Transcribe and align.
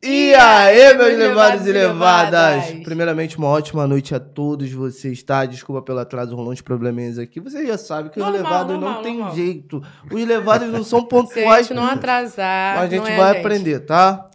E 0.00 0.32
aí, 0.32 0.96
meus 0.96 1.18
levados 1.18 1.66
e 1.66 1.72
levadas? 1.72 2.70
Primeiramente, 2.84 3.36
uma 3.36 3.48
ótima 3.48 3.84
noite 3.84 4.14
a 4.14 4.20
todos 4.20 4.70
vocês, 4.70 5.22
tá? 5.24 5.44
Desculpa 5.44 5.82
pelo 5.82 5.98
atraso, 5.98 6.36
rolou 6.36 6.52
uns 6.52 6.60
probleminhas 6.60 7.18
aqui. 7.18 7.40
Vocês 7.40 7.66
já 7.66 7.76
sabem 7.76 8.10
que 8.12 8.18
Normal, 8.20 8.36
os 8.36 8.42
levados 8.44 8.72
normal, 8.74 8.92
não 8.94 9.02
tem 9.02 9.16
normal. 9.16 9.34
jeito. 9.34 9.82
Os 10.12 10.24
levados 10.24 10.68
não 10.68 10.84
são 10.84 11.00
Se 11.00 11.04
a 11.04 11.08
pontuais. 11.08 11.66
gente 11.66 11.74
não 11.76 11.84
atrasar, 11.84 12.76
Mas 12.76 12.84
a 12.84 12.88
gente 12.94 13.02
não 13.02 13.08
é 13.10 13.16
vai 13.16 13.32
gente. 13.34 13.40
aprender, 13.40 13.80
tá? 13.80 14.30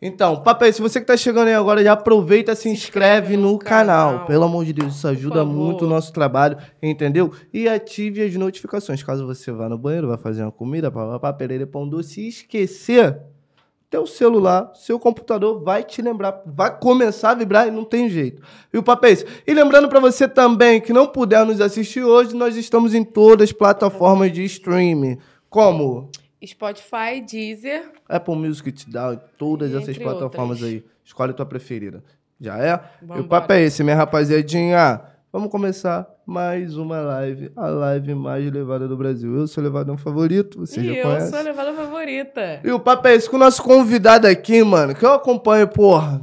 Então, 0.00 0.40
papo 0.42 0.64
aí, 0.64 0.72
se 0.72 0.80
você 0.80 1.00
que 1.00 1.06
tá 1.06 1.16
chegando 1.16 1.48
aí 1.48 1.54
agora, 1.54 1.82
já 1.82 1.92
aproveita, 1.92 2.54
se, 2.54 2.68
inscreve 2.68 3.36
no 3.36 3.58
canal. 3.58 4.10
canal. 4.10 4.26
Pelo 4.26 4.44
amor 4.44 4.64
de 4.64 4.72
Deus, 4.72 4.96
isso 4.96 5.06
ajuda 5.08 5.44
muito 5.44 5.84
o 5.84 5.88
nosso 5.88 6.12
trabalho, 6.12 6.56
entendeu? 6.80 7.32
E 7.52 7.68
ative 7.68 8.22
as 8.22 8.34
notificações. 8.34 9.02
Caso 9.02 9.26
você 9.26 9.50
vá 9.50 9.68
no 9.68 9.78
banheiro, 9.78 10.06
vai 10.08 10.18
fazer 10.18 10.42
uma 10.42 10.50
comida, 10.52 10.90
papapá, 10.92 11.32
perere, 11.32 11.66
pão 11.66 11.88
doce, 11.88 12.20
e 12.20 12.28
esquecer, 12.28 13.16
teu 13.92 14.06
celular, 14.06 14.72
seu 14.74 14.98
computador 14.98 15.62
vai 15.62 15.84
te 15.84 16.00
lembrar, 16.00 16.42
vai 16.46 16.74
começar 16.78 17.32
a 17.32 17.34
vibrar 17.34 17.68
e 17.68 17.70
não 17.70 17.84
tem 17.84 18.08
jeito. 18.08 18.42
E 18.72 18.78
o 18.78 18.82
papo 18.82 19.04
é 19.04 19.10
esse. 19.10 19.26
E 19.46 19.52
lembrando 19.52 19.86
pra 19.86 20.00
você 20.00 20.26
também 20.26 20.80
que 20.80 20.94
não 20.94 21.06
puder 21.06 21.44
nos 21.44 21.60
assistir 21.60 22.02
hoje, 22.02 22.34
nós 22.34 22.56
estamos 22.56 22.94
em 22.94 23.04
todas 23.04 23.50
as 23.50 23.52
plataformas 23.52 24.32
de 24.32 24.42
streaming, 24.44 25.18
como 25.50 26.10
Spotify, 26.44 27.20
Deezer. 27.20 27.92
Apple 28.08 28.34
Music 28.34 28.72
te 28.72 28.90
dá 28.90 29.14
todas 29.36 29.74
essas 29.74 29.98
plataformas 29.98 30.62
outras. 30.62 30.70
aí. 30.82 30.84
Escolhe 31.04 31.32
a 31.32 31.34
tua 31.34 31.44
preferida. 31.46 32.02
Já 32.40 32.58
é? 32.58 32.80
E 33.02 33.04
o 33.04 33.08
Vambora. 33.08 33.28
papo 33.28 33.52
é 33.52 33.62
esse, 33.62 33.84
minha 33.84 33.94
rapaziadinha. 33.94 35.02
Vamos 35.32 35.50
começar 35.50 36.06
mais 36.26 36.76
uma 36.76 37.00
live, 37.00 37.50
a 37.56 37.66
live 37.66 38.14
mais 38.14 38.52
levada 38.52 38.86
do 38.86 38.98
Brasil. 38.98 39.34
Eu 39.34 39.46
sou 39.46 39.64
levadão 39.64 39.96
favorito, 39.96 40.58
você 40.58 40.78
e 40.78 40.84
já 40.84 40.92
eu 40.92 41.06
conhece. 41.06 41.30
sou 41.30 41.38
a 41.38 41.42
levada 41.42 41.72
favorita. 41.72 42.60
E 42.62 42.70
o 42.70 42.78
papo 42.78 43.08
é 43.08 43.14
esse 43.14 43.30
com 43.30 43.36
o 43.36 43.38
nosso 43.38 43.62
convidado 43.62 44.26
aqui, 44.26 44.62
mano, 44.62 44.94
que 44.94 45.02
eu 45.02 45.14
acompanho, 45.14 45.66
porra, 45.66 46.20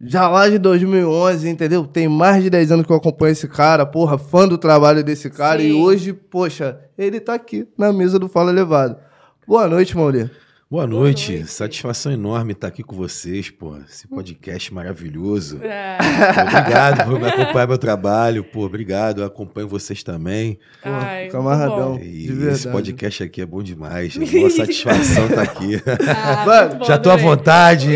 já 0.00 0.28
lá 0.28 0.48
de 0.48 0.58
2011, 0.58 1.48
entendeu? 1.48 1.84
Tem 1.88 2.06
mais 2.06 2.44
de 2.44 2.50
10 2.50 2.70
anos 2.70 2.86
que 2.86 2.92
eu 2.92 2.96
acompanho 2.96 3.32
esse 3.32 3.48
cara, 3.48 3.84
porra, 3.84 4.16
fã 4.16 4.46
do 4.46 4.56
trabalho 4.56 5.02
desse 5.02 5.28
cara. 5.28 5.60
E 5.60 5.72
Sim. 5.72 5.82
hoje, 5.82 6.12
poxa, 6.12 6.78
ele 6.96 7.18
tá 7.18 7.34
aqui 7.34 7.66
na 7.76 7.92
mesa 7.92 8.16
do 8.16 8.28
Fala 8.28 8.52
Levado. 8.52 8.96
Boa 9.44 9.66
noite, 9.66 9.96
Maurício. 9.96 10.30
Boa 10.70 10.86
noite. 10.86 11.32
noite. 11.32 11.50
satisfação 11.50 12.12
enorme 12.12 12.52
estar 12.52 12.68
aqui 12.68 12.82
com 12.82 12.94
vocês, 12.94 13.48
pô. 13.48 13.74
Esse 13.88 14.06
podcast 14.06 14.72
maravilhoso. 14.74 15.58
Ah, 15.64 16.42
Obrigado 16.42 17.04
por 17.08 17.18
me 17.18 17.26
acompanhar 17.26 17.66
meu 17.68 17.78
trabalho, 17.78 18.44
pô. 18.44 18.66
Obrigado, 18.66 19.22
eu 19.22 19.26
acompanho 19.26 19.66
vocês 19.66 20.02
também. 20.02 20.58
Pô, 20.82 20.90
Ai, 20.90 21.28
camaradão. 21.28 21.98
E 21.98 22.26
De 22.26 22.32
verdade. 22.34 22.54
esse 22.58 22.68
podcast 22.68 23.22
aqui 23.22 23.40
é 23.40 23.46
bom 23.46 23.62
demais. 23.62 24.14
É 24.20 24.38
uma 24.38 24.50
satisfação 24.50 25.26
estar 25.28 25.40
aqui. 25.42 25.80
Ah, 26.06 26.44
Mano, 26.44 26.84
Já 26.84 26.98
tô 26.98 27.10
à 27.10 27.16
vontade. 27.16 27.86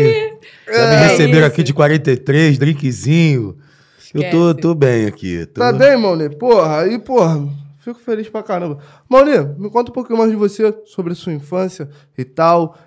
Já 0.65 0.87
me 0.87 0.95
É 0.95 1.07
receberam 1.09 1.37
isso. 1.41 1.47
aqui 1.53 1.61
de 1.63 1.73
43, 1.75 2.57
drinkzinho. 2.57 3.55
Eu 4.15 4.21
tô, 4.31 4.47
Esquece. 4.49 4.61
tô 4.61 4.73
bem 4.75 5.05
aqui. 5.05 5.45
Tô... 5.45 5.61
Tá 5.61 5.71
bem, 5.71 5.95
Mauli? 5.95 6.29
Porra, 6.35 6.81
aí, 6.81 6.97
porra, 6.97 7.47
fico 7.83 7.99
feliz 7.99 8.29
pra 8.29 8.41
caramba. 8.43 8.79
Mauli, 9.09 9.37
me 9.57 9.69
conta 9.69 9.91
um 9.91 9.93
pouquinho 9.93 10.17
mais 10.19 10.31
de 10.31 10.35
você, 10.37 10.73
sobre 10.85 11.13
sua 11.15 11.33
infância 11.33 11.89
e 12.17 12.23
tal. 12.23 12.77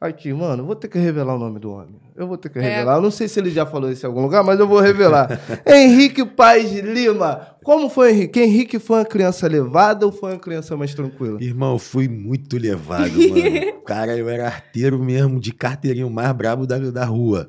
Aqui, 0.00 0.32
mano, 0.32 0.64
vou 0.64 0.76
ter 0.76 0.86
que 0.86 0.96
revelar 0.96 1.34
o 1.34 1.38
nome 1.40 1.58
do 1.58 1.72
homem. 1.72 2.00
Eu 2.14 2.28
vou 2.28 2.38
ter 2.38 2.48
que 2.50 2.58
É. 2.60 2.62
revelar. 2.62 2.98
Eu 2.98 3.02
não 3.02 3.10
sei 3.10 3.26
se 3.26 3.40
ele 3.40 3.50
já 3.50 3.66
falou 3.66 3.90
isso 3.90 4.06
em 4.06 4.08
algum 4.08 4.22
lugar, 4.22 4.44
mas 4.44 4.60
eu 4.60 4.66
vou 4.68 4.78
revelar. 4.78 5.28
Henrique 5.66 6.24
Paz 6.24 6.70
Lima. 6.72 7.48
Como 7.64 7.90
foi, 7.90 8.12
Henrique? 8.12 8.38
Henrique 8.38 8.78
foi 8.78 8.98
uma 9.00 9.04
criança 9.04 9.48
levada 9.48 10.06
ou 10.06 10.12
foi 10.12 10.32
uma 10.34 10.38
criança 10.38 10.76
mais 10.76 10.94
tranquila? 10.94 11.42
Irmão, 11.42 11.72
eu 11.72 11.78
fui 11.80 12.06
muito 12.08 12.56
levado, 12.56 13.10
mano. 13.28 13.82
Cara, 13.84 14.16
eu 14.16 14.28
era 14.28 14.46
arteiro 14.46 15.00
mesmo, 15.02 15.40
de 15.40 15.52
carteirinho 15.52 16.08
mais 16.08 16.30
brabo 16.32 16.64
da, 16.64 16.78
da 16.78 17.04
rua. 17.04 17.48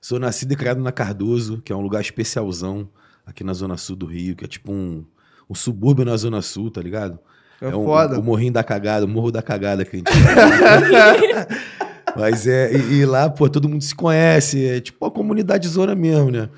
Sou 0.00 0.18
nascido 0.18 0.52
e 0.52 0.56
criado 0.56 0.80
na 0.80 0.90
Cardoso, 0.92 1.60
que 1.62 1.70
é 1.70 1.76
um 1.76 1.82
lugar 1.82 2.00
especialzão 2.00 2.88
aqui 3.26 3.44
na 3.44 3.52
Zona 3.52 3.76
Sul 3.76 3.94
do 3.96 4.06
Rio, 4.06 4.34
que 4.34 4.46
é 4.46 4.48
tipo 4.48 4.72
um, 4.72 5.04
um 5.50 5.54
subúrbio 5.54 6.04
na 6.04 6.16
Zona 6.16 6.40
Sul, 6.40 6.70
tá 6.70 6.80
ligado? 6.80 7.18
É 7.60 7.68
um, 7.68 7.84
foda. 7.84 8.18
O 8.18 8.22
morrinho 8.22 8.52
da 8.52 8.62
cagada, 8.62 9.04
o 9.04 9.08
morro 9.08 9.32
da 9.32 9.42
cagada 9.42 9.84
que 9.84 9.96
a 9.96 9.98
gente. 9.98 10.10
Mas 12.16 12.46
é, 12.46 12.72
e, 12.72 13.00
e 13.00 13.06
lá, 13.06 13.28
pô, 13.28 13.48
todo 13.48 13.68
mundo 13.68 13.82
se 13.82 13.94
conhece, 13.94 14.64
é 14.64 14.80
tipo 14.80 15.04
a 15.04 15.10
comunidade 15.10 15.68
zona 15.68 15.94
mesmo, 15.94 16.30
né? 16.30 16.48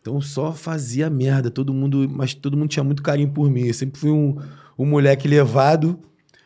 Então 0.00 0.20
só 0.20 0.52
fazia 0.52 1.10
merda, 1.10 1.50
todo 1.50 1.74
mundo, 1.74 2.08
mas 2.08 2.32
todo 2.32 2.56
mundo 2.56 2.70
tinha 2.70 2.84
muito 2.84 3.02
carinho 3.02 3.28
por 3.28 3.50
mim. 3.50 3.66
Eu 3.66 3.74
sempre 3.74 4.00
fui 4.00 4.10
um, 4.10 4.36
um 4.78 4.86
moleque 4.86 5.28
levado, 5.28 5.98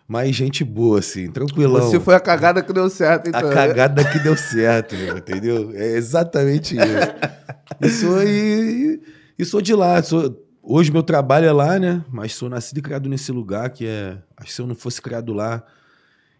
mas 0.08 0.34
gente 0.34 0.64
boa, 0.64 0.98
assim, 0.98 1.30
tranquilão. 1.30 1.82
Você 1.82 2.00
foi 2.00 2.14
a 2.14 2.20
cagada 2.20 2.62
que 2.62 2.72
deu 2.72 2.90
certo, 2.90 3.28
então. 3.28 3.48
A 3.48 3.52
cagada 3.52 4.02
que 4.02 4.18
deu 4.18 4.36
certo, 4.36 4.96
meu, 4.96 5.18
entendeu? 5.18 5.70
É 5.74 5.96
exatamente 5.96 6.74
isso. 6.74 6.84
E 7.80 7.88
sou, 7.88 8.22
e, 8.22 9.00
e 9.38 9.44
sou 9.44 9.60
de 9.60 9.74
lá. 9.74 10.02
Sou, 10.02 10.36
hoje 10.64 10.90
meu 10.90 11.02
trabalho 11.02 11.46
é 11.46 11.52
lá, 11.52 11.78
né? 11.78 12.04
Mas 12.10 12.34
sou 12.34 12.48
nascido 12.48 12.78
e 12.78 12.82
criado 12.82 13.08
nesse 13.08 13.30
lugar 13.30 13.70
que 13.70 13.86
é. 13.86 14.18
Acho 14.36 14.48
que 14.48 14.52
se 14.52 14.62
eu 14.62 14.66
não 14.66 14.74
fosse 14.74 15.00
criado 15.00 15.32
lá 15.32 15.62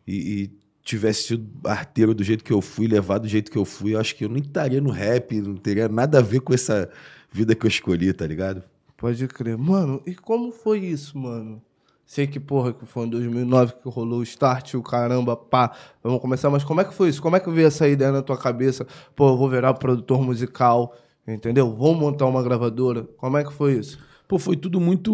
e, 0.06 0.14
e 0.14 0.50
tivesse 0.82 1.24
sido 1.24 1.48
arteiro 1.64 2.14
do 2.14 2.22
jeito 2.22 2.44
que 2.44 2.52
eu 2.52 2.60
fui, 2.60 2.86
levado 2.86 3.22
do 3.22 3.28
jeito 3.28 3.50
que 3.50 3.58
eu 3.58 3.64
fui, 3.64 3.94
eu 3.94 4.00
acho 4.00 4.14
que 4.14 4.24
eu 4.24 4.28
nem 4.28 4.42
estaria 4.42 4.80
no 4.80 4.90
rap, 4.90 5.40
não 5.40 5.56
teria 5.56 5.88
nada 5.88 6.18
a 6.18 6.22
ver 6.22 6.40
com 6.40 6.52
essa 6.52 6.90
vida 7.32 7.54
que 7.54 7.64
eu 7.64 7.68
escolhi, 7.68 8.12
tá 8.12 8.26
ligado? 8.26 8.62
Pode 8.96 9.26
crer. 9.28 9.56
Mano, 9.56 10.02
e 10.06 10.14
como 10.14 10.52
foi 10.52 10.80
isso, 10.80 11.18
mano? 11.18 11.60
Sei 12.06 12.26
que, 12.26 12.38
porra, 12.38 12.72
que 12.74 12.84
foi 12.84 13.06
em 13.06 13.08
2009 13.08 13.74
que 13.82 13.88
rolou 13.88 14.20
o 14.20 14.22
start, 14.22 14.74
o 14.74 14.82
caramba, 14.82 15.34
pá. 15.34 15.72
Vamos 16.02 16.20
começar, 16.20 16.50
mas 16.50 16.62
como 16.62 16.80
é 16.80 16.84
que 16.84 16.94
foi 16.94 17.08
isso? 17.08 17.20
Como 17.20 17.34
é 17.34 17.40
que 17.40 17.50
veio 17.50 17.66
essa 17.66 17.88
ideia 17.88 18.12
na 18.12 18.22
tua 18.22 18.36
cabeça? 18.36 18.86
Pô, 19.16 19.30
eu 19.30 19.36
vou 19.38 19.48
virar 19.48 19.72
produtor 19.74 20.22
musical, 20.22 20.94
entendeu? 21.26 21.74
Vou 21.74 21.94
montar 21.94 22.26
uma 22.26 22.42
gravadora. 22.42 23.04
Como 23.16 23.38
é 23.38 23.42
que 23.44 23.52
foi 23.52 23.78
isso? 23.78 23.98
Pô, 24.26 24.38
foi 24.38 24.56
tudo 24.56 24.80
muito 24.80 25.12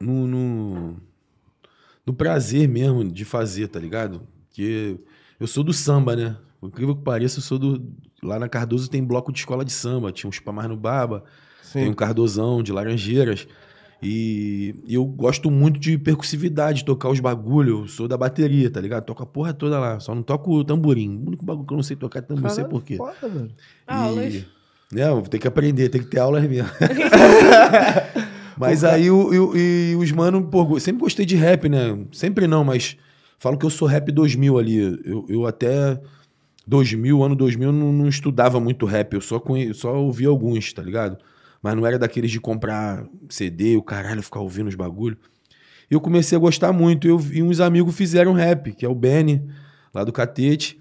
no, 0.00 0.26
no, 0.26 0.96
no 2.04 2.14
prazer 2.14 2.68
mesmo 2.68 3.04
de 3.04 3.24
fazer, 3.24 3.68
tá 3.68 3.78
ligado? 3.78 4.22
Porque 4.48 4.98
eu 5.38 5.46
sou 5.46 5.64
do 5.64 5.72
samba, 5.72 6.16
né? 6.16 6.36
Por 6.60 6.68
incrível 6.68 6.94
que 6.94 7.02
pareça, 7.02 7.38
eu 7.38 7.42
sou 7.42 7.58
do. 7.58 7.82
Lá 8.22 8.38
na 8.38 8.48
Cardoso 8.48 8.90
tem 8.90 9.02
bloco 9.02 9.32
de 9.32 9.38
escola 9.38 9.64
de 9.64 9.72
samba, 9.72 10.12
tinha 10.12 10.28
uns 10.28 10.38
Pamar 10.38 10.68
no 10.68 10.76
Baba, 10.76 11.24
tem 11.72 11.88
um 11.88 11.94
Cardozão 11.94 12.62
de 12.62 12.72
Laranjeiras. 12.72 13.46
E 14.02 14.74
eu 14.88 15.04
gosto 15.04 15.50
muito 15.50 15.78
de 15.78 15.98
percussividade, 15.98 16.84
tocar 16.84 17.10
os 17.10 17.20
bagulho. 17.20 17.80
Eu 17.80 17.88
sou 17.88 18.08
da 18.08 18.16
bateria, 18.16 18.70
tá 18.70 18.80
ligado? 18.80 19.04
Toco 19.04 19.22
a 19.22 19.26
porra 19.26 19.52
toda 19.52 19.78
lá. 19.78 20.00
Só 20.00 20.14
não 20.14 20.22
toco 20.22 20.52
o 20.52 20.64
tamborim. 20.64 21.16
O 21.16 21.28
único 21.28 21.44
bagulho 21.44 21.66
que 21.66 21.72
eu 21.72 21.76
não 21.76 21.82
sei 21.82 21.96
tocar 21.96 22.20
é 22.20 22.22
tamborim, 22.22 22.44
não 22.44 22.50
sei 22.50 22.64
Caralho, 22.64 22.80
por 22.80 22.84
quê. 22.84 22.96
Foda, 22.96 23.28
velho. 23.28 23.50
Aulas. 23.86 24.34
E... 24.34 24.46
Não, 24.92 25.22
tem 25.22 25.38
que 25.38 25.46
aprender, 25.46 25.88
tem 25.88 26.02
que 26.02 26.08
ter 26.08 26.18
aulas 26.18 26.42
mesmo. 26.48 26.68
mas 28.58 28.82
aí 28.82 29.10
o, 29.10 29.54
e 29.56 29.94
os 29.94 30.10
mano, 30.10 30.42
pô, 30.42 30.78
sempre 30.80 31.02
gostei 31.02 31.24
de 31.24 31.36
rap, 31.36 31.68
né? 31.68 31.98
Sempre 32.12 32.46
não, 32.46 32.64
mas 32.64 32.96
falo 33.38 33.56
que 33.56 33.64
eu 33.64 33.70
sou 33.70 33.86
rap 33.86 34.10
2000 34.10 34.58
ali. 34.58 35.00
Eu, 35.04 35.26
eu 35.28 35.46
até 35.46 36.00
2000, 36.66 37.22
ano 37.22 37.36
2000, 37.36 37.68
eu 37.68 37.72
não, 37.72 37.92
não 37.92 38.08
estudava 38.08 38.58
muito 38.58 38.84
rap, 38.84 39.14
eu 39.14 39.20
só, 39.20 39.38
conhe... 39.38 39.72
só 39.74 39.94
ouvia 39.96 40.28
alguns, 40.28 40.72
tá 40.72 40.82
ligado? 40.82 41.18
Mas 41.62 41.76
não 41.76 41.86
era 41.86 41.98
daqueles 41.98 42.30
de 42.30 42.40
comprar 42.40 43.04
CD, 43.28 43.76
o 43.76 43.82
caralho, 43.82 44.22
ficar 44.22 44.40
ouvindo 44.40 44.68
os 44.68 44.74
bagulho. 44.74 45.16
E 45.90 45.94
eu 45.94 46.00
comecei 46.00 46.36
a 46.36 46.40
gostar 46.40 46.72
muito. 46.72 47.06
Eu, 47.06 47.20
e 47.32 47.42
uns 47.42 47.60
amigos 47.60 47.94
fizeram 47.94 48.32
rap, 48.32 48.72
que 48.72 48.86
é 48.86 48.88
o 48.88 48.94
Benny, 48.94 49.42
lá 49.92 50.04
do 50.04 50.12
Catete. 50.12 50.80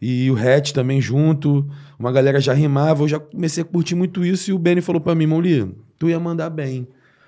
E 0.00 0.30
o 0.30 0.36
Hatch 0.36 0.72
também 0.72 1.00
junto. 1.00 1.68
Uma 1.98 2.12
galera 2.12 2.40
já 2.40 2.52
rimava, 2.52 3.02
eu 3.04 3.08
já 3.08 3.18
comecei 3.18 3.62
a 3.62 3.64
curtir 3.66 3.94
muito 3.94 4.24
isso. 4.24 4.50
E 4.50 4.52
o 4.54 4.58
Benny 4.58 4.80
falou 4.80 5.00
pra 5.00 5.14
mim, 5.14 5.26
Mauli, 5.26 5.74
tu 5.98 6.08
ia 6.08 6.18
mandar 6.20 6.50
bem 6.50 6.86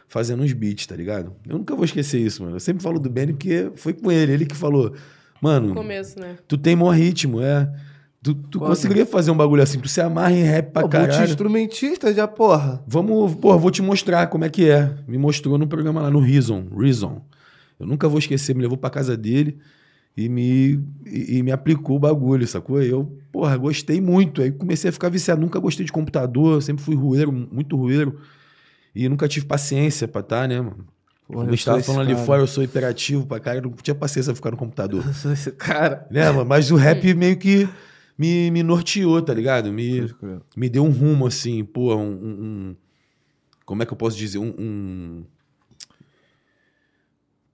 fazendo 0.08 0.42
uns 0.42 0.52
beats, 0.52 0.86
tá 0.86 0.94
ligado? 0.94 1.32
Eu 1.48 1.58
nunca 1.58 1.74
vou 1.74 1.84
esquecer 1.84 2.18
isso, 2.20 2.42
mano. 2.42 2.56
Eu 2.56 2.60
sempre 2.60 2.82
falo 2.82 2.98
do 2.98 3.08
Benny 3.10 3.32
porque 3.32 3.70
foi 3.76 3.92
com 3.92 4.10
ele. 4.12 4.32
Ele 4.32 4.46
que 4.46 4.54
falou, 4.56 4.92
mano, 5.40 5.68
No 5.68 5.74
começo, 5.74 6.18
né? 6.20 6.36
tu 6.46 6.56
tem 6.58 6.76
maior 6.76 6.90
ritmo, 6.90 7.40
é. 7.40 7.70
Tu, 8.22 8.34
tu 8.34 8.58
conseguiria 8.58 9.06
fazer 9.06 9.30
um 9.30 9.36
bagulho 9.36 9.62
assim, 9.62 9.78
tu 9.78 9.88
se 9.88 10.00
amarra 10.00 10.32
em 10.32 10.42
rap 10.42 10.72
pra 10.72 10.82
Pô, 10.82 10.88
caralho. 10.88 11.12
multi-instrumentista 11.16 12.12
já, 12.12 12.26
porra. 12.26 12.82
Vamos, 12.86 13.34
porra, 13.36 13.56
vou 13.56 13.70
te 13.70 13.80
mostrar 13.82 14.26
como 14.26 14.44
é 14.44 14.48
que 14.48 14.68
é. 14.68 14.92
Me 15.06 15.16
mostrou 15.16 15.56
no 15.56 15.66
programa 15.68 16.02
lá, 16.02 16.10
no 16.10 16.18
Reason. 16.18 16.66
Reason. 16.76 17.22
Eu 17.78 17.86
nunca 17.86 18.08
vou 18.08 18.18
esquecer, 18.18 18.54
me 18.54 18.62
levou 18.62 18.76
pra 18.76 18.90
casa 18.90 19.16
dele 19.16 19.58
e 20.16 20.28
me, 20.28 20.80
e, 21.04 21.38
e 21.38 21.42
me 21.42 21.52
aplicou 21.52 21.96
o 21.96 22.00
bagulho, 22.00 22.46
sacou? 22.46 22.82
Eu, 22.82 23.18
porra, 23.30 23.56
gostei 23.56 24.00
muito. 24.00 24.40
Aí 24.40 24.50
comecei 24.50 24.88
a 24.88 24.92
ficar 24.92 25.08
viciado. 25.10 25.40
Nunca 25.40 25.58
gostei 25.58 25.84
de 25.84 25.92
computador, 25.92 26.62
sempre 26.62 26.82
fui 26.84 26.94
rueiro, 26.96 27.30
muito 27.32 27.76
rueiro. 27.76 28.18
E 28.94 29.08
nunca 29.08 29.28
tive 29.28 29.44
paciência 29.44 30.08
pra 30.08 30.22
estar, 30.22 30.48
né, 30.48 30.58
mano? 30.60 30.86
Porra, 31.26 31.40
Como 31.40 31.50
eu 31.50 31.54
estava 31.54 31.82
falando 31.82 32.02
ali 32.02 32.14
cara. 32.14 32.24
fora, 32.24 32.42
eu 32.42 32.46
sou 32.46 32.62
hiperativo 32.64 33.26
pra 33.26 33.38
cara, 33.40 33.58
eu 33.58 33.62
não 33.62 33.72
tinha 33.72 33.94
paciência 33.94 34.32
pra 34.32 34.36
ficar 34.36 34.50
no 34.52 34.56
computador. 34.56 35.04
Eu 35.06 35.12
sou 35.12 35.32
esse 35.32 35.50
cara. 35.52 36.06
né, 36.10 36.30
mano? 36.30 36.46
Mas 36.46 36.70
o 36.70 36.76
rap 36.76 37.12
meio 37.14 37.36
que 37.36 37.68
me, 38.16 38.50
me 38.52 38.62
norteou, 38.62 39.20
tá 39.20 39.34
ligado? 39.34 39.70
Me, 39.72 40.08
me 40.56 40.68
deu 40.70 40.84
um 40.84 40.90
rumo, 40.90 41.26
assim, 41.26 41.62
pô, 41.64 41.94
um. 41.96 42.00
um- 42.00 42.44
um- 42.70 42.76
como 43.66 43.82
é 43.82 43.86
que 43.86 43.92
eu 43.92 43.96
posso 43.96 44.16
dizer? 44.16 44.38
Um. 44.38 44.54
um- 44.56 45.24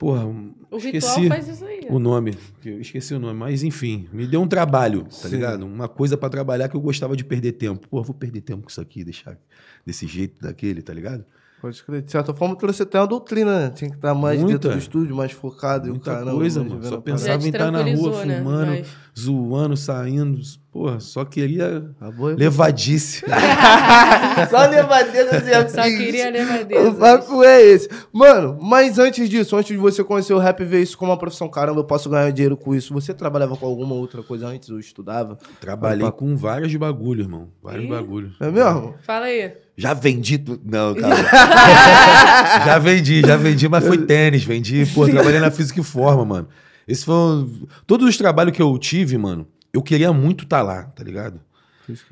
Porra, 0.03 0.27
O 0.27 0.77
esqueci 0.79 1.21
ritual 1.21 1.29
faz 1.29 1.47
isso 1.49 1.65
aí. 1.65 1.87
o 1.89 1.97
nome. 2.01 2.35
Eu 2.65 2.81
esqueci 2.81 3.15
o 3.15 3.21
nome, 3.21 3.39
mas 3.39 3.63
enfim, 3.63 4.09
me 4.13 4.27
deu 4.27 4.43
um 4.43 4.49
trabalho, 4.49 5.05
tá 5.05 5.11
Sim. 5.11 5.29
ligado? 5.37 5.65
Uma 5.65 5.87
coisa 5.87 6.17
pra 6.17 6.29
trabalhar 6.29 6.69
que 6.69 6.75
eu 6.75 6.81
gostava 6.81 7.17
de 7.17 7.25
perder 7.25 7.53
tempo. 7.53 7.87
Pô, 7.89 8.03
vou 8.03 8.13
perder 8.13 8.41
tempo 8.41 8.63
com 8.65 8.69
isso 8.69 8.81
aqui, 8.81 9.05
deixar 9.05 9.39
desse 9.87 10.09
jeito, 10.09 10.43
daquele, 10.43 10.83
tá 10.83 10.93
ligado? 10.93 11.25
Pode 11.63 11.81
crer. 11.85 12.03
De 12.03 12.11
certa 12.11 12.35
forma, 12.35 12.57
trouxe 12.57 12.83
até 12.83 12.99
uma 12.99 13.07
doutrina, 13.07 13.61
né? 13.61 13.71
Tinha 13.71 13.89
que 13.89 13.95
estar 13.97 14.13
mais 14.15 14.41
Muita. 14.41 14.55
dentro 14.59 14.71
do 14.73 14.79
estúdio, 14.79 15.15
mais 15.15 15.31
focado. 15.31 15.87
e 15.87 15.91
o 15.91 15.93
Muita 15.95 16.11
caramba, 16.13 16.33
coisa, 16.33 16.61
mais 16.61 16.73
mano. 16.73 16.85
Só 16.85 17.01
pensava 17.01 17.45
em 17.45 17.51
estar 17.51 17.71
na 17.71 17.83
rua, 17.83 18.25
né? 18.27 18.39
fumando, 18.39 18.67
Mas- 18.67 18.87
zoando, 19.17 19.77
saindo. 19.77 20.41
Porra, 20.73 20.99
só 20.99 21.25
queria 21.25 21.95
parada. 22.01 22.17
Boa, 22.17 22.35
levadice. 22.35 23.23
Só 24.51 24.67
levadezas 24.69 25.47
e 25.47 25.69
Só 25.71 25.83
queria 25.83 26.29
O 26.29 26.33
levadeza. 26.33 26.93
papo 26.95 27.45
é 27.45 27.63
esse. 27.63 27.89
Mano, 28.13 28.59
mas 28.61 28.99
antes 28.99 29.29
disso, 29.29 29.55
antes 29.57 29.69
de 29.69 29.77
você 29.77 30.03
conhecer 30.03 30.33
o 30.35 30.39
rap 30.39 30.61
e 30.61 30.65
ver 30.65 30.83
isso 30.83 30.97
como 30.99 31.11
uma 31.13 31.19
profissão, 31.19 31.49
caramba, 31.49 31.81
eu 31.81 31.85
posso 31.85 32.09
ganhar 32.11 32.31
dinheiro 32.33 32.57
com 32.57 32.75
isso. 32.75 32.93
Você 32.95 33.15
trabalhava 33.15 33.57
com 33.57 33.67
alguma 33.67 33.95
outra 33.95 34.23
coisa 34.23 34.49
antes 34.49 34.69
ou 34.71 34.81
estudava? 34.81 35.39
Trabalhei 35.61 36.07
Opa. 36.07 36.17
com 36.19 36.35
vários 36.37 36.75
bagulho, 36.75 37.21
irmão. 37.23 37.49
Vários 37.63 37.85
Ih. 37.85 37.89
bagulho. 37.89 38.33
É 38.41 38.51
mesmo? 38.51 38.95
Fala 39.03 39.27
aí. 39.27 39.53
Já 39.77 39.95
vendi 39.95 40.39
tudo. 40.39 40.61
Não, 40.65 40.95
cara. 40.95 41.17
já 42.67 42.79
vendi, 42.79 43.21
já 43.23 43.37
vendi, 43.37 43.69
mas 43.69 43.87
foi 43.87 43.99
tênis. 43.99 44.45
Vendi, 44.45 44.85
pô, 44.87 45.07
trabalhei 45.09 45.41
na 45.41 45.51
física 45.51 45.81
e 45.81 45.85
forma, 45.85 46.25
mano. 46.25 46.49
Esse 46.87 47.05
foi 47.05 47.15
um... 47.15 47.67
Todos 47.87 48.09
os 48.09 48.17
trabalhos 48.17 48.55
que 48.55 48.61
eu 48.63 48.77
tive, 48.79 49.17
mano, 49.17 49.47
eu 49.73 49.83
queria 49.83 50.13
muito 50.13 50.45
estar 50.45 50.63
lá, 50.63 50.85
tá 50.85 51.03
ligado? 51.03 51.41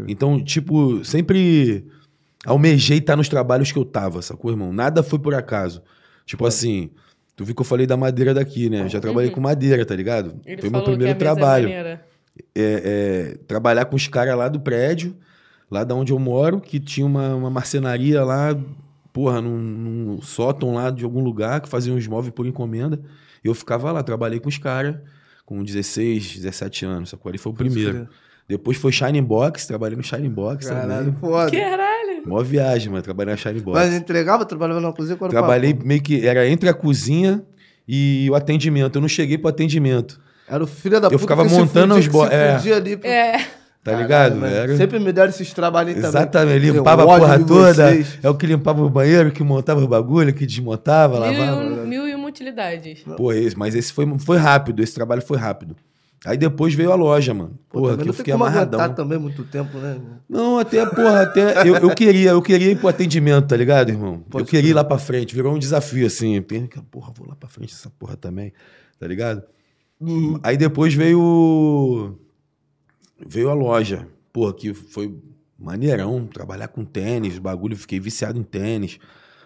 Então, 0.09 0.43
tipo, 0.43 1.05
sempre 1.05 1.85
almejei 2.45 2.99
estar 2.99 3.17
nos 3.17 3.29
trabalhos 3.29 3.71
que 3.73 3.79
eu 3.79 3.85
tava, 3.85 4.23
sacou, 4.23 4.51
irmão? 4.51 4.73
Nada 4.73 5.03
foi 5.03 5.19
por 5.19 5.35
acaso. 5.35 5.83
Tipo 6.27 6.47
assim, 6.47 6.91
tu 7.37 7.45
viu 7.45 7.55
que 7.55 7.61
eu 7.61 7.65
falei 7.67 7.87
da 7.87 7.97
madeira 7.97 8.33
daqui, 8.33 8.71
né? 8.71 8.89
Já 8.89 9.01
trabalhei 9.01 9.31
com 9.31 9.41
madeira, 9.41 9.85
tá 9.85 9.95
ligado? 9.95 10.41
Ele 10.47 10.61
foi 10.61 10.71
meu 10.71 10.83
primeiro 10.83 11.17
que 11.17 11.25
a 11.25 11.29
mesa 11.29 11.37
trabalho 11.37 11.69
É 11.69 11.77
maneira. 11.77 12.07
é, 12.55 13.33
é, 13.35 13.39
trabalhar 13.47 13.85
com 13.85 13.97
os 13.97 14.07
caras 14.09 14.37
lá 14.37 14.49
do 14.49 14.61
prédio, 14.61 15.17
lá 15.71 15.85
da 15.85 15.95
onde 15.95 16.13
eu 16.13 16.19
moro, 16.19 16.61
que 16.61 16.81
tinha 16.81 17.07
uma, 17.07 17.35
uma 17.35 17.51
marcenaria 17.51 18.25
lá, 18.25 18.57
porra, 19.13 19.41
num, 19.41 19.57
num 19.59 20.23
sótão 20.23 20.75
lá 20.75 20.91
de 20.91 21.05
algum 21.05 21.23
lugar, 21.23 21.61
que 21.61 21.69
fazia 21.69 21.93
uns 21.93 22.07
móveis 22.07 22.35
por 22.35 22.47
encomenda. 22.47 23.01
Eu 23.43 23.55
ficava 23.55 23.91
lá, 23.93 24.03
trabalhei 24.03 24.41
com 24.41 24.49
os 24.49 24.59
caras, 24.59 24.97
com 25.47 25.63
16, 25.63 26.37
17 26.37 26.85
anos, 26.85 27.11
sacou? 27.11 27.29
Ali 27.31 27.39
foi 27.39 27.53
o 27.53 27.55
primeiro. 27.55 28.09
Depois 28.49 28.77
foi 28.77 28.91
Shining 28.91 29.23
Box, 29.23 29.67
trabalhei 29.67 29.97
no 29.97 30.03
Shining 30.03 30.29
Box 30.31 30.67
Caralho, 30.69 30.89
também. 31.07 31.21
foda. 31.21 31.51
Caralho. 31.53 32.01
Mó 32.27 32.43
viagem, 32.43 32.91
mano, 32.91 33.03
trabalhei 33.03 33.33
na 33.33 33.37
Shining 33.37 33.61
Box. 33.61 33.79
Mas 33.79 33.95
entregava, 33.95 34.45
trabalhava 34.45 34.81
na 34.81 34.93
cozinha? 34.93 35.17
Qual 35.17 35.31
era 35.31 35.39
o 35.39 35.41
Trabalhei 35.41 35.73
papo? 35.73 35.87
meio 35.87 36.03
que, 36.03 36.27
era 36.27 36.47
entre 36.49 36.69
a 36.69 36.75
cozinha 36.75 37.43
e 37.87 38.29
o 38.29 38.35
atendimento. 38.35 38.97
Eu 38.97 39.01
não 39.01 39.09
cheguei 39.09 39.39
pro 39.39 39.49
atendimento, 39.49 40.21
Era 40.49 40.65
o 40.65 40.67
filho 40.67 41.01
da 41.01 41.07
Eu 41.07 41.13
puta 41.13 41.21
ficava 41.23 41.45
que 41.45 41.49
se 41.51 41.55
montando 41.57 41.95
os 41.95 42.07
que 42.07 42.13
bo- 42.13 42.27
se 42.27 42.35
é. 42.35 42.75
ali 42.75 42.97
pro- 42.97 43.09
É. 43.09 43.47
tá 43.82 43.93
Caralho, 43.93 44.03
ligado? 44.03 44.44
Era... 44.47 44.77
Sempre 44.77 44.99
me 44.99 45.12
deram 45.12 45.31
esses 45.31 45.53
trabalhos 45.53 45.94
também. 45.94 46.09
Exatamente, 46.09 46.71
limpava 46.71 47.03
a 47.03 47.06
porra 47.19 47.38
toda. 47.38 47.75
vocês. 47.91 48.19
É 48.23 48.29
o 48.29 48.35
que 48.35 48.47
limpava 48.47 48.82
o 48.82 48.91
banheiro, 48.91 49.31
que 49.32 49.43
montava 49.43 49.82
o 49.82 49.88
bagulho, 49.88 50.32
que 50.35 50.47
desmontava, 50.47 51.21
Mil 51.21 51.32
e, 51.32 51.38
lavava. 51.38 51.61
um, 51.61 51.87
mil 51.87 52.09
e 52.09 52.15
uma 52.15 52.29
utilidades. 52.29 53.03
Pô, 53.17 53.32
esse, 53.32 53.56
mas 53.56 53.75
esse 53.75 53.93
foi, 53.93 54.06
foi 54.19 54.37
rápido, 54.37 54.82
esse 54.82 54.94
trabalho 54.94 55.23
foi 55.23 55.38
rápido. 55.38 55.77
Aí 56.27 56.37
depois 56.37 56.75
veio 56.75 56.93
a 56.93 56.94
loja, 56.94 57.32
mano. 57.32 57.59
Pô, 57.71 57.81
Porra, 57.81 57.93
também 57.93 57.97
que 57.97 58.03
eu 58.03 58.06
não 58.09 58.12
fiquei 58.12 58.32
como 58.32 58.44
amarradão. 58.44 58.94
também 58.94 59.19
muito 59.19 59.43
tempo, 59.44 59.79
né? 59.79 59.97
Não, 60.29 60.59
até, 60.59 60.85
porra, 60.85 61.23
até. 61.23 61.67
Eu, 61.67 61.76
eu 61.76 61.94
queria, 61.94 62.31
eu 62.33 62.43
queria 62.43 62.73
ir 62.73 62.79
pro 62.79 62.88
atendimento, 62.88 63.49
tá 63.49 63.56
ligado, 63.56 63.88
irmão? 63.88 64.23
Pode 64.29 64.44
eu 64.44 64.47
queria 64.47 64.71
ir 64.71 64.75
lá 64.75 64.85
pra 64.85 64.99
frente, 64.99 65.35
virou 65.35 65.55
um 65.55 65.59
desafio, 65.59 66.06
assim. 66.06 66.43
Tem 66.43 66.67
que, 66.67 66.79
porra, 66.83 67.11
vou 67.17 67.26
lá 67.26 67.35
pra 67.35 67.49
frente 67.49 67.73
essa 67.73 67.88
porra 67.99 68.17
também, 68.19 68.53
tá 68.99 69.06
ligado? 69.06 69.43
Hum. 69.99 70.38
Aí 70.43 70.59
depois 70.59 70.93
veio. 70.93 72.19
Veio 73.27 73.51
a 73.51 73.55
loja. 73.55 74.09
Porra, 74.33 74.55
que 74.55 74.73
foi 74.73 75.19
maneirão 75.59 76.27
trabalhar 76.27 76.69
com 76.69 76.85
tênis, 76.85 77.39
bagulho, 77.39 77.77
fiquei 77.77 78.01
viciado 78.01 78.39
em 78.39 78.43
tênis. 78.43 78.99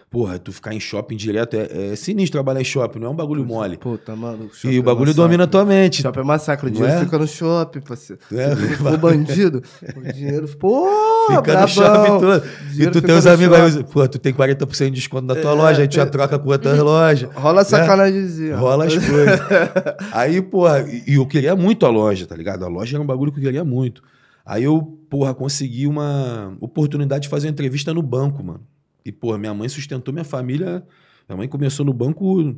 Porra, 0.09 0.39
tu 0.39 0.53
ficar 0.53 0.73
em 0.73 0.79
shopping 0.79 1.17
direto 1.17 1.55
é, 1.55 1.91
é 1.91 1.95
sinistro 1.95 2.33
trabalhar 2.33 2.61
em 2.61 2.63
shopping, 2.63 2.99
não 2.99 3.07
é 3.07 3.09
um 3.09 3.15
bagulho 3.15 3.43
mole. 3.45 3.75
Pô, 3.75 3.97
tá 3.97 4.15
maluco. 4.15 4.51
E 4.63 4.77
o 4.77 4.79
é 4.79 4.81
bagulho 4.81 5.07
massacre. 5.07 5.13
domina 5.15 5.43
a 5.43 5.47
tua 5.47 5.65
mente. 5.65 6.01
Shopping 6.01 6.19
é 6.19 6.23
massacre. 6.23 6.67
O 6.67 6.71
dinheiro 6.71 6.93
é? 6.93 6.99
fica 7.01 7.17
no 7.17 7.27
shopping, 7.27 7.81
parceiro. 7.81 8.21
É, 8.31 8.55
for 8.77 8.97
bandido, 8.97 9.61
o 9.95 10.13
dinheiro... 10.13 10.47
Pô, 10.57 10.87
Fica 11.27 11.41
brabão. 11.41 11.61
no 11.63 11.67
shopping 11.67 12.19
todo. 12.19 12.43
E 12.79 12.87
tu 12.91 13.01
tem 13.01 13.15
os 13.15 13.27
amigos 13.27 13.57
aí, 13.57 13.83
pô, 13.83 14.07
tu 14.07 14.17
tem 14.17 14.33
40% 14.33 14.85
de 14.85 14.91
desconto 14.91 15.25
na 15.25 15.35
tua 15.35 15.51
É, 15.51 15.53
loja, 15.53 15.81
aí 15.81 15.87
tu 15.87 15.95
já 15.95 16.03
é. 16.03 16.05
troca 16.05 16.39
com 16.39 16.49
outras 16.49 16.79
lojas. 16.79 17.29
Rola 17.33 17.63
sacanagemzinha. 17.65 18.55
Rola 18.55 18.85
as 18.85 18.93
coisas. 18.93 19.39
aí, 20.13 20.41
porra, 20.41 20.85
e 21.05 21.15
eu 21.15 21.25
queria 21.25 21.55
muito 21.55 21.85
a 21.85 21.89
loja, 21.89 22.25
tá 22.25 22.35
ligado? 22.37 22.63
A 22.63 22.67
loja 22.69 22.95
era 22.95 23.03
um 23.03 23.07
bagulho 23.07 23.31
que 23.33 23.39
eu 23.39 23.43
queria 23.43 23.65
muito. 23.65 24.01
Aí 24.45 24.63
eu, 24.63 24.81
porra, 25.09 25.33
consegui 25.33 25.87
uma 25.87 26.55
oportunidade 26.61 27.23
de 27.23 27.29
fazer 27.29 27.47
uma 27.47 27.51
entrevista 27.51 27.93
no 27.93 28.01
banco, 28.01 28.43
mano. 28.43 28.61
E, 29.05 29.11
porra, 29.11 29.37
minha 29.37 29.53
mãe 29.53 29.69
sustentou 29.69 30.11
minha 30.13 30.23
família. 30.23 30.83
Minha 31.29 31.37
mãe 31.37 31.47
começou 31.47 31.85
no 31.85 31.93
banco 31.93 32.57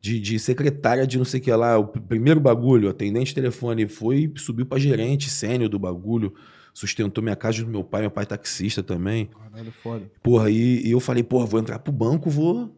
de, 0.00 0.20
de 0.20 0.38
secretária 0.38 1.06
de 1.06 1.16
não 1.16 1.24
sei 1.24 1.40
o 1.40 1.42
que 1.42 1.50
lá. 1.52 1.78
O 1.78 1.86
pr- 1.86 2.00
primeiro 2.00 2.38
bagulho, 2.38 2.88
atendente 2.90 3.26
de 3.28 3.34
telefone, 3.34 3.88
foi, 3.88 4.30
subiu 4.36 4.66
pra 4.66 4.78
gerente 4.78 5.30
sênior 5.30 5.68
do 5.68 5.78
bagulho. 5.78 6.34
Sustentou 6.74 7.24
minha 7.24 7.34
casa 7.34 7.64
do 7.64 7.70
meu 7.70 7.82
pai, 7.82 8.02
meu 8.02 8.10
pai 8.10 8.22
é 8.22 8.26
taxista 8.26 8.82
também. 8.82 9.26
Caralho, 9.26 9.72
foda. 9.82 10.04
Porra, 10.22 10.50
e, 10.50 10.86
e 10.86 10.90
eu 10.90 11.00
falei, 11.00 11.22
porra, 11.22 11.46
vou 11.46 11.58
entrar 11.58 11.78
pro 11.80 11.92
banco, 11.92 12.30
vou 12.30 12.72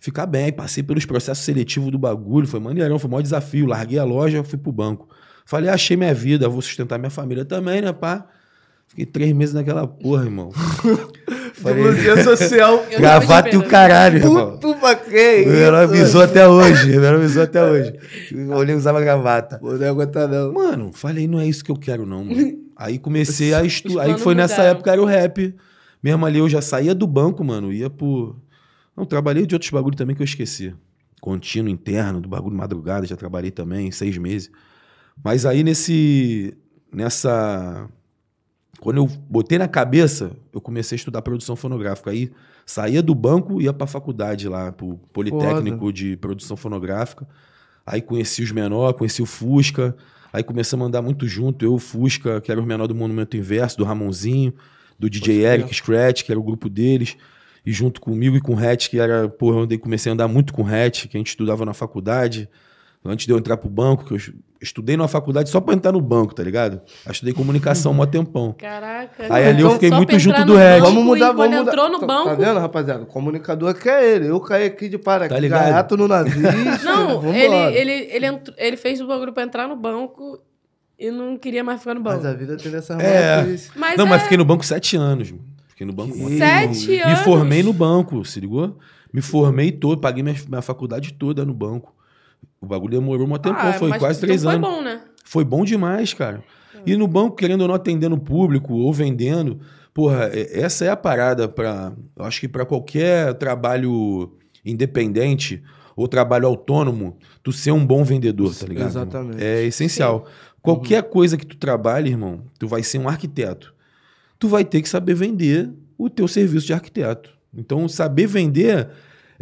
ficar 0.00 0.26
bem. 0.26 0.46
Aí 0.46 0.52
passei 0.52 0.82
pelos 0.82 1.06
processos 1.06 1.44
seletivos 1.44 1.90
do 1.90 1.98
bagulho, 1.98 2.46
foi 2.46 2.60
maneirão, 2.60 2.98
foi 2.98 3.08
o 3.08 3.10
maior 3.10 3.22
desafio. 3.22 3.66
Larguei 3.66 3.98
a 3.98 4.04
loja, 4.04 4.42
fui 4.44 4.58
pro 4.58 4.70
banco. 4.72 5.08
Falei, 5.46 5.70
achei 5.70 5.96
minha 5.96 6.12
vida, 6.12 6.48
vou 6.48 6.60
sustentar 6.60 6.98
minha 6.98 7.10
família 7.10 7.44
também, 7.44 7.80
né, 7.80 7.92
pá? 7.92 8.28
Fiquei 8.86 9.06
três 9.06 9.32
meses 9.32 9.54
naquela 9.54 9.86
porra, 9.86 10.24
irmão. 10.24 10.50
Blusinha 11.62 12.22
social. 12.24 12.86
Gravata 12.90 13.50
e 13.50 13.56
o 13.56 13.66
caralho, 13.66 14.18
irmão. 14.18 14.52
Puto 14.52 14.74
pra 14.80 14.94
quem? 14.94 15.46
O 15.46 15.50
menor 15.50 15.74
avisou 15.74 16.22
até 16.22 16.46
hoje, 16.48 16.84
o 16.84 17.00
menor 17.00 17.14
avisou 17.14 17.42
até 17.42 17.62
hoje. 17.62 17.94
O 18.32 18.54
olhei 18.54 18.74
usava 18.74 19.00
gravata. 19.00 19.58
Pô, 19.58 19.72
não 19.72 19.88
aguenta 19.88 20.26
não. 20.26 20.52
Mano, 20.52 20.90
falei, 20.92 21.26
não 21.26 21.38
é 21.38 21.46
isso 21.46 21.64
que 21.64 21.70
eu 21.70 21.76
quero, 21.76 22.04
não, 22.06 22.24
mano. 22.24 22.58
Aí 22.76 22.98
comecei 22.98 23.54
a 23.54 23.62
estudar. 23.64 24.02
Aí 24.02 24.18
foi 24.18 24.34
nessa 24.34 24.54
mudaram. 24.56 24.70
época, 24.72 24.90
era 24.92 25.02
o 25.02 25.04
rap. 25.04 25.54
Mesmo 26.02 26.26
ali 26.26 26.38
eu 26.38 26.48
já 26.48 26.60
saía 26.60 26.94
do 26.94 27.06
banco, 27.06 27.44
mano. 27.44 27.72
Ia 27.72 27.88
por. 27.88 28.36
Não, 28.96 29.04
trabalhei 29.04 29.46
de 29.46 29.54
outros 29.54 29.70
bagulho 29.70 29.96
também 29.96 30.16
que 30.16 30.22
eu 30.22 30.24
esqueci. 30.24 30.74
Contínuo, 31.20 31.70
interno, 31.70 32.20
do 32.20 32.28
bagulho 32.28 32.56
madrugada, 32.56 33.06
já 33.06 33.16
trabalhei 33.16 33.52
também, 33.52 33.92
seis 33.92 34.18
meses. 34.18 34.50
Mas 35.22 35.46
aí 35.46 35.62
nesse. 35.62 36.56
Nessa. 36.92 37.88
Quando 38.80 38.96
eu 38.96 39.06
botei 39.06 39.58
na 39.58 39.68
cabeça, 39.68 40.32
eu 40.52 40.60
comecei 40.60 40.96
a 40.96 40.98
estudar 40.98 41.22
produção 41.22 41.54
fonográfica. 41.54 42.10
Aí 42.10 42.30
saía 42.66 43.02
do 43.02 43.14
banco 43.14 43.60
e 43.60 43.64
ia 43.64 43.72
pra 43.72 43.86
faculdade 43.86 44.48
lá, 44.48 44.72
pro 44.72 44.98
Politécnico 45.12 45.92
de 45.92 46.16
Produção 46.16 46.56
Fonográfica. 46.56 47.26
Aí 47.86 48.00
conheci 48.00 48.42
os 48.42 48.50
menores, 48.50 48.96
conheci 48.96 49.22
o 49.22 49.26
Fusca. 49.26 49.94
Aí 50.32 50.42
começamos 50.42 50.84
a 50.84 50.88
andar 50.88 51.02
muito 51.02 51.26
junto. 51.28 51.64
Eu, 51.64 51.74
o 51.74 51.78
Fusca, 51.78 52.40
que 52.40 52.50
era 52.50 52.60
o 52.60 52.64
menor 52.66 52.86
do 52.86 52.94
Monumento 52.94 53.36
Inverso, 53.36 53.76
do 53.76 53.84
Ramonzinho, 53.84 54.52
do 54.98 55.08
DJ 55.10 55.34
crer. 55.40 55.52
Eric 55.60 55.74
Scratch, 55.74 56.22
que 56.24 56.32
era 56.32 56.40
o 56.40 56.42
grupo 56.42 56.68
deles. 56.68 57.16
E 57.64 57.72
junto 57.72 58.00
comigo 58.00 58.36
e 58.36 58.40
com 58.40 58.54
o 58.54 58.58
Hatch, 58.58 58.88
que 58.88 58.98
era, 58.98 59.28
porra, 59.28 59.58
eu 59.58 59.62
andei- 59.62 59.78
comecei 59.78 60.10
a 60.10 60.14
andar 60.14 60.26
muito 60.26 60.52
com 60.52 60.62
o 60.62 60.66
Hatch, 60.66 61.06
que 61.06 61.16
a 61.16 61.20
gente 61.20 61.28
estudava 61.28 61.64
na 61.64 61.72
faculdade. 61.74 62.48
Antes 63.04 63.26
de 63.26 63.32
eu 63.32 63.38
entrar 63.38 63.56
pro 63.56 63.68
banco, 63.68 64.04
que 64.04 64.12
eu 64.12 64.16
es- 64.16 64.32
estudei 64.60 64.96
numa 64.96 65.08
faculdade 65.08 65.50
só 65.50 65.60
pra 65.60 65.74
entrar 65.74 65.90
no 65.90 66.00
banco, 66.00 66.32
tá 66.34 66.42
ligado? 66.44 66.80
Aí 67.04 67.10
estudei 67.12 67.34
comunicação 67.34 67.92
mó 67.92 68.06
tempão. 68.06 68.54
Caraca. 68.56 69.24
Aí 69.28 69.44
ali 69.48 69.60
eu 69.60 69.66
Então, 69.66 69.72
fiquei 69.72 69.88
só 69.88 69.96
muito 69.96 70.18
junto 70.20 70.34
entrar 70.40 70.44
do 70.46 70.54
banco 70.54 70.80
Vamos 70.86 71.04
mudar, 71.04 71.16
e 71.16 71.20
vamos 71.20 71.36
quando 71.36 71.54
mudar. 71.58 71.70
entrou 71.72 71.90
no 71.90 71.98
Tá- 71.98 72.06
banco... 72.06 72.28
Tá 72.28 72.34
vendo, 72.36 72.60
rapaziada? 72.60 73.02
O 73.02 73.06
comunicador 73.06 73.74
que 73.74 73.88
é 73.88 74.14
ele. 74.14 74.28
Eu 74.28 74.38
caí 74.40 74.66
aqui 74.66 74.88
de 74.88 74.98
para 74.98 75.28
Tá 75.28 75.40
gaiato 75.40 75.96
no 75.96 76.06
navio. 76.06 76.32
Não, 76.84 77.34
ele, 77.34 77.56
ele, 77.76 77.92
ele, 78.12 78.26
entrou- 78.26 78.56
ele 78.56 78.76
fez 78.76 79.00
o 79.00 79.06
bagulho 79.08 79.32
pra 79.32 79.42
entrar 79.42 79.66
no 79.66 79.74
banco 79.74 80.40
e 80.96 81.10
não 81.10 81.36
queria 81.36 81.64
mais 81.64 81.80
ficar 81.80 81.94
no 81.94 82.00
banco. 82.00 82.18
Mas 82.22 82.26
a 82.26 82.34
vida 82.34 82.56
tem 82.56 82.72
essa 82.72 82.94
É. 83.02 83.44
Mas 83.74 83.96
não, 83.98 84.06
é... 84.06 84.08
mas 84.10 84.22
fiquei 84.22 84.38
no 84.38 84.44
banco 84.44 84.64
sete 84.64 84.96
anos. 84.96 85.28
mano. 85.32 85.42
Fiquei 85.66 85.84
no 85.84 85.92
banco 85.92 86.12
Que- 86.12 86.38
Sete 86.38 86.86
Me 86.88 87.00
anos? 87.00 87.18
formei 87.20 87.62
no 87.64 87.72
banco, 87.72 88.24
se 88.24 88.38
ligou? 88.38 88.78
Me 89.12 89.20
formei 89.20 89.72
todo, 89.72 90.00
paguei 90.00 90.22
minha, 90.22 90.36
minha 90.48 90.62
faculdade 90.62 91.12
toda 91.14 91.44
no 91.44 91.52
banco. 91.52 91.92
O 92.60 92.66
bagulho 92.66 92.92
demorou 92.92 93.26
um 93.26 93.36
tempo, 93.38 93.56
Ah, 93.58 93.72
foi 93.72 93.88
mas 93.90 93.98
quase 93.98 94.18
então 94.18 94.28
três 94.28 94.42
foi 94.44 94.54
anos. 94.54 94.68
bom, 94.68 94.82
né? 94.82 95.00
Foi 95.24 95.44
bom 95.44 95.64
demais, 95.64 96.14
cara. 96.14 96.42
E 96.86 96.96
no 96.96 97.06
banco, 97.06 97.36
querendo 97.36 97.62
ou 97.62 97.68
não, 97.68 97.74
atendendo 97.74 98.14
o 98.16 98.20
público 98.20 98.74
ou 98.74 98.92
vendendo, 98.92 99.60
porra, 99.94 100.30
é- 100.32 100.60
essa 100.60 100.84
é 100.84 100.88
a 100.88 100.96
parada 100.96 101.48
para, 101.48 101.92
acho 102.18 102.40
que 102.40 102.48
para 102.48 102.64
qualquer 102.64 103.34
trabalho 103.34 104.32
independente 104.64 105.62
ou 105.94 106.08
trabalho 106.08 106.46
autônomo, 106.46 107.16
tu 107.42 107.52
ser 107.52 107.70
um 107.72 107.84
bom 107.84 108.02
vendedor, 108.02 108.54
tá 108.54 108.66
ligado? 108.66 108.88
irmão? 108.88 109.02
Exatamente. 109.02 109.42
É 109.44 109.62
essencial. 109.64 110.26
Qualquer 110.62 111.02
coisa 111.04 111.36
que 111.36 111.44
tu 111.46 111.56
trabalhe, 111.56 112.10
irmão, 112.10 112.42
tu 112.58 112.66
vai 112.66 112.82
ser 112.82 112.98
um 112.98 113.08
arquiteto. 113.08 113.74
Tu 114.38 114.48
vai 114.48 114.64
ter 114.64 114.80
que 114.80 114.88
saber 114.88 115.14
vender 115.14 115.70
o 115.98 116.08
teu 116.08 116.26
serviço 116.26 116.66
de 116.66 116.72
arquiteto. 116.72 117.30
Então, 117.54 117.86
saber 117.88 118.26
vender 118.26 118.88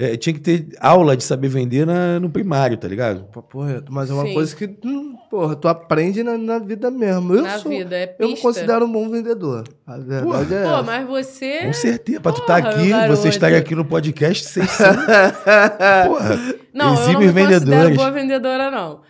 é, 0.02 0.16
tinha 0.16 0.32
que 0.32 0.40
ter 0.40 0.68
aula 0.80 1.16
de 1.16 1.22
saber 1.22 1.48
vender 1.48 1.86
na- 1.86 2.18
no 2.18 2.30
primário, 2.30 2.76
tá 2.76 2.88
ligado? 2.88 3.24
Papo 3.24 3.62
reto. 3.62 3.92
Mas 3.92 4.08
é 4.10 4.14
uma 4.14 4.24
Sim. 4.24 4.32
coisa 4.34 4.56
que, 4.56 4.64
hum, 4.84 5.14
porra, 5.30 5.54
tu 5.54 5.68
aprende 5.68 6.22
na, 6.22 6.38
na 6.38 6.58
vida 6.58 6.90
mesmo. 6.90 7.34
Eu 7.34 7.42
Na 7.42 7.58
sou, 7.58 7.70
vida, 7.70 7.94
é 7.96 8.16
Eu 8.18 8.28
me 8.28 8.32
pista. 8.34 8.48
considero 8.48 8.86
um 8.86 8.90
bom 8.92 9.08
vendedor. 9.10 9.64
A 9.86 9.98
verdade 9.98 10.54
é 10.54 10.62
Pô, 10.64 10.82
mas 10.82 11.06
você. 11.06 11.58
Com 11.66 11.72
certeza. 11.72 12.20
Pra 12.20 12.32
tu 12.32 12.42
Porra, 12.42 12.58
estar 12.58 12.70
aqui, 12.70 12.88
garoto. 12.88 13.16
você 13.16 13.28
estar 13.28 13.52
aqui 13.52 13.74
no 13.74 13.84
podcast, 13.84 14.44
vocês 14.46 14.70
são. 14.72 14.94
Porra. 14.94 16.38
Não, 16.72 16.94
eu 16.94 17.12
não 17.12 17.20
me 17.20 17.26
considero 17.26 17.32
vendedores. 17.60 17.96
boa 17.96 18.10
vendedora, 18.10 18.70
não. 18.70 19.00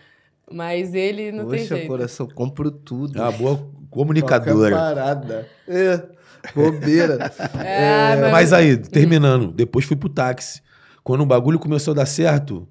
Mas 0.53 0.93
ele 0.95 1.31
não 1.31 1.47
tem 1.49 1.61
Poxa, 1.61 1.75
jeito. 1.77 1.87
coração, 1.89 2.27
compro 2.35 2.71
tudo. 2.71 3.17
É 3.19 3.23
uma 3.23 3.31
boa 3.33 3.57
Qualquer 3.57 3.91
comunicadora. 3.91 4.77
parada. 4.77 5.47
É, 5.69 6.01
bobeira. 6.55 7.31
É, 7.63 8.17
mas- 8.21 8.33
Mas 8.33 8.53
aí, 8.53 8.77
terminando, 8.77 9.53
depois 9.53 9.85
fui 9.85 9.97
pro 9.97 10.09
táxi. 10.09 10.61
Quando 11.03 11.23
o 11.23 11.27
bagulho 11.27 11.59
começou 11.59 11.93
a 11.93 11.95
dar 11.95 12.07
certo, 12.07 12.69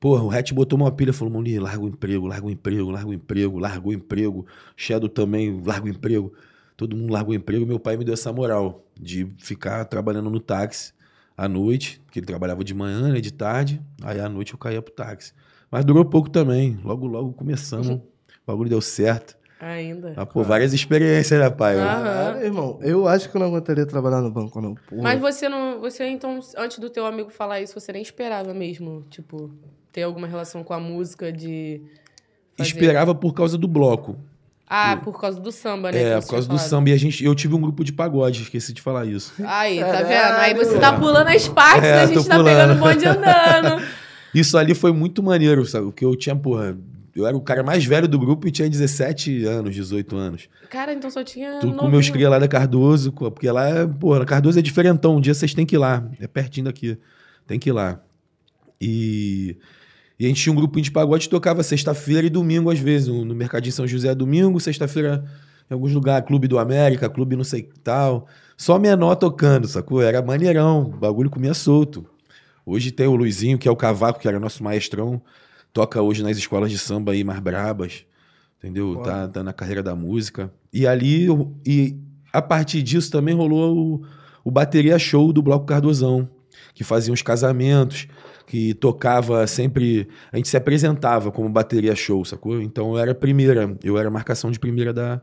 porra, 0.00 0.22
o 0.22 0.30
Hatch 0.30 0.52
botou 0.52 0.78
uma 0.78 0.90
pilha 0.90 1.10
e 1.10 1.12
falou: 1.12 1.32
Moni, 1.32 1.58
larga 1.58 1.82
o 1.82 1.88
emprego, 1.88 2.26
larga 2.26 2.46
o 2.46 2.50
emprego, 2.50 2.90
larga 2.90 3.08
o 3.08 3.12
emprego, 3.12 3.58
largou 3.58 3.92
o 3.92 3.94
emprego. 3.94 4.46
Shadow 4.76 5.08
também, 5.08 5.62
larga 5.64 5.86
o 5.86 5.88
emprego. 5.88 6.32
Todo 6.76 6.96
mundo 6.96 7.12
largou 7.12 7.32
o 7.32 7.36
emprego. 7.36 7.66
Meu 7.66 7.78
pai 7.78 7.96
me 7.96 8.04
deu 8.04 8.14
essa 8.14 8.32
moral 8.32 8.84
de 8.98 9.26
ficar 9.38 9.84
trabalhando 9.84 10.30
no 10.30 10.40
táxi 10.40 10.92
à 11.36 11.48
noite, 11.48 12.02
que 12.10 12.18
ele 12.18 12.26
trabalhava 12.26 12.64
de 12.64 12.74
manhã, 12.74 13.12
né, 13.12 13.20
de 13.20 13.32
tarde. 13.32 13.80
Aí 14.02 14.18
à 14.18 14.28
noite 14.28 14.52
eu 14.52 14.58
caía 14.58 14.82
pro 14.82 14.92
táxi. 14.92 15.32
Mas 15.70 15.84
durou 15.84 16.04
pouco 16.04 16.28
também. 16.28 16.78
Logo, 16.82 17.06
logo 17.06 17.32
começamos. 17.32 17.88
O 17.88 18.02
bagulho 18.46 18.68
deu 18.68 18.80
certo. 18.80 19.37
Ainda. 19.60 20.12
Ah, 20.16 20.24
pô, 20.24 20.42
várias 20.44 20.72
experiências, 20.72 21.38
né, 21.40 21.50
pai? 21.50 21.78
Ah. 21.80 21.84
Caralho, 21.84 22.44
irmão, 22.44 22.78
eu 22.80 23.08
acho 23.08 23.28
que 23.28 23.36
eu 23.36 23.40
não 23.40 23.48
aguentaria 23.48 23.84
trabalhar 23.84 24.20
no 24.20 24.30
banco, 24.30 24.60
não. 24.60 24.74
Porra. 24.74 25.02
Mas 25.02 25.20
você 25.20 25.48
não. 25.48 25.80
Você, 25.80 26.06
então, 26.08 26.38
antes 26.56 26.78
do 26.78 26.88
teu 26.88 27.04
amigo 27.04 27.30
falar 27.30 27.60
isso, 27.60 27.78
você 27.78 27.90
nem 27.92 28.00
esperava 28.02 28.54
mesmo, 28.54 29.04
tipo, 29.10 29.50
ter 29.92 30.02
alguma 30.04 30.26
relação 30.28 30.62
com 30.62 30.72
a 30.72 30.78
música 30.78 31.32
de. 31.32 31.80
fazer- 32.56 32.70
Esperava 32.70 33.14
por 33.14 33.34
causa 33.34 33.58
do 33.58 33.66
bloco. 33.66 34.16
Ah, 34.70 34.98
por 35.02 35.18
causa 35.18 35.40
do 35.40 35.50
samba, 35.50 35.90
né? 35.90 36.02
É, 36.02 36.20
por 36.20 36.28
causa 36.28 36.46
do 36.46 36.58
samba. 36.58 36.90
E 36.90 36.92
a 36.92 36.96
gente, 36.98 37.24
eu 37.24 37.34
tive 37.34 37.54
um 37.54 37.60
grupo 37.60 37.82
de 37.82 37.90
pagode, 37.92 38.42
esqueci 38.42 38.72
de 38.74 38.82
falar 38.82 39.06
isso. 39.06 39.32
Aí, 39.44 39.80
tá 39.80 39.86
Caralho. 39.86 40.06
vendo? 40.06 40.40
Aí 40.40 40.54
você 40.54 40.78
tá 40.78 40.92
pulando 40.92 41.26
as 41.28 41.48
partes, 41.48 41.84
É, 41.88 42.02
a 42.02 42.06
tô 42.08 42.14
gente 42.14 42.28
tá 42.28 42.36
pulando. 42.36 42.46
pegando 42.54 42.72
o 42.74 42.76
bonde 42.76 43.06
andando. 43.06 43.82
Isso 44.34 44.58
ali 44.58 44.74
foi 44.74 44.92
muito 44.92 45.22
maneiro, 45.22 45.64
sabe? 45.64 45.86
Porque 45.86 46.04
eu 46.04 46.14
tinha, 46.14 46.36
porra, 46.36 46.76
eu 47.18 47.26
era 47.26 47.36
o 47.36 47.40
cara 47.40 47.64
mais 47.64 47.84
velho 47.84 48.06
do 48.06 48.16
grupo 48.16 48.46
e 48.46 48.50
tinha 48.50 48.70
17 48.70 49.44
anos, 49.44 49.74
18 49.74 50.16
anos. 50.16 50.48
Cara, 50.70 50.92
então 50.92 51.10
só 51.10 51.24
tinha. 51.24 51.58
Tudo 51.58 51.76
com 51.76 51.88
meus 51.88 52.08
cria 52.08 52.28
lá 52.28 52.38
da 52.38 52.46
Cardoso, 52.46 53.12
porque 53.12 53.50
lá, 53.50 53.68
é, 53.68 53.86
porra, 53.86 54.24
Cardoso 54.24 54.56
é 54.56 54.62
diferentão. 54.62 55.16
Um 55.16 55.20
dia 55.20 55.34
vocês 55.34 55.52
têm 55.52 55.66
que 55.66 55.74
ir 55.74 55.78
lá. 55.78 56.08
É 56.20 56.28
pertinho 56.28 56.66
daqui. 56.66 56.96
Tem 57.44 57.58
que 57.58 57.70
ir 57.70 57.72
lá. 57.72 58.00
E, 58.80 59.56
e 60.16 60.26
a 60.26 60.28
gente 60.28 60.40
tinha 60.40 60.52
um 60.52 60.56
grupinho 60.56 60.84
de 60.84 60.92
pagode 60.92 61.24
que 61.24 61.30
tocava 61.30 61.60
sexta-feira 61.64 62.24
e 62.24 62.30
domingo, 62.30 62.70
às 62.70 62.78
vezes. 62.78 63.08
No, 63.08 63.24
no 63.24 63.34
Mercadinho 63.34 63.72
São 63.72 63.86
José, 63.86 64.14
domingo, 64.14 64.60
sexta-feira 64.60 65.24
em 65.68 65.74
alguns 65.74 65.92
lugares, 65.92 66.24
Clube 66.24 66.46
do 66.46 66.56
América, 66.56 67.10
Clube 67.10 67.34
não 67.34 67.44
sei 67.44 67.62
que 67.62 67.80
tal. 67.80 68.28
Só 68.56 68.78
menor 68.78 69.16
tocando, 69.16 69.66
sacou? 69.66 70.00
Era 70.00 70.22
maneirão. 70.22 70.82
O 70.82 70.98
bagulho 70.98 71.28
comia 71.28 71.52
solto. 71.52 72.06
Hoje 72.64 72.92
tem 72.92 73.08
o 73.08 73.16
Luizinho, 73.16 73.58
que 73.58 73.66
é 73.66 73.70
o 73.70 73.76
cavaco, 73.76 74.20
que 74.20 74.28
era 74.28 74.38
nosso 74.38 74.62
maestrão. 74.62 75.20
Toca 75.78 76.02
hoje 76.02 76.24
nas 76.24 76.36
escolas 76.36 76.72
de 76.72 76.78
samba 76.78 77.12
aí 77.12 77.22
mais 77.22 77.38
brabas. 77.38 78.04
Entendeu? 78.58 78.94
Tá, 79.04 79.28
tá 79.28 79.42
na 79.44 79.52
carreira 79.52 79.80
da 79.80 79.94
música. 79.94 80.52
E 80.72 80.84
ali, 80.88 81.26
eu- 81.26 81.54
e 81.64 81.96
a 82.32 82.42
partir 82.42 82.82
disso 82.82 83.12
também 83.12 83.32
rolou 83.32 83.76
o, 83.76 84.02
o 84.44 84.50
bateria 84.50 84.98
show 84.98 85.32
do 85.32 85.40
Bloco 85.40 85.64
Cardozão, 85.66 86.28
que 86.74 86.82
fazia 86.82 87.12
uns 87.12 87.22
casamentos, 87.22 88.08
que 88.44 88.74
tocava 88.74 89.46
sempre. 89.46 90.08
A 90.32 90.36
gente 90.36 90.48
se 90.48 90.56
apresentava 90.56 91.30
como 91.30 91.48
bateria 91.48 91.94
show, 91.94 92.24
sacou? 92.24 92.60
Então 92.60 92.94
eu 92.94 92.98
era 92.98 93.12
a 93.12 93.14
primeira, 93.14 93.76
eu 93.84 93.96
era 93.96 94.08
a 94.08 94.10
marcação 94.10 94.50
de 94.50 94.58
primeira 94.58 94.92
da, 94.92 95.22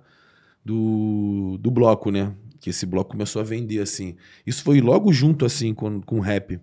do, 0.63 1.57
do 1.59 1.69
bloco, 1.69 2.11
né? 2.11 2.31
Que 2.61 2.69
esse 2.69 2.85
bloco 2.85 3.11
começou 3.11 3.41
a 3.41 3.45
vender, 3.45 3.81
assim. 3.81 4.15
Isso 4.47 4.63
foi 4.63 4.79
logo 4.79 5.11
junto, 5.11 5.45
assim, 5.45 5.73
com, 5.73 5.99
com 6.01 6.15
o 6.17 6.21
rap. 6.21 6.59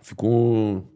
Ficou. 0.00 0.88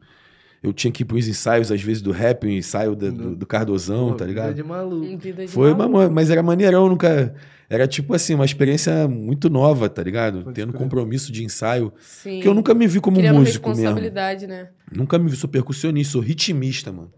Eu 0.68 0.72
tinha 0.72 0.90
que 0.90 1.02
ir 1.02 1.06
pros 1.06 1.28
ensaios, 1.28 1.70
às 1.70 1.80
vezes, 1.82 2.02
do 2.02 2.10
rap, 2.12 2.44
o 2.44 2.50
ensaio 2.50 2.94
da- 2.96 3.08
do, 3.10 3.36
do 3.36 3.46
Cardozão, 3.46 4.14
tá 4.16 4.24
ligado? 4.24 4.48
Vida 4.48 4.62
de 4.62 4.68
maluco. 4.68 5.18
Vida 5.18 5.46
de 5.46 5.48
Foi, 5.52 5.74
maluco. 5.74 6.12
mas 6.12 6.28
era 6.30 6.42
maneirão, 6.42 6.88
nunca. 6.88 7.34
Era 7.68 7.86
tipo 7.88 8.14
assim, 8.14 8.34
uma 8.34 8.44
experiência 8.44 9.08
muito 9.08 9.50
nova, 9.50 9.88
tá 9.88 10.02
ligado? 10.02 10.42
Pode 10.44 10.54
Tendo 10.54 10.72
crer. 10.72 10.82
compromisso 10.82 11.32
de 11.32 11.44
ensaio. 11.44 11.92
Sim. 12.00 12.34
Porque 12.34 12.48
eu 12.48 12.54
nunca 12.54 12.72
me 12.74 12.86
vi 12.86 13.00
como 13.00 13.16
Criando 13.16 13.38
músico 13.40 13.68
mesmo. 13.68 13.82
responsabilidade, 13.82 14.46
né? 14.46 14.68
Nunca 14.92 15.18
me 15.18 15.28
vi, 15.28 15.36
sou 15.36 15.48
percussionista, 15.48 16.12
sou 16.12 16.20
ritmista, 16.20 16.92
mano. 16.92 17.12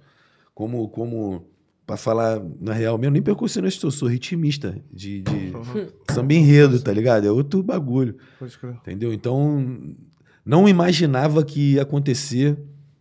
Como, 0.54 0.88
como 0.88 1.46
pra 1.86 1.96
falar 1.96 2.42
na 2.60 2.72
real 2.72 2.96
mesmo, 2.98 3.12
nem 3.12 3.22
percussionista 3.22 3.80
sou, 3.82 3.90
sou 3.90 4.08
ritmista 4.08 4.76
de, 4.92 5.20
de 5.22 5.52
samba 6.10 6.34
enredo, 6.34 6.80
tá 6.80 6.92
ligado? 6.92 7.26
É 7.26 7.30
outro 7.30 7.62
bagulho, 7.62 8.16
Pode 8.38 8.58
crer. 8.58 8.72
entendeu? 8.74 9.12
Então, 9.12 9.64
não 10.44 10.68
imaginava 10.68 11.44
que 11.44 11.74
ia 11.74 11.82
acontecer. 11.82 12.56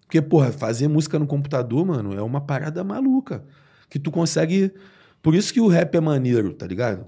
Porque, 0.07 0.21
porra, 0.21 0.53
fazer 0.53 0.87
música 0.87 1.19
no 1.19 1.27
computador, 1.27 1.85
mano, 1.85 2.13
é 2.13 2.21
uma 2.21 2.39
parada 2.39 2.81
maluca. 2.81 3.43
Que 3.89 3.99
tu 3.99 4.09
consegue. 4.09 4.71
Por 5.21 5.35
isso 5.35 5.53
que 5.53 5.59
o 5.59 5.67
rap 5.67 5.93
é 5.95 5.99
maneiro, 5.99 6.53
tá 6.53 6.65
ligado? 6.65 7.05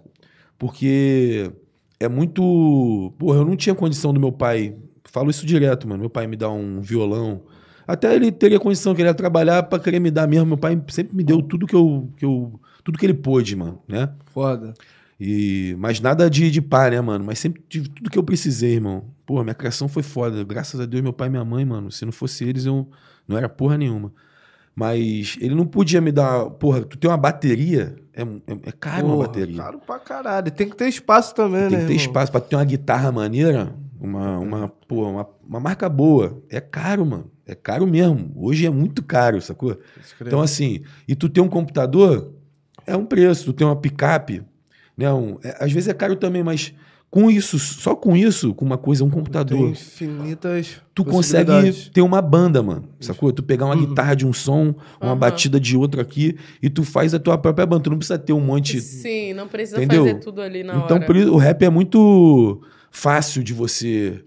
Porque 0.58 1.50
é 1.98 2.10
muito. 2.10 3.14
Porra, 3.18 3.40
eu 3.40 3.46
não 3.46 3.56
tinha 3.56 3.74
condição 3.74 4.14
do 4.14 4.20
meu 4.20 4.34
pai. 4.34 4.76
Falo 5.06 5.30
isso 5.30 5.46
direto, 5.46 5.88
mano. 5.88 6.02
Meu 6.02 6.10
pai 6.10 6.28
me 6.28 6.36
dá 6.36 6.50
um 6.50 6.82
violão. 6.82 7.42
Até 7.88 8.14
ele 8.14 8.32
teria 8.32 8.60
condição, 8.60 8.94
que 8.94 9.02
ele 9.02 9.10
ia 9.10 9.14
trabalhar 9.14 9.64
pra 9.64 9.80
querer 9.80 10.00
me 10.00 10.12
dar 10.12 10.28
mesmo. 10.28 10.46
Meu 10.46 10.58
pai 10.58 10.80
sempre 10.90 11.16
me 11.16 11.24
deu 11.24 11.42
tudo 11.42 11.66
que 11.66 11.76
eu. 11.76 12.10
Que 12.18 12.26
eu 12.26 12.60
tudo 12.84 12.98
que 12.98 13.06
ele 13.06 13.14
pôde, 13.14 13.56
mano, 13.56 13.82
né? 13.88 14.10
Foda. 14.34 14.74
E, 15.20 15.76
mas 15.78 16.00
nada 16.00 16.30
de, 16.30 16.50
de 16.50 16.62
pá, 16.62 16.90
né, 16.90 17.00
mano? 17.00 17.26
Mas 17.26 17.40
sempre 17.40 17.62
tive 17.68 17.90
tudo 17.90 18.10
que 18.10 18.18
eu 18.18 18.24
precisei, 18.24 18.76
irmão. 18.76 19.06
Pô, 19.30 19.44
minha 19.44 19.54
criação 19.54 19.88
foi 19.88 20.02
foda. 20.02 20.44
Graças 20.44 20.80
a 20.80 20.88
Deus, 20.88 21.04
meu 21.04 21.14
pai 21.14 21.28
e 21.28 21.30
minha 21.30 21.46
mãe, 21.46 21.64
mano. 21.64 21.92
Se 21.92 22.04
não 22.04 22.12
fosse 22.12 22.44
eles, 22.44 22.66
eu 22.66 22.90
não 23.28 23.38
era 23.38 23.48
porra 23.48 23.78
nenhuma. 23.78 24.12
Mas 24.76 25.38
ele 25.40 25.54
não 25.54 25.68
podia 25.68 26.02
me 26.02 26.12
dar. 26.12 26.50
Porra, 26.50 26.82
tu 26.82 26.98
tem 26.98 27.08
uma 27.08 27.16
bateria. 27.16 27.96
É, 28.12 28.24
é, 28.24 28.26
é 28.64 28.72
caro 28.72 29.06
uma 29.06 29.14
Porra, 29.18 29.28
bateria. 29.28 29.58
Caro 29.58 29.80
pra 29.86 30.00
caralho. 30.00 30.50
Tem 30.50 30.68
que 30.68 30.76
ter 30.76 30.88
espaço 30.88 31.36
também, 31.36 31.68
Tem 31.68 31.78
né? 31.78 31.78
que 31.82 31.86
ter 31.90 31.94
irmão? 31.94 32.06
espaço 32.08 32.32
pra 32.32 32.42
ter 32.42 32.56
uma 32.56 32.66
guitarra 32.66 33.12
maneira, 33.12 33.72
uma, 34.02 34.40
uma, 34.40 34.68
porra, 34.68 35.10
uma, 35.12 35.30
uma 35.48 35.60
marca 35.60 35.88
boa. 35.88 36.42
É 36.50 36.60
caro, 36.60 37.06
mano. 37.06 37.30
É 37.46 37.54
caro 37.54 37.86
mesmo. 37.86 38.32
Hoje 38.36 38.66
é 38.66 38.70
muito 38.72 39.04
caro, 39.04 39.40
sacou? 39.44 39.78
Então, 40.20 40.42
assim, 40.42 40.82
e 41.08 41.14
tu 41.16 41.30
ter 41.30 41.42
um 41.42 41.48
computador 41.48 42.34
é 42.88 42.98
um 42.98 43.06
preço, 43.06 43.46
tu 43.46 43.54
ter 43.54 43.64
uma 43.64 43.76
picape, 43.76 44.42
né? 44.98 45.14
Um, 45.14 45.38
é- 45.44 45.56
às 45.64 45.72
vezes 45.72 45.88
é 45.88 45.94
caro 45.94 46.16
também, 46.16 46.42
mas 46.44 46.74
com 47.10 47.30
isso, 47.32 47.58
só 47.58 47.96
com 47.96 48.16
isso, 48.16 48.54
com 48.54 48.64
uma 48.64 48.78
coisa, 48.78 49.04
um 49.04 49.10
Tem 49.10 49.18
computador, 49.18 49.70
infinitas 49.70 50.82
tu 50.94 51.04
consegue 51.04 51.72
ter 51.92 52.02
uma 52.02 52.22
banda, 52.22 52.62
mano. 52.62 52.88
Sacou? 53.00 53.32
Tu 53.32 53.42
pegar 53.42 53.66
uma 53.66 53.76
Uhum. 53.76 53.88
guitarra 53.88 54.16
de 54.16 54.28
um 54.28 54.34
som, 54.34 54.76
uma 55.02 55.12
Aham. 55.12 55.16
batida 55.18 55.60
de 55.60 55.76
outro 55.76 56.02
aqui, 56.02 56.38
e 56.62 56.70
tu 56.70 56.84
faz 56.84 57.14
a 57.14 57.20
tua 57.20 57.38
própria 57.38 57.66
banda. 57.66 57.84
Tu 57.84 57.90
não 57.90 57.98
precisa 57.98 58.20
ter 58.20 58.34
um 58.34 58.40
monte. 58.42 58.80
Sim, 58.82 59.34
não 59.34 59.48
precisa 59.48 59.78
Entendeu? 59.78 60.06
fazer 60.06 60.20
tudo 60.20 60.42
ali 60.42 60.64
na 60.64 60.76
então, 60.76 60.98
hora. 60.98 61.18
isso, 61.18 61.34
o 61.34 61.38
rap 61.38 61.64
é 61.64 61.70
muito 61.70 62.62
fácil 62.92 63.44
de 63.44 63.54
você 63.54 64.22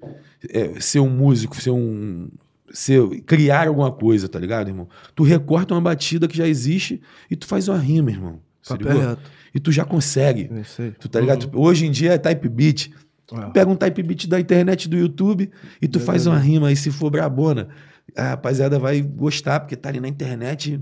é, 0.50 0.80
ser 0.80 1.00
um 1.00 1.10
músico, 1.10 1.60
ser 1.60 1.70
um. 1.70 2.28
Ser, 2.74 3.06
criar 3.26 3.68
alguma 3.68 3.92
coisa, 3.92 4.30
tá 4.30 4.38
ligado, 4.38 4.68
irmão? 4.68 4.88
Tu 5.14 5.22
recorta 5.24 5.74
uma 5.74 5.80
batida 5.82 6.26
que 6.26 6.36
já 6.36 6.48
existe 6.48 7.02
e 7.30 7.36
tu 7.36 7.46
faz 7.46 7.68
uma 7.68 7.76
rima, 7.76 8.10
irmão. 8.10 8.40
Ligou? 8.78 8.98
reto. 8.98 9.30
E 9.54 9.60
tu 9.60 9.70
já 9.70 9.84
consegue. 9.84 10.50
É. 10.78 10.90
Tu 10.98 11.08
tá 11.08 11.20
ligado? 11.20 11.50
Hoje 11.54 11.86
em 11.86 11.90
dia 11.90 12.12
é 12.12 12.18
type 12.18 12.48
beat. 12.48 12.90
Ah. 13.32 13.42
Tu 13.42 13.52
pega 13.52 13.70
um 13.70 13.76
type 13.76 14.02
beat 14.02 14.26
da 14.26 14.40
internet 14.40 14.88
do 14.88 14.96
YouTube 14.96 15.50
e 15.80 15.88
tu 15.88 16.00
faz 16.00 16.26
uma 16.26 16.38
rima. 16.38 16.72
E 16.72 16.76
se 16.76 16.90
for 16.90 17.10
brabona, 17.10 17.68
a 18.16 18.30
rapaziada 18.30 18.78
vai 18.78 19.00
gostar, 19.00 19.60
porque 19.60 19.76
tá 19.76 19.88
ali 19.88 20.00
na 20.00 20.08
internet, 20.08 20.78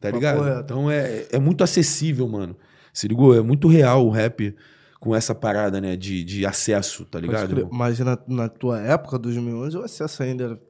tá 0.00 0.08
Papo 0.08 0.16
ligado? 0.16 0.60
Então 0.60 0.90
é, 0.90 1.26
é 1.30 1.38
muito 1.38 1.64
acessível, 1.64 2.28
mano. 2.28 2.56
Se 2.92 3.08
ligou? 3.08 3.34
É 3.34 3.40
muito 3.40 3.68
real 3.68 4.06
o 4.06 4.10
rap 4.10 4.54
com 5.00 5.16
essa 5.16 5.34
parada, 5.34 5.80
né? 5.80 5.96
De, 5.96 6.22
de 6.22 6.46
acesso, 6.46 7.04
tá 7.04 7.18
ligado? 7.18 7.58
irmão? 7.58 7.70
Mas 7.72 7.98
na, 7.98 8.18
na 8.28 8.48
tua 8.48 8.80
época, 8.80 9.18
2011, 9.18 9.76
o 9.78 9.82
acesso 9.82 10.22
ainda 10.22 10.44
era 10.44 10.60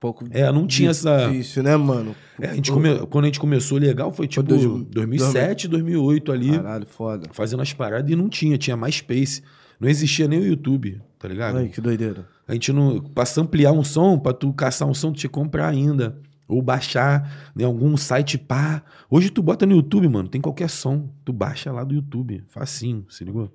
pouco 0.00 0.24
É, 0.30 0.50
não 0.50 0.66
tinha 0.66 0.90
essa. 0.90 1.28
difícil, 1.28 1.62
né, 1.62 1.76
mano? 1.76 2.16
É, 2.40 2.48
a 2.48 2.54
gente 2.54 2.72
come- 2.72 3.06
Quando 3.06 3.24
a 3.24 3.28
gente 3.28 3.38
começou 3.38 3.78
legal 3.78 4.10
foi 4.10 4.26
tipo 4.26 4.42
dois 4.42 4.62
mil- 4.64 4.82
2007, 4.84 5.68
2008 5.68 6.32
ali, 6.32 6.50
Caralho, 6.52 6.86
foda. 6.86 7.28
fazendo 7.32 7.60
as 7.62 7.72
paradas 7.72 8.10
e 8.10 8.16
não 8.16 8.28
tinha, 8.28 8.56
tinha 8.56 8.76
mais 8.76 8.96
space. 8.96 9.42
Não 9.78 9.88
existia 9.88 10.26
nem 10.26 10.40
o 10.40 10.44
YouTube, 10.46 11.00
tá 11.18 11.28
ligado? 11.28 11.58
Ai, 11.58 11.68
que 11.68 11.80
doideira. 11.80 12.26
A 12.48 12.52
gente 12.54 12.72
não. 12.72 13.00
Pra 13.00 13.24
ampliar 13.38 13.72
um 13.72 13.84
som, 13.84 14.18
pra 14.18 14.32
tu 14.32 14.52
caçar 14.52 14.88
um 14.88 14.92
som, 14.94 15.12
tu 15.12 15.18
tinha 15.20 15.28
que 15.30 15.34
comprar 15.34 15.68
ainda. 15.68 16.18
Ou 16.48 16.60
baixar 16.60 17.52
em 17.56 17.62
algum 17.62 17.96
site 17.96 18.36
pá. 18.36 18.82
Hoje 19.08 19.30
tu 19.30 19.40
bota 19.42 19.64
no 19.64 19.76
YouTube, 19.76 20.08
mano, 20.08 20.28
tem 20.28 20.40
qualquer 20.40 20.68
som. 20.68 21.08
Tu 21.24 21.32
baixa 21.32 21.70
lá 21.70 21.84
do 21.84 21.94
YouTube. 21.94 22.42
Facinho, 22.48 23.06
se 23.08 23.22
ligou? 23.24 23.54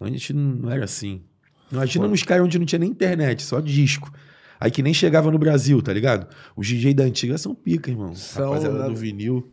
A 0.00 0.08
gente 0.08 0.32
não 0.32 0.68
era 0.68 0.84
assim. 0.84 1.22
Imagina 1.70 2.08
nos 2.08 2.22
caras 2.24 2.44
onde 2.44 2.58
não 2.58 2.66
tinha 2.66 2.80
nem 2.80 2.90
internet, 2.90 3.42
só 3.42 3.60
disco. 3.60 4.12
Aí 4.62 4.70
que 4.70 4.80
nem 4.80 4.94
chegava 4.94 5.28
no 5.28 5.40
Brasil, 5.40 5.82
tá 5.82 5.92
ligado? 5.92 6.24
Os 6.56 6.68
DJ 6.68 6.94
da 6.94 7.02
antiga 7.02 7.36
são 7.36 7.52
pica, 7.52 7.90
irmão. 7.90 8.14
São, 8.14 8.50
Rapaziada 8.50 8.78
né? 8.78 8.88
do 8.88 8.94
vinil. 8.94 9.44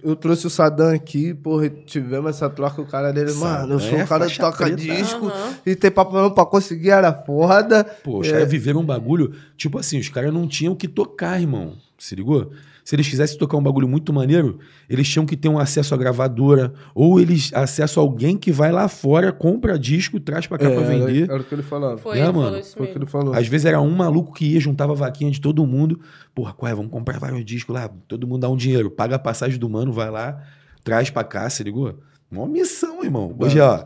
Eu 0.00 0.14
trouxe 0.14 0.46
o 0.46 0.50
Sadam 0.50 0.94
aqui, 0.94 1.34
porra, 1.34 1.68
tivemos 1.68 2.30
essa 2.30 2.48
troca, 2.48 2.80
o 2.80 2.86
cara 2.86 3.12
dele, 3.12 3.32
mano, 3.32 3.74
eu 3.74 3.80
sou 3.80 3.98
um 3.98 4.06
cara 4.06 4.26
é 4.26 4.28
que 4.28 4.36
faixa 4.36 4.40
toca 4.42 4.64
preta. 4.64 4.76
disco 4.76 5.26
Aham. 5.26 5.54
e 5.66 5.74
tem 5.74 5.90
papo 5.90 6.12
mesmo 6.14 6.30
pra 6.36 6.46
conseguir, 6.46 6.90
era 6.90 7.12
foda. 7.12 7.82
Pô, 8.04 8.20
os 8.20 8.28
É. 8.28 8.32
caras 8.32 8.48
viveram 8.48 8.78
um 8.80 8.84
bagulho. 8.86 9.32
Tipo 9.56 9.76
assim, 9.76 9.98
os 9.98 10.08
caras 10.08 10.32
não 10.32 10.46
tinham 10.46 10.76
que 10.76 10.86
tocar, 10.86 11.40
irmão. 11.40 11.74
Se 11.98 12.14
ligou? 12.14 12.52
Se 12.88 12.96
eles 12.96 13.06
quisessem 13.06 13.36
tocar 13.36 13.58
um 13.58 13.62
bagulho 13.62 13.86
muito 13.86 14.14
maneiro, 14.14 14.60
eles 14.88 15.06
tinham 15.06 15.26
que 15.26 15.36
ter 15.36 15.46
um 15.50 15.58
acesso 15.58 15.92
à 15.94 15.96
gravadora, 15.98 16.72
ou 16.94 17.20
eles 17.20 17.52
acesso 17.52 18.00
a 18.00 18.02
alguém 18.02 18.34
que 18.34 18.50
vai 18.50 18.72
lá 18.72 18.88
fora, 18.88 19.30
compra 19.30 19.78
disco, 19.78 20.18
traz 20.18 20.46
pra 20.46 20.56
cá 20.56 20.70
É, 20.70 20.74
pra 20.74 20.84
vender. 20.84 21.24
Era, 21.24 21.34
era 21.34 21.42
o 21.42 21.44
que 21.44 21.54
ele 21.54 21.62
falava. 21.62 21.98
Foi, 21.98 22.18
É, 22.18 22.22
ele 22.22 22.32
mano, 22.32 22.64
Foi 22.64 22.86
o 22.86 22.90
que 22.90 22.96
ele 22.96 23.04
falou. 23.04 23.34
Às 23.34 23.46
vezes 23.46 23.66
era 23.66 23.78
um 23.78 23.90
maluco 23.90 24.32
que 24.32 24.46
ia, 24.46 24.58
juntava 24.58 24.94
vaquinha 24.94 25.30
de 25.30 25.38
todo 25.38 25.66
mundo. 25.66 26.00
Porra, 26.34 26.54
qual 26.54 26.72
é? 26.72 26.74
Vamos 26.74 26.90
comprar 26.90 27.18
vários 27.18 27.44
discos 27.44 27.74
lá. 27.74 27.90
Todo 28.08 28.26
mundo 28.26 28.40
dá 28.40 28.48
um 28.48 28.56
dinheiro. 28.56 28.90
Paga 28.90 29.16
a 29.16 29.18
passagem 29.18 29.58
do 29.58 29.68
mano, 29.68 29.92
vai 29.92 30.10
lá, 30.10 30.42
traz 30.82 31.10
pra 31.10 31.22
cá, 31.24 31.50
se 31.50 31.62
ligou? 31.62 31.98
Uma 32.32 32.48
missão, 32.48 33.04
irmão. 33.04 33.36
Hoje, 33.38 33.60
ó. 33.60 33.84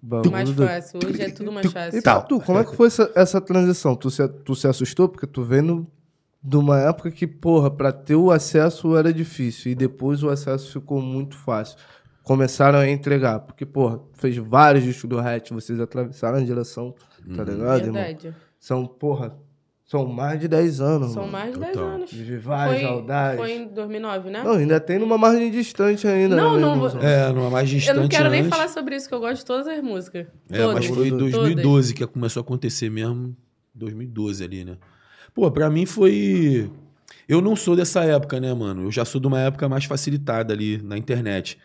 Bagulho 0.00 0.32
Mais 0.32 0.48
fácil. 0.50 1.00
Hoje 1.04 1.20
é 1.20 1.30
tudo 1.30 1.52
mais 1.52 1.70
fácil. 1.70 1.98
E 1.98 2.02
tu, 2.26 2.40
como 2.40 2.58
é 2.58 2.64
que 2.64 2.74
foi 2.74 2.86
essa, 2.86 3.12
essa 3.14 3.38
transição? 3.38 3.94
Tu 3.94 4.10
se, 4.10 4.26
tu 4.28 4.54
se 4.54 4.66
assustou? 4.66 5.10
Porque 5.10 5.26
tu 5.26 5.42
vem 5.44 5.60
no- 5.60 5.86
de 6.48 6.56
uma 6.56 6.78
época 6.78 7.10
que, 7.10 7.26
porra, 7.26 7.68
pra 7.70 7.90
ter 7.90 8.14
o 8.14 8.30
acesso 8.30 8.96
era 8.96 9.12
difícil. 9.12 9.72
E 9.72 9.74
depois 9.74 10.22
o 10.22 10.28
acesso 10.28 10.72
ficou 10.72 11.02
muito 11.02 11.36
fácil. 11.36 11.76
Começaram 12.22 12.78
a 12.78 12.88
entregar. 12.88 13.40
Porque, 13.40 13.66
porra, 13.66 14.00
fez 14.14 14.36
vários 14.36 14.84
discos 14.84 15.10
do 15.10 15.18
Hatch, 15.18 15.50
vocês 15.50 15.80
atravessaram 15.80 16.38
a 16.38 16.42
direção, 16.44 16.94
tá 17.36 17.42
ligado, 17.42 17.50
irmão? 17.86 17.94
Verdade. 17.94 18.34
São, 18.60 18.86
porra, 18.86 19.36
são 19.84 20.06
mais 20.06 20.38
de 20.40 20.46
10 20.46 20.80
anos, 20.80 21.12
São 21.12 21.22
mano. 21.22 21.32
mais 21.32 21.52
de 21.54 21.58
10 21.60 21.72
Total. 21.72 21.88
anos. 21.88 22.12
Vive 22.12 22.36
várias 22.38 22.78
Foi, 22.80 22.88
saudades. 22.88 23.38
foi 23.40 23.52
em 23.52 23.68
2009, 23.68 24.30
né? 24.30 24.42
Não, 24.44 24.52
ainda 24.52 24.78
tem 24.80 24.98
numa 25.00 25.18
margem 25.18 25.50
distante 25.50 26.06
ainda, 26.06 26.36
Não, 26.36 26.54
né, 26.54 26.60
não, 26.60 26.72
irmãozão? 26.74 27.00
É, 27.02 27.32
numa 27.32 27.50
mais 27.50 27.68
Eu 27.70 27.76
distante 27.78 27.98
não 28.00 28.08
quero 28.08 28.30
nem 28.30 28.40
antes. 28.40 28.50
falar 28.50 28.68
sobre 28.68 28.94
isso, 28.96 29.08
que 29.08 29.14
eu 29.14 29.20
gosto 29.20 29.38
de 29.38 29.44
todas 29.44 29.66
as 29.66 29.80
músicas. 29.82 30.26
É, 30.50 30.58
todas. 30.58 30.74
mas 30.74 30.86
foi 30.86 31.08
em 31.08 31.10
Todas. 31.10 31.32
2012 31.32 31.94
que 31.94 32.06
começou 32.06 32.40
a 32.40 32.44
acontecer 32.44 32.88
mesmo. 32.88 33.36
2012 33.74 34.42
ali, 34.44 34.64
né? 34.64 34.76
Pô, 35.36 35.50
pra 35.52 35.70
mim 35.70 35.86
foi. 35.86 36.70
Eu 37.28 37.42
não 37.42 37.56
sou 37.56 37.76
dessa 37.76 38.04
época, 38.04 38.40
né, 38.40 38.54
mano? 38.54 38.84
Eu 38.84 38.92
já 38.92 39.04
sou 39.04 39.20
de 39.20 39.28
uma 39.28 39.40
época 39.40 39.68
mais 39.68 39.84
facilitada 39.86 40.54
ali 40.54 40.78
na 40.82 40.98
internet. 40.98 41.58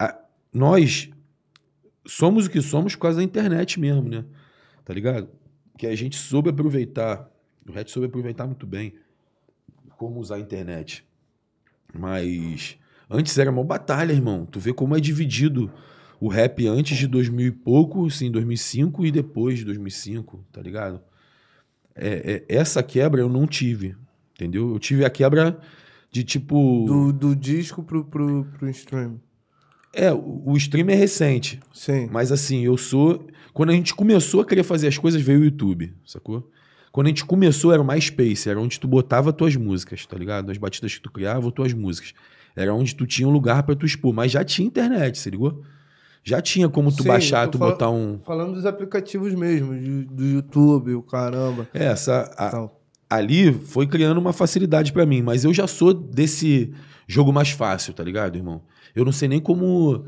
A- 0.00 0.18
Nós 0.52 1.10
somos 2.06 2.46
o 2.46 2.50
que 2.50 2.62
somos 2.62 2.96
por 2.96 3.02
causa 3.02 3.18
da 3.18 3.24
internet 3.24 3.80
mesmo, 3.80 4.08
né? 4.08 4.24
Tá 4.84 4.94
ligado? 4.94 5.28
Que 5.78 5.86
a 5.88 5.96
gente 5.96 6.16
soube 6.16 6.50
aproveitar. 6.50 7.30
O 7.68 7.72
Red 7.72 7.88
soube 7.88 8.08
aproveitar 8.08 8.46
muito 8.46 8.66
bem 8.66 8.94
como 9.96 10.20
usar 10.20 10.36
a 10.36 10.40
internet. 10.40 11.04
Mas 11.94 12.78
antes 13.10 13.36
era 13.38 13.50
uma 13.50 13.64
batalha, 13.64 14.12
irmão. 14.12 14.46
Tu 14.46 14.60
vê 14.60 14.72
como 14.72 14.96
é 14.96 15.00
dividido 15.00 15.70
o 16.20 16.28
rap 16.28 16.66
antes 16.66 16.96
de 16.98 17.06
2000 17.06 17.48
e 17.48 17.52
pouco, 17.52 18.06
assim, 18.06 18.30
2005 18.30 19.04
e 19.06 19.10
depois 19.12 19.58
de 19.58 19.64
2005, 19.64 20.44
tá 20.52 20.62
ligado? 20.62 21.00
É, 21.96 22.44
é- 22.48 22.56
essa 22.56 22.82
quebra 22.82 23.20
eu 23.20 23.28
não 23.28 23.46
tive, 23.46 23.96
entendeu? 24.34 24.70
Eu 24.72 24.78
tive 24.78 25.04
a 25.04 25.10
quebra 25.10 25.58
de 26.10 26.24
tipo. 26.24 26.84
Do, 26.86 27.12
do 27.12 27.36
disco 27.36 27.82
pro, 27.82 28.04
pro, 28.04 28.44
pro 28.58 28.70
stream. 28.70 29.20
É, 29.92 30.12
o, 30.12 30.42
o 30.46 30.56
stream 30.56 30.88
é 30.90 30.94
recente, 30.94 31.60
Sim. 31.72 32.08
mas 32.10 32.32
assim, 32.32 32.64
eu 32.64 32.76
sou. 32.76 33.26
Quando 33.52 33.70
a 33.70 33.72
gente 33.72 33.94
começou 33.94 34.40
a 34.40 34.44
querer 34.44 34.64
fazer 34.64 34.88
as 34.88 34.98
coisas, 34.98 35.22
veio 35.22 35.40
o 35.40 35.44
YouTube, 35.44 35.94
sacou? 36.04 36.50
Quando 36.90 37.06
a 37.08 37.10
gente 37.10 37.24
começou, 37.24 37.72
era 37.72 37.82
o 37.82 37.86
MySpace, 37.86 38.48
era 38.48 38.60
onde 38.60 38.78
tu 38.78 38.86
botava 38.86 39.32
tuas 39.32 39.56
músicas, 39.56 40.06
tá 40.06 40.16
ligado? 40.16 40.50
As 40.50 40.58
batidas 40.58 40.94
que 40.94 41.00
tu 41.00 41.10
criava, 41.10 41.50
tuas 41.50 41.72
músicas. 41.72 42.14
Era 42.54 42.72
onde 42.72 42.94
tu 42.94 43.04
tinha 43.04 43.26
um 43.26 43.32
lugar 43.32 43.64
pra 43.64 43.74
tu 43.74 43.84
expor, 43.84 44.12
mas 44.14 44.30
já 44.30 44.44
tinha 44.44 44.66
internet, 44.66 45.18
se 45.18 45.28
ligou? 45.28 45.64
Já 46.26 46.40
tinha 46.40 46.68
como 46.70 46.90
tu 46.90 47.02
Sim, 47.02 47.08
baixar, 47.08 47.46
tu 47.48 47.58
fal- 47.58 47.70
botar 47.72 47.90
um. 47.90 48.18
Falando 48.24 48.54
dos 48.54 48.64
aplicativos 48.64 49.34
mesmo, 49.34 49.74
de- 49.78 50.04
do 50.06 50.24
YouTube, 50.24 50.94
o 50.94 51.02
caramba. 51.02 51.68
É, 51.74 51.84
essa. 51.84 52.22
a- 52.36 52.50
Tal. 52.50 52.80
ali 53.10 53.52
foi 53.52 53.86
criando 53.86 54.18
uma 54.18 54.32
facilidade 54.32 54.90
pra 54.92 55.04
mim, 55.04 55.20
mas 55.22 55.44
eu 55.44 55.52
já 55.52 55.66
sou 55.66 55.92
desse 55.92 56.72
jogo 57.06 57.30
mais 57.32 57.50
fácil, 57.50 57.92
tá 57.92 58.02
ligado, 58.02 58.36
irmão? 58.36 58.62
Eu 58.96 59.04
não 59.04 59.12
sei 59.12 59.28
nem 59.28 59.38
como 59.38 60.06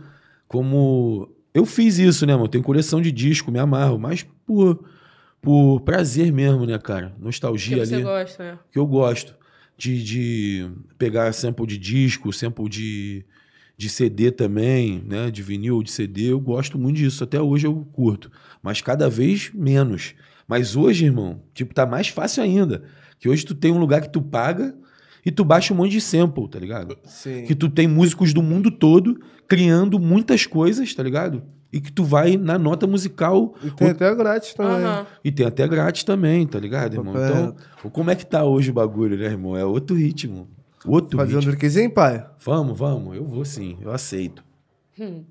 como 0.49 1.29
eu 1.53 1.67
fiz 1.67 1.99
isso, 1.99 2.25
né, 2.27 2.35
mano? 2.35 2.49
Tenho 2.49 2.65
coleção 2.65 3.01
de 3.01 3.11
disco, 3.13 3.51
me 3.53 3.59
amarro, 3.59 3.99
mas 3.99 4.27
por 4.47 4.85
por 5.43 5.81
prazer 5.83 6.33
mesmo, 6.33 6.67
né, 6.67 6.77
cara? 6.79 7.11
Que 7.17 7.23
Nostalgia 7.25 7.85
você 7.87 7.95
ali, 7.95 8.03
gosta, 8.03 8.43
né? 8.53 8.59
que 8.73 8.79
eu 8.79 8.87
gosto 8.87 9.35
de, 9.77 10.03
de 10.03 10.71
pegar 10.99 11.33
sample 11.33 11.67
de 11.67 11.79
disco, 11.79 12.33
sample 12.33 12.69
de 12.69 13.25
de 13.77 13.89
CD 13.91 14.31
também, 14.31 15.03
né, 15.07 15.31
de 15.31 15.43
vinil, 15.43 15.83
de 15.83 15.91
CD, 15.91 16.33
eu 16.33 16.41
gosto 16.41 16.79
muito 16.79 16.97
disso. 16.97 17.23
Até 17.23 17.41
hoje 17.41 17.67
eu 17.67 17.87
curto, 17.93 18.31
mas 18.63 18.81
cada 18.81 19.09
vez 19.09 19.51
menos. 19.55 20.15
Mas 20.49 20.77
hoje, 20.77 21.05
irmão, 21.05 21.43
tipo, 21.53 21.75
tá 21.75 21.85
mais 21.85 22.09
fácil 22.09 22.43
ainda. 22.43 22.85
Que 23.19 23.29
hoje 23.29 23.45
tu 23.45 23.55
tem 23.55 23.73
um 23.73 23.79
lugar 23.79 24.01
que 24.01 24.09
tu 24.11 24.23
paga 24.23 24.75
e 25.25 25.31
tu 25.31 25.45
baixa 25.45 25.75
um 25.75 25.77
monte 25.77 25.93
de 25.93 26.01
sample, 26.01 26.49
tá 26.49 26.59
ligado? 26.59 26.97
Sim. 27.05 27.45
Que 27.45 27.55
tu 27.55 27.69
tem 27.69 27.89
músicos 27.89 28.33
do 28.33 28.43
mundo 28.43 28.71
todo 28.71 29.19
criando 29.49 29.99
muitas 29.99 30.47
coisas, 30.47 30.95
tá 30.95 31.03
ligado? 31.03 31.43
E 31.73 31.81
que 31.81 31.93
tu 31.93 32.05
vai 32.05 32.37
na 32.37 32.59
nota 32.59 32.87
musical 32.87 33.55
E 33.63 33.71
tem 33.71 33.89
até 33.89 34.15
grátis 34.15 34.55
também. 34.55 34.85
Aham. 34.85 35.07
e 35.25 35.33
tem 35.33 35.47
até 35.47 35.67
grátis 35.67 36.05
também, 36.05 36.47
tá 36.47 36.59
ligado, 36.59 36.95
irmão? 36.95 37.13
Então, 37.13 37.57
como 37.91 38.11
é 38.11 38.15
que 38.15 38.25
tá 38.25 38.45
hoje 38.45 38.71
o 38.71 38.75
bagulho, 38.75 39.19
né, 39.19 39.27
irmão? 39.27 39.57
É 39.57 39.65
outro 39.65 39.97
ritmo. 39.97 40.49
Outro 40.87 41.19
Fazendo 41.19 41.37
ritmo. 41.37 41.53
drinkzinho, 41.53 41.91
pai? 41.91 42.25
Vamos, 42.39 42.79
vamos. 42.79 43.17
Eu 43.17 43.25
vou 43.25 43.45
sim, 43.45 43.77
eu 43.81 43.91
aceito. 43.91 44.45
Hum. 44.99 45.25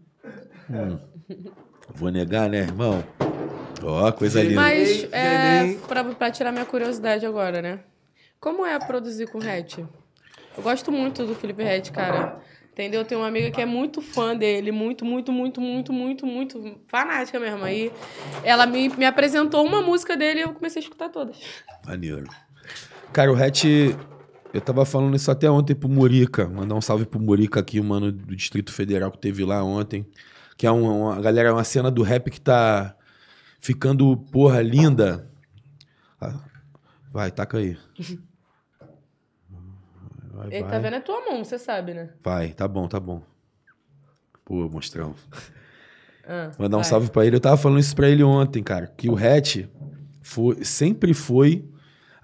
Vou 1.93 2.09
negar, 2.11 2.49
né, 2.49 2.59
irmão? 2.59 3.03
Ó, 3.83 4.11
coisa 4.11 4.41
linda. 4.43 4.55
Mas, 4.55 5.07
é, 5.11 5.75
pra, 5.87 6.03
pra 6.03 6.31
tirar 6.31 6.51
minha 6.51 6.65
curiosidade 6.65 7.25
agora, 7.25 7.61
né? 7.61 7.79
Como 8.39 8.65
é 8.65 8.77
produzir 8.79 9.27
com 9.27 9.39
Hatch? 9.39 9.79
Eu 9.79 10.63
gosto 10.63 10.91
muito 10.91 11.25
do 11.25 11.35
Felipe 11.35 11.63
Hatch, 11.63 11.91
cara. 11.91 12.39
Entendeu? 12.71 13.01
Eu 13.01 13.05
tenho 13.05 13.21
uma 13.21 13.27
amiga 13.27 13.49
que 13.51 13.61
é 13.61 13.65
muito 13.65 14.01
fã 14.01 14.35
dele, 14.35 14.69
muito, 14.71 15.05
muito, 15.05 15.31
muito, 15.31 15.61
muito, 15.61 15.93
muito, 15.93 16.25
muito 16.25 16.77
fanática 16.87 17.39
mesmo. 17.39 17.63
Aí 17.63 17.89
ela 18.43 18.65
me, 18.65 18.89
me 18.89 19.05
apresentou 19.05 19.65
uma 19.65 19.81
música 19.81 20.17
dele 20.17 20.41
e 20.41 20.43
eu 20.43 20.53
comecei 20.53 20.81
a 20.81 20.83
escutar 20.83 21.07
todas. 21.09 21.37
Maneiro. 21.85 22.25
Cara, 23.13 23.31
o 23.31 23.35
Hatch, 23.41 23.63
eu 24.55 24.61
tava 24.61 24.85
falando 24.85 25.15
isso 25.15 25.29
até 25.29 25.49
ontem 25.49 25.75
pro 25.75 25.89
Murica. 25.89 26.47
Mandar 26.47 26.75
um 26.75 26.81
salve 26.81 27.05
pro 27.05 27.19
Murica 27.19 27.59
aqui, 27.59 27.79
o 27.79 27.83
mano 27.83 28.11
do 28.11 28.35
Distrito 28.35 28.71
Federal 28.71 29.11
que 29.11 29.17
teve 29.19 29.43
lá 29.45 29.63
ontem. 29.63 30.05
Que 30.57 30.65
é 30.65 30.71
uma, 30.71 30.91
uma 30.91 31.21
galera, 31.21 31.53
uma 31.53 31.63
cena 31.63 31.91
do 31.91 32.01
rap 32.01 32.31
que 32.31 32.39
tá 32.39 32.95
ficando, 33.59 34.15
porra, 34.31 34.61
linda. 34.61 35.29
Ah, 36.19 36.39
Vai, 37.11 37.31
taca 37.31 37.57
aí. 37.57 37.77
Vai, 40.33 40.47
Ele 40.47 40.61
vai. 40.63 40.71
tá 40.71 40.79
vendo 40.79 40.95
a 40.95 41.01
tua 41.01 41.21
mão, 41.25 41.43
você 41.45 41.57
sabe, 41.57 41.93
né? 41.93 42.09
Vai, 42.21 42.49
tá 42.49 42.67
bom, 42.67 42.87
tá 42.89 42.99
bom. 42.99 43.21
Pô, 44.43 44.67
monstrão. 44.69 45.15
Ah, 46.27 46.49
Mandar 46.57 46.77
um 46.77 46.81
vai. 46.81 46.89
salve 46.89 47.11
pra 47.11 47.23
ele. 47.23 47.35
Eu 47.35 47.39
tava 47.39 47.55
falando 47.55 47.79
isso 47.79 47.95
pra 47.95 48.09
ele 48.09 48.23
ontem, 48.23 48.63
cara. 48.63 48.87
Que 48.87 49.07
o 49.07 49.15
Hatch 49.15 49.57
foi, 50.23 50.65
sempre 50.65 51.13
foi. 51.13 51.63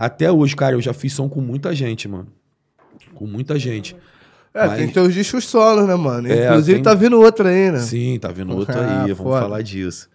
Até 0.06 0.32
hoje, 0.32 0.56
cara, 0.56 0.76
eu 0.76 0.82
já 0.82 0.94
fiz 0.94 1.14
som 1.14 1.30
com 1.30 1.42
muita 1.42 1.76
gente, 1.76 2.08
mano. 2.08 2.28
Com 3.14 3.28
muita 3.28 3.60
gente. 3.60 3.96
É, 4.54 4.66
Mas- 4.68 4.78
tem 4.80 4.88
que 4.88 4.94
ter 4.94 5.00
os 5.00 5.14
discos 5.14 5.46
solos, 5.46 5.88
né, 5.88 5.96
mano? 5.96 6.28
É, 6.28 6.48
Inclusive 6.48 6.74
tem- 6.76 6.84
tá 6.84 6.94
vindo 6.96 7.20
outro 7.22 7.48
aí, 7.48 7.72
né? 7.72 7.80
Sim, 7.80 8.18
tá 8.20 8.30
vindo 8.30 8.56
outro 8.56 8.78
Ah, 8.80 9.04
aí, 9.04 9.14
vamos 9.14 9.18
foda. 9.32 9.42
falar 9.42 9.62
disso. 9.62 10.10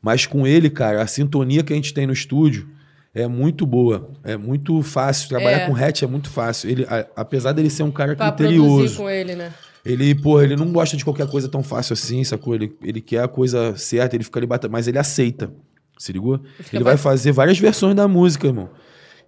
Mas 0.00 0.26
com 0.26 0.46
ele, 0.46 0.70
cara, 0.70 1.02
a 1.02 1.06
sintonia 1.06 1.62
que 1.62 1.72
a 1.72 1.76
gente 1.76 1.92
tem 1.92 2.06
no 2.06 2.12
estúdio 2.12 2.68
é 3.14 3.26
muito 3.26 3.66
boa. 3.66 4.10
É 4.24 4.36
muito 4.36 4.80
fácil. 4.82 5.28
Trabalhar 5.28 5.58
É. 5.62 5.66
com 5.66 5.74
Hatch 5.76 6.02
é 6.02 6.06
muito 6.06 6.30
fácil. 6.30 6.70
Ele, 6.70 6.86
a- 6.88 7.06
apesar 7.16 7.50
dele 7.52 7.68
ser 7.68 7.82
um 7.82 7.90
cara 7.90 8.14
Pra 8.16 8.30
criterioso. 8.32 8.96
com 8.96 9.10
ele, 9.10 9.34
né? 9.34 9.52
Ele, 9.84 10.14
porra, 10.14 10.44
ele 10.44 10.54
não 10.54 10.72
gosta 10.72 10.96
de 10.96 11.04
qualquer 11.04 11.28
coisa 11.28 11.48
tão 11.48 11.62
fácil 11.64 11.94
assim, 11.94 12.22
sacou? 12.22 12.54
Ele, 12.54 12.72
ele 12.80 13.00
quer 13.00 13.24
a 13.24 13.28
coisa 13.28 13.76
certa, 13.76 14.14
ele 14.16 14.22
fica 14.22 14.38
ali 14.38 14.46
batendo, 14.46 14.70
mas 14.70 14.86
ele 14.86 14.98
aceita. 14.98 15.50
Se 15.98 16.12
ligou? 16.12 16.40
fica 16.60 16.76
Ele 16.76 16.84
vai 16.84 16.96
fazer 16.96 17.32
várias 17.32 17.58
versões 17.58 17.94
da 17.96 18.06
música, 18.08 18.46
irmão. 18.46 18.70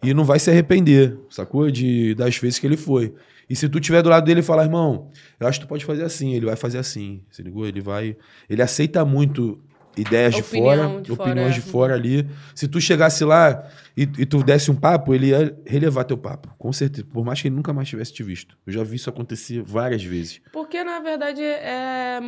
E 0.04 0.14
não 0.14 0.24
vai 0.24 0.38
se 0.38 0.50
arrepender, 0.50 1.18
sacou? 1.30 1.70
De, 1.70 2.14
das 2.14 2.36
vezes 2.36 2.58
que 2.58 2.66
ele 2.66 2.76
foi. 2.76 3.14
E 3.48 3.54
se 3.54 3.68
tu 3.68 3.78
tiver 3.80 4.02
do 4.02 4.08
lado 4.08 4.24
dele 4.24 4.40
e 4.40 4.42
falar, 4.42 4.64
irmão, 4.64 5.10
eu 5.38 5.46
acho 5.46 5.60
que 5.60 5.66
tu 5.66 5.68
pode 5.68 5.84
fazer 5.84 6.04
assim, 6.04 6.34
ele 6.34 6.46
vai 6.46 6.56
fazer 6.56 6.78
assim, 6.78 7.22
se 7.30 7.42
ligou? 7.42 7.66
Ele 7.66 7.80
vai. 7.80 8.16
Ele 8.48 8.62
aceita 8.62 9.04
muito 9.04 9.60
ideias 9.96 10.34
de 10.34 10.42
fora, 10.42 11.00
de 11.00 11.12
opiniões 11.12 11.52
é. 11.52 11.54
de 11.54 11.60
fora 11.60 11.94
ali. 11.94 12.26
Se 12.54 12.66
tu 12.66 12.80
chegasse 12.80 13.24
lá 13.24 13.68
e, 13.96 14.02
e 14.02 14.26
tu 14.26 14.42
desse 14.42 14.70
um 14.70 14.74
papo, 14.74 15.14
ele 15.14 15.28
ia 15.28 15.56
relevar 15.66 16.04
teu 16.04 16.18
papo, 16.18 16.52
com 16.58 16.72
certeza. 16.72 17.06
Por 17.12 17.24
mais 17.24 17.40
que 17.40 17.48
ele 17.48 17.54
nunca 17.54 17.72
mais 17.72 17.88
tivesse 17.88 18.12
te 18.12 18.22
visto. 18.22 18.56
Eu 18.66 18.72
já 18.72 18.82
vi 18.82 18.96
isso 18.96 19.08
acontecer 19.08 19.62
várias 19.62 20.02
vezes. 20.02 20.40
Porque, 20.52 20.82
na 20.82 21.00
verdade, 21.00 21.42
é... 21.42 22.20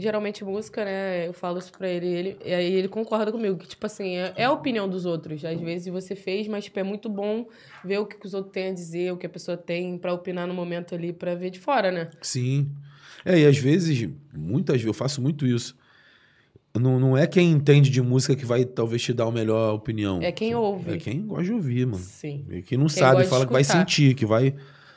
geralmente 0.00 0.44
música, 0.44 0.84
né? 0.84 1.28
Eu 1.28 1.32
falo 1.32 1.58
isso 1.58 1.72
pra 1.72 1.88
ele, 1.88 2.06
ele 2.06 2.36
e 2.44 2.52
aí 2.52 2.72
ele 2.72 2.88
concorda 2.88 3.30
comigo, 3.30 3.56
que, 3.56 3.66
tipo 3.66 3.84
assim, 3.86 4.16
é, 4.16 4.32
é 4.36 4.44
a 4.44 4.52
opinião 4.52 4.88
dos 4.88 5.04
outros. 5.06 5.44
Às 5.44 5.60
vezes 5.60 5.92
você 5.92 6.14
fez, 6.14 6.48
mas, 6.48 6.64
tipo, 6.64 6.78
é 6.78 6.82
muito 6.82 7.08
bom 7.08 7.46
ver 7.84 7.98
o 7.98 8.06
que, 8.06 8.16
que 8.16 8.26
os 8.26 8.34
outros 8.34 8.52
têm 8.52 8.68
a 8.68 8.72
dizer, 8.72 9.12
o 9.12 9.16
que 9.16 9.26
a 9.26 9.30
pessoa 9.30 9.56
tem 9.56 9.96
pra 9.98 10.12
opinar 10.12 10.46
no 10.46 10.54
momento 10.54 10.94
ali, 10.94 11.12
pra 11.12 11.34
ver 11.34 11.50
de 11.50 11.58
fora, 11.60 11.90
né? 11.90 12.10
Sim. 12.20 12.70
É, 13.24 13.38
e 13.38 13.46
às 13.46 13.56
vezes, 13.56 14.08
muitas 14.32 14.76
vezes, 14.76 14.86
eu 14.86 14.94
faço 14.94 15.22
muito 15.22 15.46
isso. 15.46 15.76
Não, 16.78 16.98
não 16.98 17.16
é 17.16 17.24
quem 17.26 17.52
entende 17.52 17.88
de 17.88 18.02
música 18.02 18.34
que 18.34 18.44
vai 18.44 18.64
talvez 18.64 19.00
te 19.00 19.12
dar 19.12 19.26
a 19.26 19.30
melhor 19.30 19.74
opinião. 19.74 20.20
É 20.20 20.32
quem 20.32 20.54
ouve. 20.56 20.94
É 20.94 20.96
quem 20.96 21.24
gosta 21.24 21.44
de 21.44 21.52
ouvir, 21.52 21.86
mano. 21.86 22.02
Sim. 22.02 22.44
E 22.50 22.62
quem 22.62 22.76
não 22.76 22.86
Quem 22.86 22.96
sabe, 22.96 23.24
fala 23.24 23.46
que 23.46 23.52
vai 23.52 23.62
sentir, 23.62 24.14
que 24.14 24.26
vai. 24.26 24.54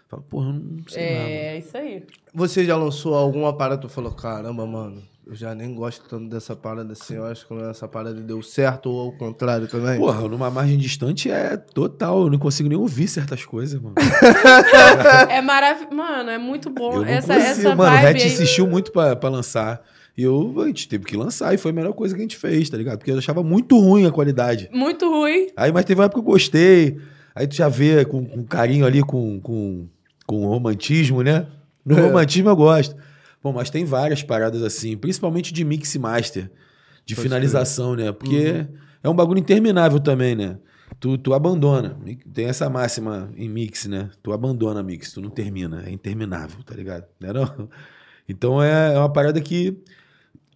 Fala, 0.10 0.24
porra, 0.24 0.48
eu 0.50 0.54
não 0.54 0.84
sei 0.88 1.14
nada. 1.18 1.30
É, 1.30 1.56
é 1.56 1.58
isso 1.60 1.78
aí. 1.78 2.04
Você 2.34 2.66
já 2.66 2.78
lançou 2.78 3.14
alguma 3.14 3.56
parada 3.56 3.82
tu 3.82 3.90
falou, 3.90 4.12
caramba, 4.12 4.66
mano, 4.66 5.02
eu 5.26 5.36
já 5.36 5.54
nem 5.54 5.76
gosto 5.76 6.08
tanto 6.08 6.30
dessa 6.30 6.56
parada 6.56 6.94
assim, 6.94 7.16
eu 7.16 7.26
acho 7.26 7.46
que 7.46 7.54
essa 7.54 7.86
parada 7.86 8.22
deu 8.22 8.42
certo 8.42 8.90
ou 8.90 9.08
ao 9.08 9.12
contrário 9.12 9.68
também? 9.68 10.00
Porra, 10.00 10.26
numa 10.30 10.50
margem 10.50 10.78
distante 10.78 11.30
é 11.30 11.58
total. 11.58 12.22
Eu 12.22 12.30
não 12.30 12.40
consigo 12.40 12.70
nem 12.70 12.78
ouvir 12.78 13.10
certas 13.10 13.44
coisas, 13.44 13.82
mano. 13.82 13.96
É 15.30 15.42
maravilhoso. 15.42 15.94
Mano, 15.94 16.30
é 16.30 16.38
muito 16.38 16.70
bom. 16.70 16.94
Eu 16.94 17.02
não 17.02 17.08
essa 17.08 17.34
consigo, 17.34 17.52
essa 17.52 17.76
mano. 17.76 17.92
O 17.92 17.96
vibe 17.96 18.08
Hatch 18.08 18.22
aí. 18.22 18.28
insistiu 18.28 18.68
muito 18.68 18.92
pra, 18.92 19.16
pra 19.16 19.30
lançar. 19.30 19.82
E 20.18 20.24
eu, 20.24 20.54
a 20.62 20.68
gente 20.68 20.88
teve 20.88 21.04
que 21.04 21.18
lançar. 21.18 21.54
E 21.54 21.58
foi 21.58 21.72
a 21.72 21.74
melhor 21.74 21.94
coisa 21.94 22.16
que 22.16 22.22
a 22.22 22.24
gente 22.24 22.38
fez, 22.38 22.70
tá 22.70 22.78
ligado? 22.78 23.00
Porque 23.00 23.12
eu 23.12 23.18
achava 23.18 23.44
muito 23.44 23.78
ruim 23.78 24.06
a 24.06 24.12
qualidade. 24.12 24.70
Muito 24.72 25.10
ruim. 25.10 25.48
Aí, 25.58 25.72
mas 25.72 25.84
teve 25.84 26.00
uma 26.00 26.06
época 26.06 26.22
que 26.22 26.28
eu 26.28 26.32
gostei. 26.32 26.98
Aí 27.36 27.46
tu 27.46 27.56
já 27.56 27.68
vê 27.70 28.06
com, 28.06 28.26
com 28.26 28.44
carinho 28.44 28.86
ali, 28.86 29.02
com, 29.04 29.40
com, 29.42 29.88
com 30.28 30.46
romantismo, 30.46 31.24
né? 31.24 31.48
No 31.84 31.98
É. 31.98 32.02
romantismo 32.02 32.50
eu 32.50 32.56
gosto. 32.56 32.96
Bom, 33.42 33.54
mas 33.54 33.70
tem 33.72 33.86
várias 33.86 34.22
paradas 34.22 34.62
assim, 34.62 34.96
principalmente 34.98 35.52
de 35.54 35.64
mix 35.64 35.96
master, 35.96 36.52
de 37.06 37.16
Pode 37.16 37.24
finalização, 37.28 37.96
né? 37.96 38.12
Porque 38.12 38.52
Uhum. 38.52 38.68
é 39.04 39.10
um 39.10 39.16
bagulho 39.16 39.40
interminável 39.40 40.00
também, 40.00 40.36
né? 40.36 40.58
Tu, 41.00 41.18
tu 41.18 41.34
abandona. 41.34 41.98
Tem 42.34 42.46
essa 42.46 42.70
máxima 42.70 43.32
em 43.38 43.48
mix, 43.48 43.86
né? 43.86 44.10
Tu 44.22 44.34
abandona 44.34 44.84
mix, 44.84 45.12
tu 45.14 45.22
não 45.22 45.30
termina. 45.30 45.84
É 45.86 45.92
interminável, 45.92 46.62
tá 46.64 46.74
ligado? 46.76 47.06
Não 47.20 47.30
é 47.30 47.34
não? 47.34 47.70
Então 48.28 48.62
é, 48.62 48.94
é 48.94 48.98
uma 49.00 49.12
parada 49.12 49.40
que 49.40 49.78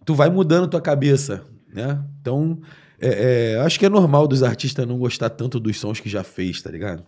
tu 0.04 0.14
vai 0.14 0.28
mudando 0.28 0.68
tua 0.68 0.80
cabeça, 0.80 1.44
né? 1.72 2.02
Então, 2.20 2.60
é, 3.00 3.54
é, 3.54 3.60
acho 3.60 3.78
que 3.78 3.86
é 3.86 3.88
normal 3.88 4.26
dos 4.28 4.42
artistas 4.42 4.86
não 4.86 4.98
gostar 4.98 5.30
tanto 5.30 5.58
dos 5.60 5.78
sons 5.80 6.00
que 6.00 6.08
já 6.08 6.22
fez, 6.24 6.60
tá 6.60 6.70
ligado? 6.70 7.04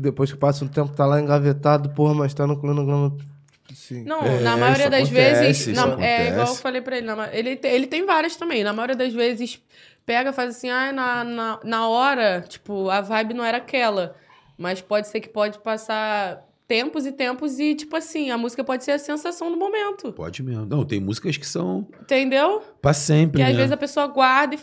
Depois 0.00 0.32
que 0.32 0.38
passa 0.38 0.64
um 0.64 0.68
tempo 0.68 0.92
tá 0.94 1.04
lá 1.06 1.20
engavetado, 1.20 1.90
porra, 1.90 2.14
mas 2.14 2.32
tá 2.32 2.46
no 2.46 2.58
cronograma. 2.58 3.14
Sim. 3.74 4.04
Não, 4.04 4.22
É, 4.22 4.40
na 4.40 4.56
maioria 4.56 4.84
isso 4.84 4.90
das 4.90 5.02
acontece, 5.08 5.40
vezes. 5.42 5.66
isso 5.66 5.86
na- 5.86 6.04
é 6.04 6.28
igual 6.30 6.46
eu 6.48 6.54
falei 6.54 6.80
pra 6.80 6.96
ele. 6.96 7.06
na 7.06 7.28
ele, 7.34 7.56
te- 7.56 7.68
ele 7.68 7.86
tem 7.86 8.06
várias 8.06 8.36
também. 8.36 8.64
Na 8.64 8.72
maioria 8.72 8.96
das 8.96 9.12
vezes, 9.12 9.60
pega 10.06 10.32
faz 10.32 10.56
assim, 10.56 10.70
ah, 10.70 10.92
na, 10.92 11.24
na, 11.24 11.60
na 11.62 11.88
hora, 11.88 12.44
tipo, 12.48 12.88
a 12.88 13.00
vibe 13.00 13.34
não 13.34 13.44
era 13.44 13.58
aquela. 13.58 14.14
Mas 14.56 14.80
pode 14.80 15.08
ser 15.08 15.20
que 15.20 15.28
pode 15.28 15.58
passar 15.58 16.42
tempos 16.66 17.04
e 17.06 17.12
tempos 17.12 17.58
e, 17.58 17.74
tipo 17.74 17.94
assim, 17.94 18.30
a 18.30 18.38
música 18.38 18.64
pode 18.64 18.82
ser 18.82 18.92
a 18.92 18.98
sensação 18.98 19.50
do 19.50 19.56
momento. 19.58 20.12
Pode 20.12 20.42
mesmo. 20.42 20.64
Não, 20.64 20.84
tem 20.84 20.98
músicas 20.98 21.36
que 21.36 21.46
são 21.46 21.86
Entendeu? 22.00 22.62
pra 22.80 22.92
sempre, 22.94 23.36
Que 23.38 23.42
às 23.42 23.50
né? 23.52 23.56
vezes 23.56 23.72
a 23.72 23.76
pessoa 23.76 24.06
guarda 24.06 24.54
e 24.54 24.58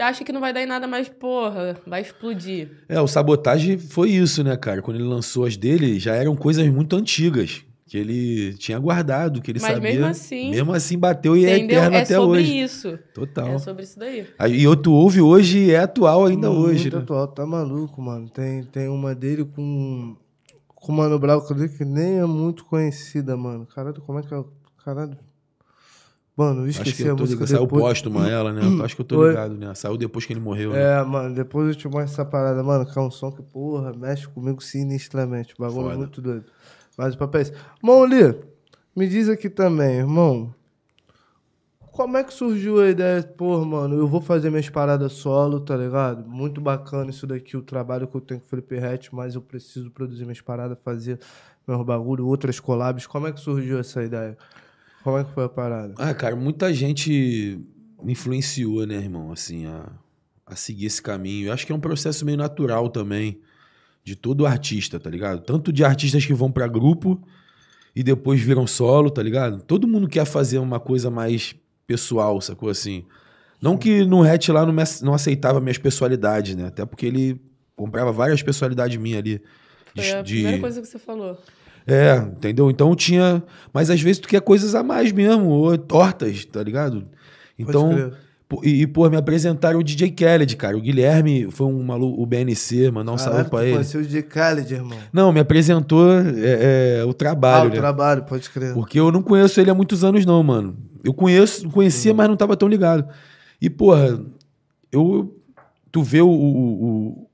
acha 0.00 0.24
que 0.24 0.32
não 0.32 0.40
vai 0.40 0.52
dar 0.52 0.62
em 0.62 0.66
nada, 0.66 0.86
mas, 0.86 1.08
porra, 1.08 1.76
vai 1.86 2.02
explodir. 2.02 2.70
É, 2.88 3.00
o 3.00 3.06
Sabotage 3.06 3.78
foi 3.78 4.10
isso, 4.10 4.42
né, 4.44 4.56
cara? 4.56 4.82
Quando 4.82 4.96
ele 4.98 5.08
lançou 5.08 5.44
as 5.44 5.56
dele, 5.56 5.98
já 5.98 6.14
eram 6.14 6.34
coisas 6.36 6.66
muito 6.68 6.96
antigas. 6.96 7.62
Que 7.88 7.96
ele 7.98 8.54
tinha 8.54 8.76
guardado, 8.80 9.40
que 9.40 9.48
ele 9.52 9.60
Mas 9.62 9.74
sabia. 9.74 9.92
mesmo 9.92 10.06
assim- 10.06 10.50
Mesmo 10.50 10.72
assim 10.72 10.98
bateu 10.98 11.36
e 11.36 11.46
é 11.46 11.56
eterno 11.60 11.96
É 11.96 12.00
até 12.02 12.16
sobre 12.16 12.40
hoje. 12.40 12.58
isso. 12.60 12.98
Total. 13.14 13.46
É 13.48 13.58
sobre 13.60 13.84
isso 13.84 13.96
daí. 13.96 14.26
Aí, 14.36 14.66
E 14.66 14.76
tu 14.76 14.92
ouve 14.92 15.20
hoje 15.20 15.58
e 15.66 15.70
é 15.70 15.78
atual 15.78 16.26
ainda 16.26 16.50
Muito 16.50 16.66
hoje, 16.68 16.90
né? 16.92 16.98
atual, 16.98 17.28
tá 17.28 17.46
maluco, 17.46 18.02
mano. 18.02 18.28
Tem, 18.28 18.64
tem 18.64 18.88
uma 18.88 19.14
dele 19.14 19.44
com. 19.44 20.16
Com 20.74 20.92
o 20.92 20.96
Mano 20.96 21.16
Brown, 21.18 21.40
que 21.40 21.84
nem 21.84 22.18
é 22.18 22.24
muito 22.26 22.64
conhecida, 22.64 23.36
mano. 23.36 23.66
Caralho, 23.66 24.00
como 24.02 24.18
é 24.18 24.22
que 24.22 24.34
é? 24.34 24.36
o- 24.36 24.48
Caralho. 24.84 25.16
Mano, 26.36 26.60
eu 26.60 26.68
Acho 26.68 26.82
esqueci 26.82 26.96
que 27.02 27.02
a 27.04 27.12
eu 27.12 27.16
tô 27.16 27.22
música 27.22 27.44
ligado. 27.44 27.56
Saiu 27.56 27.66
depois. 27.66 27.82
póstuma 27.82 28.28
ela, 28.28 28.52
né? 28.52 28.84
Acho 28.84 28.94
que 28.94 29.00
eu 29.00 29.06
tô 29.06 29.26
ligado, 29.28 29.54
né? 29.56 29.74
Saiu 29.74 29.96
depois 29.96 30.26
que 30.26 30.32
ele 30.34 30.40
morreu, 30.40 30.72
né? 30.72 31.00
É, 31.00 31.02
mano, 31.02 31.34
depois 31.34 31.68
eu 31.68 31.74
te 31.74 31.86
mostro 31.88 32.02
essa 32.02 32.24
parada, 32.26 32.62
mano, 32.62 32.84
que 32.84 32.98
é 32.98 33.00
um 33.00 33.10
som 33.10 33.32
que, 33.32 33.42
porra, 33.42 33.94
mexe 33.94 34.28
comigo 34.28 34.62
sinistramente. 34.62 35.54
O 35.58 35.62
bagulho 35.62 35.80
é 35.86 35.90
Foda. 35.90 35.96
muito 35.96 36.20
doido. 36.20 36.44
Mas 36.98 37.14
o 37.14 37.18
papel 37.18 37.38
é 37.38 37.42
esse. 37.42 37.52
Moli, 37.82 38.34
me 38.94 39.08
diz 39.08 39.28
aqui 39.30 39.48
também, 39.48 39.96
irmão. 39.96 40.54
Como 41.92 42.14
é 42.18 42.22
que 42.22 42.34
surgiu 42.34 42.82
a 42.82 42.90
ideia? 42.90 43.22
Porra, 43.22 43.64
mano, 43.64 43.96
eu 43.96 44.06
vou 44.06 44.20
fazer 44.20 44.50
minhas 44.50 44.68
paradas 44.68 45.12
solo, 45.14 45.60
tá 45.60 45.74
ligado? 45.74 46.28
Muito 46.28 46.60
bacana 46.60 47.08
isso 47.08 47.26
daqui, 47.26 47.56
o 47.56 47.62
trabalho 47.62 48.06
que 48.06 48.14
eu 48.14 48.20
tenho 48.20 48.40
com 48.40 48.46
o 48.46 48.48
Felipe 48.50 48.76
Hatch, 48.76 49.08
mas 49.12 49.34
eu 49.34 49.40
preciso 49.40 49.90
produzir 49.90 50.24
minhas 50.24 50.42
paradas, 50.42 50.78
fazer 50.84 51.18
meus 51.66 51.82
bagulho, 51.86 52.26
outras 52.26 52.60
collabs. 52.60 53.06
Como 53.06 53.26
é 53.26 53.32
que 53.32 53.40
surgiu 53.40 53.78
essa 53.78 54.02
ideia? 54.02 54.36
Como 55.06 55.18
é 55.18 55.22
que 55.22 55.30
foi 55.30 55.44
a 55.44 55.48
parada? 55.48 55.94
Ah, 55.98 56.12
cara, 56.12 56.34
muita 56.34 56.74
gente 56.74 57.60
me 58.02 58.10
influenciou, 58.10 58.84
né, 58.84 58.96
irmão, 58.96 59.30
assim, 59.30 59.64
a, 59.64 59.88
a 60.44 60.56
seguir 60.56 60.86
esse 60.86 61.00
caminho. 61.00 61.46
Eu 61.46 61.52
acho 61.52 61.64
que 61.64 61.70
é 61.70 61.74
um 61.76 61.80
processo 61.80 62.24
meio 62.24 62.36
natural 62.36 62.88
também 62.88 63.40
de 64.02 64.16
todo 64.16 64.44
artista, 64.44 64.98
tá 64.98 65.08
ligado? 65.08 65.42
Tanto 65.42 65.72
de 65.72 65.84
artistas 65.84 66.26
que 66.26 66.34
vão 66.34 66.50
pra 66.50 66.66
grupo 66.66 67.22
e 67.94 68.02
depois 68.02 68.40
viram 68.40 68.66
solo, 68.66 69.08
tá 69.08 69.22
ligado? 69.22 69.62
Todo 69.62 69.86
mundo 69.86 70.08
quer 70.08 70.24
fazer 70.24 70.58
uma 70.58 70.80
coisa 70.80 71.08
mais 71.08 71.54
pessoal, 71.86 72.40
sacou 72.40 72.68
assim? 72.68 73.04
Não 73.62 73.78
que 73.78 74.04
no 74.04 74.24
Hatch 74.24 74.48
lá 74.48 74.66
não, 74.66 74.72
me 74.72 74.82
não 75.02 75.14
aceitava 75.14 75.60
minhas 75.60 75.78
pessoalidades, 75.78 76.56
né? 76.56 76.66
Até 76.66 76.84
porque 76.84 77.06
ele 77.06 77.40
comprava 77.76 78.10
várias 78.10 78.42
pessoalidades 78.42 78.96
minhas 78.96 79.20
ali. 79.20 79.40
Foi 79.94 80.10
a 80.10 80.24
primeira 80.24 80.58
coisa 80.58 80.80
que 80.80 80.88
você 80.88 80.98
falou. 80.98 81.38
É, 81.86 82.16
entendeu? 82.16 82.70
Então 82.70 82.94
tinha. 82.96 83.42
Mas 83.72 83.90
às 83.90 84.00
vezes 84.00 84.18
tu 84.18 84.28
quer 84.28 84.40
coisas 84.40 84.74
a 84.74 84.82
mais 84.82 85.12
mesmo, 85.12 85.46
ou 85.48 85.76
tortas, 85.78 86.44
tá 86.44 86.62
ligado? 86.62 87.06
Então. 87.58 88.12
pô, 88.48 88.60
E, 88.64 88.82
e, 88.82 88.86
pô, 88.86 89.08
me 89.08 89.16
apresentaram 89.16 89.78
o 89.80 89.84
DJ 89.84 90.10
Khaled, 90.10 90.56
cara. 90.56 90.76
O 90.76 90.80
Guilherme 90.80 91.48
foi 91.50 91.66
um 91.66 91.82
maluco, 91.82 92.20
o 92.22 92.26
BNC, 92.26 92.90
mandar 92.90 93.12
um 93.12 93.18
salve 93.18 93.44
pra 93.50 93.64
ele. 93.64 93.74
conheceu 93.74 94.00
o 94.00 94.04
DJ 94.04 94.22
Khaled, 94.22 94.72
irmão. 94.74 94.98
Não, 95.12 95.32
me 95.32 95.40
apresentou 95.40 96.10
é, 96.12 97.00
é, 97.00 97.04
o 97.04 97.10
Ah, 97.10 97.14
trabalho, 97.14 97.70
o 97.70 97.72
né? 97.72 97.76
trabalho, 97.78 98.22
pode 98.24 98.50
crer. 98.50 98.74
Porque 98.74 98.98
eu 98.98 99.10
não 99.12 99.22
conheço 99.22 99.60
ele 99.60 99.70
há 99.70 99.74
muitos 99.74 100.02
anos, 100.04 100.26
não, 100.26 100.42
mano. 100.42 100.76
Eu 101.04 101.14
conheço, 101.14 101.68
conhecia, 101.70 102.12
mas 102.12 102.28
não 102.28 102.36
tava 102.36 102.56
tão 102.56 102.68
ligado. 102.68 103.08
E, 103.60 103.70
porra, 103.70 104.20
eu. 104.90 105.32
Tu 105.92 106.02
vê 106.02 106.20
o, 106.20 106.28
o, 106.28 106.84
o, 106.84 107.25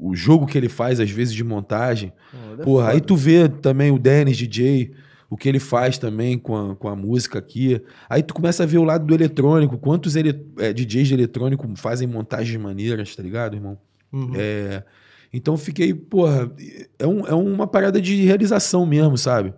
o 0.00 0.14
jogo 0.14 0.46
que 0.46 0.56
ele 0.58 0.68
faz, 0.68 1.00
às 1.00 1.10
vezes, 1.10 1.32
de 1.34 1.42
montagem. 1.44 2.12
É 2.58 2.62
Porra, 2.62 2.90
aí 2.90 3.00
tu 3.00 3.16
vê 3.16 3.48
também 3.48 3.90
o 3.90 3.98
Dennis 3.98 4.36
DJ, 4.36 4.92
o 5.28 5.36
que 5.36 5.48
ele 5.48 5.60
faz 5.60 5.96
também 5.96 6.36
com 6.38 6.56
a, 6.72 6.76
com 6.76 6.88
a 6.88 6.96
música 6.96 7.38
aqui. 7.38 7.80
Aí 8.08 8.22
tu 8.22 8.34
começa 8.34 8.62
a 8.62 8.66
ver 8.66 8.78
o 8.78 8.84
lado 8.84 9.06
do 9.06 9.14
eletrônico, 9.14 9.78
quantos 9.78 10.16
ele, 10.16 10.44
é, 10.58 10.72
DJs 10.72 11.08
de 11.08 11.14
eletrônico 11.14 11.66
fazem 11.76 12.06
montagens 12.08 12.60
maneiras, 12.60 13.14
tá 13.14 13.22
ligado, 13.22 13.54
irmão? 13.56 13.78
Uhum. 14.12 14.32
É, 14.34 14.82
então 15.32 15.56
fiquei, 15.56 15.94
porra, 15.94 16.50
é, 16.98 17.06
um- 17.06 17.26
é 17.26 17.34
uma 17.34 17.66
parada 17.66 18.00
de 18.00 18.24
realização 18.24 18.84
mesmo, 18.84 19.16
sabe? 19.16 19.54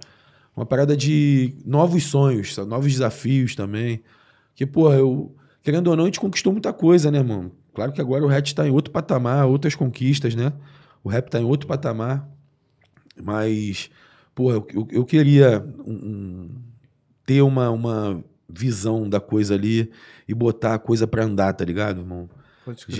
Uma 0.54 0.66
parada 0.66 0.94
de 0.94 1.54
novos 1.64 2.04
sonhos, 2.04 2.54
sabe? 2.54 2.68
novos 2.68 2.92
desafios 2.92 3.54
também. 3.54 4.02
Que, 4.54 4.66
porra, 4.66 4.96
eu, 4.96 5.34
querendo 5.62 5.86
ou 5.88 5.96
não, 5.96 6.04
a 6.04 6.06
gente 6.06 6.20
conquistou 6.20 6.52
muita 6.52 6.70
coisa, 6.74 7.10
né, 7.10 7.22
mano? 7.22 7.50
Claro 7.74 7.92
que 7.92 8.00
agora 8.00 8.24
o 8.24 8.28
rap 8.28 8.54
tá 8.54 8.66
em 8.66 8.70
outro 8.70 8.92
patamar, 8.92 9.46
outras 9.46 9.74
conquistas, 9.74 10.34
né? 10.34 10.52
O 11.02 11.08
rap 11.08 11.28
tá 11.30 11.40
em 11.40 11.44
outro 11.44 11.66
patamar. 11.66 12.28
Mas, 13.20 13.90
porra, 14.34 14.54
eu, 14.56 14.66
eu, 14.74 14.88
eu 14.90 15.04
queria 15.04 15.64
um- 15.84 15.92
um- 15.92 16.50
ter 17.26 17.42
uma, 17.42 17.70
uma 17.70 18.22
visão 18.48 19.08
da 19.08 19.20
coisa 19.20 19.54
ali 19.54 19.90
e 20.28 20.34
botar 20.34 20.74
a 20.74 20.78
coisa 20.78 21.06
pra 21.06 21.24
andar, 21.24 21.52
tá 21.54 21.64
ligado, 21.64 22.00
irmão? 22.00 22.28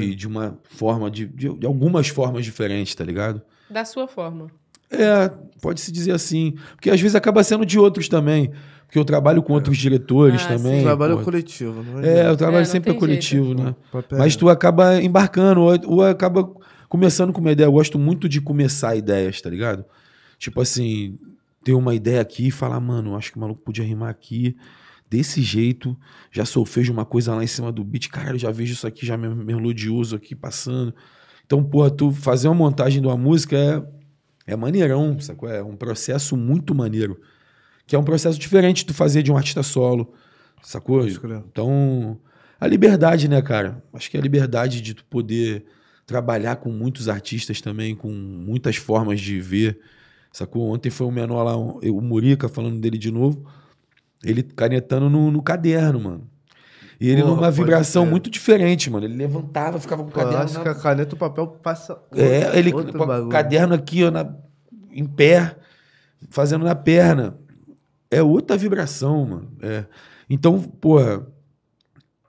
De, 0.08 0.14
de 0.14 0.26
uma 0.26 0.58
forma, 0.64 1.10
de, 1.10 1.26
de, 1.26 1.48
de 1.58 1.66
algumas 1.66 2.08
formas 2.08 2.44
diferentes, 2.44 2.94
tá 2.94 3.04
ligado? 3.04 3.40
Da 3.70 3.84
sua 3.84 4.08
forma. 4.08 4.48
É, 4.90 5.28
pode-se 5.60 5.90
dizer 5.92 6.12
assim. 6.12 6.56
Porque 6.74 6.90
às 6.90 7.00
vezes 7.00 7.14
acaba 7.14 7.42
sendo 7.44 7.64
de 7.64 7.78
outros 7.78 8.08
também. 8.08 8.52
Porque 8.92 8.98
eu 8.98 9.06
trabalho 9.06 9.42
com 9.42 9.54
outros 9.54 9.78
diretores 9.78 10.42
Ah, 10.44 10.48
também. 10.48 10.80
O 10.80 10.82
trabalho 10.82 11.12
é 11.12 11.14
porra. 11.14 11.24
coletivo, 11.24 11.82
não 11.82 12.00
É, 12.00 12.30
o 12.30 12.36
trabalho 12.36 12.60
É, 12.60 12.64
sempre 12.66 12.90
é 12.90 12.94
coletivo, 12.94 13.46
jeito. 13.46 13.62
né? 13.62 13.74
Papel. 13.90 14.18
Mas 14.18 14.36
tu 14.36 14.50
acaba 14.50 15.00
embarcando, 15.02 15.62
ou, 15.62 15.72
ou 15.86 16.02
acaba 16.04 16.44
começando 16.90 17.32
com 17.32 17.40
uma 17.40 17.52
ideia. 17.52 17.66
Eu 17.68 17.72
gosto 17.72 17.98
muito 17.98 18.28
de 18.28 18.38
começar 18.38 18.94
ideias, 18.94 19.40
tá 19.40 19.48
ligado? 19.48 19.82
Tipo 20.38 20.60
assim, 20.60 21.18
ter 21.64 21.72
uma 21.72 21.94
ideia 21.94 22.20
aqui 22.20 22.48
e 22.48 22.50
falar, 22.50 22.78
mano, 22.80 23.16
acho 23.16 23.32
que 23.32 23.38
o 23.38 23.40
maluco 23.40 23.62
podia 23.62 23.82
rimar 23.82 24.10
aqui 24.10 24.54
desse 25.08 25.40
jeito. 25.40 25.96
Já 26.30 26.44
solfejo 26.44 26.92
uma 26.92 27.06
coisa 27.06 27.34
lá 27.34 27.42
em 27.42 27.46
cima 27.46 27.72
do 27.72 27.82
beat. 27.82 28.10
Caralho, 28.10 28.38
já 28.38 28.50
vejo 28.50 28.74
isso 28.74 28.86
aqui, 28.86 29.06
já 29.06 29.16
me 29.16 29.26
melodioso 29.34 30.16
aqui 30.16 30.34
passando. 30.34 30.94
Então, 31.46 31.64
porra, 31.64 31.90
tu 31.90 32.12
fazer 32.12 32.46
uma 32.46 32.54
montagem 32.56 33.00
de 33.00 33.06
uma 33.08 33.16
música 33.16 33.56
é, 33.56 34.52
é 34.52 34.54
maneirão, 34.54 35.18
sacou? 35.18 35.48
É 35.48 35.62
um 35.62 35.76
processo 35.76 36.36
muito 36.36 36.74
maneiro. 36.74 37.18
Que 37.86 37.96
é 37.96 37.98
um 37.98 38.04
processo 38.04 38.38
diferente 38.38 38.78
de 38.78 38.86
tu 38.86 38.94
fazer 38.94 39.22
de 39.22 39.30
um 39.32 39.36
artista 39.36 39.62
solo. 39.62 40.12
Sacou? 40.62 41.06
Então, 41.06 42.18
a 42.60 42.66
liberdade, 42.66 43.28
né, 43.28 43.42
cara? 43.42 43.82
Acho 43.92 44.10
que 44.10 44.16
a 44.16 44.20
liberdade 44.20 44.80
de 44.80 44.94
tu 44.94 45.04
poder 45.04 45.64
trabalhar 46.06 46.56
com 46.56 46.70
muitos 46.70 47.08
artistas 47.08 47.60
também, 47.60 47.94
com 47.94 48.08
muitas 48.10 48.76
formas 48.76 49.20
de 49.20 49.40
ver. 49.40 49.78
Sacou? 50.32 50.72
Ontem 50.72 50.88
foi 50.90 51.06
um 51.06 51.10
menor 51.10 51.42
lá, 51.42 51.56
o 51.56 52.00
Murica, 52.00 52.48
falando 52.48 52.78
dele 52.80 52.96
de 52.96 53.10
novo, 53.10 53.44
ele 54.24 54.42
canetando 54.42 55.10
no, 55.10 55.30
no 55.30 55.42
caderno, 55.42 56.00
mano. 56.00 56.28
E 57.00 57.08
ele 57.08 57.20
Porra, 57.22 57.34
numa 57.34 57.50
vibração 57.50 58.04
crer. 58.04 58.10
muito 58.12 58.30
diferente, 58.30 58.88
mano. 58.88 59.04
Ele 59.04 59.16
levantava, 59.16 59.80
ficava 59.80 60.04
com 60.04 60.08
o 60.08 60.12
caderno 60.12 60.38
acho 60.44 60.54
na 60.54 60.62
que 60.62 60.68
a 60.68 60.74
caneta 60.74 61.14
o 61.16 61.18
papel 61.18 61.48
passa. 61.48 62.00
é, 62.14 62.56
ele 62.56 62.70
com 62.70 62.78
o 62.78 63.28
caderno 63.28 63.74
aqui, 63.74 64.04
ó, 64.04 64.10
na- 64.12 64.32
em 64.92 65.04
pé, 65.04 65.56
fazendo 66.30 66.64
na 66.64 66.76
perna. 66.76 67.36
É 68.12 68.22
outra 68.22 68.56
vibração, 68.56 69.24
mano. 69.26 69.52
É. 69.60 69.84
Então, 70.28 70.60
porra, 70.60 71.26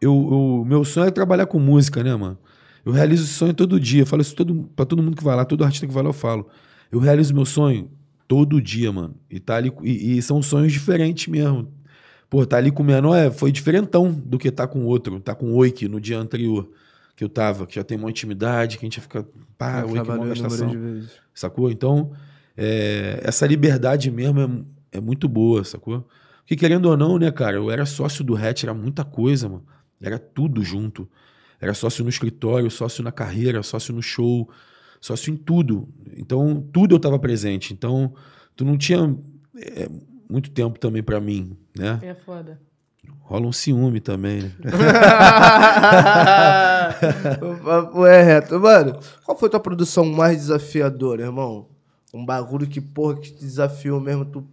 eu, 0.02 0.16
o 0.16 0.66
meu 0.66 0.84
sonho 0.86 1.08
é 1.08 1.12
trabalhar 1.12 1.46
com 1.46 1.60
música, 1.60 2.04
né, 2.04 2.16
mano? 2.16 2.38
Eu 2.86 2.92
realizo 2.92 3.26
esse 3.26 3.34
sonho 3.34 3.54
todo 3.54 3.80
dia. 3.80 4.02
Eu 4.02 4.06
falo 4.06 4.22
isso 4.22 4.36
todo, 4.36 4.70
pra 4.76 4.86
todo 4.86 5.04
mundo 5.04 5.16
que 5.16 5.24
vai 5.24 5.36
lá, 5.36 5.46
todo 5.46 5.64
artista 5.64 5.86
que 5.86 5.94
vai 5.94 6.04
lá, 6.04 6.10
eu 6.10 6.14
falo. 6.14 6.48
Eu 6.92 7.00
realizo 7.00 7.34
meu 7.34 7.46
sonho 7.46 7.92
todo 8.28 8.62
dia, 8.62 8.92
mano. 8.92 9.16
E, 9.30 9.40
tá 9.40 9.56
ali, 9.56 9.72
e, 9.84 10.18
e 10.18 10.22
são 10.22 10.42
sonhos 10.42 10.72
diferentes 10.72 11.28
mesmo. 11.28 11.72
Pô, 12.30 12.46
tá 12.46 12.58
ali 12.58 12.72
com 12.72 12.82
o 12.82 12.86
menor 12.86 13.16
é, 13.16 13.30
foi 13.30 13.52
diferentão 13.52 14.12
do 14.12 14.40
que 14.40 14.50
tá 14.50 14.68
com 14.68 14.80
o 14.80 14.86
outro. 14.86 15.20
Tá 15.20 15.36
com 15.36 15.52
o 15.52 15.56
Oik 15.56 15.88
no 15.88 16.00
dia 16.00 16.18
anterior 16.18 16.70
que 17.16 17.24
eu 17.24 17.30
tava, 17.30 17.68
que 17.68 17.76
já 17.76 17.84
tem 17.84 17.98
uma 17.98 18.10
intimidade, 18.10 18.78
que 18.78 18.86
a 18.86 18.88
gente 18.88 18.96
já 18.96 19.02
fica. 19.02 19.26
Pá, 19.58 19.82
Eu 19.82 19.88
Oik, 19.88 19.98
mó 19.98 20.04
trabalhei 20.04 20.30
gastação. 20.30 20.72
Sacou? 21.34 21.70
Então, 21.70 22.12
é, 22.58 23.22
essa 23.24 23.46
liberdade 23.46 24.10
mesmo 24.10 24.40
é, 24.40 24.50
é 24.94 25.02
muito 25.02 25.28
boa, 25.28 25.64
sacou? 25.64 26.08
Porque 26.40 26.56
querendo 26.56 26.86
ou 26.86 26.96
não, 26.96 27.18
né, 27.18 27.32
cara, 27.32 27.58
eu 27.58 27.72
era 27.72 27.86
sócio 27.86 28.24
do 28.24 28.36
Hatch, 28.36 28.64
era 28.64 28.74
muita 28.74 29.04
coisa, 29.04 29.50
mano. 29.50 29.66
Era 30.02 30.20
tudo 30.20 30.64
junto. 30.64 31.10
Era 31.60 31.74
sócio 31.74 32.04
no 32.04 32.10
escritório, 32.10 32.70
sócio 32.70 33.04
na 33.04 33.12
carreira, 33.12 33.64
sócio 33.64 33.94
no 33.94 34.02
show, 34.02 34.50
sócio 35.00 35.34
em 35.34 35.38
tudo. 35.38 35.88
Então, 36.18 36.62
tudo 36.74 36.96
eu 36.96 37.00
tava 37.00 37.18
presente. 37.18 37.74
Então, 37.74 38.14
tu 38.56 38.66
não 38.66 38.78
tinha 38.78 39.18
é, 39.58 39.90
muito 40.30 40.52
tempo 40.52 40.78
também 40.78 41.02
pra 41.02 41.22
mim, 41.22 41.58
né? 41.78 42.00
É 42.02 42.14
foda. 42.14 42.60
Rola 43.22 43.48
um 43.48 43.54
ciúme 43.54 44.02
também, 44.02 44.42
né? 44.42 44.52
o 47.42 47.64
papo 47.64 48.06
é 48.06 48.22
reto. 48.22 48.60
Mano, 48.60 49.00
qual 49.24 49.38
foi 49.38 49.50
tua 49.50 49.60
produção 49.60 50.06
mais 50.06 50.38
desafiadora, 50.38 51.24
irmão? 51.24 51.70
Um 52.14 52.26
bagulho 52.26 52.68
que, 52.68 52.82
porra, 52.82 53.16
que 53.16 53.32
te 53.32 53.40
desafiou 53.40 54.00
mesmo. 54.00 54.26
Tu, 54.26 54.46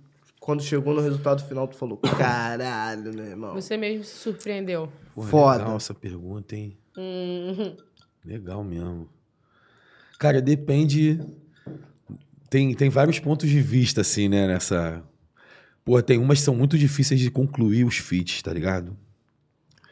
quando 0.50 0.64
chegou 0.64 0.92
no 0.92 1.00
resultado 1.00 1.44
final, 1.44 1.68
tu 1.68 1.76
falou, 1.76 1.96
caralho, 1.96 3.14
meu 3.14 3.24
irmão. 3.24 3.54
Você 3.54 3.76
mesmo 3.76 4.02
se 4.02 4.16
surpreendeu. 4.16 4.90
Pô, 5.14 5.22
Foda. 5.22 5.58
Legal 5.58 5.76
essa 5.76 5.94
pergunta, 5.94 6.56
hein? 6.56 6.76
Hum, 6.98 7.76
Legal 8.24 8.64
mesmo. 8.64 9.08
Cara, 10.18 10.42
depende. 10.42 11.20
Tem, 12.50 12.74
tem 12.74 12.90
vários 12.90 13.20
pontos 13.20 13.48
de 13.48 13.60
vista, 13.60 14.00
assim, 14.00 14.28
né? 14.28 14.48
Nessa. 14.48 15.04
Pô, 15.84 16.02
tem 16.02 16.18
umas 16.18 16.38
que 16.40 16.44
são 16.44 16.54
muito 16.54 16.76
difíceis 16.76 17.20
de 17.20 17.30
concluir 17.30 17.84
os 17.84 17.98
feats, 17.98 18.42
tá 18.42 18.52
ligado? 18.52 18.98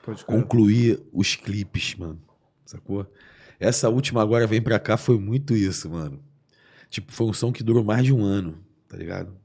Pode. 0.05 0.25
Concluir 0.25 1.01
os 1.13 1.37
clipes, 1.37 1.95
mano. 1.95 2.21
Sacou? 2.67 3.07
Essa 3.61 3.89
última 3.89 4.21
agora 4.23 4.45
vem 4.45 4.61
pra 4.61 4.81
cá 4.81 4.97
foi 4.97 5.21
muito 5.21 5.55
isso, 5.55 5.89
mano. 5.89 6.21
Tipo, 6.91 7.13
foi 7.13 7.29
um 7.29 7.33
som 7.33 7.53
que 7.53 7.63
durou 7.63 7.85
mais 7.85 8.05
de 8.05 8.13
um 8.13 8.25
ano, 8.25 8.59
tá 8.89 8.97
ligado? 8.97 9.38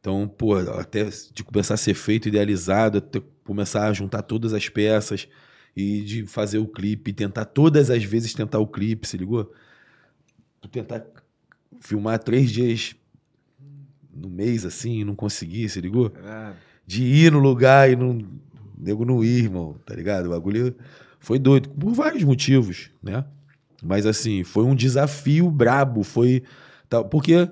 Então, 0.00 0.26
pô, 0.26 0.56
até 0.56 1.04
de 1.32 1.44
começar 1.44 1.74
a 1.74 1.76
ser 1.76 1.94
feito, 1.94 2.28
idealizado, 2.28 2.98
até 2.98 3.22
começar 3.44 3.86
a 3.86 3.92
juntar 3.92 4.22
todas 4.22 4.54
as 4.54 4.68
peças 4.68 5.28
e 5.76 6.00
de 6.00 6.26
fazer 6.26 6.58
o 6.58 6.66
clipe, 6.66 7.12
tentar 7.12 7.44
todas 7.44 7.90
as 7.90 8.02
vezes 8.02 8.32
tentar 8.32 8.58
o 8.58 8.66
clipe, 8.66 9.06
se 9.06 9.18
ligou? 9.18 9.52
Tentar 10.72 11.04
filmar 11.80 12.18
três 12.18 12.50
dias 12.50 12.94
no 14.12 14.28
mês 14.28 14.64
assim 14.64 15.04
não 15.04 15.14
conseguir, 15.14 15.68
se 15.68 15.80
ligou? 15.80 16.12
De 16.86 17.02
ir 17.04 17.30
no 17.32 17.38
lugar 17.38 17.90
e 17.90 17.96
não. 17.96 18.18
Nego 18.76 19.04
não 19.04 19.22
ir, 19.22 19.44
irmão, 19.44 19.76
tá 19.84 19.94
ligado? 19.94 20.26
O 20.26 20.30
bagulho 20.30 20.74
foi 21.18 21.38
doido, 21.38 21.68
por 21.68 21.92
vários 21.92 22.24
motivos, 22.24 22.90
né? 23.02 23.26
Mas 23.82 24.06
assim, 24.06 24.42
foi 24.42 24.64
um 24.64 24.74
desafio 24.74 25.50
brabo, 25.50 26.02
foi. 26.02 26.42
Porque 27.10 27.50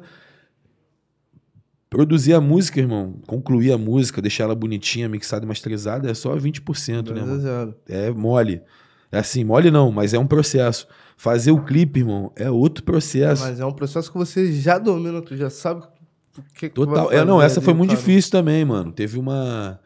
produzir 1.91 2.35
a 2.35 2.41
música, 2.41 2.81
irmão, 2.81 3.15
concluir 3.27 3.73
a 3.73 3.79
música, 3.79 4.21
deixar 4.21 4.45
ela 4.45 4.55
bonitinha, 4.55 5.09
mixada 5.09 5.45
e 5.45 5.49
masterizada, 5.49 6.11
é 6.11 6.15
só 6.15 6.37
20%, 6.37 7.11
né, 7.13 7.21
mano? 7.23 7.75
É 7.89 8.11
mole. 8.11 8.63
É 9.11 9.19
assim, 9.19 9.43
mole 9.43 9.71
não, 9.71 9.91
mas 9.91 10.13
é 10.13 10.19
um 10.19 10.27
processo. 10.27 10.87
Fazer 11.17 11.51
o 11.51 11.65
clipe, 11.65 12.01
irmão, 12.01 12.31
é 12.37 12.51
outro 12.51 12.85
processo. 12.85 13.43
Mas 13.43 13.59
é 13.59 13.65
um 13.65 13.73
processo 13.73 14.13
que 14.13 14.19
você 14.19 14.53
já 14.53 14.79
domina, 14.79 15.23
tu 15.23 15.37
já 15.37 15.51
sabe 15.51 15.83
o 15.83 16.43
que, 16.55 16.69
que 16.69 16.71
tu 16.71 16.87
vai 16.87 16.95
Total. 16.95 17.13
É, 17.13 17.25
não, 17.25 17.41
essa 17.41 17.59
ali, 17.59 17.65
foi 17.65 17.75
muito 17.75 17.91
cara. 17.91 18.01
difícil 18.01 18.31
também, 18.31 18.65
mano. 18.65 18.93
Teve 18.93 19.19
uma. 19.19 19.81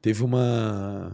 Teve 0.00 0.24
uma. 0.24 1.12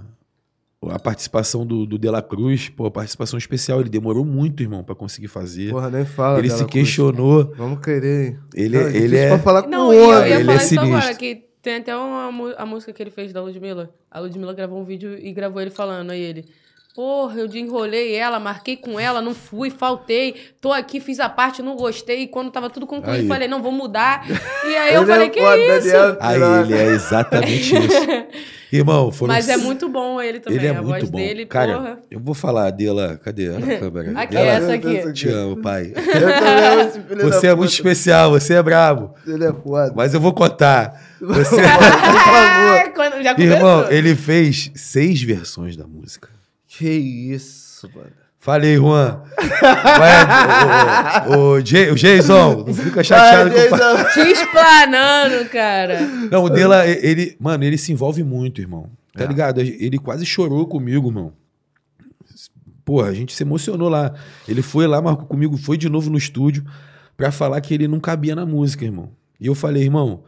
A 0.88 0.98
participação 0.98 1.66
do, 1.66 1.84
do 1.84 1.98
De 1.98 2.08
La 2.08 2.22
Cruz, 2.22 2.70
pô, 2.70 2.90
participação 2.90 3.38
especial. 3.38 3.80
Ele 3.80 3.90
demorou 3.90 4.24
muito, 4.24 4.62
irmão, 4.62 4.82
pra 4.82 4.94
conseguir 4.94 5.28
fazer. 5.28 5.70
Porra, 5.70 5.90
nem 5.90 6.06
fala. 6.06 6.38
ele 6.38 6.48
se 6.48 6.56
Cruz. 6.56 6.70
questionou. 6.72 7.52
Vamos 7.54 7.80
querer, 7.84 8.28
hein? 8.28 8.38
Ele, 8.54 8.78
Não, 8.78 8.86
ele 8.88 8.92
difícil 9.00 9.18
é. 9.18 9.28
pra 9.28 9.38
falar 9.40 9.62
com 9.64 9.68
Não, 9.68 9.88
o 9.88 9.92
e 9.92 9.96
eu 9.98 10.10
ia 10.26 10.36
ele 10.36 10.44
falar 10.46 10.52
é 10.52 10.64
isso 10.64 10.80
agora, 10.80 11.00
sinistro. 11.02 11.18
que 11.18 11.44
tem 11.60 11.76
até 11.76 11.94
uma, 11.94 12.54
a 12.54 12.64
música 12.64 12.94
que 12.94 13.02
ele 13.02 13.10
fez 13.10 13.30
da 13.30 13.42
Ludmilla. 13.42 13.90
A 14.10 14.20
Ludmilla 14.20 14.54
gravou 14.54 14.80
um 14.80 14.84
vídeo 14.84 15.18
e 15.18 15.30
gravou 15.34 15.60
ele 15.60 15.70
falando, 15.70 16.12
aí 16.12 16.20
ele... 16.22 16.46
Porra, 16.94 17.38
eu 17.38 17.46
enrolei 17.54 18.14
ela, 18.14 18.40
marquei 18.40 18.76
com 18.76 18.98
ela, 18.98 19.22
não 19.22 19.32
fui, 19.32 19.70
faltei, 19.70 20.34
tô 20.60 20.72
aqui, 20.72 20.98
fiz 21.00 21.20
a 21.20 21.28
parte, 21.28 21.62
não 21.62 21.76
gostei. 21.76 22.22
E 22.22 22.26
quando 22.26 22.50
tava 22.50 22.68
tudo 22.68 22.84
concluído, 22.86 23.20
Aí. 23.20 23.28
falei, 23.28 23.46
não, 23.46 23.62
vou 23.62 23.72
mudar. 23.72 24.26
E 24.70 24.76
aí 24.76 24.94
eu 24.94 25.02
Ele 25.02 25.10
falei, 25.10 25.26
é 25.26 25.30
que 25.30 25.40
foda, 25.40 25.78
isso? 25.78 26.16
Aí 26.20 26.40
ele 26.62 26.74
é 26.74 26.86
exatamente 26.86 27.74
isso. 27.76 28.06
Irmão, 28.72 29.10
foram. 29.10 29.34
Mas 29.34 29.48
é 29.48 29.56
muito 29.56 29.88
bom 29.88 30.20
ele 30.20 30.38
também, 30.38 30.58
Ele 30.58 30.66
é 30.68 30.70
a 30.70 30.74
muito 30.74 30.86
voz 30.86 31.10
bom. 31.10 31.18
dele, 31.18 31.46
Cara, 31.46 31.74
porra. 31.74 31.98
eu 32.08 32.20
vou 32.20 32.34
falar 32.34 32.70
dela. 32.70 33.18
Cadê 33.24 33.48
a 33.48 33.58
câmera? 33.80 34.20
Aqui, 34.20 34.34
Dela, 34.34 34.50
essa 34.50 34.72
aqui. 34.74 35.12
Te 35.12 35.28
amo, 35.28 35.56
pai. 35.60 35.92
Eu 35.96 36.02
também 36.04 36.66
amo 36.66 36.80
esse 36.82 37.00
filho 37.00 37.22
Você 37.22 37.46
é 37.48 37.54
muito 37.54 37.72
especial, 37.72 38.30
você 38.30 38.54
é 38.54 38.62
brabo. 38.62 39.12
Ele 39.26 39.44
é 39.44 39.52
foda. 39.52 39.92
Mas 39.96 40.14
eu 40.14 40.20
vou 40.20 40.32
contar. 40.32 41.02
Você... 41.20 41.56
favor. 41.62 43.22
Já 43.22 43.34
começou. 43.34 43.56
Irmão, 43.56 43.90
ele 43.90 44.14
fez 44.14 44.70
seis 44.74 45.20
versões 45.22 45.76
da 45.76 45.86
música. 45.86 46.28
Que 46.72 46.88
isso, 46.88 47.90
mano. 47.94 48.12
Falei, 48.38 48.76
Juan. 48.76 49.22
Vai, 49.60 51.28
o, 51.28 51.32
o, 51.32 51.36
o, 51.50 51.56
o 51.56 51.62
Jason, 51.62 52.64
não 52.66 52.72
fica 52.74 53.04
chateado 53.04 53.50
Vai, 53.50 53.68
com 53.68 53.74
o 53.74 53.78
pai. 53.78 53.96
Jason. 54.04 54.10
Te 54.22 54.30
explanando, 54.32 55.48
cara. 55.50 56.00
Não, 56.30 56.44
o 56.44 56.48
dela, 56.48 56.86
ele, 56.86 57.36
mano, 57.38 57.64
ele 57.64 57.76
se 57.76 57.92
envolve 57.92 58.22
muito, 58.24 58.60
irmão. 58.60 58.88
Tá 59.12 59.24
É. 59.24 59.26
ligado? 59.26 59.60
Ele 59.60 59.98
quase 59.98 60.24
chorou 60.24 60.66
comigo, 60.66 61.08
irmão. 61.08 61.32
Porra, 62.84 63.08
a 63.08 63.12
gente 63.14 63.34
se 63.34 63.42
emocionou 63.42 63.88
lá. 63.88 64.14
Ele 64.48 64.62
foi 64.62 64.86
lá, 64.86 65.02
marcou 65.02 65.26
comigo, 65.26 65.56
foi 65.58 65.76
de 65.76 65.88
novo 65.88 66.08
no 66.08 66.16
estúdio 66.16 66.64
pra 67.16 67.30
falar 67.30 67.60
que 67.60 67.74
ele 67.74 67.86
não 67.86 68.00
cabia 68.00 68.34
na 68.34 68.46
música, 68.46 68.84
irmão. 68.84 69.10
E 69.38 69.46
eu 69.48 69.54
falei, 69.54 69.82
irmão, 69.82 70.24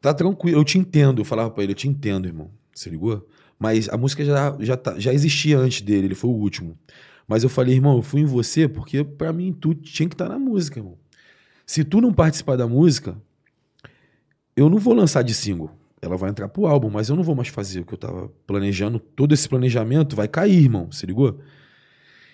tá 0.00 0.14
tranquilo, 0.14 0.58
eu 0.60 0.64
te 0.64 0.78
entendo. 0.78 1.20
Eu 1.20 1.24
falava 1.24 1.50
pra 1.50 1.62
ele, 1.64 1.72
eu 1.72 1.76
te 1.76 1.88
entendo, 1.88 2.26
irmão. 2.28 2.48
Você 2.72 2.88
ligou? 2.88 3.26
Mas 3.62 3.88
a 3.88 3.96
música 3.96 4.24
já, 4.24 4.56
já, 4.58 4.76
tá- 4.76 4.98
já 4.98 5.14
existia 5.14 5.56
antes 5.56 5.82
dele, 5.82 6.08
ele 6.08 6.16
foi 6.16 6.28
o 6.28 6.32
último. 6.34 6.76
Mas 7.28 7.44
eu 7.44 7.48
falei, 7.48 7.76
irmão, 7.76 7.94
eu 7.96 8.02
fui 8.02 8.20
em 8.22 8.24
você 8.24 8.66
porque 8.66 9.04
pra 9.04 9.32
mim 9.32 9.52
tu 9.52 9.72
tinha 9.72 10.08
que 10.08 10.16
estar 10.16 10.28
na 10.28 10.36
música, 10.36 10.80
irmão. 10.80 10.98
Se 11.64 11.84
tu 11.84 12.00
não 12.00 12.12
participar 12.12 12.56
da 12.56 12.66
música, 12.66 13.16
eu 14.56 14.68
não 14.68 14.78
vou 14.78 14.92
lançar 14.94 15.22
de 15.22 15.32
single. 15.32 15.70
Ela 16.00 16.16
vai 16.16 16.30
entrar 16.30 16.48
pro 16.48 16.66
álbum, 16.66 16.90
mas 16.90 17.08
eu 17.08 17.14
não 17.14 17.22
vou 17.22 17.36
mais 17.36 17.46
fazer 17.50 17.78
o 17.82 17.84
que 17.84 17.94
eu 17.94 17.98
tava 17.98 18.28
planejando. 18.48 18.98
Todo 18.98 19.32
esse 19.32 19.48
planejamento 19.48 20.16
vai 20.16 20.26
cair, 20.26 20.58
irmão. 20.64 20.90
Se 20.90 21.06
ligou? 21.06 21.38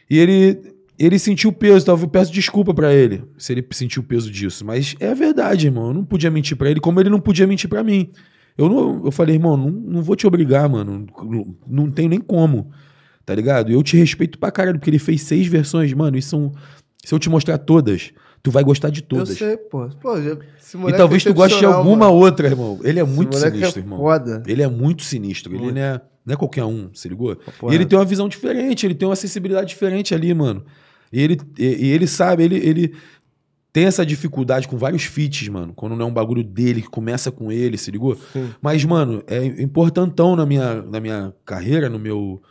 E 0.09 0.17
ele, 0.19 0.75
ele 0.99 1.19
sentiu 1.19 1.51
o 1.51 1.53
peso, 1.53 1.85
talvez 1.85 2.05
eu 2.05 2.09
peço 2.09 2.33
desculpa 2.33 2.73
pra 2.73 2.95
ele, 2.95 3.23
se 3.37 3.53
ele 3.53 3.63
sentiu 3.73 4.01
o 4.01 4.07
peso 4.07 4.31
disso. 4.31 4.65
Mas 4.65 4.97
é 4.99 5.11
a 5.11 5.15
verdade, 5.15 5.67
irmão. 5.67 5.89
Eu 5.89 5.93
não 5.95 6.05
podia 6.07 6.31
mentir 6.31 6.57
pra 6.57 6.71
ele, 6.71 6.81
como 6.81 6.99
ele 6.99 7.11
não 7.11 7.21
podia 7.21 7.47
mentir 7.47 7.69
pra 7.69 7.85
mim. 7.85 8.11
Eu, 8.59 8.69
não, 8.69 9.05
eu 9.05 9.11
falei, 9.13 9.37
irmão, 9.37 9.57
não, 9.57 9.71
não 9.71 10.03
vou 10.03 10.17
te 10.17 10.27
obrigar, 10.27 10.69
mano. 10.69 11.07
Não, 11.25 11.57
não 11.67 11.91
tem 11.91 12.09
nem 12.09 12.19
como. 12.21 12.71
Tá 13.25 13.35
ligado? 13.35 13.71
Eu 13.71 13.83
te 13.83 13.97
respeito 13.97 14.39
pra 14.39 14.51
caralho, 14.51 14.79
porque 14.79 14.91
ele 14.91 14.99
fez 14.99 15.23
seis 15.23 15.47
versões, 15.47 15.93
mano. 15.93 16.17
E 16.19 16.23
são. 16.23 16.53
Se 17.05 17.15
eu 17.15 17.19
te 17.19 17.31
mostrar 17.31 17.57
todas, 17.59 18.11
tu 18.43 18.51
vai 18.51 18.65
gostar 18.65 18.91
de 18.91 19.01
Eu 19.01 19.07
todas. 19.07 19.39
sei, 19.39 19.57
pô. 19.57 19.89
Pô, 20.01 20.21
já- 20.21 20.37
E 20.89 20.93
talvez 20.95 21.25
é 21.25 21.31
tu 21.31 21.35
goste 21.35 21.59
de 21.59 21.65
alguma 21.65 22.07
mano. 22.07 22.15
outra, 22.19 22.49
irmão. 22.49 22.81
Ele 22.83 22.99
é 22.99 23.05
muito 23.05 23.35
moleque 23.37 23.57
sinistro, 23.59 23.81
é 23.81 23.83
irmão. 23.85 23.99
Foda. 23.99 24.43
Ele 24.47 24.63
é 24.63 24.69
muito 24.69 25.03
sinistro. 25.05 25.53
Ele 25.53 25.63
Muito. 25.65 25.75
não 25.77 25.83
é, 25.83 26.01
não 26.27 26.35
é 26.35 26.37
qualquer 26.37 26.65
um, 26.65 26.91
se 26.93 27.09
ligou? 27.09 27.37
Papo 27.37 27.71
E 27.71 27.75
ele 27.75 27.87
tem 27.87 27.99
uma 27.99 28.05
visão 28.05 28.29
diferente, 28.29 28.85
ele 28.87 28.95
tem 28.95 29.09
uma 29.09 29.17
sensibilidade 29.17 29.69
diferente 29.69 30.15
ali, 30.15 30.35
mano. 30.35 30.65
E 31.13 31.21
ele, 31.23 31.39
e, 31.59 31.65
e 31.87 31.91
ele 31.91 32.07
sabe, 32.07 32.43
ele, 32.45 32.57
ele 32.57 32.93
tem 33.79 33.87
essa 33.87 34.05
dificuldade 34.05 34.67
com 34.67 34.77
vários 34.77 35.05
feats, 35.05 35.49
mano. 35.49 35.73
Quando 35.73 35.95
não 35.95 36.07
é 36.07 36.09
um 36.09 36.13
bagulho 36.13 36.43
dele, 36.43 36.83
que 36.83 36.89
começa 36.89 37.31
com 37.31 37.53
ele, 37.53 37.79
se 37.79 37.93
ligou? 37.93 38.17
Sim. 38.33 38.51
Mas, 38.61 38.85
mano, 38.85 39.23
é 39.25 39.47
importantão 39.63 40.35
na 40.35 40.45
minha, 40.45 40.83
na 40.83 40.99
minha 40.99 41.33
carreira, 41.45 41.89
no 41.89 41.97
meu. 41.97 42.43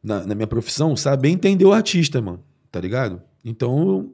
Na, 0.00 0.24
na 0.24 0.36
minha 0.36 0.46
profissão, 0.46 0.94
saber 0.94 1.30
entender 1.30 1.64
o 1.64 1.72
artista, 1.72 2.22
mano. 2.22 2.38
Tá 2.70 2.80
ligado? 2.80 3.20
Então, 3.44 4.08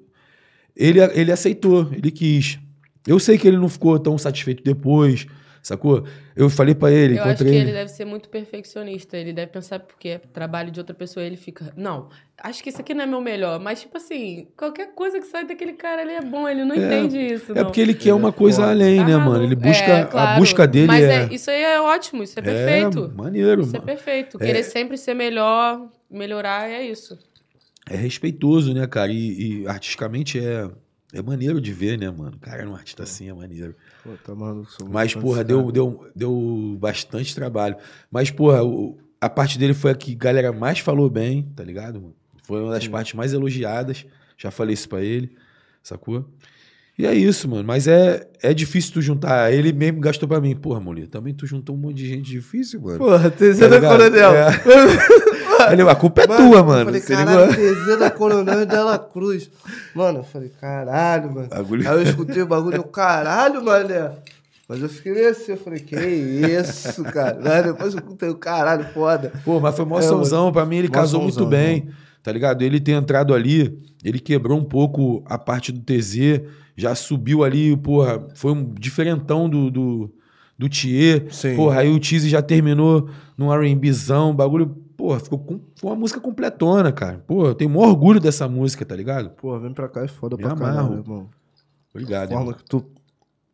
ele, 0.75 1.01
ele 1.01 1.31
aceitou, 1.31 1.87
ele 1.93 2.11
quis. 2.11 2.59
Eu 3.07 3.19
sei 3.19 3.37
que 3.37 3.47
ele 3.47 3.59
não 3.59 3.69
ficou 3.69 3.99
tão 3.99 4.17
satisfeito 4.17 4.65
depois, 4.65 5.27
sacou? 5.65 6.05
Eu 6.37 6.51
falei 6.51 6.75
pra 6.75 6.91
ele, 6.91 7.15
Eu 7.19 7.25
acho 7.25 7.37
que 7.39 7.43
encontrei 7.43 7.61
ele 7.61 7.73
deve 7.73 7.91
ser 7.91 8.05
muito 8.05 8.29
perfeccionista. 8.29 9.17
Ele 9.17 9.33
deve 9.33 9.51
pensar 9.51 9.81
porque 9.81 10.09
é 10.11 10.19
trabalho 10.19 10.71
de 10.71 10.79
outra 10.79 10.95
pessoa, 10.95 11.25
ele 11.25 11.37
fica. 11.37 11.73
Não, 11.77 12.11
acho 12.39 12.63
que 12.63 12.69
isso 12.69 12.81
aqui 12.81 12.93
não 12.93 13.05
é 13.05 13.07
meu 13.07 13.21
melhor. 13.21 13.59
Mas, 13.59 13.81
tipo 13.81 13.97
assim, 13.97 14.49
qualquer 14.57 14.95
coisa 14.95 15.19
que 15.19 15.27
sai 15.27 15.47
daquele 15.47 15.73
cara, 15.73 16.03
ele 16.03 16.13
é 16.13 16.21
bom, 16.21 16.47
ele 16.49 16.65
não 16.65 16.75
entende 16.75 17.19
isso. 17.19 17.53
É 17.53 17.55
não. 17.57 17.65
porque 17.65 17.81
ele 17.81 17.95
quer 17.95 18.13
uma 18.13 18.31
coisa 18.31 18.59
foda. 18.59 18.71
além, 18.71 18.99
Tá 18.99 19.07
né, 19.07 19.17
mano? 19.17 19.43
Ele 19.43 19.57
busca. 19.57 19.85
É, 19.85 20.05
claro. 20.05 20.31
A 20.31 20.39
busca 20.39 20.67
dele 20.67 20.87
Mas 20.87 21.05
é. 21.05 21.29
isso 21.33 21.51
aí 21.51 21.63
é 21.63 21.81
ótimo, 21.81 22.23
isso 22.23 22.39
é 22.39 22.43
perfeito. 22.43 23.11
É 23.13 23.17
maneiro, 23.17 23.63
isso 23.63 23.71
é 23.71 23.79
mano. 23.79 23.87
perfeito. 23.87 24.39
Querer 24.39 24.63
sempre 24.63 24.99
ser 24.99 25.15
melhor, 25.15 25.89
melhorar, 26.11 26.69
é 26.71 26.83
isso. 26.83 27.19
É 27.89 27.97
respeitoso, 27.97 28.73
né, 28.75 28.87
cara? 28.87 29.11
E, 29.11 29.63
e 29.63 29.67
artisticamente 29.67 30.39
é, 30.39 30.69
é 31.13 31.23
maneiro 31.23 31.61
de 31.61 31.73
ver, 31.73 31.99
né, 31.99 32.11
mano? 32.11 32.37
Cara, 32.41 32.69
um 32.69 32.75
artista 32.75 33.03
assim 33.03 33.29
é 33.29 33.33
maneiro. 33.33 33.75
Pô, 34.05 34.11
tá 34.23 34.35
maluco, 34.35 34.69
Mas, 34.91 35.15
porra, 35.15 35.43
deu, 35.43 35.73
deu, 35.73 36.07
deu 36.15 36.77
bastante 36.79 37.35
trabalho. 37.35 37.77
Mas, 38.11 38.31
porra, 38.31 38.63
o- 38.63 38.99
a 39.21 39.31
parte 39.31 39.59
dele 39.59 39.73
foi 39.75 39.91
a 39.93 39.95
que 39.95 40.13
a 40.13 40.17
galera 40.19 40.53
mais 40.53 40.79
falou 40.79 41.09
bem, 41.09 41.43
tá 41.57 41.65
ligado, 41.65 42.01
mano? 42.01 42.15
Foi 42.43 42.61
uma 42.61 42.71
das 42.73 42.87
partes 42.87 43.15
mais 43.15 43.33
elogiadas. 43.33 44.05
Já 44.37 44.51
falei 44.51 44.75
isso 44.75 44.89
pra 44.89 45.01
ele, 45.03 45.33
sacou? 45.83 46.27
E 46.99 47.07
é 47.07 47.15
isso, 47.15 47.49
mano. 47.49 47.65
Mas 47.65 47.89
é, 47.89 48.29
é 48.43 48.53
difícil 48.53 48.93
tu 48.93 49.01
juntar. 49.03 49.51
Ele 49.53 49.73
mesmo 49.73 50.01
gastou 50.01 50.29
pra 50.29 50.41
mim. 50.41 50.55
Porra, 50.55 50.79
mulher, 50.79 51.07
também 51.09 51.33
tu 51.33 51.47
juntou 51.47 51.75
um 51.75 51.79
monte 51.79 51.97
de 51.97 52.07
gente 52.07 52.31
difícil, 52.31 52.81
mano. 52.83 52.99
Porra, 52.99 53.31
Tá 53.31 53.37
terceira 53.37 53.77
ligado? 53.77 53.97
coronel. 53.99 54.33
É. 54.35 54.51
Ele, 55.73 55.83
a 55.83 55.95
culpa 55.95 56.23
é 56.23 56.27
tua, 56.27 56.63
mano. 56.63 56.81
Eu 56.81 56.85
falei, 56.87 57.01
caralho, 57.01 57.51
ligou? 57.51 57.55
terceira 57.55 58.11
coronel 58.11 58.63
e 58.63 58.67
Dela 58.67 58.99
Cruz. 58.99 59.51
Mano, 59.95 60.19
eu 60.21 60.25
falei, 60.25 60.51
caralho, 60.61 61.33
mano. 61.33 61.49
Aí 61.51 61.97
eu 61.97 62.03
escutei 62.03 62.43
o 62.43 62.47
bagulho, 62.47 62.77
eu, 62.77 62.85
caralho, 62.85 63.65
mané. 63.65 64.13
Mas 64.69 64.81
eu 64.81 64.89
fiquei 64.89 65.13
meio 65.13 65.31
assim, 65.31 65.53
eu 65.53 65.59
falei, 65.59 65.81
que 65.81 65.95
isso, 65.95 67.05
cara. 67.05 67.39
Aí 67.55 67.63
depois 67.63 67.93
eu 67.93 68.01
escutei 68.01 68.29
o 68.29 68.37
caralho, 68.37 68.85
foda. 68.95 69.33
Pô, 69.45 69.61
mas 69.61 69.77
foi 69.77 69.85
mó 69.85 69.99
É, 69.99 70.03
sonzão. 70.03 70.51
Pra 70.51 70.65
mim, 70.65 70.77
ele 70.77 70.89
casou 70.89 71.21
muito 71.23 71.45
bem. 71.47 71.89
Tá 72.23 72.33
ligado? 72.33 72.63
Ele 72.63 72.81
ter 72.81 72.93
entrado 72.93 73.35
ali, 73.35 73.79
ele 74.03 74.19
quebrou 74.19 74.59
um 74.59 74.65
pouco 74.65 75.23
a 75.27 75.37
parte 75.37 75.71
do 75.71 75.81
TZ, 75.81 76.41
já 76.75 76.95
subiu 76.95 77.45
ali, 77.45 77.77
porra, 77.77 78.27
foi 78.35 78.53
um 78.53 78.73
diferentão 78.73 79.47
do, 79.47 79.71
do, 79.71 80.11
do 80.59 80.67
Thier. 80.67 81.27
Sim. 81.31 81.55
Porra, 81.55 81.81
aí 81.81 81.91
o 81.91 82.01
Tease 82.01 82.31
já 82.31 82.41
terminou 82.41 83.11
num 83.37 83.53
R&Bzão, 83.53 84.35
bagulho, 84.35 84.75
porra, 84.97 85.21
ficou 85.21 85.39
com, 85.39 85.61
foi 85.77 85.91
uma 85.91 85.97
música 85.97 86.21
completona, 86.21 86.91
cara. 86.93 87.23
Pô, 87.27 87.47
eu 87.47 87.55
tenho 87.55 87.71
maior 87.71 87.89
orgulho 87.89 88.21
dessa 88.21 88.49
música, 88.49 88.85
tá 88.85 88.95
ligado? 88.97 89.31
Pô, 89.31 89.59
vem 89.59 89.73
pra 89.73 89.89
cá 89.89 90.03
é 90.05 90.09
foda 90.09 90.37
Me 90.37 90.43
pra 90.43 90.53
amarro. 90.53 90.75
caralho, 90.77 90.95
irmão. 91.01 91.29
Obrigado, 91.95 92.29
forma 92.31 92.43
irmão. 92.45 92.55
que 92.59 92.65
tu. 92.65 92.85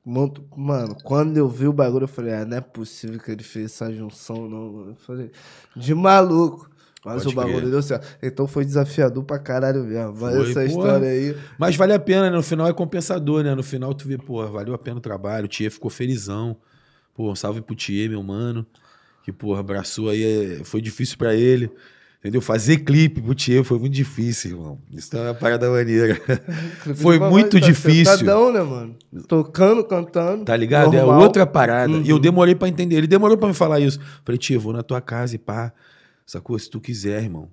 monta- 0.05 0.41
Mano, 0.57 0.97
quando 1.05 1.37
eu 1.37 1.49
vi 1.49 1.67
o 1.67 1.73
bagulho, 1.73 2.05
eu 2.05 2.09
falei, 2.09 2.35
ah, 2.35 2.45
não 2.45 2.57
é 2.57 2.61
possível 2.61 3.19
que 3.21 3.31
ele 3.31 3.43
fez 3.43 3.67
essa 3.67 3.93
junção, 3.93 4.49
não. 4.49 4.89
Eu 4.89 4.95
falei, 4.97 5.31
de 5.77 5.95
maluco. 5.95 6.69
Mas 7.03 7.23
Pode 7.23 7.35
o 7.35 7.37
bagulho 7.37 7.59
crer. 7.61 7.71
deu 7.71 7.83
certo. 7.83 8.19
Então 8.23 8.47
foi 8.47 8.63
desafiador 8.63 9.25
pra 9.25 9.39
caralho 9.39 9.85
mesmo. 9.85 10.15
Mas 10.21 10.35
Foi, 10.35 10.43
essa 10.51 10.53
porra. 10.53 10.67
história 10.67 11.09
aí. 11.09 11.37
Mas 11.59 11.75
vale 11.75 11.95
a 11.95 11.99
pena, 11.99 12.29
né? 12.29 12.37
No 12.37 12.43
final 12.43 12.67
é 12.69 12.75
compensador, 12.75 13.43
né? 13.43 13.55
No 13.55 13.63
final 13.63 13.95
tu 13.95 14.07
vê, 14.07 14.19
pô, 14.19 14.47
valeu 14.47 14.75
a 14.75 14.79
pena 14.79 14.99
o 14.99 15.01
trabalho. 15.01 15.47
O 15.47 15.49
Thier 15.49 15.71
ficou 15.71 15.91
felizão. 15.91 16.59
Pô, 17.15 17.31
um 17.31 17.35
salve 17.35 17.63
pro 17.63 17.75
Thier, 17.75 18.11
meu 18.11 18.23
mano. 18.23 18.67
Que, 19.25 19.33
porra, 19.33 19.61
abraçou 19.61 20.09
aí. 20.09 20.59
é, 20.61 20.65
Foi 20.65 20.81
difícil 20.81 21.17
pra 21.19 21.35
ele. 21.35 21.71
Entendeu? 22.21 22.43
Fazer 22.43 22.79
clipe 22.81 23.19
pro 23.23 23.35
Thier 23.35 23.65
foi 23.65 23.79
muito 23.79 23.95
difícil, 23.95 24.51
irmão. 24.51 24.79
Isso 24.93 25.17
é 25.17 25.21
uma 25.23 25.33
parada 25.35 25.71
maneira. 25.71 26.21
Foi 26.97 27.19
muito 27.19 27.59
tá 27.59 27.67
difícil. 27.67 28.05
sentadão, 28.19 28.53
né, 28.53 28.61
mano? 28.63 28.95
Tocando, 29.27 29.83
cantando. 29.83 30.45
Tá 30.45 30.55
ligado? 30.55 30.93
normal. 30.93 31.19
É 31.19 31.23
outra 31.25 31.47
parada. 31.47 31.91
E 31.97 32.11
eu 32.11 32.17
Uhum. 32.17 32.21
demorei 32.21 32.55
pra 32.55 32.69
entender. 32.69 32.97
Ele 32.97 33.07
demorou 33.07 33.39
pra 33.39 33.49
me 33.49 33.55
falar 33.55 33.81
isso. 33.81 33.99
Falei, 34.23 34.37
Tia, 34.39 34.59
vou 34.59 34.71
na 34.75 34.83
tua 34.83 35.01
casa 35.01 35.35
e 35.35 35.39
pá. 35.39 35.73
Sacou? 36.27 36.59
Se 36.59 36.69
tu 36.69 36.79
quiser, 36.79 37.23
irmão. 37.23 37.49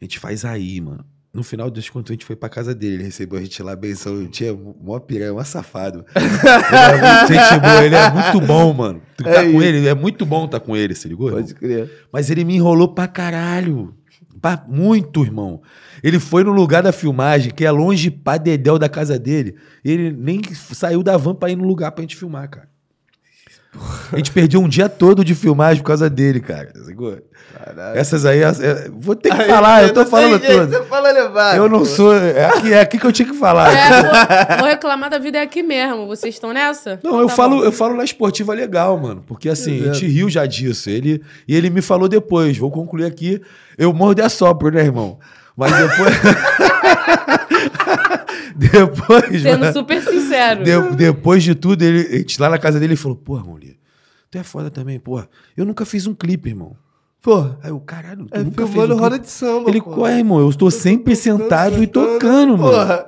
A 0.00 0.04
gente 0.04 0.20
faz 0.20 0.44
aí, 0.44 0.80
mano. 0.80 1.04
No 1.34 1.42
final 1.42 1.70
das 1.70 1.88
contas, 1.88 2.10
a 2.10 2.14
gente 2.14 2.26
foi 2.26 2.36
pra 2.36 2.48
casa 2.48 2.74
dele. 2.74 2.96
Ele 2.96 3.04
recebeu 3.04 3.38
a 3.38 3.42
gente 3.42 3.62
lá, 3.62 3.74
benção. 3.74 4.26
Tia, 4.26 4.52
mó 4.54 4.98
piranha, 4.98 5.32
mó 5.32 5.42
safado. 5.42 6.04
ele 6.14 6.26
é 6.26 7.14
muito 7.14 7.32
gente 7.32 7.60
boa, 7.60 7.84
ele 7.86 7.94
é 7.94 8.10
muito 8.10 8.40
bom, 8.46 8.72
mano. 8.74 9.02
Tu 9.16 9.26
É 9.26 9.32
tá 9.32 9.42
com 9.42 9.48
isso. 9.48 9.62
ele, 9.62 9.88
é 9.88 9.94
muito 9.94 10.26
bom 10.26 10.46
tá 10.46 10.60
com 10.60 10.76
ele, 10.76 10.94
se 10.94 11.08
ligou? 11.08 11.28
irmão? 11.28 11.40
Pode 11.42 11.54
crer. 11.54 11.90
Mas 12.12 12.28
ele 12.30 12.44
me 12.44 12.56
enrolou 12.56 12.88
pra 12.94 13.06
caralho. 13.08 13.94
Pra 14.42 14.62
muito, 14.68 15.22
irmão. 15.22 15.62
Ele 16.02 16.18
foi 16.18 16.42
no 16.44 16.50
lugar 16.52 16.82
da 16.82 16.92
filmagem, 16.92 17.50
que 17.52 17.64
é 17.64 17.70
longe 17.70 18.10
pra 18.10 18.36
dedéu 18.36 18.78
da 18.78 18.88
casa 18.88 19.18
dele. 19.18 19.54
E 19.84 19.90
ele 19.90 20.12
nem 20.12 20.42
saiu 20.52 21.02
da 21.02 21.16
van 21.16 21.34
pra 21.34 21.48
ir 21.50 21.56
no 21.56 21.64
lugar 21.64 21.92
pra 21.92 22.02
gente 22.02 22.16
filmar, 22.16 22.50
cara. 22.50 22.68
A 24.12 24.16
gente 24.16 24.30
perdeu 24.30 24.60
um 24.60 24.68
dia 24.68 24.86
todo 24.88 25.24
de 25.24 25.34
filmagem 25.34 25.82
por 25.82 25.86
causa 25.88 26.10
dele, 26.10 26.40
cara. 26.40 26.70
Essas 27.94 28.26
aí, 28.26 28.44
as- 28.44 28.60
é, 28.60 28.90
vou 28.92 29.14
ter 29.16 29.30
que 29.34 29.40
Aí, 29.42 29.48
falar, 29.48 29.84
eu 29.84 29.94
tô 29.94 30.04
falando 30.04 30.38
jeito, 30.38 30.60
tudo. 30.60 30.70
Você 30.70 30.82
fala 30.84 31.10
levar. 31.10 31.56
Eu 31.56 31.68
não 31.68 31.84
sou. 31.84 32.14
É 32.14 32.46
aqui, 32.46 32.72
é 32.72 32.80
aqui 32.80 32.98
que 32.98 33.06
eu 33.06 33.12
tinha 33.12 33.26
que 33.28 33.34
falar. 33.38 33.72
É, 33.72 34.02
vou, 34.50 34.58
vou 34.58 34.68
reclamar 34.68 35.08
da 35.08 35.18
vida 35.18 35.38
é 35.38 35.42
aqui 35.42 35.62
mesmo. 35.62 36.06
Vocês 36.06 36.34
estão 36.34 36.52
nessa? 36.52 37.00
Não, 37.02 37.18
eu 37.20 37.26
tá 37.28 37.34
falo, 37.34 37.58
bom. 37.58 37.64
eu 37.64 37.72
falo 37.72 37.96
na 37.96 38.04
esportiva 38.04 38.52
legal, 38.52 38.98
mano. 38.98 39.24
Porque 39.26 39.48
assim, 39.48 39.72
a 39.72 39.76
Exato. 39.84 39.94
gente 39.94 40.12
riu 40.12 40.28
já 40.28 40.44
disso. 40.44 40.90
Ele, 40.90 41.22
e 41.48 41.56
ele 41.56 41.70
me 41.70 41.80
falou 41.80 42.08
depois. 42.08 42.58
Vou 42.58 42.70
concluir 42.70 43.06
aqui. 43.06 43.40
Eu 43.78 43.92
morro 43.94 44.14
de 44.14 44.20
assopro, 44.22 44.70
né, 44.70 44.82
irmão? 44.82 45.18
Mas 45.56 45.72
depois. 45.72 46.14
depois. 48.56 49.42
Sendo 49.42 49.60
mano, 49.60 49.72
super 49.72 50.02
sincero. 50.02 50.64
de- 50.64 50.96
depois 50.96 51.42
de 51.42 51.54
tudo, 51.54 51.82
ele, 51.82 52.00
a 52.14 52.18
gente 52.18 52.40
lá 52.40 52.48
na 52.50 52.58
casa 52.58 52.78
dele 52.78 52.92
ele 52.92 53.00
falou: 53.00 53.16
Porra, 53.16 53.44
mulher, 53.44 53.74
tu 54.30 54.38
é 54.38 54.42
foda 54.42 54.70
também, 54.70 54.98
porra. 54.98 55.28
Eu 55.56 55.64
nunca 55.64 55.84
fiz 55.84 56.06
um 56.06 56.14
clipe, 56.14 56.48
irmão. 56.50 56.76
Porra, 57.22 57.56
Aí 57.62 57.70
eu, 57.70 57.78
caralho, 57.78 58.24
tu 58.26 58.34
é 58.34 58.42
nunca 58.42 58.66
fez 58.66 58.90
um 58.90 58.96
roda 58.96 59.16
de 59.16 59.30
samba. 59.30 59.70
Ele, 59.70 59.80
pô. 59.80 59.90
corre, 59.92 60.18
irmão, 60.18 60.40
eu 60.40 60.50
estou 60.50 60.72
sempre 60.72 61.14
sentado 61.14 61.80
e 61.80 61.86
tocando, 61.86 62.58
mano. 62.58 62.72
porra. 62.72 63.06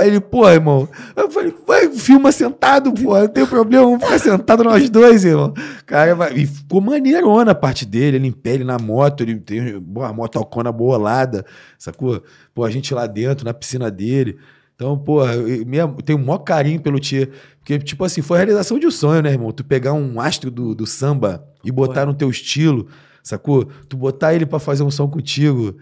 Aí 0.00 0.08
ele, 0.08 0.20
porra, 0.20 0.52
irmão. 0.54 0.88
Eu 1.14 1.30
falei, 1.30 1.54
vai, 1.64 1.88
filma 1.92 2.32
sentado, 2.32 2.92
porra, 2.92 3.20
não 3.20 3.28
tem 3.28 3.46
problema, 3.46 3.84
vamos 3.84 4.02
ficar 4.02 4.18
sentados 4.18 4.64
nós 4.66 4.90
dois, 4.90 5.24
irmão. 5.24 5.54
Cara, 5.86 6.14
vai- 6.16 6.32
e 6.34 6.44
ficou 6.46 6.80
maneirona 6.80 7.52
a 7.52 7.54
parte 7.54 7.86
dele, 7.86 8.16
ele 8.16 8.26
em 8.26 8.32
pé, 8.32 8.54
ele 8.54 8.64
na 8.64 8.78
moto, 8.80 9.22
ele 9.22 9.36
tem 9.38 9.78
boa, 9.78 10.08
a 10.08 10.12
motocona 10.12 10.72
bolada, 10.72 11.46
sacou? 11.78 12.20
Pô, 12.52 12.64
a 12.64 12.70
gente 12.70 12.92
lá 12.92 13.06
dentro, 13.06 13.44
na 13.44 13.54
piscina 13.54 13.92
dele. 13.92 14.38
Então, 14.74 14.98
porra, 14.98 15.34
eu, 15.34 15.46
eu 15.48 15.88
tenho 16.04 16.18
o 16.18 16.24
maior 16.26 16.38
carinho 16.38 16.80
pelo 16.80 16.98
Tia. 16.98 17.30
Porque, 17.58 17.78
tipo 17.78 18.02
assim, 18.04 18.22
foi 18.22 18.38
a 18.38 18.40
realização 18.40 18.76
de 18.78 18.86
um 18.88 18.90
sonho, 18.90 19.22
né, 19.22 19.30
irmão? 19.30 19.52
Tu 19.52 19.62
pegar 19.62 19.92
um 19.92 20.20
astro 20.20 20.50
do, 20.50 20.74
do 20.74 20.86
samba 20.86 21.44
e 21.64 21.70
botar 21.70 22.06
no 22.06 22.14
teu 22.14 22.28
estilo, 22.30 22.86
sacou? 23.22 23.66
Tu 23.88 23.96
botar 23.96 24.34
ele 24.34 24.46
pra 24.46 24.58
fazer 24.58 24.82
um 24.82 24.90
som 24.90 25.08
contigo. 25.08 25.76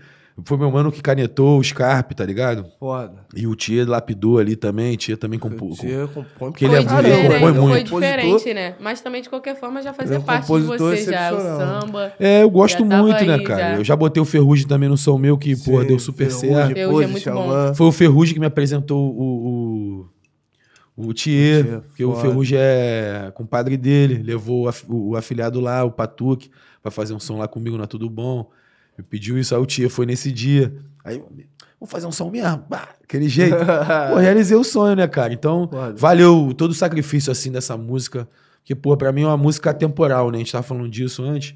Foi 0.44 0.56
meu 0.56 0.70
mano 0.70 0.92
que 0.92 1.02
canetou 1.02 1.58
o 1.58 1.64
Scarpe, 1.64 2.14
tá 2.14 2.24
ligado? 2.24 2.64
Foda. 2.78 3.26
E 3.34 3.44
o 3.44 3.56
Tia 3.56 3.84
lapidou 3.84 4.38
ali 4.38 4.54
também, 4.54 4.94
Tia 4.96 5.16
também 5.16 5.36
compôs. 5.36 5.78
O 5.78 5.80
Tia 5.80 6.06
compõe 6.06 6.50
Porque 6.52 6.64
ele 6.64 6.76
é 6.76 6.82
foi 6.82 6.92
muito- 6.92 7.06
ele 7.08 7.16
diferente, 7.16 7.32
compõe 7.40 7.52
foi 7.54 7.68
muito. 7.68 7.84
diferente, 7.92 8.54
né? 8.54 8.74
Mas 8.80 9.00
também, 9.00 9.20
de 9.20 9.28
qualquer 9.28 9.58
forma, 9.58 9.82
já 9.82 9.92
fazia 9.92 10.14
é 10.14 10.18
um 10.20 10.22
parte 10.22 10.46
de 10.46 10.60
você 10.60 11.04
já, 11.10 11.34
o 11.34 11.40
samba. 11.40 12.12
É, 12.20 12.44
eu 12.44 12.50
gosto 12.50 12.84
muito, 12.84 13.24
né, 13.24 13.34
aí, 13.34 13.42
cara? 13.42 13.60
já. 13.72 13.76
Eu 13.78 13.84
já 13.84 13.96
botei 13.96 14.22
o 14.22 14.24
Ferrugem 14.24 14.64
também 14.68 14.88
no 14.88 14.96
som 14.96 15.18
meu, 15.18 15.36
que, 15.36 15.56
porra, 15.56 15.82
Sim, 15.82 15.88
deu 15.88 15.98
super 15.98 16.28
Ferrugem, 16.30 16.50
certo. 16.54 16.74
Ferrugem 16.74 17.08
é 17.08 17.10
muito 17.10 17.30
bom. 17.32 17.74
Foi 17.74 17.86
o 17.88 17.92
Ferrugem 17.92 18.34
que 18.34 18.40
me 18.40 18.46
apresentou 18.46 19.12
o. 19.12 20.06
O, 20.96 21.08
o 21.08 21.14
Thier, 21.14 21.80
porque 21.88 22.04
o. 22.04 22.14
Ferrugem 22.14 22.58
é 22.60 23.32
compadre 23.34 23.76
dele, 23.76 24.22
levou 24.22 24.64
o 24.64 24.68
af- 24.68 24.84
o, 24.88 25.10
o 25.10 25.16
afilhado 25.16 25.60
lá, 25.60 25.82
o 25.84 25.90
Patuque, 25.90 26.48
pra 26.90 26.96
fazer 26.96 27.14
um 27.14 27.20
som 27.20 27.38
lá 27.38 27.46
comigo, 27.48 27.76
não 27.76 27.84
é 27.84 27.86
tudo 27.86 28.08
bom. 28.10 28.50
Me 28.96 29.04
pediu 29.04 29.38
isso, 29.38 29.54
aí 29.54 29.60
o 29.60 29.66
Thier 29.66 29.88
foi 29.88 30.06
nesse 30.06 30.32
dia. 30.32 30.74
Aí, 31.04 31.18
vamos 31.78 31.90
fazer 31.90 32.06
um 32.06 32.12
som 32.12 32.28
mesmo, 32.30 32.64
bah, 32.68 32.88
aquele 33.02 33.28
jeito. 33.28 33.56
Pô, 34.10 34.16
realizei 34.16 34.56
o 34.56 34.64
sonho, 34.64 34.96
né, 34.96 35.06
cara? 35.06 35.32
Então, 35.32 35.68
Foda. 35.70 35.94
valeu 35.96 36.52
todo 36.56 36.72
o 36.72 36.74
sacrifício, 36.74 37.30
assim, 37.30 37.52
dessa 37.52 37.76
música. 37.76 38.28
Porque, 38.60 38.74
pô, 38.74 38.94
pra 38.96 39.10
mim 39.12 39.22
é 39.22 39.26
uma 39.26 39.36
música 39.36 39.70
atemporal, 39.70 40.30
né? 40.30 40.36
A 40.36 40.38
gente 40.40 40.52
tava 40.52 40.62
falando 40.62 40.88
disso 40.90 41.22
antes. 41.22 41.54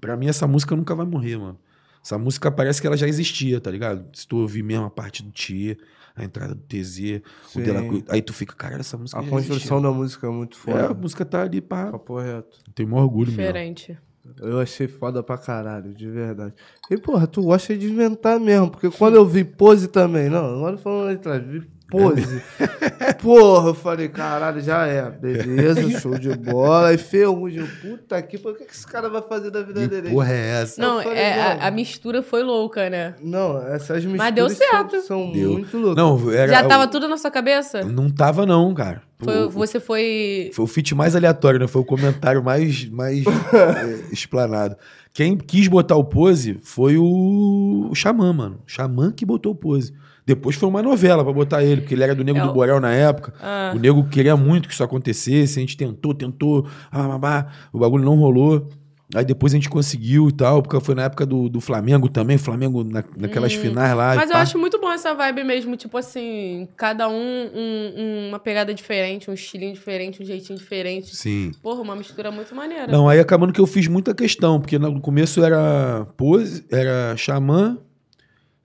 Pra 0.00 0.16
mim, 0.16 0.28
essa 0.28 0.46
música 0.46 0.76
nunca 0.76 0.94
vai 0.94 1.04
morrer, 1.04 1.36
mano. 1.36 1.58
Essa 2.04 2.16
música 2.16 2.50
parece 2.50 2.80
que 2.80 2.86
ela 2.86 2.96
já 2.96 3.08
existia, 3.08 3.60
tá 3.60 3.70
ligado? 3.70 4.04
Se 4.16 4.26
tu 4.28 4.36
ouvir 4.38 4.62
mesmo 4.62 4.84
a 4.86 4.90
parte 4.90 5.22
do 5.22 5.30
Tia, 5.32 5.76
a 6.14 6.22
entrada 6.24 6.54
do 6.54 6.60
TZ, 6.62 6.98
o 6.98 7.48
Sim. 7.50 7.62
dela, 7.62 7.82
aí 8.08 8.22
tu 8.22 8.32
fica, 8.32 8.54
caralho, 8.54 8.80
essa 8.80 8.96
música 8.96 9.18
A 9.18 9.22
já 9.22 9.28
construção 9.28 9.78
existia. 9.78 9.80
da 9.80 9.90
música 9.92 10.26
é 10.26 10.30
muito 10.30 10.58
É, 10.70 10.86
a 10.86 10.94
música 10.94 11.24
tá 11.24 11.42
ali, 11.42 11.60
pá. 11.60 11.90
Papo 11.90 12.18
reto. 12.18 12.58
Tem 12.74 12.86
maior 12.86 13.02
orgulho 13.02 13.26
mesmo. 13.32 13.42
Diferente. 13.42 13.98
Eu 14.38 14.60
achei 14.60 14.86
foda 14.86 15.22
pra 15.22 15.38
caralho, 15.38 15.92
de 15.94 16.08
verdade. 16.08 16.54
E, 16.90 16.96
porra, 16.96 17.26
tu 17.26 17.42
gosta 17.42 17.76
de 17.76 17.90
inventar 17.90 18.38
mesmo, 18.38 18.70
porque 18.70 18.90
quando 18.90 19.16
eu 19.16 19.26
vi 19.26 19.44
pose 19.44 19.88
também, 19.88 20.28
não, 20.28 20.56
agora 20.56 20.76
falando 20.76 21.14
atrás, 21.14 21.42
vi 21.44 21.62
pose. 21.90 22.42
Porra, 23.22 23.68
eu 23.70 23.74
falei, 23.74 24.08
caralho, 24.08 24.60
já 24.60 24.86
é. 24.86 25.10
Beleza, 25.10 25.90
show 26.00 26.18
de 26.18 26.34
bola. 26.36 26.92
E 26.94 26.98
Ferrugem, 26.98 27.66
puta 27.80 28.20
que, 28.22 28.38
por 28.38 28.56
que 28.56 28.64
que 28.64 28.72
esse 28.72 28.86
cara 28.86 29.08
vai 29.08 29.22
fazer 29.22 29.50
da 29.50 29.62
vida 29.62 29.80
Que 29.80 29.88
dele? 29.88 30.10
porra 30.10 30.32
é 30.32 30.62
essa? 30.62 30.80
Não, 30.80 30.98
Eu 30.98 31.02
falei, 31.04 31.18
é, 31.18 31.42
a, 31.42 31.66
a 31.66 31.70
mistura 31.70 32.22
foi 32.22 32.42
louca, 32.42 32.88
né? 32.88 33.14
Não, 33.22 33.58
essas 33.66 34.04
misturas 34.04 34.16
Mas 34.18 34.34
deu 34.34 34.48
são- 34.48 34.56
certo. 34.58 35.00
são, 35.02 35.32
Deu. 35.32 35.52
muito 35.52 35.76
loucas. 35.76 35.96
Não, 35.96 36.30
era, 36.32 36.52
Já 36.52 36.64
tava 36.66 36.86
tudo 36.88 37.08
na 37.08 37.16
sua 37.16 37.30
cabeça? 37.30 37.82
Não 37.84 38.08
tava, 38.10 38.46
não, 38.46 38.72
cara. 38.74 39.02
Foi- 39.18 39.44
O- 39.46 39.50
você 39.50 39.78
foi. 39.78 40.50
Foi 40.54 40.64
o 40.64 40.68
feat 40.68 40.94
mais 40.94 41.14
aleatório, 41.14 41.58
né? 41.60 41.66
Foi 41.66 41.82
o 41.82 41.84
comentário 41.84 42.42
mais, 42.42 42.88
mais 42.88 43.24
é, 43.26 44.04
explanado. 44.12 44.76
Quem 45.12 45.36
quis 45.36 45.66
botar 45.68 45.96
o 45.96 46.04
pose 46.04 46.58
foi 46.62 46.96
o, 46.96 47.88
o 47.90 47.94
Xamã, 47.94 48.32
mano. 48.32 48.60
O 48.66 48.70
Xamã 48.70 49.10
que 49.12 49.26
botou 49.26 49.52
o 49.52 49.56
pose. 49.56 49.92
Depois 50.30 50.54
foi 50.54 50.68
uma 50.68 50.80
novela 50.80 51.24
pra 51.24 51.32
botar 51.32 51.64
ele, 51.64 51.80
porque 51.80 51.92
ele 51.92 52.04
era 52.04 52.14
do 52.14 52.22
Nego 52.22 52.38
É 52.38 52.42
do 52.46 52.52
Borel 52.52 52.78
na 52.78 52.92
época. 52.92 53.34
Ah. 53.42 53.72
O 53.74 53.78
Nego 53.80 54.04
queria 54.04 54.36
muito 54.36 54.68
que 54.68 54.74
isso 54.74 54.84
acontecesse. 54.84 55.58
A 55.58 55.60
gente 55.60 55.76
tentou, 55.76 56.14
tentou. 56.14 56.68
Ah, 56.92 57.46
o 57.72 57.78
bagulho 57.80 58.04
não 58.04 58.14
rolou. 58.14 58.68
Aí 59.12 59.24
depois 59.24 59.52
a 59.52 59.56
gente 59.56 59.68
conseguiu 59.68 60.28
e 60.28 60.32
tal, 60.32 60.62
porque 60.62 60.78
foi 60.78 60.94
na 60.94 61.02
época 61.02 61.26
do, 61.26 61.48
do 61.48 61.60
Flamengo 61.60 62.08
também. 62.08 62.38
Flamengo 62.38 62.84
na, 62.84 63.02
naquelas 63.16 63.52
finais 63.52 63.92
lá. 63.96 64.12
Hum. 64.12 64.16
Mas 64.16 64.30
eu 64.30 64.36
pá. 64.36 64.42
acho 64.42 64.56
muito 64.56 64.80
bom 64.80 64.92
essa 64.92 65.12
vibe 65.14 65.42
mesmo, 65.42 65.76
tipo 65.76 65.98
assim, 65.98 66.68
cada 66.76 67.08
um, 67.08 67.12
um- 67.12 68.28
uma 68.28 68.38
pegada 68.38 68.72
diferente, 68.72 69.28
um 69.28 69.34
estilinho 69.34 69.72
diferente, 69.72 70.22
um 70.22 70.24
jeitinho 70.24 70.56
diferente. 70.56 71.16
Sim. 71.16 71.50
Porra, 71.60 71.80
uma 71.80 71.96
mistura 71.96 72.30
muito 72.30 72.54
maneira. 72.54 72.86
Não, 72.86 73.08
aí 73.08 73.18
acabando 73.18 73.52
que 73.52 73.60
eu 73.60 73.66
fiz 73.66 73.88
muita 73.88 74.14
questão, 74.14 74.60
porque 74.60 74.78
no 74.78 75.00
começo 75.00 75.42
era 75.42 76.06
pose, 76.16 76.64
era 76.70 77.16
Xamã, 77.16 77.78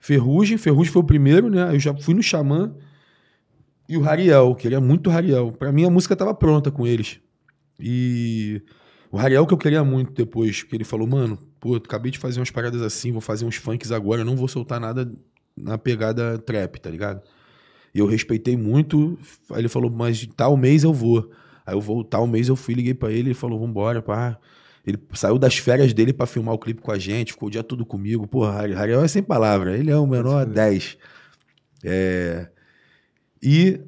Ferrugem, 0.06 0.56
Ferrugem 0.56 0.92
foi 0.92 1.02
o 1.02 1.04
primeiro, 1.04 1.50
né? 1.50 1.74
Eu 1.74 1.80
já 1.80 1.92
fui 1.92 2.14
no 2.14 2.22
Xamã 2.22 2.72
e 3.88 3.96
o 3.96 4.00
Rariel, 4.00 4.54
queria 4.54 4.80
muito 4.80 5.10
o 5.10 5.12
Rariel. 5.12 5.50
Pra 5.50 5.72
mim 5.72 5.84
a 5.84 5.90
música 5.90 6.14
tava 6.14 6.32
pronta 6.32 6.70
com 6.70 6.86
eles. 6.86 7.18
E 7.80 8.62
o 9.10 9.16
Rariel 9.16 9.44
que 9.44 9.52
eu 9.52 9.58
queria 9.58 9.82
muito 9.82 10.12
depois, 10.12 10.62
que 10.62 10.76
ele 10.76 10.84
falou, 10.84 11.08
mano, 11.08 11.36
pô, 11.58 11.74
acabei 11.74 12.12
de 12.12 12.20
fazer 12.20 12.38
umas 12.38 12.52
paradas 12.52 12.82
assim, 12.82 13.10
vou 13.10 13.20
fazer 13.20 13.44
uns 13.46 13.56
funks 13.56 13.90
agora, 13.90 14.24
não 14.24 14.36
vou 14.36 14.46
soltar 14.46 14.78
nada 14.78 15.12
na 15.56 15.76
pegada 15.76 16.38
trap, 16.38 16.80
tá 16.80 16.88
ligado? 16.88 17.20
E 17.92 17.98
eu 17.98 18.06
respeitei 18.06 18.56
muito. 18.56 19.18
Aí 19.50 19.60
ele 19.60 19.68
falou, 19.68 19.90
mas 19.90 20.24
tal 20.36 20.56
mês 20.56 20.84
eu 20.84 20.92
vou. 20.92 21.28
Aí 21.66 21.74
eu 21.74 21.80
vou, 21.80 22.04
tal 22.04 22.28
mês 22.28 22.48
eu 22.48 22.54
fui, 22.54 22.74
liguei 22.74 22.94
pra 22.94 23.10
ele, 23.10 23.30
ele 23.30 23.34
falou, 23.34 23.58
vambora, 23.58 24.00
pá. 24.00 24.38
Ele 24.86 24.98
saiu 25.14 25.36
das 25.38 25.58
férias 25.58 25.92
dele 25.92 26.12
pra 26.12 26.26
filmar 26.26 26.54
o 26.54 26.58
clipe 26.58 26.80
com 26.80 26.92
a 26.92 26.98
gente, 26.98 27.32
ficou 27.32 27.48
o 27.48 27.50
dia 27.50 27.62
todo 27.62 27.84
comigo. 27.84 28.26
Porra, 28.26 28.60
Hariel 28.60 29.02
é 29.02 29.08
sem 29.08 29.22
palavra, 29.22 29.76
ele 29.76 29.90
é 29.90 29.96
o 29.96 30.06
menor 30.06 30.46
10. 30.46 30.96
É... 31.82 32.48
E 33.42 33.80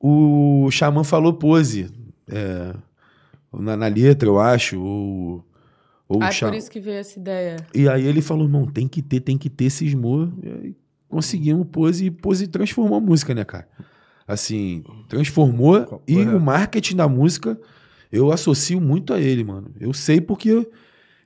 o 0.00 0.68
Xamã 0.70 1.02
falou 1.04 1.32
pose 1.32 1.90
é, 2.28 2.74
na, 3.52 3.76
na 3.76 3.86
letra, 3.86 4.28
eu 4.28 4.38
acho. 4.38 4.80
Ou, 4.80 5.44
ou 6.08 6.22
ah, 6.22 6.28
o 6.28 6.32
Xa- 6.32 6.48
por 6.48 6.56
isso 6.56 6.70
que 6.70 6.80
veio 6.80 6.98
essa 6.98 7.18
ideia. 7.18 7.56
e 7.74 7.88
aí 7.88 8.06
ele 8.06 8.20
falou, 8.20 8.44
irmão, 8.44 8.66
tem 8.66 8.86
que 8.86 9.02
ter, 9.02 9.20
tem 9.20 9.38
que 9.38 9.48
ter, 9.48 9.70
cismou. 9.70 10.32
E 10.42 10.48
aí 10.48 10.76
conseguimos 11.08 11.66
pose 11.70 12.06
e 12.06 12.10
pose 12.10 12.46
transformou 12.46 12.98
a 12.98 13.00
música, 13.00 13.34
né, 13.34 13.44
cara? 13.44 13.68
Assim, 14.26 14.84
transformou 15.08 16.02
e 16.06 16.14
Correto. 16.14 16.36
o 16.36 16.40
marketing 16.40 16.96
da 16.96 17.08
música 17.08 17.58
eu 18.10 18.32
associo 18.32 18.80
muito 18.80 19.12
a 19.12 19.20
ele, 19.20 19.44
mano. 19.44 19.70
Eu 19.80 19.92
sei 19.92 20.20
porque 20.20 20.48
eu, 20.50 20.70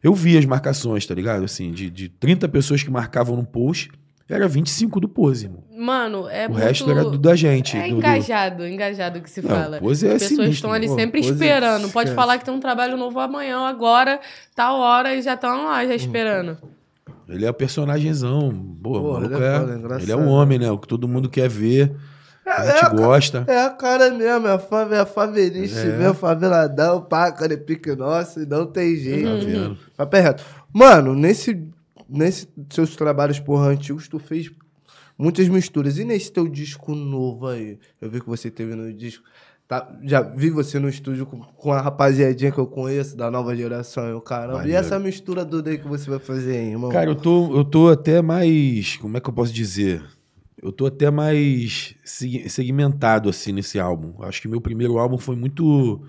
eu 0.02 0.14
vi 0.14 0.36
as 0.36 0.44
marcações, 0.44 1.06
tá 1.06 1.14
ligado? 1.14 1.44
Assim, 1.44 1.70
de, 1.72 1.88
de 1.90 2.08
30 2.08 2.48
pessoas 2.48 2.82
que 2.82 2.90
marcavam 2.90 3.36
no 3.36 3.44
post, 3.44 3.90
era 4.28 4.48
25 4.48 4.98
do 4.98 5.08
pose, 5.08 5.44
irmão. 5.44 5.62
Mano, 5.76 6.26
é 6.28 6.46
o 6.46 6.50
muito... 6.52 6.62
resto 6.64 6.90
era 6.90 7.04
do 7.04 7.18
da 7.18 7.34
gente. 7.36 7.76
É 7.76 7.82
do- 7.82 7.88
do- 7.90 7.96
engajado, 7.98 8.66
engajado 8.66 9.20
que 9.20 9.28
se 9.30 9.42
Não, 9.42 9.50
fala. 9.50 9.78
Pose 9.78 10.06
é 10.06 10.12
As 10.14 10.22
pessoas 10.22 10.28
sinistro, 10.38 10.52
estão 10.54 10.72
ali 10.72 10.86
pô, 10.86 10.94
sempre 10.94 11.20
Pose 11.20 11.32
esperando. 11.32 11.90
Pode 11.90 12.08
esquece. 12.10 12.14
falar 12.14 12.38
que 12.38 12.44
tem 12.44 12.54
um 12.54 12.60
trabalho 12.60 12.96
novo 12.96 13.18
amanhã, 13.20 13.58
agora, 13.66 14.20
tal 14.54 14.78
hora, 14.78 15.14
e 15.14 15.20
já 15.22 15.34
estão 15.34 15.64
lá, 15.64 15.84
já 15.86 15.94
esperando. 15.94 16.56
Ele 17.28 17.44
é 17.44 17.50
o 17.50 17.54
personagemzão. 17.54 18.50
Pô, 18.82 19.00
Pô, 19.00 19.16
ele 19.22 19.34
é 19.34 19.38
é, 19.38 19.76
engraçado. 19.76 20.02
ele 20.02 20.12
é 20.12 20.16
o 20.16 20.26
homem, 20.26 20.58
né? 20.58 20.70
O 20.70 20.78
que 20.78 20.88
todo 20.88 21.06
mundo 21.06 21.28
quer 21.28 21.48
ver. 21.48 21.94
A 22.44 22.66
gente 22.66 22.84
é, 22.84 22.90
gosta. 22.90 23.44
É 23.46 23.64
a 23.64 23.70
cara 23.70 24.10
mesmo, 24.10 24.48
é 24.48 24.52
a 24.52 24.58
favela, 24.58 24.96
é 24.96 25.00
a 25.00 25.06
favelice 25.06 25.78
É. 25.78 25.96
mesmo, 25.96 26.14
faveladão, 26.14 27.00
pá, 27.00 27.30
cara, 27.30 27.54
é 27.54 27.56
pique 27.56 27.94
nosso, 27.94 28.40
não 28.48 28.66
tem 28.66 28.96
jeito. 28.96 29.28
Tá 29.28 29.44
vendo? 29.44 29.78
Papo 29.96 30.16
é 30.16 30.20
reto. 30.20 30.44
Mano, 30.72 31.14
nesse, 31.14 31.64
nesse 32.08 32.48
seus 32.70 32.96
trabalhos, 32.96 33.38
porra, 33.38 33.66
antigos, 33.68 34.08
tu 34.08 34.18
fez 34.18 34.50
muitas 35.16 35.48
misturas. 35.48 35.98
E 35.98 36.04
nesse 36.04 36.32
teu 36.32 36.48
disco 36.48 36.94
novo 36.94 37.46
aí? 37.46 37.78
Eu 38.00 38.10
vi 38.10 38.20
que 38.20 38.28
você 38.28 38.50
teve 38.50 38.74
no 38.74 38.92
disco. 38.92 39.24
Tá, 39.68 39.88
já 40.02 40.20
vi 40.20 40.50
você 40.50 40.78
no 40.78 40.88
estúdio 40.88 41.24
com, 41.24 41.38
com 41.38 41.72
a 41.72 41.80
rapaziadinha 41.80 42.50
que 42.52 42.58
eu 42.58 42.66
conheço, 42.66 43.16
da 43.16 43.30
nova 43.30 43.56
geração, 43.56 44.16
o 44.16 44.20
caramba. 44.20 44.58
Maneiro. 44.58 44.72
E 44.72 44.74
essa 44.76 44.98
mistura 44.98 45.46
toda 45.46 45.70
aí 45.70 45.78
que 45.78 45.86
você 45.88 46.10
vai 46.10 46.18
fazer 46.18 46.56
aí, 46.56 46.70
irmão? 46.72 46.90
Cara, 46.90 47.08
eu 47.08 47.14
tô, 47.14 47.56
eu 47.56 47.64
tô 47.64 47.88
até 47.88 48.20
mais. 48.20 48.96
Como 48.96 49.16
é 49.16 49.20
que 49.20 49.30
eu 49.30 49.32
posso 49.32 49.52
dizer? 49.52 50.02
Eu 50.62 50.70
tô 50.70 50.86
até 50.86 51.10
mais 51.10 51.96
seg- 52.04 52.48
segmentado, 52.48 53.28
assim, 53.28 53.52
nesse 53.52 53.80
álbum. 53.80 54.22
Acho 54.22 54.40
que 54.40 54.48
meu 54.48 54.60
primeiro 54.60 54.96
álbum 54.98 55.18
foi 55.18 55.34
muito 55.34 56.00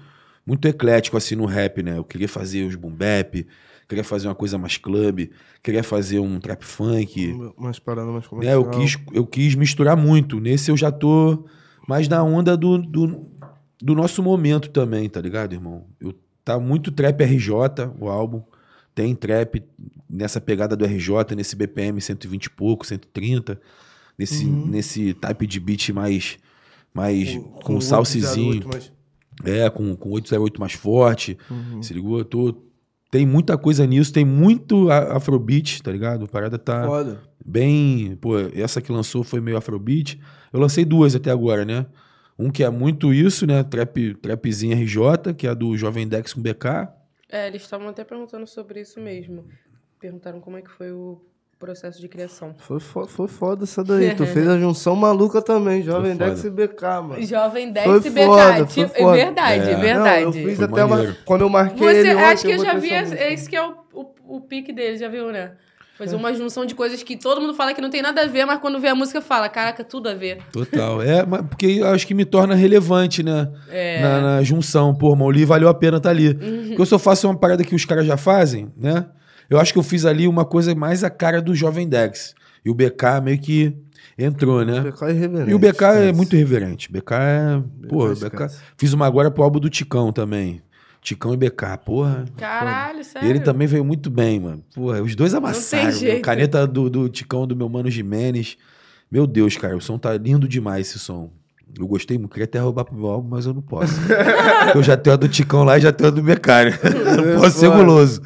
muito 0.45 0.67
eclético, 0.67 1.15
assim, 1.17 1.35
no 1.35 1.45
rap, 1.45 1.81
né? 1.81 1.97
Eu 1.97 2.03
queria 2.03 2.27
fazer 2.27 2.63
os 2.65 2.75
boom 2.75 2.91
bap, 2.91 3.47
queria 3.87 4.03
fazer 4.03 4.27
uma 4.27 4.35
coisa 4.35 4.57
mais 4.57 4.77
club, 4.77 5.29
queria 5.63 5.83
fazer 5.83 6.19
um 6.19 6.39
trap 6.39 6.63
funk. 6.65 7.33
Mais 7.57 7.77
né? 8.23 8.29
comercial. 8.29 8.61
Eu, 8.61 8.69
quis, 8.69 8.97
eu 9.13 9.25
quis 9.25 9.55
misturar 9.55 9.95
muito. 9.95 10.39
Nesse 10.39 10.69
eu 10.69 10.77
já 10.77 10.91
tô 10.91 11.45
mais 11.87 12.07
na 12.07 12.21
onda 12.23 12.57
do, 12.57 12.77
do, 12.77 13.25
do 13.81 13.95
nosso 13.95 14.21
momento 14.21 14.69
também, 14.69 15.09
tá 15.09 15.21
ligado, 15.21 15.53
irmão? 15.53 15.85
Eu, 15.99 16.13
tá 16.43 16.59
muito 16.59 16.91
trap 16.91 17.21
RJ, 17.23 17.51
o 17.99 18.09
álbum. 18.09 18.43
Tem 18.93 19.15
trap 19.15 19.63
nessa 20.09 20.39
pegada 20.39 20.75
do 20.75 20.85
RJ, 20.85 21.35
nesse 21.35 21.55
BPM 21.55 21.99
120 21.99 22.45
e 22.45 22.49
pouco, 22.49 22.85
130. 22.85 23.59
Nesse, 24.17 24.45
nesse 24.45 25.13
type 25.15 25.47
de 25.47 25.59
beat 25.59 25.89
mais, 25.89 26.37
mais 26.93 27.35
com, 27.63 27.77
o 27.77 27.81
salsezinho. 27.81 28.49
808, 28.49 28.67
mas- 28.71 28.91
É, 29.43 29.69
com, 29.69 29.95
com 29.95 30.11
808 30.11 30.59
mais 30.59 30.73
forte. 30.73 31.37
Se 31.81 31.93
ligou? 31.93 32.19
Eu 32.19 32.25
tô, 32.25 32.55
tem 33.09 33.25
muita 33.25 33.57
coisa 33.57 33.85
nisso, 33.87 34.13
tem 34.13 34.23
muito 34.23 34.89
afrobeat, 34.91 35.81
tá 35.81 35.91
ligado? 35.91 36.25
A 36.25 36.27
parada 36.27 36.59
tá 36.59 36.85
Foda. 36.85 37.21
bem. 37.43 38.15
Pô, 38.21 38.37
essa 38.53 38.81
que 38.81 38.91
lançou 38.91 39.23
foi 39.23 39.41
meio 39.41 39.57
afrobeat. 39.57 40.19
Eu 40.51 40.59
lancei 40.59 40.85
duas 40.85 41.15
até 41.15 41.31
agora, 41.31 41.65
né? 41.65 41.85
Um 42.37 42.49
que 42.51 42.63
é 42.63 42.69
muito 42.69 43.13
isso, 43.13 43.45
né? 43.47 43.63
Trap, 43.63 44.15
trapzinho 44.15 44.75
RJ, 44.77 45.33
que 45.35 45.47
é 45.47 45.49
a 45.49 45.53
do 45.53 45.75
Jovem 45.77 46.07
Dex 46.07 46.33
com 46.33 46.41
BK. 46.41 46.87
É, 47.29 47.47
eles 47.47 47.63
estavam 47.63 47.87
até 47.87 48.03
perguntando 48.03 48.45
sobre 48.45 48.81
isso 48.81 48.99
mesmo. 48.99 49.45
Perguntaram 49.99 50.39
como 50.39 50.57
é 50.57 50.61
que 50.61 50.69
foi 50.69 50.91
o 50.91 51.19
processo 51.65 52.01
de 52.01 52.07
criação. 52.09 52.53
Foi, 52.57 52.79
fo- 52.79 53.05
foi 53.07 53.27
foda 53.27 53.63
essa 53.63 53.83
daí. 53.83 54.13
tu 54.15 54.25
fez 54.27 54.47
a 54.47 54.57
junção 54.59 54.95
maluca 54.95 55.41
também, 55.41 55.81
Jovem 55.81 56.15
Foi 56.17 56.27
Dex 56.27 56.43
e 56.43 56.49
BK, 56.49 56.81
mano. 57.01 57.21
Jovem 57.25 57.71
10 57.71 57.85
Foi 57.85 57.97
e 57.97 58.09
BK. 58.09 58.25
foda, 58.25 58.65
tipo, 58.65 58.89
foi 58.89 59.01
foda. 59.01 59.17
é 59.17 59.25
verdade, 59.25 59.69
é, 59.69 59.71
É. 59.71 59.75
verdade. 59.77 60.21
Não, 60.21 60.27
eu 60.27 60.33
fiz 60.33 60.55
Foi 60.57 60.65
até 60.65 60.83
uma... 60.83 61.15
Quando 61.25 61.41
eu 61.41 61.49
marquei 61.49 61.87
Você, 61.87 61.99
ele 61.99 62.09
acho 62.11 62.31
ontem, 62.45 62.47
que 62.47 62.53
eu 62.61 62.65
já 62.65 62.73
botei 62.73 62.89
vi, 63.03 63.15
esse, 63.33 63.49
que 63.49 63.55
é 63.55 63.65
o, 63.65 63.73
o, 63.93 64.05
o 64.37 64.41
pique 64.41 64.73
deles, 64.73 64.99
já 64.99 65.07
viu, 65.07 65.31
né? 65.31 65.51
Fazer 65.97 66.15
uma 66.15 66.33
junção 66.33 66.65
de 66.65 66.73
coisas 66.73 67.03
que 67.03 67.15
todo 67.15 67.39
mundo 67.39 67.53
fala 67.53 67.71
que 67.71 67.79
não 67.79 67.89
tem 67.91 68.01
nada 68.01 68.23
a 68.23 68.25
ver, 68.27 68.45
mas 68.45 68.59
quando 68.59 68.79
vê 68.79 68.87
a 68.87 68.95
música 68.95 69.21
fala, 69.21 69.47
caraca, 69.47 69.83
tudo 69.83 70.09
a 70.09 70.13
ver. 70.15 70.39
Total. 70.51 70.99
É, 71.03 71.23
mas 71.23 71.41
porque 71.45 71.67
eu 71.67 71.87
acho 71.87 72.07
que 72.07 72.15
me 72.15 72.25
torna 72.25 72.55
relevante, 72.55 73.21
né? 73.21 73.47
É. 73.69 74.01
Na, 74.01 74.19
na 74.21 74.43
junção. 74.43 74.93
Pô, 74.95 75.13
ali 75.29 75.45
valeu 75.45 75.69
a 75.69 75.73
pena 75.73 75.97
estar 75.97 76.09
ali. 76.09 76.33
Porque 76.33 76.81
eu 76.81 76.85
só 76.87 76.97
faço 76.97 77.27
uma 77.27 77.37
parada 77.37 77.63
que 77.63 77.75
os 77.75 77.85
caras 77.85 78.07
já 78.07 78.17
fazem, 78.17 78.73
né? 78.75 79.05
Eu 79.49 79.59
acho 79.59 79.73
que 79.73 79.79
eu 79.79 79.83
fiz 79.83 80.05
ali 80.05 80.27
uma 80.27 80.45
coisa 80.45 80.73
mais 80.73 81.03
a 81.03 81.09
cara 81.09 81.41
do 81.41 81.53
Jovem 81.55 81.87
Dex. 81.87 82.33
E 82.65 82.69
o 82.69 82.73
BK 82.73 83.21
meio 83.23 83.39
que 83.39 83.75
entrou, 84.17 84.63
né? 84.63 84.81
BK 84.81 85.03
é 85.03 85.11
irreverente. 85.11 85.51
E 85.51 85.53
o 85.53 85.59
BK 85.59 85.83
é 85.83 86.11
muito 86.13 86.35
irreverente. 86.35 86.91
BK 86.91 87.13
é. 87.13 87.63
Pô, 87.87 88.09
BK. 88.09 88.53
Fiz 88.77 88.93
uma 88.93 89.05
agora 89.05 89.29
pro 89.29 89.43
álbum 89.43 89.59
do 89.59 89.69
Ticão 89.69 90.11
também. 90.11 90.61
Ticão 91.01 91.33
e 91.33 91.37
BK, 91.37 91.77
porra. 91.85 92.23
Caralho, 92.37 93.03
sério. 93.03 93.27
E 93.27 93.29
ele 93.29 93.41
também 93.41 93.67
veio 93.67 93.83
muito 93.83 94.09
bem, 94.09 94.39
mano. 94.39 94.63
Porra, 94.73 95.01
os 95.01 95.15
dois 95.15 95.33
amassaram. 95.33 95.83
meu. 95.85 95.93
jeito. 95.93 96.21
Caneta 96.21 96.65
do, 96.65 96.89
do 96.89 97.09
Ticão 97.09 97.45
do 97.45 97.55
meu 97.55 97.67
mano 97.67 97.91
Jimenez. 97.91 98.57
Meu 99.11 99.27
Deus, 99.27 99.57
cara, 99.57 99.75
o 99.75 99.81
som 99.81 99.97
tá 99.97 100.17
lindo 100.17 100.47
demais 100.47 100.87
esse 100.87 100.99
som. 100.99 101.29
Eu 101.77 101.87
gostei 101.87 102.17
muito, 102.17 102.31
queria 102.31 102.45
até 102.45 102.59
roubar 102.59 102.85
pro 102.85 102.95
meu 102.95 103.07
álbum, 103.07 103.29
mas 103.29 103.45
eu 103.45 103.53
não 103.53 103.61
posso. 103.61 103.93
eu 104.73 104.81
já 104.81 104.95
tenho 104.95 105.15
a 105.15 105.17
do 105.17 105.27
Ticão 105.27 105.63
lá 105.63 105.77
e 105.77 105.81
já 105.81 105.91
tenho 105.91 106.07
a 106.07 106.11
do 106.11 106.21
BK, 106.21 106.47
né? 106.47 106.79
não 107.33 107.41
posso 107.41 107.59
ser 107.59 107.69
guloso. 107.69 108.21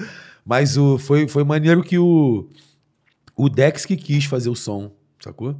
Mas 0.47 0.77
o, 0.77 0.97
foi, 0.97 1.27
foi 1.27 1.43
maneiro 1.43 1.83
que 1.83 1.99
o, 1.99 2.47
o 3.35 3.49
Dex 3.49 3.85
que 3.85 3.97
quis 3.97 4.23
fazer 4.25 4.49
o 4.49 4.55
som, 4.55 4.91
sacou? 5.19 5.59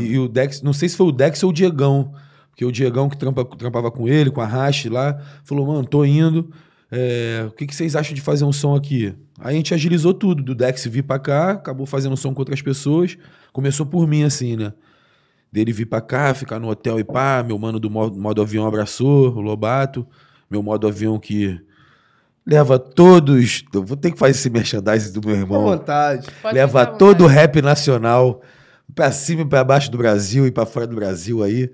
E, 0.00 0.06
e 0.14 0.18
o 0.18 0.26
Dex, 0.28 0.62
não 0.62 0.72
sei 0.72 0.88
se 0.88 0.96
foi 0.96 1.06
o 1.06 1.12
Dex 1.12 1.42
ou 1.44 1.50
o 1.50 1.52
Diegão, 1.52 2.12
porque 2.50 2.64
o 2.64 2.72
Diegão 2.72 3.08
que 3.08 3.16
trampa- 3.16 3.44
trampava 3.44 3.90
com 3.90 4.08
ele, 4.08 4.30
com 4.32 4.40
a 4.40 4.46
Rache 4.46 4.88
lá, 4.88 5.16
falou, 5.44 5.66
mano, 5.66 5.86
tô 5.86 6.04
indo, 6.04 6.50
é, 6.90 7.44
o 7.46 7.52
que, 7.52 7.66
que 7.66 7.74
vocês 7.74 7.94
acham 7.94 8.14
de 8.14 8.20
fazer 8.20 8.44
um 8.44 8.52
som 8.52 8.74
aqui? 8.74 9.14
Aí 9.38 9.54
a 9.54 9.56
gente 9.56 9.72
agilizou 9.72 10.12
tudo, 10.12 10.42
do 10.42 10.54
Dex 10.56 10.84
vir 10.86 11.02
pra 11.04 11.18
cá, 11.20 11.52
acabou 11.52 11.86
fazendo 11.86 12.16
som 12.16 12.34
com 12.34 12.40
outras 12.40 12.60
pessoas, 12.60 13.16
começou 13.52 13.86
por 13.86 14.08
mim 14.08 14.24
assim, 14.24 14.56
né? 14.56 14.72
Dele 15.52 15.72
vir 15.72 15.86
pra 15.86 16.00
cá, 16.00 16.34
ficar 16.34 16.58
no 16.58 16.68
hotel 16.68 16.98
e 16.98 17.04
pá. 17.04 17.44
Meu 17.46 17.56
mano 17.58 17.78
do 17.78 17.88
modo, 17.88 18.18
modo 18.18 18.42
avião 18.42 18.66
abraçou, 18.66 19.32
o 19.34 19.40
Lobato. 19.40 20.04
Meu 20.50 20.62
modo 20.62 20.86
avião 20.88 21.18
que 21.18 21.58
leva 22.46 22.78
todos. 22.78 23.64
Eu 23.74 23.82
vou 23.82 23.96
ter 23.96 24.12
que 24.12 24.18
fazer 24.18 24.32
esse 24.32 24.48
merchandising 24.50 25.12
do 25.12 25.26
meu 25.26 25.34
Com 25.36 25.42
irmão. 25.42 25.64
vontade. 25.64 26.26
Pode 26.40 26.54
leva 26.54 26.86
todo 26.86 27.24
o 27.24 27.26
rap 27.26 27.60
nacional 27.60 28.40
pra 28.94 29.10
cima 29.10 29.42
e 29.42 29.44
pra 29.44 29.64
baixo 29.64 29.90
do 29.90 29.98
Brasil 29.98 30.46
e 30.46 30.50
pra 30.50 30.64
fora 30.64 30.86
do 30.86 30.94
Brasil 30.94 31.42
aí. 31.42 31.70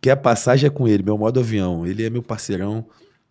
Que 0.00 0.10
a 0.10 0.16
passagem 0.16 0.66
é 0.66 0.70
com 0.70 0.86
ele, 0.86 1.02
meu 1.02 1.18
modo 1.18 1.40
avião. 1.40 1.84
Ele 1.86 2.04
é 2.04 2.10
meu 2.10 2.22
parceirão 2.22 2.86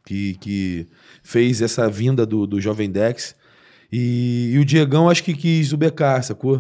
que, 0.05 0.35
que 0.35 0.87
fez 1.23 1.61
essa 1.61 1.89
vinda 1.89 2.25
do, 2.25 2.45
do 2.45 2.59
Jovem 2.59 2.89
Dex. 2.89 3.35
E, 3.91 4.51
e 4.53 4.59
o 4.59 4.65
Diegão 4.65 5.09
acho 5.09 5.23
que 5.23 5.33
quis 5.33 5.71
o 5.71 5.77
BK, 5.77 6.23
sacou? 6.23 6.57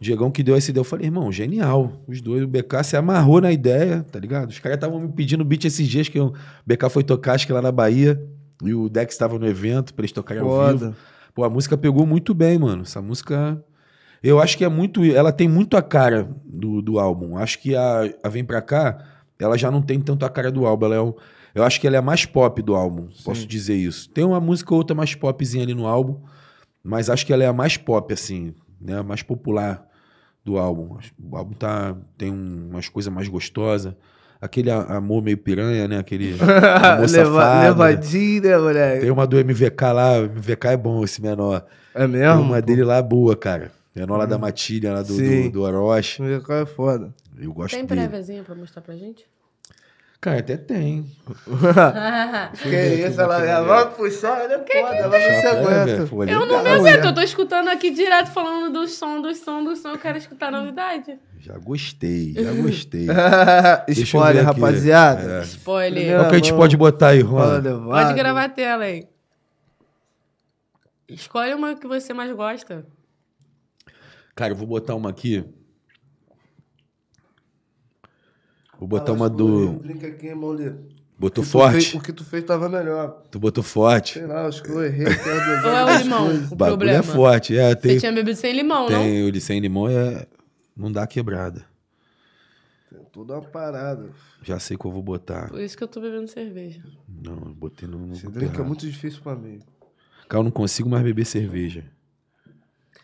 O 0.00 0.02
Diegão 0.02 0.30
que 0.30 0.42
deu 0.42 0.56
essa 0.56 0.70
ideia. 0.70 0.80
Eu 0.80 0.84
falei, 0.84 1.06
irmão, 1.06 1.30
genial. 1.30 2.02
Os 2.08 2.20
dois, 2.20 2.42
o 2.42 2.48
BK 2.48 2.82
se 2.82 2.96
amarrou 2.96 3.40
na 3.40 3.52
ideia, 3.52 4.04
tá 4.10 4.18
ligado? 4.18 4.50
Os 4.50 4.58
caras 4.58 4.76
estavam 4.76 4.98
me 5.00 5.12
pedindo 5.12 5.44
beat 5.44 5.64
esses 5.64 5.86
dias 5.86 6.08
que 6.08 6.18
o 6.18 6.32
BK 6.66 6.90
foi 6.90 7.04
tocar, 7.04 7.34
acho 7.34 7.46
que 7.46 7.52
lá 7.52 7.62
na 7.62 7.70
Bahia. 7.72 8.20
E 8.62 8.72
o 8.74 8.88
Dex 8.88 9.12
estava 9.14 9.38
no 9.38 9.46
evento 9.46 9.92
pra 9.94 10.02
eles 10.02 10.12
tocarem 10.12 10.42
ao 10.42 10.48
vivo. 10.68 10.78
Foda. 10.78 10.96
Pô, 11.34 11.44
a 11.44 11.50
música 11.50 11.76
pegou 11.76 12.06
muito 12.06 12.32
bem, 12.34 12.58
mano. 12.58 12.82
Essa 12.82 13.02
música. 13.02 13.62
Eu 14.22 14.40
acho 14.40 14.56
que 14.56 14.64
é 14.64 14.68
muito. 14.68 15.04
Ela 15.04 15.30
tem 15.32 15.48
muito 15.48 15.76
a 15.76 15.82
cara 15.82 16.28
do, 16.44 16.80
do 16.80 16.98
álbum. 16.98 17.36
Acho 17.36 17.58
que 17.60 17.76
a, 17.76 18.10
a 18.22 18.28
Vem 18.28 18.44
Pra 18.44 18.62
Cá, 18.62 18.98
ela 19.38 19.58
já 19.58 19.70
não 19.70 19.82
tem 19.82 20.00
tanto 20.00 20.24
a 20.24 20.30
cara 20.30 20.50
do 20.50 20.66
álbum. 20.66 20.86
Ela 20.86 20.94
é 20.96 21.00
um- 21.02 21.14
eu 21.54 21.62
acho 21.64 21.80
que 21.80 21.86
ela 21.86 21.96
é 21.96 21.98
a 21.98 22.02
mais 22.02 22.24
pop 22.26 22.60
do 22.62 22.74
álbum. 22.74 23.08
Posso 23.24 23.46
dizer 23.46 23.74
isso. 23.76 24.08
Tem 24.10 24.24
uma 24.24 24.40
música 24.40 24.72
ou 24.72 24.78
outra 24.78 24.94
mais 24.94 25.14
popzinha 25.14 25.62
ali 25.62 25.74
no 25.74 25.86
álbum, 25.86 26.20
mas 26.82 27.08
acho 27.10 27.24
que 27.26 27.32
ela 27.32 27.44
é 27.44 27.46
a 27.46 27.52
mais 27.52 27.76
pop, 27.76 28.12
assim, 28.12 28.54
né? 28.80 28.98
A 28.98 29.02
mais 29.02 29.22
popular 29.22 29.86
do 30.44 30.58
álbum. 30.58 30.96
O 31.22 31.36
álbum 31.36 31.52
tá, 31.54 31.96
tem 32.16 32.30
um- 32.30 32.68
umas 32.70 32.88
coisas 32.88 33.12
mais 33.12 33.28
gostosas. 33.28 33.94
Aquele 34.40 34.70
amor 34.70 35.22
meio 35.22 35.38
piranha, 35.38 35.88
né? 35.88 35.98
Aquele 35.98 36.36
amor 36.40 37.10
Leva, 37.10 37.54
né? 37.54 37.68
levadinho, 37.68 38.42
né, 38.42 38.58
moleque? 38.58 39.00
Tem 39.00 39.10
uma 39.10 39.26
do 39.26 39.36
MVK 39.38 39.80
lá, 39.92 40.18
o 40.20 40.24
MVK 40.24 40.68
é 40.68 40.76
bom, 40.76 41.02
esse 41.04 41.22
menor. 41.22 41.64
É 41.94 42.00
Tem 42.00 42.08
mesmo? 42.08 42.42
uma 42.42 42.60
dele 42.60 42.84
lá 42.84 43.00
boa, 43.00 43.34
cara. 43.36 43.72
Menor 43.94 44.18
lá 44.18 44.26
da 44.26 44.36
Matilha, 44.36 44.92
lá 44.92 45.00
do, 45.02 45.14
Sim. 45.14 45.44
do, 45.44 45.52
do 45.52 45.62
Orochi. 45.62 46.22
Cara 46.46 46.62
é 46.62 46.66
foda. 46.66 47.14
Eu 47.38 47.50
gosto 47.52 47.74
Tem 47.74 47.84
dele. 47.86 48.00
préviazinha 48.02 48.42
pra 48.42 48.54
mostrar 48.54 48.82
pra 48.82 48.94
gente? 48.94 49.24
Cara, 50.20 50.40
até 50.40 50.56
tem. 50.56 51.04
que 52.62 52.68
isso, 52.68 53.20
ela 53.20 53.46
já 53.46 53.60
vai 53.62 53.90
puxar, 53.90 54.40
ela 54.40 54.54
é 54.54 54.58
foda, 54.58 54.96
ela 54.96 55.18
não 55.18 55.40
se 55.40 55.46
aguenta. 55.46 56.06
pô, 56.08 56.24
Eu 56.24 56.40
não 56.46 56.46
legal. 56.46 56.62
me 56.62 56.70
aguento, 56.70 57.04
eu 57.04 57.14
tô 57.14 57.20
escutando 57.20 57.68
aqui 57.68 57.90
direto 57.90 58.32
falando 58.32 58.72
do 58.72 58.88
som, 58.88 59.20
do 59.20 59.34
som, 59.34 59.62
do 59.62 59.76
som. 59.76 59.90
Eu 59.90 59.98
quero 59.98 60.18
escutar 60.18 60.50
novidade. 60.50 61.18
Já 61.38 61.56
gostei, 61.58 62.32
já 62.32 62.52
gostei. 62.52 63.06
Spoiler, 63.88 64.44
rapaziada. 64.44 65.40
É. 65.40 65.42
Spoiler. 65.42 66.16
Qual 66.18 66.28
que 66.28 66.34
a 66.34 66.38
gente 66.38 66.54
pode 66.54 66.76
botar 66.76 67.08
aí, 67.08 67.20
Juan? 67.20 67.62
Pode 67.84 68.14
gravar 68.14 68.44
a 68.44 68.48
tela 68.48 68.84
aí. 68.84 69.06
Escolhe 71.08 71.54
uma 71.54 71.76
que 71.76 71.86
você 71.86 72.12
mais 72.12 72.34
gosta. 72.34 72.84
Cara, 74.34 74.52
eu 74.52 74.56
vou 74.56 74.66
botar 74.66 74.94
uma 74.94 75.10
aqui. 75.10 75.44
Vou 78.78 78.88
botar 78.88 79.12
uma 79.12 79.28
do. 79.28 79.72
Brinca 79.74 80.06
aqui. 80.06 80.28
Botou 81.18 81.42
O 81.42 81.46
tu 81.46 81.50
fez- 81.50 81.50
forte? 81.50 81.96
O 81.96 82.00
que 82.00 82.12
tu 82.12 82.24
fez 82.24 82.44
tava 82.44 82.68
melhor. 82.68 83.22
Tu 83.30 83.38
botou 83.38 83.64
forte? 83.64 84.14
Sei 84.18 84.26
lá, 84.26 84.46
acho 84.46 84.62
que 84.62 84.68
eu 84.70 84.84
errei. 84.84 85.06
Ou 85.06 85.70
é 85.70 85.84
o 85.84 85.98
limão 85.98 86.26
O 86.26 86.28
o 86.28 86.56
bagulho 86.56 86.56
problema? 86.76 86.98
é 86.98 87.02
forte. 87.02 87.56
É, 87.56 87.70
Você 87.70 87.76
tem, 87.76 87.98
tinha 87.98 88.12
bebido 88.12 88.36
sem 88.38 88.52
limão, 88.54 88.82
não? 88.82 88.98
tem 89.00 89.24
o 89.24 89.32
de 89.32 89.40
sem 89.40 89.58
limão, 89.58 89.88
é. 89.88 90.26
Não 90.76 90.92
dá 90.92 91.06
quebrada. 91.06 91.64
Tem 92.90 93.00
Tudo 93.10 93.32
uma 93.32 93.40
parada. 93.40 94.10
Já 94.42 94.58
sei 94.58 94.76
que 94.76 94.84
eu 94.84 94.90
vou 94.92 95.02
botar. 95.02 95.48
Por 95.48 95.60
isso 95.60 95.74
que 95.76 95.82
eu 95.82 95.88
tô 95.88 96.02
bebendo 96.02 96.28
cerveja. 96.28 96.82
Não, 97.08 97.32
eu 97.46 97.54
botei 97.54 97.88
no. 97.88 97.98
no 97.98 98.12
Esse 98.12 98.28
drink 98.28 98.60
é 98.60 98.62
muito 98.62 98.86
difícil 98.86 99.22
pra 99.22 99.34
mim. 99.34 99.58
Cara, 100.28 100.40
eu 100.40 100.44
não 100.44 100.50
consigo 100.50 100.88
mais 100.90 101.02
beber 101.02 101.24
cerveja. 101.24 101.84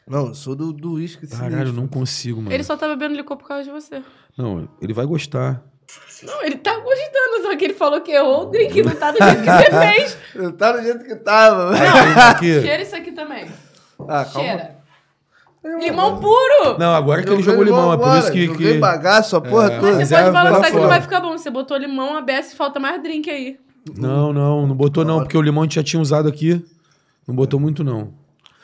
Não, 0.07 0.29
eu 0.29 0.35
sou 0.35 0.55
do 0.55 0.73
do 0.73 0.95
uísque. 0.95 1.27
Caralho, 1.27 1.69
eu 1.69 1.73
não 1.73 1.87
consigo, 1.87 2.41
mano. 2.43 2.53
Ele 2.53 2.65
só 2.65 2.77
tá 2.77 2.89
bebendo 2.89 3.15
licor 3.15 3.37
por 3.37 3.47
causa 3.47 3.65
de 3.65 3.71
você. 3.71 4.03
Não, 4.37 4.69
ele 4.81 4.93
vai 4.93 5.07
gostar. 5.07 5.63
Não, 6.23 6.43
ele 6.45 6.57
tá 6.57 6.75
gostando, 6.79 7.43
só 7.43 7.57
que 7.57 7.65
ele 7.65 7.75
falou 7.75 8.01
que 8.01 8.13
errou 8.13 8.43
o 8.43 8.47
drink, 8.47 8.83
não 8.83 8.95
tá 8.95 9.11
do 9.11 9.19
jeito 9.19 9.43
que 9.43 9.51
você 9.51 9.71
fez. 9.95 10.19
Eu 10.35 10.53
tá 10.53 10.73
do 10.73 10.83
jeito 10.83 11.05
que 11.05 11.17
tava. 11.17 11.73
Aqui. 12.31 12.61
Cheira 12.61 12.83
isso 12.83 12.97
aqui 12.97 13.13
também. 13.13 13.47
Ah, 14.09 14.25
calma. 14.25 14.31
Cheira. 14.49 14.83
Limão 15.81 16.19
puro! 16.19 16.77
Não, 16.77 16.93
agora 16.93 17.23
que 17.23 17.31
ele 17.31 17.43
jogou 17.43 17.63
limão, 17.63 17.93
é 17.93 17.97
por 17.97 18.03
agora, 18.05 18.19
isso 18.19 18.33
que. 18.33 18.47
Joguei 18.47 18.73
que... 18.75 18.79
bagaço, 18.79 19.37
a 19.37 19.41
porra 19.41 19.73
É, 19.73 19.79
toda. 19.79 19.93
Mas 19.93 20.09
você 20.09 20.15
é- 20.15 20.23
pode 20.23 20.33
balançar 20.33 20.71
que 20.73 20.77
não 20.77 20.89
vai 20.89 21.01
ficar 21.01 21.21
bom. 21.21 21.39
Você 21.39 21.51
botou 21.51 21.77
limão, 21.77 22.17
abece 22.17 22.55
e 22.55 22.57
falta 22.57 22.81
mais 22.81 23.01
drink 23.01 23.31
aí. 23.31 23.59
Não, 23.97 24.33
não, 24.33 24.67
não 24.67 24.75
botou 24.75 25.05
não, 25.05 25.21
porque 25.21 25.37
o 25.37 25.43
limão 25.43 25.63
a 25.63 25.67
gente 25.67 25.77
já 25.77 25.83
tinha 25.83 26.01
usado 26.03 26.29
aqui. 26.29 26.65
Não 27.27 27.35
botou 27.35 27.61
muito, 27.61 27.85
não. 27.85 28.13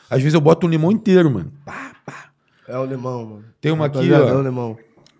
Às 0.09 0.19
vezes 0.21 0.33
eu 0.33 0.41
boto 0.41 0.65
um 0.65 0.69
limão 0.69 0.91
inteiro, 0.91 1.29
mano. 1.29 1.51
Pá, 1.65 1.91
pá. 2.05 2.25
É 2.67 2.77
o 2.77 2.85
limão, 2.85 3.25
mano. 3.25 3.45
Tem 3.61 3.71
uma 3.71 3.85
aqui, 3.85 3.97
Rapaziada, 4.09 4.25
ó. 4.25 4.29
É 4.29 4.35
o 4.35 4.43
limão. 4.43 4.77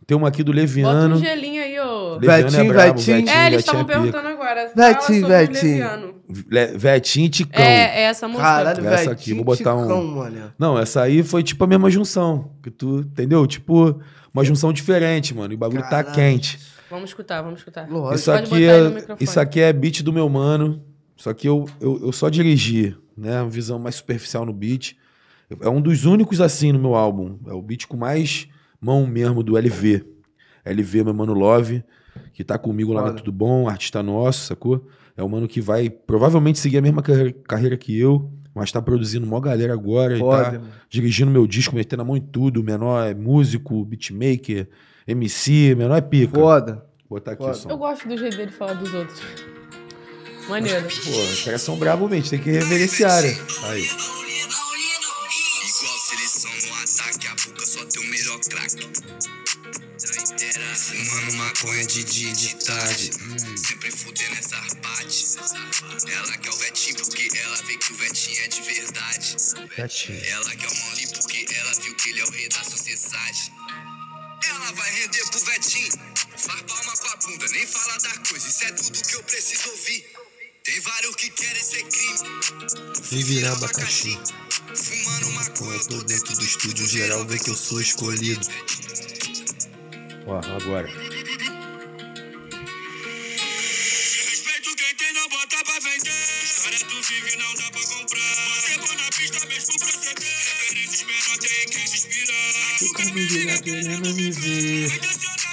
Tem 0.08 0.18
uma 0.18 0.28
aqui 0.28 0.42
do 0.44 0.52
Bota 0.52 0.60
Leviano. 0.62 1.16
um 1.16 1.20
gelinho 1.20 1.62
aí, 1.62 1.80
ô. 1.80 2.14
Leviano 2.16 2.50
Vetinho, 2.50 2.68
brabo, 2.74 3.00
Vetinho. 3.00 3.30
É, 3.30 3.48
eles 3.48 3.60
estavam 3.60 3.82
é 3.82 3.86
perguntando 3.86 4.28
agora. 4.28 4.72
Vetinho, 4.76 4.96
Fala 4.96 5.02
sobre 5.02 5.24
o 5.24 5.28
Vetinho. 5.28 5.72
Leviano. 5.72 6.14
Le- 6.50 6.78
Vetinho 6.78 7.26
e 7.26 7.30
Ticão. 7.30 7.64
É, 7.64 8.00
é 8.00 8.02
essa 8.06 8.28
música. 8.28 8.44
Caralho, 8.48 8.88
Essa 8.88 9.12
aqui, 9.12 9.34
vou 9.36 9.44
botar 9.44 9.76
um- 9.76 9.82
Ticão, 9.84 10.08
mano. 10.08 10.54
Não, 10.58 10.80
essa 10.80 11.04
aí 11.04 11.22
foi 11.22 11.44
tipo 11.44 11.64
a 11.64 11.68
mesma 11.68 11.90
junção. 11.92 12.50
Que 12.64 12.72
tu, 12.72 13.02
entendeu? 13.02 13.46
Tipo, 13.46 14.02
uma 14.34 14.44
junção 14.44 14.74
diferente, 14.74 15.34
mano. 15.36 15.54
E 15.54 15.56
o 15.56 15.60
bagulho 15.60 15.84
tá 15.84 16.04
Caralho. 16.04 16.14
quente. 16.16 16.60
Vamos 16.90 17.12
escutar, 17.12 17.44
vamos 17.44 17.60
escutar. 17.60 17.88
Lógico. 17.88 18.16
Isso 18.16 18.32
aqui, 18.32 18.66
é, 18.68 18.80
isso 19.20 19.40
aqui 19.40 19.60
é 19.62 19.72
beat 19.72 20.02
do 20.02 20.12
meu 20.12 20.28
mano. 20.28 20.82
Só 21.16 21.34
que 21.34 21.48
eu, 21.48 21.68
eu, 21.80 22.00
eu 22.06 22.12
só 22.12 22.30
dirigi, 22.30 22.96
né? 23.20 23.42
Uma 23.42 23.50
visão 23.50 23.78
mais 23.78 23.96
superficial 23.96 24.46
no 24.46 24.54
beat. 24.54 24.96
É 25.62 25.70
um 25.70 25.82
dos 25.82 26.06
únicos 26.06 26.40
assim 26.42 26.72
no 26.72 26.80
meu 26.80 26.96
álbum. 26.96 27.38
É 27.48 27.54
o 27.54 27.62
beat 27.62 27.88
com 27.88 27.98
mais 27.98 28.48
mão 28.80 29.06
mesmo 29.06 29.44
do 29.44 29.58
LV. 29.58 30.06
LV, 30.66 31.04
meu 31.04 31.14
mano 31.14 31.34
Love, 31.34 31.84
que 32.34 32.44
tá 32.44 32.58
comigo 32.58 32.94
lá 32.94 33.02
na 33.02 33.08
Foda. 33.08 33.20
Tudo 33.20 33.32
Bom, 33.32 33.68
artista 33.68 34.04
nosso, 34.04 34.46
sacou? 34.46 34.88
É 35.18 35.24
um 35.24 35.28
mano 35.28 35.48
que 35.48 35.60
vai 35.60 35.90
provavelmente 35.90 36.60
seguir 36.60 36.78
a 36.78 36.82
mesma 36.82 37.02
carreira, 37.02 37.34
carreira 37.48 37.78
que 37.78 37.98
eu, 37.98 38.32
mas 38.54 38.72
tá 38.72 38.82
produzindo 38.82 39.26
mó 39.26 39.40
galera 39.40 39.74
agora. 39.74 40.16
e 40.16 40.20
Foda, 40.20 40.44
tá 40.44 40.52
mano. 40.54 40.68
dirigindo 40.90 41.32
meu 41.32 41.46
disco, 41.48 41.76
metendo 41.76 42.02
a 42.04 42.06
mão 42.06 42.16
em 42.16 42.22
tudo. 42.22 42.62
O 42.62 42.64
menor 42.64 43.06
é 43.08 43.14
músico, 43.14 43.84
beatmaker, 43.84 44.68
MC, 45.08 45.76
menor 45.76 45.96
é 45.96 46.02
pica. 46.02 46.40
Foda. 46.40 46.86
Vou 47.10 47.18
botar 47.18 47.32
aqui 47.32 47.42
Foda. 47.42 47.54
o 47.54 47.56
som. 47.56 47.70
Eu 47.70 47.78
gosto 47.78 48.08
do 48.08 48.16
jeito 48.18 48.38
dele 48.38 48.52
falar 48.52 48.74
dos 48.74 48.94
outros. 48.94 49.20
Maneiro. 50.50 50.88
Pô, 51.04 51.12
os 51.12 51.44
caras 51.44 51.62
são 51.62 51.78
bravos 51.78 52.10
mesmo, 52.10 52.32
tem 52.32 52.40
que 52.40 52.50
reverenciar, 52.50 53.22
né? 53.22 53.38
Aí. 53.64 53.86
Igual 53.86 54.20
seleção 56.00 56.52
no 56.68 56.74
ataque, 56.76 57.28
a 57.28 57.36
boca 57.36 57.66
só 57.66 57.86
tem 57.86 58.02
o 58.02 58.06
melhor 58.06 58.40
craque. 58.40 58.90
Fumando 60.76 61.34
maconha 61.34 61.86
de 61.86 62.04
dia 62.04 62.30
e 62.30 62.34
de 62.34 62.56
tarde. 62.56 63.12
Sempre 63.58 63.92
fudendo 63.92 64.36
essa 64.40 64.58
parte. 64.82 65.26
Ela 66.12 66.38
quer 66.38 66.50
o 66.50 66.58
Vetinho 66.58 66.96
porque 66.96 67.30
ela 67.38 67.56
vê 67.58 67.78
que 67.78 67.94
o 67.94 67.96
Vetinho 67.96 68.44
é 68.44 68.48
de 68.48 68.62
verdade. 68.62 69.36
Ela 69.78 70.56
quer 70.56 70.68
o 70.68 70.86
Manli 70.86 71.08
porque 71.14 71.46
ela 71.56 71.74
viu 71.76 71.96
que 71.96 72.10
ele 72.10 72.22
é 72.22 72.26
o 72.26 72.32
rei 72.32 72.50
da 72.50 72.64
sociedade. 72.64 73.52
Ela 74.48 74.72
vai 74.72 74.92
render 74.92 75.30
pro 75.30 75.46
Vetinho. 75.46 75.92
Faz 76.38 76.62
palma 76.62 76.98
com 76.98 77.08
a 77.08 77.16
bunda, 77.18 77.48
nem 77.50 77.68
fala 77.68 77.98
da 78.00 78.18
coisa. 78.30 78.48
Isso 78.48 78.64
é 78.64 78.72
tudo 78.72 79.02
que 79.02 79.16
eu 79.16 79.24
preciso 79.24 79.70
ouvir. 79.70 80.06
Tem 80.70 80.80
vários 80.82 81.16
que 81.16 81.32
querem 81.32 81.64
ser 81.64 81.82
crime. 81.82 82.20
Vem 83.10 83.24
virar 83.24 83.54
abacaxi. 83.54 84.20
Fumando 84.76 85.32
maconha, 85.32 85.74
eu 85.74 85.88
tô 85.88 86.04
dentro 86.04 86.36
do 86.36 86.46
estúdio 86.46 86.88
geral 86.88 87.26
vê 87.26 87.40
que 87.40 87.50
eu 87.50 87.56
sou 87.56 87.82
escolhido. 87.82 88.48
Ó, 90.28 90.38
agora. 90.38 90.88
Respeito 94.28 94.76
quem 94.76 94.96
tem, 94.96 95.12
não 95.14 95.28
bota 95.30 95.58
pra 95.66 95.80
vender. 95.80 96.44
História 96.44 96.78
tu 96.78 97.02
vive, 97.02 97.36
não 97.38 97.52
dá 97.56 97.72
pra 97.72 97.82
comprar. 97.82 98.62
Você 98.62 98.78
bom 98.78 98.94
na 98.94 99.10
pista 99.10 99.44
mesmo 99.48 99.80
proceder. 99.80 100.38
Referências 100.46 101.02
menor 101.02 101.38
tem 101.40 101.66
quem 101.66 101.88
se 101.88 101.96
inspirar. 101.96 102.78
O 102.84 102.94
caminho 102.94 103.50
já 103.50 103.58
querendo 103.64 104.14
me 104.14 104.32
ver. 104.34 105.49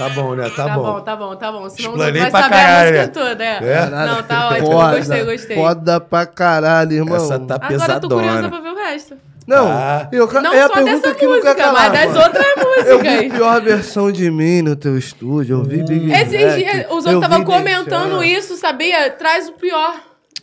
Tá 0.00 0.08
bom, 0.08 0.34
né? 0.34 0.48
Tá, 0.48 0.64
Tá 0.64 0.74
bom. 0.74 0.82
bom, 0.82 1.00
tá 1.02 1.16
bom, 1.16 1.36
tá 1.36 1.52
bom. 1.52 1.68
Senão 1.68 1.90
Explanei 1.90 2.22
não 2.22 2.30
vai 2.30 2.30
pra 2.30 2.42
saber 2.42 2.54
caralho, 2.54 2.88
a 2.88 2.92
música 3.02 3.08
toda, 3.08 3.44
é. 3.44 3.58
É? 3.62 3.86
Não, 3.90 4.22
tá 4.22 4.48
ótimo. 4.48 4.66
Foda. 4.72 4.96
Gostei, 4.96 5.24
gostei. 5.24 5.56
Foda 5.56 6.00
pra 6.00 6.26
caralho, 6.26 6.92
irmão. 6.92 7.16
Essa 7.16 7.38
tá 7.38 7.54
Agora 7.56 7.74
eu 7.74 8.00
tô 8.00 8.08
curiosa 8.08 8.32
pesadona. 8.38 8.48
pra 8.48 8.60
ver 8.60 8.68
o 8.70 8.76
resto. 8.76 9.14
Não, 9.46 9.66
Ah. 9.68 10.08
eu, 10.12 10.32
Não 10.32 10.54
é 10.54 10.62
a 10.62 10.68
só 10.68 10.74
pergunta 10.74 11.00
dessa 11.08 11.14
que 11.14 11.26
música, 11.26 11.54
calar, 11.54 11.90
mas 11.90 12.12
das 12.14 12.24
outras 12.24 12.46
Eu 12.86 12.98
vi 13.00 13.08
músicas. 13.10 13.32
pior 13.36 13.60
versão 13.60 14.12
de 14.12 14.30
mim 14.30 14.62
no 14.62 14.76
teu 14.76 14.96
estúdio. 14.96 15.56
Eu 15.58 15.64
vi 15.64 15.82
Big 15.82 16.12
Esses 16.12 16.28
Black, 16.40 16.56
dias, 16.56 16.86
os 16.86 16.92
outros 17.04 17.14
estavam 17.14 17.44
comentando 17.44 18.18
Deixar. 18.20 18.38
isso, 18.38 18.56
sabia? 18.56 19.10
Traz 19.10 19.48
o 19.48 19.52
pior. 19.52 19.94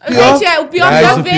Pior? 0.06 0.38
Gente, 0.38 0.46
é, 0.46 0.60
o 0.60 0.68
pior 0.68 0.88
Traz 0.90 1.08
já 1.08 1.14
o 1.16 1.24
pior. 1.24 1.34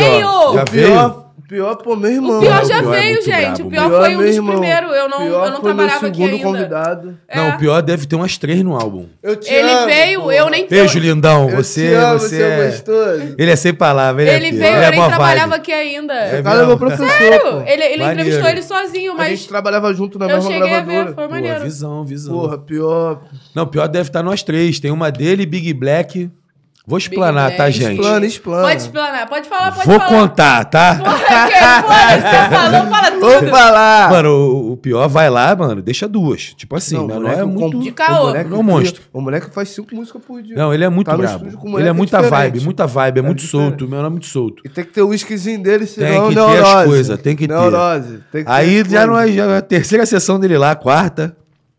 veio. 0.66 0.90
Já 0.92 1.06
O 1.06 1.29
pior, 1.50 1.76
Pior, 1.76 1.76
pô, 1.78 1.96
meu 1.96 2.12
irmão. 2.12 2.38
O 2.38 2.42
pior 2.42 2.62
o 2.64 2.66
já 2.68 2.80
Pior 2.80 2.94
é 2.94 3.00
veio, 3.00 3.12
muito 3.14 3.26
gente. 3.26 3.42
brabo, 3.42 3.64
o 3.68 3.70
pior 3.72 3.88
Pior, 3.90 4.00
foi 4.02 4.10
um 4.14 4.18
meu 4.18 4.28
dos 4.28 4.36
irmão. 4.36 4.52
primeiros. 4.60 4.96
Eu 4.96 5.10
não, 5.10 5.18
Pior 5.18 5.46
eu 5.46 5.52
não 5.52 5.62
foi 5.62 5.74
meu 5.74 5.86
trabalhava 5.86 6.08
aqui 6.08 6.16
segundo 6.18 6.32
ainda. 6.36 6.44
convidado. 6.44 7.18
É. 7.28 7.38
Não, 7.38 7.50
o 7.50 7.58
pior 7.58 7.82
deve 7.82 8.06
ter 8.06 8.16
umas 8.16 8.38
três 8.38 8.62
no 8.64 8.76
álbum. 8.76 9.08
Eu 9.24 9.36
te 9.36 9.52
Ele 9.54 9.70
amo, 9.70 9.86
veio, 9.88 10.22
pô. 10.22 10.32
eu 10.32 10.50
nem... 10.50 10.68
Beijo, 10.68 11.00
lindão. 11.00 11.50
Eu 11.50 11.58
Você, 11.58 11.90
te 11.90 11.94
amo, 11.96 12.20
você 12.20 12.38
seu 12.38 12.46
é... 12.46 12.66
gostoso. 12.68 13.36
Ele 13.38 13.52
é 13.52 13.56
sem 13.56 13.74
palavra. 13.74 14.22
Ele, 14.24 14.32
Ele 14.32 14.48
é, 14.48 14.52
veio, 14.52 14.64
ele 14.76 14.78
eu 14.78 14.88
é 14.88 14.92
nem 14.92 15.08
trabalhava 15.08 15.48
vibe. 15.50 15.62
aqui 15.62 15.74
ainda. 15.74 16.14
É 16.14 16.40
O 16.40 16.44
cara 16.44 16.62
é 16.62 16.66
meu 16.66 16.78
professor, 16.78 17.10
Sério? 17.10 17.42
pô. 17.42 17.62
Ele, 17.66 17.84
ele 17.84 18.04
entrevistou 18.04 18.48
ele 18.50 18.62
sozinho, 18.62 19.12
A 19.14 19.16
mas 19.16 19.30
gente 19.30 19.48
trabalhava 19.48 19.94
junto 19.94 20.20
na 20.20 20.26
eu 20.26 20.36
mesma 20.38 20.52
cheguei 20.52 20.68
a 20.74 20.82
gravadora. 20.82 21.06
ver, 21.06 21.16
foi 21.16 21.24
Pô, 21.26 21.32
maneiro. 21.32 21.64
visão, 21.64 22.06
visão. 22.06 22.34
Porra, 22.34 22.58
pior. 22.58 23.22
Não, 23.56 23.66
pior 23.66 23.88
deve 23.88 24.10
estar 24.10 24.22
nós 24.24 24.44
três. 24.44 24.80
Tem 24.80 24.92
uma 24.92 25.12
dele, 25.12 25.46
Big 25.46 25.74
Black. 25.74 26.30
Vou 26.90 26.98
explanar, 26.98 27.56
tá, 27.56 27.70
gente? 27.70 28.00
Explana, 28.00 28.26
explana. 28.26 28.64
Pode 28.68 28.82
explanar, 28.82 29.30
pode 29.30 29.48
falar, 29.48 29.72
pode 29.74 29.86
Vou 29.88 30.00
falar. 30.00 30.10
contar, 30.10 30.66
tá? 30.66 30.96
Foda-se, 30.96 32.22
você 32.22 32.56
falou, 32.56 32.88
fala 32.90 33.20
Vou 33.20 33.40
tudo. 33.40 33.50
falar. 33.52 34.10
Mano, 34.10 34.30
o, 34.30 34.72
o 34.72 34.78
pior 34.78 35.08
vai 35.08 35.30
lá, 35.30 35.56
mano, 35.56 35.82
deixa 35.84 36.08
duas. 36.08 36.54
Tipo 36.56 36.76
assim, 36.76 36.96
Não, 36.96 37.20
não 37.20 37.30
é 37.32 37.44
muito. 37.46 37.78
com- 37.78 37.84
De 37.84 37.92
caô. 37.92 38.24
O 38.24 38.28
moleque, 38.28 38.52
é 38.52 38.56
um 38.56 38.64
monstro. 38.64 39.04
O 39.14 39.22
moleque 39.22 39.50
faz 39.54 39.70
cinco 39.70 39.94
músicas 39.96 40.20
por 40.26 40.42
dia. 40.42 40.56
Não, 40.56 40.74
ele 40.74 40.84
é 40.84 40.90
muito 40.90 41.08
Tá 41.12 41.16
brabo. 41.16 41.46
Ele 41.78 41.88
é 41.88 41.94
muita 41.94 42.18
diferente. 42.18 42.40
vibe, 42.54 42.60
muita 42.62 42.88
vibe, 42.88 43.18
é, 43.18 43.20
É 43.20 43.24
muito 43.24 43.40
diferente. 43.40 43.70
solto. 43.70 43.86
O 43.86 43.88
meu 43.88 44.04
é 44.04 44.10
muito 44.10 44.26
solto. 44.26 44.64
E 44.66 44.70
tem 44.70 44.84
que 44.84 44.92
ter 44.92 45.02
o 45.04 45.10
whiskyzinho 45.10 45.62
dele, 45.62 45.86
senão 45.86 46.08
Tem 46.10 46.22
que 46.22 46.28
ter 46.30 46.36
neurose. 46.36 46.66
as 46.80 46.86
coisas, 46.86 47.22
tem 47.22 47.36
que 47.36 47.48
ter. 47.48 47.54
Neurose. 47.54 48.20
Tem 48.32 48.44
que 48.44 48.50
ter 48.50 48.52
Aí 48.52 48.80
as 48.82 48.88
já, 48.90 49.06
não 49.06 49.16
é, 49.20 49.28
já 49.32 49.46
é 49.46 49.58
a 49.58 49.62
terceira 49.62 50.06
sessão 50.08 50.40
dele 50.40 50.58
lá, 50.58 50.72
a 50.72 50.76
quarta. 50.76 51.36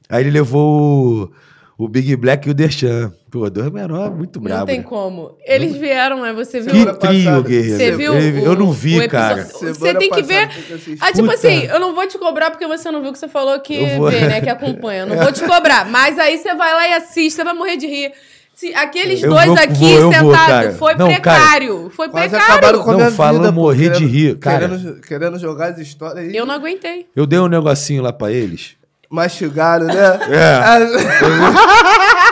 Aí 0.09 0.23
ele 0.23 0.31
levou 0.31 1.31
o, 1.79 1.85
o 1.85 1.89
Big 1.89 2.15
Black 2.15 2.47
e 2.47 2.51
o 2.53 2.55
Derchan. 2.55 3.13
Pô, 3.31 3.49
dois 3.49 3.71
menor, 3.71 4.11
muito 4.11 4.41
brabo. 4.41 4.61
Não 4.61 4.67
tem 4.67 4.79
né? 4.79 4.85
como. 4.89 5.37
Eles 5.47 5.77
vieram, 5.77 6.19
mas 6.19 6.35
você 6.35 6.61
viu... 6.61 6.73
Que 6.73 6.99
trio, 6.99 7.43
guerreiro. 7.45 7.77
Você 7.77 7.93
viu? 7.93 8.13
O- 8.13 8.17
eu 8.19 8.57
não 8.57 8.73
vi, 8.73 8.97
episódio- 8.99 9.11
cara. 9.11 9.45
Você 9.45 9.95
tem 9.95 10.11
que 10.11 10.23
ver. 10.23 10.49
que. 10.49 10.97
Ah, 11.01 11.07
tipo 11.13 11.23
Puta. 11.29 11.35
assim, 11.35 11.65
eu 11.67 11.79
não 11.79 11.95
vou 11.95 12.07
te 12.09 12.19
cobrar 12.19 12.51
porque 12.51 12.67
você 12.67 12.91
não 12.91 13.01
viu 13.01 13.13
que 13.13 13.19
você 13.19 13.29
falou 13.29 13.59
que 13.61 13.75
Eu 13.77 13.99
vou- 13.99 14.11
vê, 14.11 14.21
né? 14.21 14.41
Que 14.41 14.49
acompanha. 14.51 15.03
Eu 15.03 15.07
não 15.07 15.17
vou 15.17 15.31
te 15.31 15.43
cobrar. 15.47 15.87
Mas 15.89 16.19
aí 16.19 16.39
você 16.39 16.55
vai 16.57 16.73
lá 16.75 16.89
e 16.89 16.93
assiste, 16.95 17.37
você 17.37 17.45
vai 17.45 17.55
morrer 17.55 17.77
de 17.77 17.87
rir. 17.87 18.13
Se, 18.53 18.75
aqueles 18.75 19.23
Eu 19.23 19.31
dois 19.31 19.47
vou- 19.47 19.55
aqui 19.55 19.97
cara. 19.97 20.11
sentados 20.11 20.77
foi 20.79 20.95
Não, 20.95 21.07
cara. 21.07 21.21
precário. 21.21 21.91
Foi 21.95 22.09
Quase 22.09 22.29
precário. 22.31 22.79
Não, 22.99 23.11
fala 23.13 23.39
vida, 23.39 23.53
morrer 23.53 23.91
de 23.91 24.05
rir, 24.05 24.37
cara. 24.39 24.69
Querendo, 24.69 25.01
querendo 25.01 25.39
jogar 25.39 25.69
as 25.71 25.79
histórias 25.79 26.27
aí. 26.29 26.37
Eu 26.37 26.45
não 26.45 26.55
aguentei. 26.57 27.07
Eu 27.15 27.27
dei 27.27 27.39
um 27.39 27.47
negocinho 27.47 28.03
lá 28.03 28.13
pra 28.13 28.33
eles. 28.33 28.73
Mastigaram, 29.09 29.87
né? 29.87 29.95
É. 30.31 30.61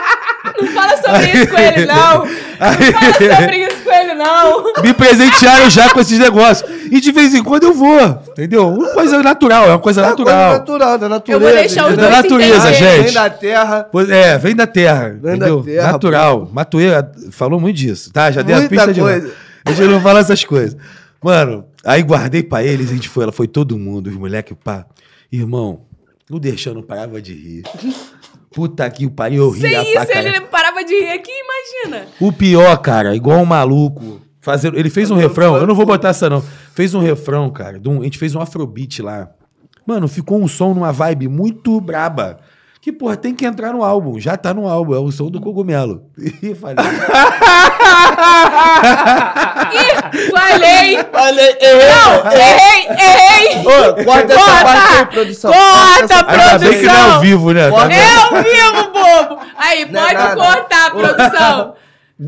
Não 0.60 0.66
fala 0.68 0.96
sobre 0.96 1.32
isso 1.32 1.48
com 1.50 1.58
ele, 1.58 1.86
não. 1.86 2.18
Não 2.24 2.26
fala 2.26 3.12
sobre 3.42 3.56
isso 3.66 3.82
com 3.84 3.92
ele, 3.92 4.14
não. 4.14 4.82
Me 4.82 4.92
presentearam 4.94 5.70
já 5.70 5.90
com 5.90 6.00
esses 6.00 6.18
negócios. 6.18 6.68
E 6.90 7.00
de 7.00 7.12
vez 7.12 7.34
em 7.34 7.42
quando 7.42 7.64
eu 7.64 7.74
vou, 7.74 8.00
entendeu? 8.30 8.68
Uma 8.68 8.88
coisa 8.94 9.22
natural, 9.22 9.64
é 9.66 9.68
uma 9.68 9.78
coisa 9.78 10.00
É 10.00 10.04
uma 10.06 10.16
coisa 10.16 10.30
natural. 10.32 10.52
natural, 10.58 10.98
da 10.98 11.08
natureza. 11.08 11.44
Eu 11.44 11.48
vou 11.52 11.58
deixar 11.60 11.86
os 11.86 11.92
É 11.92 11.96
da 11.96 12.10
natureza, 12.10 12.72
gente. 12.72 13.02
Vem 13.04 13.12
da 13.12 13.30
terra. 13.30 13.88
Pois 13.92 14.08
É, 14.10 14.38
vem 14.38 14.56
da 14.56 14.66
terra, 14.66 15.08
Vem 15.10 15.20
da 15.20 15.36
entendeu? 15.36 15.62
terra, 15.62 15.92
Natural. 15.92 16.48
Matueira 16.52 17.12
falou 17.30 17.60
muito 17.60 17.76
disso, 17.76 18.12
tá? 18.12 18.30
Já 18.30 18.42
dei 18.42 18.54
a 18.54 18.58
Muita 18.58 18.74
pista 18.74 18.92
de 18.92 19.00
coisa. 19.00 19.26
lá. 19.28 19.32
A 19.66 19.72
gente 19.72 19.88
não 19.90 20.00
fala 20.00 20.20
essas 20.20 20.42
coisas. 20.44 20.76
Mano, 21.22 21.64
aí 21.84 22.02
guardei 22.02 22.42
pra 22.42 22.62
eles, 22.62 22.90
a 22.90 22.94
gente 22.94 23.08
foi, 23.08 23.24
ela 23.24 23.32
foi 23.32 23.46
todo 23.48 23.76
mundo, 23.76 24.06
os 24.08 24.14
moleques, 24.16 24.56
pá. 24.64 24.86
Irmão, 25.30 25.82
não 26.30 26.38
deixando, 26.38 26.76
não 26.76 26.82
parava 26.82 27.20
de 27.20 27.34
rir. 27.34 27.62
Puta 28.58 28.90
que 28.90 29.06
o 29.06 29.10
pariu, 29.12 29.44
eu 29.44 29.50
ria 29.50 29.60
Sem 29.82 29.92
pra 29.92 30.02
isso, 30.02 30.12
caralho. 30.12 30.28
ele 30.34 30.40
parava 30.46 30.82
de 30.82 30.92
rir 30.92 31.10
aqui, 31.10 31.30
imagina. 31.30 32.06
O 32.18 32.32
pior, 32.32 32.76
cara, 32.78 33.14
igual 33.14 33.38
um 33.38 33.44
maluco. 33.44 34.20
Fazendo, 34.40 34.76
ele 34.76 34.90
fez 34.90 35.12
um 35.12 35.14
refrão, 35.16 35.56
eu 35.56 35.64
não 35.64 35.76
vou 35.76 35.86
botar 35.86 36.08
essa 36.08 36.28
não. 36.28 36.42
Fez 36.74 36.92
um 36.92 36.98
refrão, 36.98 37.48
cara. 37.50 37.78
de 37.78 37.88
um- 37.88 38.00
a 38.00 38.02
gente 38.04 38.18
fez 38.18 38.34
um 38.34 38.40
afrobeat 38.40 39.00
lá. 39.00 39.28
Mano, 39.86 40.08
ficou 40.08 40.42
um 40.42 40.48
som 40.48 40.74
numa 40.74 40.90
vibe 40.90 41.28
muito 41.28 41.80
braba. 41.80 42.40
Que, 42.88 42.92
porra, 42.92 43.18
tem 43.18 43.34
que 43.34 43.44
entrar 43.44 43.70
no 43.74 43.84
álbum. 43.84 44.18
Já 44.18 44.34
tá 44.34 44.54
no 44.54 44.66
álbum, 44.66 44.94
é 44.94 44.98
o 44.98 45.12
som 45.12 45.30
do 45.30 45.38
cogumelo. 45.42 46.04
Ih, 46.42 46.54
falei. 46.54 46.76
Ih, 49.74 50.30
falei. 50.32 51.04
Falei, 51.12 51.56
errei. 51.60 51.88
Não, 51.92 52.32
errei, 52.32 52.88
errei. 52.88 53.58
Ô, 53.60 54.04
corta 54.04 54.32
essa 54.32 54.44
Corta! 54.44 54.64
parte 54.64 54.96
aí, 54.98 55.06
produção. 55.06 55.52
Corta, 55.52 56.04
essa 56.14 56.24
parte. 56.24 56.40
Ainda 56.40 56.58
bem 56.58 56.78
que 56.80 56.86
não 56.86 56.94
é 56.94 56.96
ao 56.96 57.02
produção. 57.04 57.20
vivo, 57.20 57.52
né? 57.52 57.68
Corta. 57.70 57.92
É 57.94 58.16
ao 58.16 58.42
vivo, 58.42 58.92
bobo! 58.92 59.40
Aí, 59.58 59.84
Não 59.90 60.00
é 60.00 60.04
pode 60.04 60.14
nada. 60.14 60.36
cortar, 60.36 60.90
produção. 60.90 61.74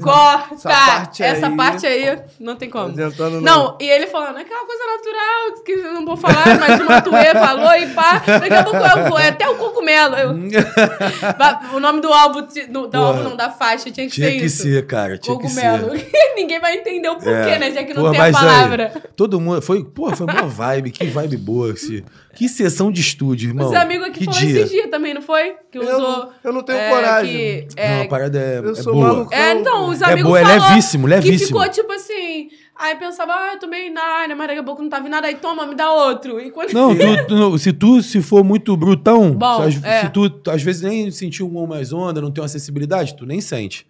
Corta! 0.01 0.55
Essa 0.55 0.68
parte 0.68 1.22
Essa 1.22 1.47
aí- 1.49 1.57
parte 1.57 1.86
aí 1.86 2.18
não 2.38 2.55
tem 2.55 2.70
como. 2.70 2.95
Não, 2.97 3.41
não. 3.41 3.78
e 3.80 3.88
ele 3.91 4.07
falando, 4.07 4.38
é 4.38 4.43
aquela 4.43 4.64
coisa 4.64 4.82
natural, 4.86 5.64
que 5.64 5.72
eu 5.72 5.93
não 5.95 6.07
vou 6.07 6.16
falar, 6.16 6.61
mas 6.61 6.80
o 6.80 6.84
Matuê 6.84 7.34
falou 7.34 7.74
e 7.74 7.86
pá. 7.88 8.22
Daqui 8.24 8.55
a 8.55 8.62
pouco 8.62 8.78
eu 8.78 9.09
vou, 9.09 9.18
é 9.18 9.28
até 9.30 9.49
o 9.49 9.57
cogumelo. 9.57 10.14
Eu- 10.14 10.30
o 11.74 11.80
nome 11.80 12.01
do 12.01 12.12
álbum, 12.12 12.47
do, 12.68 12.86
do 12.86 12.97
álbum 12.99 13.22
não, 13.30 13.36
da 13.36 13.51
faixa, 13.51 13.91
tinha 13.91 14.07
que 14.07 14.12
Tinha 14.14 14.28
ser 14.30 14.38
que 14.38 14.45
isso. 14.45 14.62
ser, 14.62 14.86
cara. 14.86 15.18
Tinha 15.18 15.34
Cogumelo. 15.36 15.91
que 15.91 15.99
ser. 15.99 16.11
Ninguém 16.36 16.61
vai 16.61 16.76
entender 16.76 17.09
o 17.09 17.14
porquê, 17.16 17.28
É. 17.30 17.59
né? 17.59 17.70
Já 17.72 17.82
que 17.84 17.93
não 17.93 18.03
Porra, 18.03 18.12
tem 18.12 18.20
a 18.20 18.24
mas 18.24 18.36
aí, 18.36 18.43
palavra. 18.43 18.93
todo 19.16 19.41
mundo. 19.41 19.61
Foi, 19.61 19.84
porra, 19.84 20.14
foi 20.16 20.26
uma 20.26 20.43
vibe. 20.43 20.91
Que 20.93 21.07
vibe 21.07 21.36
boa. 21.36 21.70
Esse, 21.72 22.05
que 22.41 22.49
sessão 22.49 22.91
de 22.91 23.03
estúdio, 23.03 23.51
irmão. 23.51 23.68
Os 23.68 23.74
amigos 23.74 24.07
aqui 24.09 24.20
que 24.20 24.24
falou 24.24 24.41
dia. 24.41 24.61
esses 24.61 24.70
dias 24.70 24.91
também, 24.91 25.12
não 25.12 25.20
foi? 25.20 25.57
Que 25.70 25.76
Eu 25.76 25.82
usou. 25.82 26.01
não- 26.01 26.28
eu 26.43 26.53
não 26.55 26.62
tenho 26.62 26.78
é, 26.78 26.88
coragem. 26.91 27.36
que- 27.36 27.68
Não, 27.76 27.82
é, 27.84 28.03
a 28.03 28.09
parada 28.09 28.38
é, 28.38 28.59
Eu 28.61 28.70
é 28.70 28.74
sou 28.76 28.95
boa. 28.95 29.09
maluco. 29.09 29.34
É, 29.34 29.53
então, 29.53 29.91
os 29.91 30.01
É 30.01 30.05
amigos 30.07 30.22
boa, 30.24 30.41
é 30.41 30.45
falou 30.47 30.68
levíssimo, 30.70 31.05
Que 31.07 31.11
levíssimo. 31.14 31.47
ficou 31.61 31.68
tipo 31.70 31.93
assim. 31.93 32.49
Aí 32.76 32.97
pensava, 32.97 33.32
ah, 33.34 33.51
eu 33.53 33.59
tomei 33.61 33.91
Narnia, 33.91 34.34
mas 34.34 34.47
daqui 34.49 34.61
a 34.61 34.62
pouco 34.64 34.80
não 34.80 34.88
tava 34.88 35.07
em 35.07 35.11
nada. 35.11 35.26
Aí 35.26 35.34
toma, 35.34 35.66
me 35.66 35.74
dá 35.74 35.93
outro. 35.93 36.41
E 36.41 36.51
quando... 36.51 36.72
Não, 36.72 36.97
tu- 36.97 37.26
tu 37.28 37.34
não- 37.34 37.59
se 37.59 37.74
tu 37.74 38.03
se 38.03 38.22
for 38.22 38.43
muito 38.43 38.74
brutão, 38.74 39.32
Bom, 39.32 39.70
se, 39.70 39.78
é. 39.86 40.01
se 40.01 40.09
tu 40.09 40.41
às 40.49 40.62
vezes 40.62 40.80
nem 40.80 41.11
sentiu 41.11 41.47
um 41.47 41.66
mais 41.66 41.93
onda, 41.93 42.22
não 42.22 42.30
tem 42.30 42.41
uma 42.41 42.47
acessibilidade, 42.47 43.14
tu 43.16 43.26
nem 43.26 43.38
sente. 43.43 43.86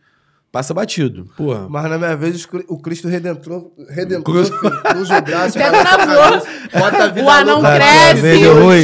Passa 0.53 0.75
batido. 0.75 1.27
Porra. 1.37 1.69
Mas 1.71 1.89
na 1.89 1.97
minha 1.97 2.17
vez, 2.17 2.45
o 2.69 2.77
Cristo 2.77 3.07
Redentor, 3.07 3.71
Redentor 3.89 4.25
Cruz- 4.25 4.51
cruza 4.51 5.19
o 5.19 5.23
braço, 5.23 5.57
Pega 5.57 5.71
bota 5.71 5.89
a 5.91 5.97
cabeça, 5.97 6.47
bota 6.73 7.05
a 7.05 7.07
vida 7.07 7.27
o 7.27 7.31
anão 7.31 7.55
louca 7.61 7.75
cresce. 7.77 8.27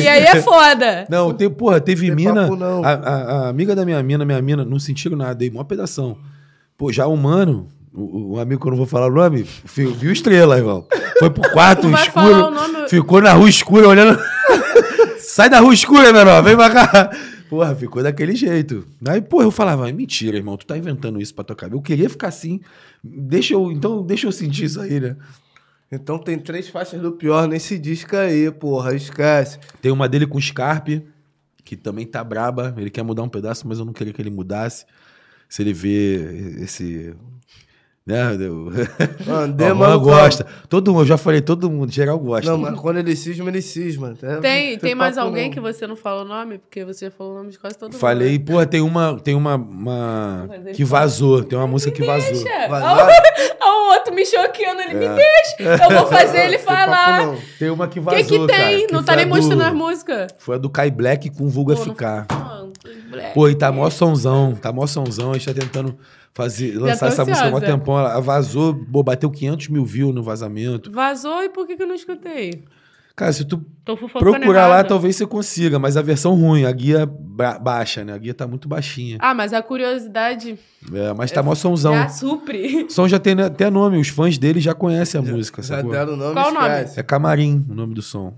E 0.04 0.08
aí 0.08 0.22
é 0.22 0.42
foda. 0.42 1.06
Não, 1.10 1.34
tem, 1.34 1.50
porra, 1.50 1.80
teve 1.80 2.06
Tem 2.06 2.14
mina. 2.14 2.42
papo 2.42 2.54
não. 2.54 2.84
A, 2.84 2.90
a- 2.92 3.22
a 3.46 3.48
amiga 3.48 3.74
da 3.74 3.84
minha 3.84 4.00
mina, 4.00 4.24
minha 4.24 4.40
mina, 4.40 4.64
não 4.64 4.78
sentiram 4.78 5.16
nada, 5.16 5.34
dei 5.34 5.50
mó 5.50 5.64
pedação. 5.64 6.16
Pô, 6.78 6.92
já 6.92 7.08
o 7.08 7.16
mano, 7.16 7.66
o, 7.92 8.34
o 8.34 8.40
amigo 8.40 8.60
que 8.60 8.66
eu 8.68 8.70
não 8.70 8.78
vou 8.78 8.86
falar 8.86 9.08
o 9.08 9.10
nome, 9.10 9.42
fi- 9.42 9.86
viu 9.86 10.12
estrela, 10.12 10.56
irmão. 10.58 10.86
Foi 11.18 11.30
pro 11.30 11.50
quarto 11.50 11.88
escuro, 11.90 12.52
ficou 12.88 13.20
na 13.20 13.32
rua 13.32 13.48
escura 13.48 13.88
olhando. 13.88 14.16
Sai 15.18 15.50
da 15.50 15.58
rua 15.58 15.74
escura, 15.74 16.12
menor, 16.12 16.42
vem 16.44 16.54
pra 16.56 16.70
cá. 16.70 17.10
Porra, 17.48 17.74
ficou 17.74 18.02
daquele 18.02 18.34
jeito. 18.34 18.86
Aí, 19.06 19.20
porra, 19.22 19.44
eu 19.44 19.50
falava, 19.50 19.90
mentira, 19.92 20.36
irmão, 20.36 20.56
tu 20.56 20.66
tá 20.66 20.76
inventando 20.76 21.20
isso 21.20 21.34
pra 21.34 21.44
tua 21.44 21.54
cabeça. 21.54 21.76
Eu 21.76 21.82
queria 21.82 22.10
ficar 22.10 22.28
assim. 22.28 22.60
Deixa 23.02 23.54
eu, 23.54 23.70
então, 23.70 24.02
deixa 24.02 24.26
eu 24.26 24.32
sentir 24.32 24.64
isso 24.64 24.80
aí, 24.80 24.98
né? 24.98 25.16
Então 25.90 26.18
tem 26.18 26.38
três 26.38 26.68
faixas 26.68 27.00
do 27.00 27.12
pior 27.12 27.46
nesse 27.46 27.78
disco 27.78 28.16
aí, 28.16 28.50
porra, 28.50 28.94
esquece. 28.94 29.58
Tem 29.80 29.92
uma 29.92 30.08
dele 30.08 30.26
com 30.26 30.40
Scarpe, 30.40 31.06
que 31.64 31.76
também 31.76 32.04
tá 32.04 32.24
braba. 32.24 32.74
Ele 32.76 32.90
quer 32.90 33.04
mudar 33.04 33.22
um 33.22 33.28
pedaço, 33.28 33.68
mas 33.68 33.78
eu 33.78 33.84
não 33.84 33.92
queria 33.92 34.12
que 34.12 34.20
ele 34.20 34.30
mudasse. 34.30 34.84
Se 35.48 35.62
ele 35.62 35.72
vê 35.72 36.62
esse. 36.62 37.14
Né? 38.06 38.36
eu- 38.38 38.68
O 38.68 39.24
Juan 39.24 39.74
mano, 39.74 39.98
gosta. 40.00 40.46
Todo 40.68 40.92
mundo, 40.92 41.02
eu 41.02 41.06
já 41.06 41.16
falei, 41.18 41.40
todo 41.40 41.68
mundo, 41.68 41.90
geral 41.90 42.16
gosta. 42.20 42.48
Não, 42.48 42.56
mas 42.56 42.78
quando 42.78 42.98
ele 42.98 43.16
cisma, 43.16 43.48
ele 43.50 43.60
cisma. 43.60 44.14
É, 44.22 44.36
Tem, 44.36 44.78
tem 44.78 44.94
mais 44.94 45.18
alguém 45.18 45.46
não. 45.46 45.50
que 45.52 45.60
você 45.60 45.88
não 45.88 45.96
falou 45.96 46.24
o 46.24 46.28
nome? 46.28 46.58
Porque 46.58 46.84
você 46.84 47.10
falou 47.10 47.32
o 47.32 47.36
nome 47.38 47.50
de 47.50 47.58
quase 47.58 47.76
todo 47.76 47.90
mundo. 47.90 47.98
Falei, 48.00 48.38
porra, 48.38 48.64
tem 48.64 48.80
uma, 48.80 49.18
tem 49.18 49.34
uma, 49.34 49.56
uma 49.56 50.48
que 50.72 50.84
vazou, 50.84 51.42
tem 51.42 51.58
uma 51.58 51.66
música 51.66 51.90
que 51.90 52.04
vazou. 52.06 52.44
Olha 52.70 53.86
o 53.88 53.92
outro 53.94 54.14
me 54.14 54.24
choqueando, 54.24 54.82
ele 54.82 54.94
me 54.94 55.08
deixa. 55.08 55.84
Eu 55.84 55.98
vou 55.98 56.06
fazer 56.06 56.44
ele 56.46 56.58
papo 56.58 56.78
falar. 56.78 57.26
não. 57.26 57.36
Tem 57.58 57.70
uma 57.70 57.88
que 57.88 57.98
O 57.98 58.02
vazou, 58.02 58.18
que 58.24 58.38
que 58.38 58.46
tem? 58.46 58.46
cara, 58.46 58.70
não 58.92 59.00
que 59.00 59.04
tá 59.04 59.12
foi 59.14 59.16
nem 59.16 59.26
do- 59.26 59.34
mostrando 59.36 59.62
as 59.62 59.72
músicas. 59.72 60.28
Foi 60.38 60.54
a 60.54 60.58
do 60.58 60.70
Kai 60.70 60.92
Black 60.92 61.28
com 61.30 61.48
Vulga 61.48 61.74
Pô, 61.74 61.80
não- 61.84 61.88
Ficar. 61.92 62.26
Pô, 63.34 63.48
e 63.48 63.54
tá 63.56 63.72
mó 63.72 63.88
sonzão, 63.90 64.54
tá 64.54 64.72
mó 64.72 64.86
sonzão, 64.86 65.30
a 65.30 65.34
gente 65.34 65.52
tá 65.52 65.60
tentando 65.60 65.96
fazer, 66.36 66.78
lançar 66.78 67.08
essa 67.08 67.24
música 67.24 67.46
há 67.46 67.50
mó 67.50 67.56
ansiosa. 67.56 67.76
tempão. 67.78 67.98
Ela 67.98 68.20
vazou, 68.20 68.74
pô, 68.74 69.02
bateu 69.02 69.30
500 69.30 69.68
mil 69.68 69.84
views 69.86 70.14
no 70.14 70.22
vazamento. 70.22 70.92
Vazou 70.92 71.42
e 71.42 71.48
por 71.48 71.66
que, 71.66 71.76
que 71.76 71.82
eu 71.82 71.86
não 71.86 71.94
escutei? 71.94 72.64
Cara, 73.16 73.32
se 73.32 73.46
tu 73.46 73.64
procurar 74.18 74.66
lá, 74.66 74.84
talvez 74.84 75.16
você 75.16 75.24
consiga, 75.26 75.78
mas 75.78 75.96
a 75.96 76.02
versão 76.02 76.34
ruim, 76.34 76.66
a 76.66 76.70
guia 76.72 77.06
ba- 77.06 77.58
baixa, 77.58 78.04
né? 78.04 78.12
A 78.12 78.18
guia 78.18 78.34
tá 78.34 78.46
muito 78.46 78.68
baixinha. 78.68 79.16
Ah, 79.18 79.32
mas 79.32 79.54
a 79.54 79.62
curiosidade 79.62 80.58
É, 80.92 81.14
mas 81.14 81.32
tá 81.32 81.42
mó 81.42 81.54
sonzão. 81.54 81.94
já 81.94 82.10
supre. 82.10 82.84
O 82.84 82.90
som 82.92 83.08
já 83.08 83.18
tem 83.18 83.34
né, 83.34 83.44
até 83.44 83.70
nome, 83.70 83.98
os 83.98 84.08
fãs 84.08 84.36
dele 84.36 84.60
já 84.60 84.74
conhecem 84.74 85.18
a 85.18 85.22
música, 85.24 85.62
Já 85.62 85.76
sacou? 85.76 85.92
deram 85.92 86.12
o 86.12 86.16
nome, 86.18 86.34
Qual 86.34 86.50
o 86.50 86.52
nome? 86.52 86.66
esquece. 86.68 87.00
É 87.00 87.02
Camarim 87.02 87.64
o 87.70 87.74
nome 87.74 87.94
do 87.94 88.02
som. 88.02 88.34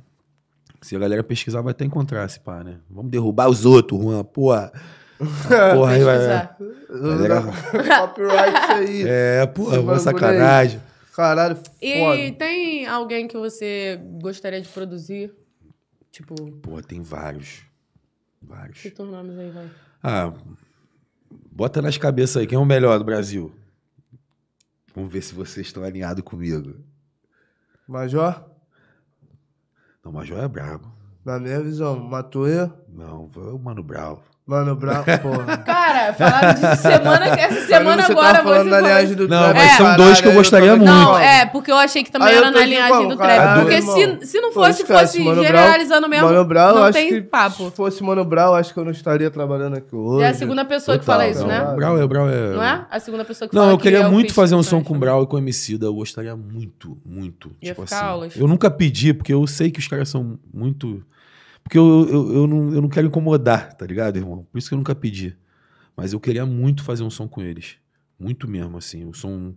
Se 0.80 0.94
a 0.94 0.98
galera 1.00 1.24
pesquisar, 1.24 1.60
vai 1.60 1.72
até 1.72 1.84
encontrar 1.84 2.24
esse 2.24 2.38
pá, 2.38 2.62
né? 2.62 2.76
Vamos 2.88 3.10
derrubar 3.10 3.48
os 3.48 3.66
outros, 3.66 4.00
Juan, 4.00 4.22
porra. 4.22 4.70
Porra, 5.18 5.92
aí 5.92 6.04
vai. 6.04 6.18
Galera- 6.18 7.42
Copyright 8.00 8.58
isso 8.62 8.72
aí. 8.72 9.04
É, 9.08 9.46
porra, 9.46 9.80
uma 9.80 9.98
sacanagem. 9.98 10.80
Caralho, 11.14 11.58
E 11.82 11.98
foda. 11.98 12.38
tem 12.38 12.86
alguém 12.86 13.26
que 13.26 13.36
você 13.36 14.00
gostaria 14.22 14.60
de 14.60 14.68
produzir? 14.68 15.34
Tipo, 16.12 16.34
Pô, 16.62 16.80
tem 16.80 17.02
vários. 17.02 17.62
Vários. 18.40 18.78
cita 18.80 19.02
os 19.02 19.10
nomes 19.10 19.36
aí, 19.36 19.50
vai. 19.50 19.68
Ah, 20.02 20.32
bota 21.50 21.82
nas 21.82 21.98
cabeças 21.98 22.36
aí, 22.36 22.46
quem 22.46 22.56
é 22.56 22.60
o 22.60 22.64
melhor 22.64 22.96
do 22.98 23.04
Brasil? 23.04 23.52
Vamos 24.94 25.12
ver 25.12 25.22
se 25.22 25.34
vocês 25.34 25.66
estão 25.66 25.82
alinhados 25.82 26.22
comigo. 26.22 26.76
Major, 27.86 28.44
Não, 30.04 30.12
o 30.12 30.14
Major 30.14 30.38
é 30.38 30.46
brabo. 30.48 30.92
na 31.24 31.38
minha 31.40 31.60
visão, 31.60 31.98
Matuê, 31.98 32.70
Não, 32.88 33.28
foi 33.30 33.52
o 33.52 33.58
Mano 33.58 33.82
Brown. 33.82 34.18
Mano 34.48 34.74
Brown, 34.74 35.04
porra. 35.20 35.58
Cara, 35.58 36.14
falaram 36.14 36.54
de 36.54 36.76
semana, 36.78 37.26
essa 37.26 37.66
semana 37.66 38.02
você 38.02 38.12
agora 38.12 38.38
tá 38.38 38.42
falando 38.42 38.64
você 38.64 38.70
da 38.70 38.80
linhagem 38.80 39.14
do 39.14 39.28
Não, 39.28 39.42
trap, 39.42 39.54
mas 39.54 39.72
são 39.72 39.84
caralho, 39.84 40.02
dois 40.02 40.20
que 40.22 40.26
eu 40.28 40.32
gostaria 40.32 40.70
muito. 40.74 40.84
Não, 40.90 41.18
é, 41.18 41.44
porque 41.44 41.70
eu 41.70 41.76
achei 41.76 42.02
que 42.02 42.10
também 42.10 42.28
Aí 42.28 42.34
eu 42.34 42.38
era 42.38 42.50
na 42.50 42.64
linhagem 42.64 42.96
como, 42.96 43.08
do 43.10 43.18
caralho, 43.18 43.42
trap. 43.42 43.60
Porque 43.60 43.74
irmão. 43.74 44.20
se, 44.22 44.26
se 44.26 44.40
não 44.40 44.48
Pô, 44.48 44.64
fosse, 44.64 44.80
esquece, 44.80 45.00
fosse 45.02 45.18
Mano 45.18 45.34
Brown- 45.34 45.46
generalizando 45.46 46.08
mesmo, 46.08 46.26
Mano 46.28 46.44
Brown, 46.46 46.68
eu 46.70 46.74
não 46.76 46.82
acho 46.84 46.92
tem 46.94 47.08
que 47.10 47.20
papo. 47.20 47.64
Se 47.64 47.76
fosse 47.76 48.02
Mano 48.02 48.24
Brown, 48.24 48.54
acho 48.54 48.72
que 48.72 48.80
eu 48.80 48.84
não 48.86 48.92
estaria 48.92 49.30
trabalhando 49.30 49.76
aqui 49.76 49.94
hoje. 49.94 50.24
É 50.24 50.28
a 50.28 50.34
segunda 50.34 50.64
pessoa 50.64 50.98
que 50.98 51.04
Total, 51.04 51.20
fala 51.20 51.30
isso, 51.30 51.42
não, 51.42 51.48
né? 51.48 51.74
Brown 51.76 52.02
é, 52.02 52.06
Brown 52.06 52.28
é... 52.30 52.52
Não 52.54 52.64
é? 52.64 52.86
A 52.90 53.00
segunda 53.00 53.26
pessoa 53.26 53.46
que 53.50 53.54
Não, 53.54 53.62
fala 53.64 53.74
eu 53.74 53.76
que 53.76 53.82
queria 53.82 53.98
é 53.98 54.06
o 54.06 54.10
muito 54.10 54.32
fazer 54.32 54.54
um 54.54 54.62
som 54.62 54.82
com 54.82 54.94
o. 54.94 54.98
Brown 54.98 55.24
e 55.24 55.26
com 55.26 55.36
o 55.36 55.38
Emicida. 55.38 55.84
Eu 55.84 55.92
gostaria 55.94 56.34
muito, 56.34 56.96
muito. 57.04 57.50
Ia 57.60 57.74
tipo 57.74 57.82
assim. 57.82 58.40
Eu 58.40 58.48
nunca 58.48 58.70
pedi, 58.70 59.12
porque 59.12 59.34
eu 59.34 59.46
sei 59.46 59.70
que 59.70 59.78
os 59.78 59.86
caras 59.86 60.08
são 60.08 60.38
muito... 60.54 61.02
Porque 61.68 61.76
eu, 61.76 62.08
eu, 62.08 62.32
eu, 62.32 62.46
não, 62.46 62.72
eu 62.72 62.80
não 62.80 62.88
quero 62.88 63.08
incomodar, 63.08 63.74
tá 63.74 63.84
ligado, 63.84 64.16
irmão? 64.16 64.46
Por 64.50 64.56
isso 64.56 64.70
que 64.70 64.74
eu 64.74 64.78
nunca 64.78 64.94
pedi. 64.94 65.36
Mas 65.94 66.14
eu 66.14 66.18
queria 66.18 66.46
muito 66.46 66.82
fazer 66.82 67.02
um 67.02 67.10
som 67.10 67.28
com 67.28 67.42
eles. 67.42 67.76
Muito 68.18 68.48
mesmo, 68.48 68.78
assim. 68.78 69.04
Um 69.04 69.12
som 69.12 69.54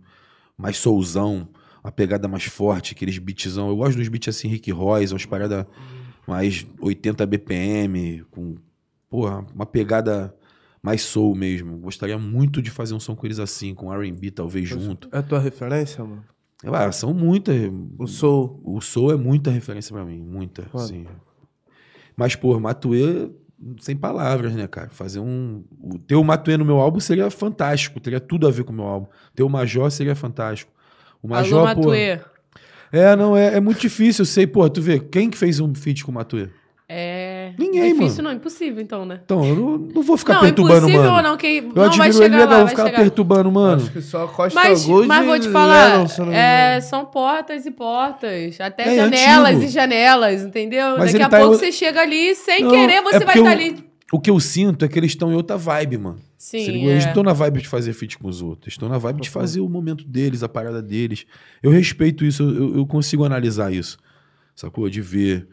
mais 0.54 0.76
soulzão, 0.76 1.48
uma 1.82 1.90
pegada 1.90 2.28
mais 2.28 2.44
forte, 2.44 2.92
aqueles 2.92 3.16
beatzão. 3.16 3.70
Eu 3.70 3.76
gosto 3.78 3.96
dos 3.96 4.08
beats 4.08 4.28
assim, 4.28 4.46
Rick 4.48 4.70
Royce, 4.70 5.14
umas 5.14 5.24
paradas 5.24 5.64
mais 6.28 6.66
80 6.80 7.24
BPM, 7.24 8.26
com, 8.30 8.56
porra, 9.08 9.46
uma 9.54 9.64
pegada 9.64 10.36
mais 10.82 11.00
soul 11.00 11.34
mesmo. 11.34 11.78
Gostaria 11.78 12.18
muito 12.18 12.60
de 12.60 12.70
fazer 12.70 12.92
um 12.92 13.00
som 13.00 13.16
com 13.16 13.26
eles 13.26 13.38
assim, 13.38 13.74
com 13.74 13.90
R&B 13.90 14.32
talvez 14.32 14.68
junto. 14.68 15.08
É 15.10 15.16
a 15.16 15.22
tua 15.22 15.38
referência, 15.38 16.04
mano? 16.04 16.22
Ah, 16.62 16.92
são 16.92 17.14
muitas. 17.14 17.56
O 17.98 18.06
Soul. 18.06 18.60
O 18.62 18.82
Soul 18.82 19.12
é 19.12 19.16
muita 19.16 19.50
referência 19.50 19.94
pra 19.94 20.04
mim, 20.04 20.20
muita, 20.20 20.64
Foda. 20.64 20.88
sim. 20.88 21.06
Mas, 22.16 22.34
pô, 22.36 22.58
Matuê, 22.58 23.30
sem 23.80 23.96
palavras, 23.96 24.52
né, 24.54 24.66
cara? 24.66 24.88
Fazer 24.90 25.20
um... 25.20 25.64
O, 25.80 25.98
ter 25.98 26.14
o 26.14 26.24
Matuê 26.24 26.56
no 26.56 26.64
meu 26.64 26.78
álbum 26.78 27.00
seria 27.00 27.30
fantástico, 27.30 28.00
teria 28.00 28.20
tudo 28.20 28.46
a 28.46 28.50
ver 28.50 28.64
com 28.64 28.72
o 28.72 28.76
meu 28.76 28.84
álbum. 28.84 29.06
Ter 29.34 29.42
o 29.42 29.48
Major 29.48 29.90
seria 29.90 30.14
fantástico. 30.14 30.72
O 31.22 31.28
Major, 31.28 31.66
Alô, 31.66 31.74
pô... 31.74 31.80
Matuê. 31.82 32.20
É, 32.92 33.16
não, 33.16 33.36
é, 33.36 33.54
é 33.56 33.60
muito 33.60 33.80
difícil, 33.80 34.22
eu 34.22 34.26
sei. 34.26 34.46
Pô, 34.46 34.68
tu 34.68 34.82
vê, 34.82 34.98
quem 34.98 35.30
que 35.30 35.38
fez 35.38 35.60
um 35.60 35.74
feat 35.74 36.04
com 36.04 36.10
o 36.10 36.14
Matuê? 36.14 36.48
É. 36.88 37.21
Ninguém, 37.58 37.92
difícil, 37.92 38.16
mano. 38.22 38.28
não, 38.30 38.36
impossível, 38.36 38.82
então, 38.82 39.04
né? 39.04 39.20
Então, 39.24 39.44
eu 39.44 39.54
não, 39.54 39.78
não 39.78 40.02
vou 40.02 40.16
ficar 40.16 40.34
não, 40.34 40.40
perturbando, 40.42 40.78
impossível 40.88 41.10
mano. 41.12 41.28
não, 41.28 41.36
que 41.36 41.46
Eu 41.46 41.62
não 41.62 41.72
vai 41.74 41.86
admiro 41.86 42.04
ele 42.04 42.12
chegar 42.14 42.36
legal, 42.36 42.48
lá, 42.48 42.56
vou 42.56 42.64
vai 42.64 42.68
ficar 42.70 42.84
chegar. 42.86 42.98
perturbando, 42.98 43.52
mano. 43.52 43.82
Acho 43.82 43.92
que 43.92 44.02
só 44.02 44.26
Costa 44.26 44.60
Mas, 44.60 44.84
Gold 44.86 45.08
mas 45.08 45.26
vou 45.26 45.38
te 45.38 45.48
falar, 45.48 45.92
Lennon, 45.98 46.06
não 46.26 46.32
é, 46.32 46.80
são 46.80 47.04
portas 47.06 47.66
e 47.66 47.70
portas, 47.70 48.60
até 48.60 48.82
É, 48.82 48.96
janelas 48.96 49.50
antigo. 49.50 49.64
e 49.64 49.68
janelas, 49.68 50.42
entendeu? 50.42 50.96
Mas 50.98 51.12
Daqui 51.12 51.24
a 51.24 51.28
tá 51.28 51.38
pouco 51.38 51.54
em- 51.54 51.58
você 51.58 51.72
chega 51.72 52.00
ali, 52.02 52.34
sem 52.34 52.62
Não, 52.64 52.70
querer, 52.70 52.92
é 52.94 53.02
você 53.02 53.18
vai 53.20 53.36
estar 53.36 53.38
eu- 53.38 53.46
ali. 53.46 53.92
O 54.12 54.20
que 54.20 54.30
eu 54.30 54.38
sinto 54.38 54.84
é 54.84 54.88
que 54.88 54.98
eles 54.98 55.12
estão 55.12 55.32
em 55.32 55.34
outra 55.34 55.56
vibe, 55.56 55.96
mano. 55.96 56.18
Sim, 56.36 56.66
ligou? 56.66 56.90
Eles 56.90 57.04
é. 57.04 57.06
não 57.06 57.10
estão 57.12 57.22
na 57.22 57.32
vibe 57.32 57.62
de 57.62 57.68
fazer 57.68 57.94
feat 57.94 58.18
com 58.18 58.28
os 58.28 58.42
outros. 58.42 58.64
Eles 58.66 58.74
estão 58.74 58.86
na 58.88 58.98
vibe 58.98 59.22
de 59.22 59.30
fazer 59.30 59.60
o 59.60 59.68
momento 59.70 60.04
deles, 60.04 60.42
a 60.42 60.48
parada 60.50 60.82
deles. 60.82 61.24
Eu 61.62 61.70
respeito 61.70 62.22
isso, 62.22 62.42
eu, 62.42 62.76
eu 62.76 62.86
consigo 62.86 63.24
analisar 63.24 63.72
isso. 63.72 63.96
Sacou? 64.54 64.86
De 64.90 65.00
ver 65.00 65.48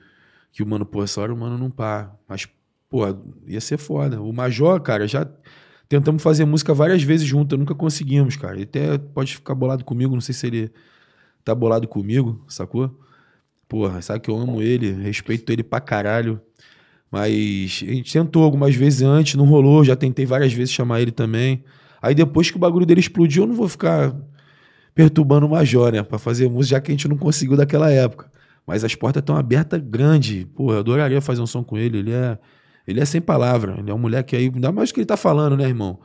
que 0.51 0.63
o 0.63 0.67
mano, 0.67 0.85
pô, 0.85 1.03
essa 1.03 1.21
hora 1.21 1.33
o 1.33 1.37
mano 1.37 1.57
não 1.57 1.69
pá. 1.69 2.13
Mas, 2.27 2.47
pô, 2.89 3.03
ia 3.47 3.61
ser 3.61 3.77
foda. 3.77 4.21
O 4.21 4.33
Major, 4.33 4.81
cara, 4.81 5.07
já 5.07 5.27
tentamos 5.87 6.21
fazer 6.21 6.45
música 6.45 6.73
várias 6.73 7.01
vezes 7.03 7.27
junto, 7.27 7.57
nunca 7.57 7.75
conseguimos, 7.75 8.35
cara. 8.35 8.55
Ele 8.55 8.63
até 8.63 8.97
pode 8.97 9.35
ficar 9.35 9.55
bolado 9.55 9.83
comigo, 9.83 10.13
não 10.13 10.21
sei 10.21 10.33
se 10.33 10.47
ele 10.47 10.71
tá 11.43 11.55
bolado 11.55 11.87
comigo, 11.87 12.43
sacou? 12.47 12.99
Porra, 13.67 14.01
sabe 14.01 14.19
que 14.19 14.29
eu 14.29 14.37
amo 14.37 14.61
ele, 14.61 14.91
respeito 14.91 15.51
ele 15.51 15.63
pra 15.63 15.79
caralho. 15.79 16.41
Mas 17.11 17.83
a 17.87 17.91
gente 17.91 18.13
tentou 18.13 18.43
algumas 18.43 18.75
vezes 18.75 19.01
antes, 19.01 19.35
não 19.35 19.45
rolou. 19.45 19.83
Já 19.83 19.95
tentei 19.95 20.25
várias 20.25 20.53
vezes 20.53 20.73
chamar 20.73 21.01
ele 21.01 21.11
também. 21.11 21.63
Aí 22.01 22.13
depois 22.13 22.49
que 22.51 22.57
o 22.57 22.59
bagulho 22.59 22.85
dele 22.85 22.99
explodiu, 22.99 23.43
eu 23.43 23.47
não 23.47 23.55
vou 23.55 23.67
ficar 23.67 24.15
perturbando 24.93 25.45
o 25.45 25.49
Major, 25.49 25.91
né? 25.91 26.03
Pra 26.03 26.19
fazer 26.19 26.49
música, 26.49 26.77
já 26.77 26.81
que 26.81 26.91
a 26.91 26.93
gente 26.93 27.07
não 27.07 27.17
conseguiu 27.17 27.57
daquela 27.57 27.91
época. 27.91 28.31
Mas 28.65 28.83
as 28.83 28.93
portas 28.95 29.21
estão 29.21 29.35
abertas 29.35 29.81
grande. 29.83 30.47
Pô, 30.55 30.73
eu 30.73 30.79
adoraria 30.79 31.21
fazer 31.21 31.41
um 31.41 31.47
som 31.47 31.63
com 31.63 31.77
ele. 31.77 31.97
Ele 31.99 32.11
é, 32.11 32.37
ele 32.87 32.99
é 32.99 33.05
sem 33.05 33.19
palavra. 33.21 33.75
Ele 33.79 33.89
é 33.89 33.93
um 33.93 33.97
moleque 33.97 34.35
aí. 34.35 34.45
Ainda 34.53 34.71
mais 34.71 34.89
o 34.89 34.93
que 34.93 34.99
ele 34.99 35.05
tá 35.05 35.17
falando, 35.17 35.57
né, 35.57 35.65
irmão? 35.65 35.99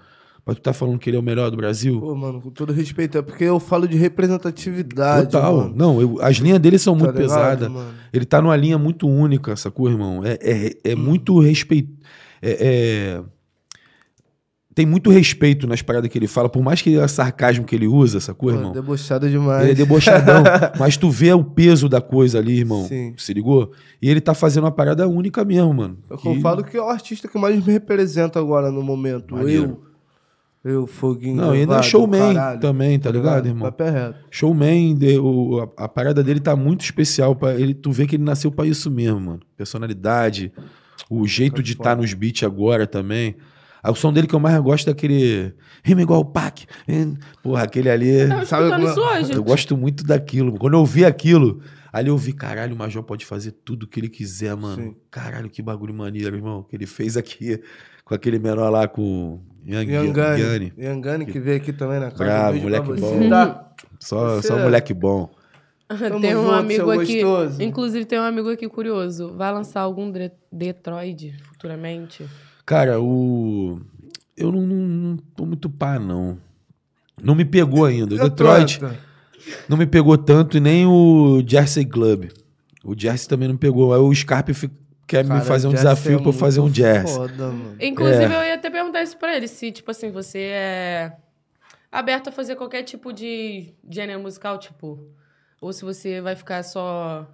Pra 0.44 0.54
tu 0.54 0.60
tá 0.60 0.74
falando 0.74 0.98
que 0.98 1.08
ele 1.08 1.16
é 1.16 1.20
o 1.20 1.22
melhor 1.22 1.50
do 1.50 1.56
Brasil. 1.56 1.98
Pô, 2.00 2.14
mano, 2.14 2.38
com 2.40 2.50
todo 2.50 2.70
respeito, 2.72 3.16
é 3.16 3.22
porque 3.22 3.44
eu 3.44 3.58
falo 3.58 3.88
de 3.88 3.96
representatividade. 3.96 5.30
Total. 5.30 5.56
Mano. 5.56 5.74
Não, 5.74 6.00
eu- 6.00 6.18
as 6.20 6.36
linhas 6.36 6.58
dele 6.58 6.78
são 6.78 6.94
muito 6.94 7.12
Tá 7.14 7.20
ligado, 7.20 7.58
pesadas. 7.60 7.94
Ele 8.12 8.24
tá 8.26 8.42
numa 8.42 8.54
linha 8.56 8.76
muito 8.78 9.08
única, 9.08 9.56
sacou, 9.56 9.88
irmão? 9.90 10.22
É, 10.24 10.38
é, 10.42 10.92
é 10.92 10.94
muito 10.94 11.38
respeito. 11.40 11.92
É, 12.42 12.52
é- 12.60 13.22
Tem 14.74 14.84
muito 14.84 15.08
respeito 15.08 15.68
nas 15.68 15.82
paradas 15.82 16.10
que 16.10 16.18
ele 16.18 16.26
fala, 16.26 16.48
por 16.48 16.60
mais 16.60 16.82
que 16.82 16.98
é 16.98 17.06
sarcasmo 17.06 17.64
que 17.64 17.76
ele 17.76 17.86
usa, 17.86 18.18
sacou, 18.18 18.48
Pô, 18.50 18.56
irmão? 18.56 18.72
debochado 18.72 19.30
demais. 19.30 19.62
Ele 19.62 19.70
é 19.70 19.74
debochadão, 19.76 20.42
mas 20.80 20.96
tu 20.96 21.10
vê 21.10 21.32
o 21.32 21.44
peso 21.44 21.88
da 21.88 22.00
coisa 22.00 22.38
ali, 22.40 22.58
irmão. 22.58 22.84
Sim. 22.86 23.14
Se 23.16 23.32
ligou? 23.32 23.70
E 24.02 24.10
ele 24.10 24.20
tá 24.20 24.34
fazendo 24.34 24.64
uma 24.64 24.72
parada 24.72 25.06
única 25.06 25.44
mesmo, 25.44 25.72
mano. 25.72 25.98
Eu 26.10 26.18
Que- 26.18 26.40
falo 26.40 26.64
que 26.64 26.76
é 26.76 26.82
o 26.82 26.88
artista 26.88 27.28
que 27.28 27.38
mais 27.38 27.64
me 27.64 27.72
representa 27.72 28.40
agora 28.40 28.70
no 28.72 28.82
momento. 28.82 29.36
Maneiro. 29.36 29.80
Eu, 30.64 30.72
eu, 30.72 30.86
Foguinho. 30.88 31.36
Não, 31.36 31.54
e 31.54 31.60
ainda 31.60 31.76
é 31.76 31.82
showman 31.82 32.34
caralho. 32.34 32.58
também, 32.60 32.98
tá 32.98 33.10
ligado, 33.12 33.46
irmão? 33.46 33.70
Papo 33.70 33.82
é 33.84 33.90
reto. 33.90 34.18
Showman, 34.28 34.96
de- 34.96 35.18
o- 35.20 35.70
a, 35.78 35.84
a 35.84 35.88
parada 35.88 36.20
dele 36.24 36.40
tá 36.40 36.56
muito 36.56 36.80
especial. 36.82 37.36
Pra 37.36 37.54
ele, 37.54 37.74
tu 37.74 37.92
vê 37.92 38.06
que 38.08 38.16
ele 38.16 38.24
nasceu 38.24 38.50
pra 38.50 38.66
isso 38.66 38.90
mesmo, 38.90 39.20
mano. 39.20 39.40
Personalidade, 39.56 40.50
o 41.08 41.26
jeito 41.28 41.62
de 41.62 41.74
estar 41.74 41.96
nos 41.96 42.12
beats 42.12 42.42
agora 42.42 42.88
também. 42.88 43.36
Ah, 43.84 43.90
O 43.90 43.94
som 43.94 44.10
dele 44.10 44.26
que 44.26 44.34
eu 44.34 44.40
mais 44.40 44.58
gosto 44.62 44.88
é 44.88 44.92
aquele. 44.92 45.52
Rima 45.84 46.00
igual 46.00 46.20
o 46.20 46.24
Pac. 46.24 46.64
Porra, 47.42 47.64
aquele 47.64 47.90
ali. 47.90 48.26
Tava 48.28 48.46
Sabe 48.46 48.84
isso 48.84 49.00
hoje. 49.00 49.32
Eu 49.34 49.44
gosto 49.44 49.76
muito 49.76 50.02
daquilo. 50.04 50.56
Quando 50.58 50.72
eu 50.72 50.80
ouvi 50.80 51.04
aquilo, 51.04 51.60
ali 51.92 52.08
eu 52.08 52.16
vi, 52.16 52.32
caralho, 52.32 52.74
o 52.74 52.78
Major 52.78 53.02
pode 53.02 53.26
fazer 53.26 53.50
tudo 53.52 53.82
o 53.82 53.86
que 53.86 54.00
ele 54.00 54.08
quiser, 54.08 54.56
mano. 54.56 54.82
Sim. 54.82 54.96
Caralho, 55.10 55.50
que 55.50 55.60
bagulho 55.60 55.92
maneiro, 55.92 56.34
irmão. 56.34 56.62
Que 56.62 56.74
ele 56.76 56.86
fez 56.86 57.14
aqui 57.18 57.60
com 58.06 58.14
aquele 58.14 58.38
menor 58.38 58.70
lá 58.70 58.88
com 58.88 59.38
Yang, 59.66 59.92
Yangani. 59.92 60.40
Yangani. 60.42 60.72
Yangani 60.78 61.26
que 61.26 61.38
veio 61.38 61.58
aqui 61.58 61.72
também 61.72 62.00
na 62.00 62.10
casa. 62.10 62.24
Bravo, 62.24 62.52
pra 62.52 62.62
moleque 62.62 63.00
bom. 63.00 63.28
tá? 63.28 63.70
Só, 64.00 64.36
Você 64.36 64.48
só 64.48 64.54
um 64.54 64.58
é- 64.60 64.62
moleque 64.62 64.94
bom. 64.94 65.30
Tamo 65.88 66.20
tem 66.20 66.34
um 66.34 66.42
junto, 66.44 66.54
amigo 66.54 66.90
aqui. 66.90 67.22
gostoso. 67.22 67.62
Inclusive, 67.62 68.04
tem 68.06 68.18
um 68.18 68.22
amigo 68.22 68.48
aqui 68.50 68.66
curioso. 68.66 69.34
Vai 69.36 69.52
lançar 69.52 69.82
algum 69.82 70.10
Detroit 70.50 71.34
futuramente? 71.42 72.24
Cara, 72.66 73.00
o. 73.00 73.80
Eu 74.36 74.50
não, 74.50 74.62
não, 74.62 74.76
não 74.76 75.16
tô 75.36 75.46
muito 75.46 75.68
pá, 75.70 75.98
não. 75.98 76.38
Não 77.22 77.34
me 77.34 77.44
pegou 77.44 77.84
ainda. 77.84 78.14
O 78.14 78.18
Detroit 78.28 78.80
não 79.68 79.76
me 79.76 79.86
pegou 79.86 80.16
tanto 80.18 80.56
e 80.56 80.60
nem 80.60 80.86
o 80.86 81.42
Jersey 81.46 81.84
Club. 81.84 82.30
O 82.82 82.98
Jersey 82.98 83.28
também 83.28 83.48
não 83.48 83.56
pegou. 83.56 83.94
Aí 83.94 84.00
o 84.00 84.14
Scarpe 84.14 84.52
quer 85.06 85.26
Cara, 85.26 85.40
me 85.40 85.46
fazer 85.46 85.68
um 85.68 85.72
desafio 85.72 86.16
é 86.16 86.18
pra 86.18 86.28
eu 86.28 86.32
fazer 86.32 86.60
um 86.60 86.68
jazz. 86.70 87.10
Foda, 87.10 87.48
mano. 87.48 87.76
Inclusive, 87.80 88.24
É. 88.24 88.36
eu 88.36 88.44
ia 88.46 88.54
até 88.54 88.70
perguntar 88.70 89.02
isso 89.02 89.16
pra 89.16 89.36
ele, 89.36 89.46
se, 89.46 89.70
tipo 89.70 89.90
assim, 89.90 90.10
você 90.10 90.38
é 90.38 91.12
aberto 91.92 92.28
a 92.28 92.32
fazer 92.32 92.56
qualquer 92.56 92.82
tipo 92.82 93.12
de 93.12 93.72
gênero 93.88 94.20
musical, 94.20 94.58
tipo. 94.58 94.98
Ou 95.60 95.72
se 95.72 95.84
você 95.84 96.20
vai 96.20 96.34
ficar 96.36 96.62
só 96.62 97.26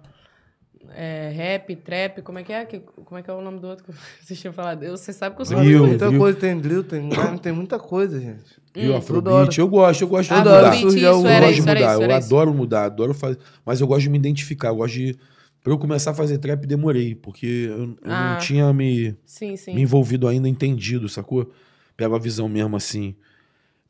é, 0.95 1.31
rap, 1.35 1.75
trap, 1.77 2.21
como 2.21 2.39
é 2.39 2.43
que 2.43 2.51
é? 2.51 2.65
Que- 2.65 2.79
Como 2.79 3.17
é 3.17 3.21
que 3.23 3.29
é 3.29 3.33
o 3.33 3.41
nome 3.41 3.59
do 3.59 3.67
outro 3.67 3.85
que 3.85 3.91
vocês 4.25 4.39
tinham 4.39 4.53
falado? 4.53 4.83
Eu, 4.83 4.97
você 4.97 5.13
sabe 5.13 5.35
que 5.35 5.41
eu 5.41 5.45
sou 5.45 5.57
Drill. 5.57 5.87
Muita 5.87 6.09
viu? 6.09 6.19
coisa, 6.19 6.39
tem 6.39 6.57
drill, 6.59 6.83
tem 6.83 7.07
grime, 7.09 7.39
tem 7.39 7.51
muita 7.51 7.77
coisa, 7.79 8.19
gente. 8.19 8.59
E 8.75 8.81
o 8.87 8.87
toda 8.87 8.97
Afrobeat, 8.97 9.59
eu 9.59 9.67
gosto, 9.67 10.01
eu 10.01 10.07
gosto 10.07 10.29
de 10.29 10.35
mudar. 10.39 10.67
Eu 10.67 10.73
surge 10.81 10.97
isso, 10.97 11.27
era 11.27 11.39
gosto 11.45 11.53
de 11.53 11.59
isso, 11.59 11.67
mudar, 11.67 11.93
isso, 11.93 12.01
eu 12.03 12.11
adoro 12.15 12.53
mudar, 12.53 12.83
adoro 12.85 13.13
fazer. 13.13 13.37
Mas 13.65 13.79
eu 13.81 13.87
gosto 13.87 14.01
de 14.03 14.09
me 14.09 14.17
identificar, 14.17 14.69
eu 14.69 14.75
gosto 14.75 14.93
de. 14.93 15.17
Pra 15.63 15.71
eu 15.73 15.77
começar 15.77 16.11
a 16.11 16.13
fazer 16.13 16.37
trap, 16.39 16.65
demorei, 16.65 17.13
porque 17.13 17.45
eu, 17.69 17.77
eu 17.83 17.97
Ah. 18.05 18.33
não 18.33 18.39
tinha 18.39 18.71
me. 18.73 19.15
Sim, 19.25 19.55
sim. 19.57 19.75
me 19.75 19.81
envolvido 19.81 20.27
ainda, 20.27 20.47
entendido, 20.49 21.07
sacou? 21.07 21.51
Pego 21.95 22.15
a 22.15 22.19
visão 22.19 22.47
mesmo 22.49 22.75
assim. 22.75 23.15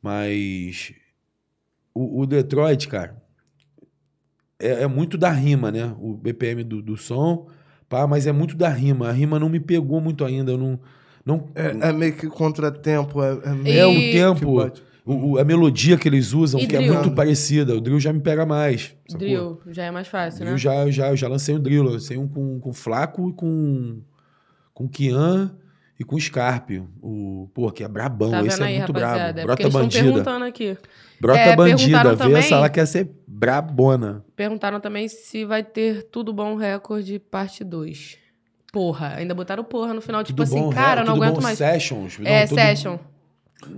Mas 0.02 0.92
o, 1.94 2.20
o 2.22 2.26
Detroit, 2.26 2.88
cara, 2.88 3.21
é, 4.62 4.82
é 4.82 4.86
muito 4.86 5.18
da 5.18 5.30
rima, 5.30 5.70
né? 5.70 5.94
O 6.00 6.14
BPM 6.14 6.62
do, 6.64 6.80
do 6.80 6.96
som, 6.96 7.46
pá, 7.88 8.06
mas 8.06 8.26
é 8.26 8.32
muito 8.32 8.56
da 8.56 8.68
rima. 8.68 9.08
A 9.08 9.12
rima 9.12 9.38
não 9.38 9.48
me 9.48 9.60
pegou 9.60 10.00
muito 10.00 10.24
ainda. 10.24 10.52
Eu 10.52 10.58
não. 10.58 10.80
não 11.24 11.48
É, 11.54 11.88
é 11.88 11.92
meio 11.92 12.12
que 12.14 12.26
contratempo, 12.28 13.22
é, 13.22 13.32
é 13.44 13.48
é 13.50 13.54
meio 13.54 13.88
o 13.88 13.92
E- 13.92 14.12
tempo. 14.12 14.60
o- 15.04 15.32
o- 15.32 15.38
a 15.38 15.44
melodia 15.44 15.96
que 15.96 16.08
eles 16.08 16.32
usam, 16.32 16.60
E 16.60 16.66
que 16.66 16.76
é 16.76 16.78
drill? 16.78 16.94
muito 16.94 17.10
parecida. 17.12 17.74
O 17.76 17.80
drill 17.80 17.98
já 18.00 18.12
me 18.12 18.20
pega 18.20 18.46
mais. 18.46 18.94
sacou? 19.08 19.18
Drill, 19.18 19.60
já 19.68 19.84
é 19.84 19.90
mais 19.90 20.06
fácil, 20.08 20.40
Drill 20.40 20.52
né? 20.52 20.58
já, 20.58 20.90
já, 20.90 21.08
eu 21.10 21.16
já 21.16 21.28
lancei 21.28 21.54
um 21.56 21.60
drill. 21.60 21.84
Eu 21.84 21.90
lancei 21.92 22.16
um 22.16 22.28
com, 22.28 22.60
com 22.60 22.72
Flaco 22.72 23.28
e 23.28 23.32
com, 23.32 24.00
com 24.72 24.88
Kian 24.88 25.56
e 25.98 26.04
com 26.04 26.18
Scarpe. 26.18 26.82
O, 27.02 27.48
pô, 27.52 27.70
que 27.72 27.82
é 27.84 27.88
brabão. 27.88 28.30
Tá 28.30 28.44
Esse 28.44 28.62
é 28.62 28.66
aí, 28.66 28.78
muito 28.78 28.92
rapaziada? 28.92 29.32
brabo. 29.32 29.38
É 29.40 29.44
Brota 29.44 29.70
bandida. 29.70 30.04
perguntando 30.04 30.44
aqui. 30.44 30.76
Brota 31.20 31.38
É, 31.40 31.56
bandida. 31.56 32.10
Vê 32.10 32.16
também- 32.16 32.36
essa 32.38 32.58
lá 32.60 32.68
quer 32.68 32.86
ser 32.86 33.10
brabona. 33.42 34.24
Perguntaram 34.36 34.78
também 34.78 35.08
se 35.08 35.44
vai 35.44 35.64
ter 35.64 36.04
Tudo 36.04 36.32
Bom 36.32 36.54
Record 36.54 37.18
parte 37.28 37.64
2. 37.64 38.16
Porra, 38.72 39.14
ainda 39.16 39.34
botaram 39.34 39.64
porra 39.64 39.92
no 39.92 40.00
final. 40.00 40.22
Tipo 40.22 40.36
Tudo 40.44 40.54
assim, 40.54 40.62
bom, 40.62 40.70
cara, 40.70 41.04
não 41.04 41.16
aguento 41.16 41.34
bom 41.34 41.42
mais. 41.42 41.58
Sessions. 41.58 42.18
É, 42.24 42.40
Não, 42.42 42.48
tudo- 42.48 42.60
Session. 42.60 42.98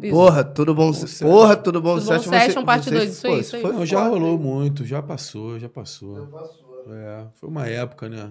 Isso. 0.02 0.14
Porra, 0.14 0.44
tudo 0.44 0.74
bom. 0.74 0.92
Porra, 1.20 1.56
tudo 1.56 1.80
bom. 1.80 1.94
Tudo 1.98 2.06
bom 2.06 2.18
Session, 2.18 2.30
Session, 2.32 2.64
parte 2.64 2.90
dois, 2.90 3.10
isso 3.10 3.26
aí, 3.26 3.40
isso 3.40 3.56
aí. 3.56 3.62
foi 3.62 3.72
Não, 3.72 3.84
já 3.86 4.06
rolou 4.06 4.38
muito. 4.38 4.84
Já 4.84 5.02
passou, 5.02 5.58
já 5.58 5.68
passou. 5.68 6.28
É, 6.90 7.24
foi 7.34 7.48
uma 7.48 7.66
época, 7.66 8.08
né? 8.08 8.30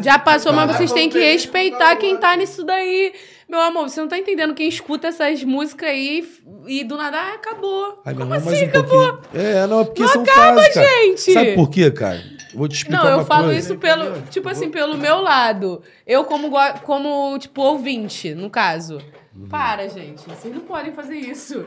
Já 0.00 0.16
passou, 0.18 0.52
mas 0.52 0.76
vocês 0.76 0.92
têm 0.92 1.08
que 1.08 1.18
respeitar 1.18 1.96
quem 1.96 2.16
tá 2.16 2.36
nisso 2.36 2.64
daí. 2.64 3.12
Meu 3.48 3.60
amor, 3.60 3.88
você 3.88 4.00
não 4.00 4.08
tá 4.08 4.18
entendendo 4.18 4.54
quem 4.54 4.68
escuta 4.68 5.08
essas 5.08 5.42
músicas 5.44 5.88
aí 5.90 6.26
e 6.66 6.84
do 6.84 6.96
nada, 6.96 7.16
ah, 7.18 7.34
acabou. 7.34 8.00
Ai, 8.04 8.14
Como 8.14 8.34
irmão, 8.34 8.52
assim, 8.52 8.64
um 8.64 8.68
acabou? 8.68 9.12
pouquinho. 9.12 9.42
É, 9.44 9.66
não, 9.66 9.80
é 9.80 9.84
porque 9.84 10.02
Não 10.02 10.08
são 10.08 10.22
acaba, 10.22 10.54
fases, 10.62 10.74
cara. 10.74 10.86
gente! 10.88 11.32
Sabe 11.32 11.54
por 11.54 11.68
quê, 11.70 11.90
cara? 11.90 12.22
Vou 12.54 12.68
te 12.68 12.76
explicar 12.76 13.02
Não, 13.04 13.10
eu 13.10 13.16
uma 13.18 13.24
falo 13.24 13.44
coisa. 13.44 13.58
isso 13.58 13.76
pelo, 13.78 14.20
tipo 14.30 14.48
assim, 14.48 14.68
pelo 14.70 14.96
meu 14.98 15.20
lado. 15.20 15.82
Eu 16.06 16.24
como, 16.24 16.50
como 16.82 17.38
tipo, 17.38 17.62
ouvinte, 17.62 18.34
no 18.34 18.48
caso. 18.50 18.98
Uhum. 19.34 19.48
Para, 19.48 19.88
gente. 19.88 20.22
Vocês 20.28 20.54
não 20.54 20.60
podem 20.60 20.92
fazer 20.92 21.16
isso. 21.16 21.64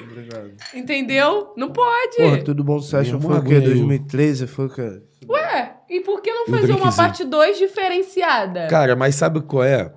Entendeu? 0.74 1.52
Não 1.58 1.72
pode. 1.72 2.18
Porra, 2.18 2.44
tudo 2.44 2.64
bom. 2.64 2.80
Session 2.80 3.20
foi 3.20 3.38
o 3.40 3.42
quê? 3.44 3.54
irmão, 3.56 3.68
eu- 3.70 3.76
2013? 3.76 4.48
Foi 4.48 4.66
o 4.66 4.70
quê? 4.70 5.02
Ué, 5.28 5.76
e 5.90 6.02
por 6.02 6.22
que 6.22 6.32
não 6.32 6.46
fazer 6.46 6.74
uma 6.74 6.92
parte 6.94 7.24
2 7.24 7.58
diferenciada? 7.58 8.68
Cara, 8.68 8.96
mas 8.96 9.16
sabe 9.16 9.42
qual 9.42 9.64
é? 9.64 9.92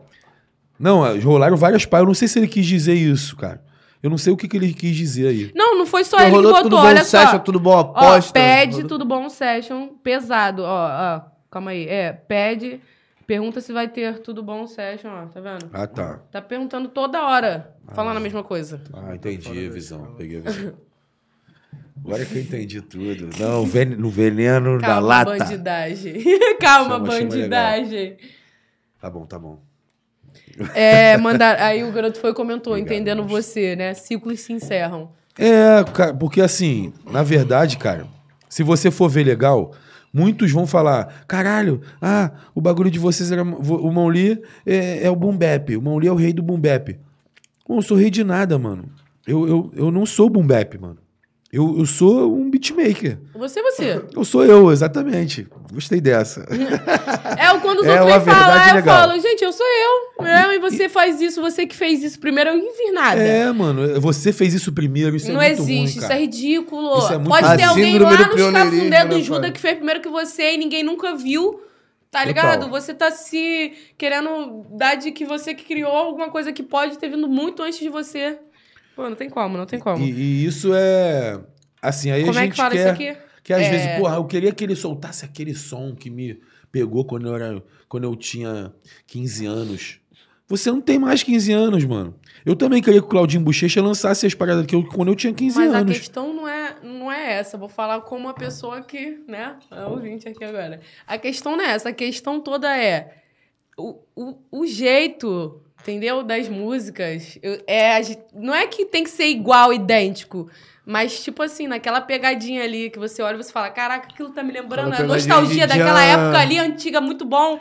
Não, 0.79 1.05
é, 1.07 1.19
rolaram 1.19 1.57
várias 1.57 1.85
pá. 1.85 1.99
Eu 1.99 2.07
não 2.07 2.15
sei 2.15 2.29
se 2.29 2.39
ele 2.39 2.47
quis 2.49 2.65
dizer 2.67 2.95
isso, 2.95 3.37
cara. 3.37 3.63
Eu 4.03 4.09
não 4.11 4.17
sei 4.19 4.33
o 4.33 4.37
que, 4.37 4.47
que 4.47 4.57
ele 4.57 4.73
quis 4.73 4.95
dizer 4.97 5.27
aí. 5.29 5.53
Não, 5.55 5.77
não 5.77 5.85
foi 5.85 6.05
só 6.05 6.19
ele 6.21 6.31
que 6.37 6.43
botou, 6.43 6.63
tudo 6.63 6.77
bom. 6.77 6.83
olha 6.85 7.05
só. 7.05 7.19
Session, 7.25 7.39
tudo 7.41 7.59
bom. 7.59 7.71
Ó, 7.73 7.81
Aposta. 7.83 8.33
pede 8.33 8.73
Rolou- 8.77 8.89
tudo 8.89 9.05
bom 9.05 9.29
session 9.29 9.89
pesado. 10.05 10.63
Ó, 10.63 10.89
ó, 10.89 11.21
calma 11.51 11.73
aí. 11.73 11.89
É, 11.89 12.13
pede, 12.13 12.81
pergunta 13.27 13.61
se 13.61 13.73
vai 13.73 13.89
ter 13.89 14.21
tudo 14.21 14.41
bom 14.41 14.69
session, 14.69 15.09
ó, 15.11 15.27
tá 15.27 15.41
vendo? 15.41 15.69
Ah, 15.73 15.87
tá. 15.89 16.21
Tá 16.31 16.41
perguntando 16.41 16.89
toda 16.89 17.27
hora, 17.27 17.75
falando 17.93 18.19
a 18.19 18.21
mesma 18.21 18.45
coisa. 18.45 18.81
Ah, 18.93 19.17
entendi 19.17 19.67
a 19.67 19.71
visão. 19.71 20.15
Peguei 20.17 20.39
a 20.39 20.41
visão. 20.49 20.75
Agora 22.05 22.25
que 22.25 22.37
eu 22.37 22.43
entendi 22.43 22.81
tudo. 22.81 23.31
Não, 23.41 23.67
ven- 23.67 23.97
no 23.97 24.09
veneno 24.11 24.79
da 24.79 24.87
Calma, 24.87 25.01
lata. 25.09 25.37
bandidagem. 25.37 26.23
Calma, 26.61 26.95
Chama- 26.95 27.07
chama 27.11 27.29
bandidagem. 27.29 28.17
Tá 29.01 29.11
bom, 29.11 29.27
tá 29.27 29.37
bom. 29.41 29.59
É, 30.75 31.17
mandar. 31.17 31.59
Aí 31.61 31.85
o 31.85 31.93
garoto 31.93 32.19
foi 32.19 32.31
e 32.31 32.35
comentou, 32.35 32.77
entendendo 32.77 33.25
você, 33.25 33.77
né? 33.77 33.95
Ciclos 33.95 34.41
se 34.41 34.53
encerram. 34.53 35.11
É, 35.39 35.85
cara, 35.93 36.13
porque 36.13 36.41
assim, 36.41 36.93
na 37.11 37.23
verdade, 37.23 37.79
cara, 37.79 38.07
se 38.49 38.63
você 38.63 38.91
for 38.91 39.09
ver 39.09 39.25
legal, 39.25 39.73
muitos 40.13 40.51
vão 40.51 40.67
falar: 40.67 41.25
caralho, 41.29 41.81
ah, 42.03 42.33
o 42.55 42.61
bagulho 42.61 42.91
de 42.91 42.99
vocês 42.99 43.31
era. 43.31 43.43
O 43.43 44.09
Lee 44.09 44.43
é, 44.67 45.05
é 45.05 45.11
o 45.11 45.17
Boom 45.17 45.37
Bap, 45.37 45.77
o 45.77 45.99
Lee 45.99 46.09
é 46.09 46.13
o 46.13 46.17
rei 46.17 46.33
do 46.33 46.43
Boom 46.43 46.59
Bap. 46.59 46.99
Bom, 47.67 47.77
eu 47.77 47.83
sou 47.83 47.97
rei 47.97 48.11
de 48.11 48.25
nada, 48.25 48.59
mano. 48.59 48.89
Eu, 49.27 49.47
eu, 49.47 49.73
eu 49.77 49.91
não 49.91 50.07
sou 50.07 50.29
Boom 50.29 50.47
Bap, 50.47 50.79
mano. 50.79 50.99
Eu, 51.51 51.79
eu 51.79 51.87
sou 51.87 52.35
um 52.37 52.51
beatmaker. 52.51 53.19
Você, 53.35 53.63
você. 53.63 54.03
Eu 54.15 54.23
sou 54.23 54.45
eu, 54.45 54.71
exatamente. 54.71 55.47
Gostei 55.73 55.99
dessa. 55.99 56.47
É 57.39 57.51
o 57.53 57.61
quando 57.63 57.79
os 57.81 57.87
É 57.87 58.03
outros 58.03 58.23
vêm 58.25 58.35
falar, 58.35 58.47
verdade 58.49 58.69
eu 58.71 58.75
legal. 58.75 59.01
falo, 59.09 59.21
gente, 59.21 59.45
eu 59.45 59.53
sou 59.53 59.67
eu. 59.67 60.27
Eu, 60.27 60.53
e 60.53 60.59
você 60.59 60.91
faz 60.91 61.23
isso, 61.23 61.41
você 61.41 61.67
que 61.67 61.75
fez 61.75 62.03
isso 62.03 62.21
primeiro, 62.21 62.51
eu 62.51 62.59
não 62.59 62.77
vi 62.77 62.91
nada. 62.93 63.19
É, 63.19 63.51
mano, 63.51 63.99
você 63.99 64.31
fez 64.31 64.53
isso 64.53 64.73
primeiro, 64.73 65.17
isso 65.17 65.33
não 65.33 65.41
é 65.41 65.49
muito 65.49 65.63
existe, 65.63 65.95
ruim, 65.99 66.05
isso 66.05 66.13
é 66.13 66.19
ridículo. 66.21 66.99
Isso 66.99 67.13
é 67.15 67.17
muito 67.19 67.29
Pode 67.31 67.47
ruim. 67.47 67.57
ter 67.57 67.63
alguém 67.65 67.99
lá 67.99 68.11
nos 68.11 68.35
pioneirismo, 68.35 68.53
cafundé 68.91 69.05
do 69.07 69.17
né, 69.17 69.23
Juda 69.23 69.41
pai? 69.41 69.53
que 69.53 69.61
fez 69.61 69.75
primeiro 69.77 70.01
que 70.03 70.09
você 70.11 70.53
e 70.55 70.59
ninguém 70.59 70.83
nunca 70.83 71.15
viu. 71.15 71.63
Tá 72.11 72.21
Total. 72.21 72.27
ligado? 72.27 72.71
Você 72.71 72.93
tá 72.95 73.11
se 73.11 73.73
querendo 73.99 74.65
dar 74.71 74.95
de 74.97 75.13
que 75.13 75.25
você 75.27 75.55
que 75.55 75.65
criou 75.65 75.93
alguma 75.93 76.31
coisa 76.31 76.53
que 76.53 76.63
pode 76.63 76.97
ter 76.99 77.09
vindo 77.11 77.29
muito 77.29 77.63
antes 77.63 77.79
de 77.79 77.89
você. 77.91 78.39
Pô, 78.99 79.09
não 79.09 79.15
tem 79.15 79.31
como, 79.31 79.57
não 79.57 79.65
tem 79.65 79.79
como. 79.79 80.05
E, 80.05 80.11
e 80.11 80.45
isso 80.45 80.75
é. 80.75 81.39
Assim, 81.81 82.11
aí 82.11 82.25
como 82.25 82.37
a 82.37 82.41
é 82.41 82.45
gente 82.47 82.51
que 82.51 82.57
fala 82.57 82.71
quer, 82.71 82.79
isso 82.81 82.89
aqui? 82.89 83.17
Que 83.45 83.53
às 83.53 83.63
É. 83.63 83.71
vezes, 83.71 83.87
porra, 83.97 84.17
eu 84.17 84.25
queria 84.25 84.51
que 84.51 84.65
ele 84.65 84.75
soltasse 84.75 85.25
aquele 85.25 85.55
som 85.55 85.95
que 85.95 86.11
me 86.11 86.41
pegou 86.73 87.05
quando 87.05 87.29
eu, 87.29 87.35
era, 87.37 87.63
quando 87.89 88.03
eu 88.03 88.17
tinha 88.17 88.75
15 89.07 89.47
anos. 89.47 90.01
Você 90.49 90.69
não 90.73 90.81
tem 90.81 90.99
mais 90.99 91.23
15 91.23 91.53
anos, 91.53 91.85
mano. 91.85 92.13
Eu 92.45 92.57
também 92.57 92.83
queria 92.83 92.99
que 93.01 93.07
o 93.07 93.09
Claudinho 93.09 93.45
Bochecha 93.45 93.81
lançasse 93.81 94.27
as 94.27 94.35
paradas 94.35 94.67
que 94.67 94.75
eu, 94.75 94.83
quando 94.85 95.09
eu 95.11 95.15
tinha 95.15 95.33
15 95.33 95.57
Mas 95.57 95.73
a 95.73 95.79
anos. 95.79 95.97
questão 95.97 96.35
não 96.35 96.49
é, 96.49 96.75
não 96.83 97.13
é 97.13 97.35
essa. 97.35 97.57
Vou 97.57 97.69
falar 97.69 98.01
como 98.01 98.23
uma 98.23 98.35
pessoa 98.35 98.83
que, 98.83 99.23
né? 99.29 99.55
É 99.71 99.85
ouvinte 99.85 100.29
aqui 100.29 100.43
agora. 100.43 100.81
A 101.07 101.17
questão 101.19 101.57
não 101.57 101.65
é 101.65 101.71
essa. 101.71 101.91
A 101.91 101.93
questão 101.93 102.41
toda 102.41 102.77
é 102.77 103.15
o, 103.77 104.01
o, 104.17 104.35
o 104.51 104.67
jeito, 104.67 105.63
entendeu? 105.83 106.23
Das 106.23 106.49
músicas. 106.49 107.39
Eu- 107.43 107.61
é, 107.67 108.01
não 108.35 108.55
é 108.55 108.67
que 108.67 108.85
tem 108.87 109.05
que 109.05 109.11
ser 109.11 109.27
igual, 109.27 109.73
idêntico. 109.73 110.49
Mas, 110.85 111.23
tipo 111.23 111.43
assim, 111.43 111.67
naquela 111.69 112.01
pegadinha 112.01 112.63
ali 112.65 112.89
que 112.89 112.99
você 112.99 113.21
olha 113.21 113.35
e 113.35 113.43
você 113.43 113.53
fala: 113.53 113.69
Caraca, 113.71 114.09
aquilo 114.09 114.31
tá 114.31 114.43
me 114.43 114.53
lembrando 114.53 114.95
a 114.95 115.03
nostalgia 115.03 115.67
de 115.67 115.77
daquela 115.77 116.03
época 116.03 116.39
ali, 116.39 116.59
antiga, 116.59 117.01
muito 117.01 117.25
bom. 117.27 117.59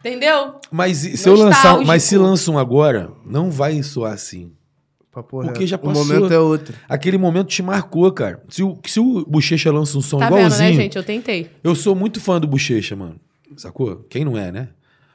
Entendeu? 0.00 0.56
Mas 0.70 0.98
se 0.98 1.26
eu 1.28 1.34
lançar. 1.34 1.46
Nostálgico. 1.56 1.86
Mas 1.86 2.02
se 2.02 2.18
lançam 2.18 2.58
agora, 2.58 3.10
não 3.24 3.50
vai 3.50 3.82
soar 3.82 4.12
assim. 4.12 4.52
Papo 5.10 5.36
Porque 5.40 5.60
reto. 5.60 5.66
já 5.68 5.76
O 5.76 5.78
passou. 5.78 6.04
momento 6.04 6.32
é 6.34 6.38
outro. 6.38 6.74
Aquele 6.88 7.16
momento 7.16 7.46
te 7.46 7.62
marcou, 7.62 8.10
cara. 8.12 8.42
Se 8.50 8.62
o, 8.64 8.76
se 8.84 8.98
o 8.98 9.24
Bochecha 9.24 9.70
lança 9.72 9.96
um 9.96 10.02
som 10.02 10.18
Tá 10.18 10.26
vendo, 10.28 10.38
igualzinho. 10.38 10.70
né, 10.70 10.74
gente? 10.74 10.96
Eu 10.96 11.04
tentei. 11.04 11.48
Eu 11.62 11.74
sou 11.76 11.94
muito 11.94 12.20
fã 12.20 12.40
do 12.40 12.48
Bochecha, 12.48 12.96
mano. 12.96 13.18
Sacou? 13.56 14.04
Quem 14.10 14.24
não 14.24 14.36
é, 14.36 14.50
né? 14.50 14.68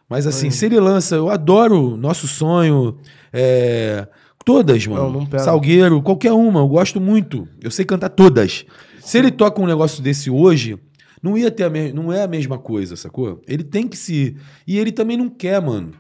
Mas 0.09 0.25
assim, 0.25 0.49
se 0.49 0.65
ele 0.65 0.79
lança, 0.79 1.15
eu 1.15 1.29
adoro 1.29 1.95
Nosso 1.95 2.27
Sonho, 2.27 2.97
é, 3.31 4.07
todas, 4.43 4.85
mano. 4.87 5.11
Não, 5.11 5.27
não. 5.31 5.39
Salgueiro, 5.39 6.01
qualquer 6.01 6.31
uma, 6.31 6.61
eu 6.61 6.67
gosto 6.67 6.99
muito. 6.99 7.47
Eu 7.61 7.69
sei 7.69 7.85
cantar 7.85 8.09
todas. 8.09 8.65
Se 8.99 9.17
ele 9.17 9.29
toca 9.31 9.61
um 9.61 9.67
negócio 9.67 10.01
desse 10.01 10.29
hoje, 10.29 10.79
não 11.21 11.37
ia 11.37 11.51
ter 11.51 11.63
a 11.63 11.69
me- 11.69 11.93
não 11.93 12.11
é 12.11 12.23
a 12.23 12.27
mesma 12.27 12.57
coisa, 12.57 12.95
sacou? 12.95 13.39
Ele 13.47 13.63
tem 13.63 13.87
que 13.87 13.95
se 13.97 14.35
e 14.65 14.77
ele 14.79 14.91
também 14.91 15.15
não 15.17 15.29
quer, 15.29 15.61
mano. 15.61 15.91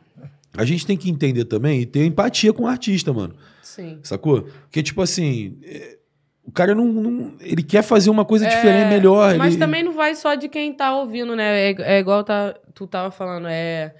A 0.57 0.65
gente 0.65 0.85
tem 0.87 0.97
que 0.97 1.09
entender 1.11 1.45
também 1.45 1.81
e 1.81 1.85
ter 1.85 2.03
empatia 2.05 2.51
com 2.51 2.63
o 2.63 2.67
artista, 2.67 3.13
mano. 3.13 3.35
Sim. 3.61 3.99
Sacou? 4.01 4.41
Porque 4.63 4.81
tipo 4.81 5.01
assim, 5.03 5.57
é, 5.63 5.98
o 6.49 6.51
cara 6.51 6.73
não, 6.73 6.85
não- 6.85 7.33
ele 7.39 7.61
quer 7.63 7.83
fazer 7.83 8.09
uma 8.09 8.25
coisa 8.25 8.45
É, 8.45 8.49
diferente, 8.49 8.89
melhor. 8.89 9.35
Mas 9.37 9.53
ele- 9.53 9.59
também 9.63 9.83
não 9.83 9.93
vai 9.93 10.15
só 10.15 10.33
de 10.35 10.49
quem 10.49 10.73
tá 10.73 10.95
ouvindo, 10.95 11.35
né? 11.35 11.71
É, 11.71 11.75
é 11.97 11.99
igual 11.99 12.23
tá, 12.23 12.55
tu 12.73 12.85
tava 12.87 13.11
falando, 13.11 13.47
é... 13.47 13.93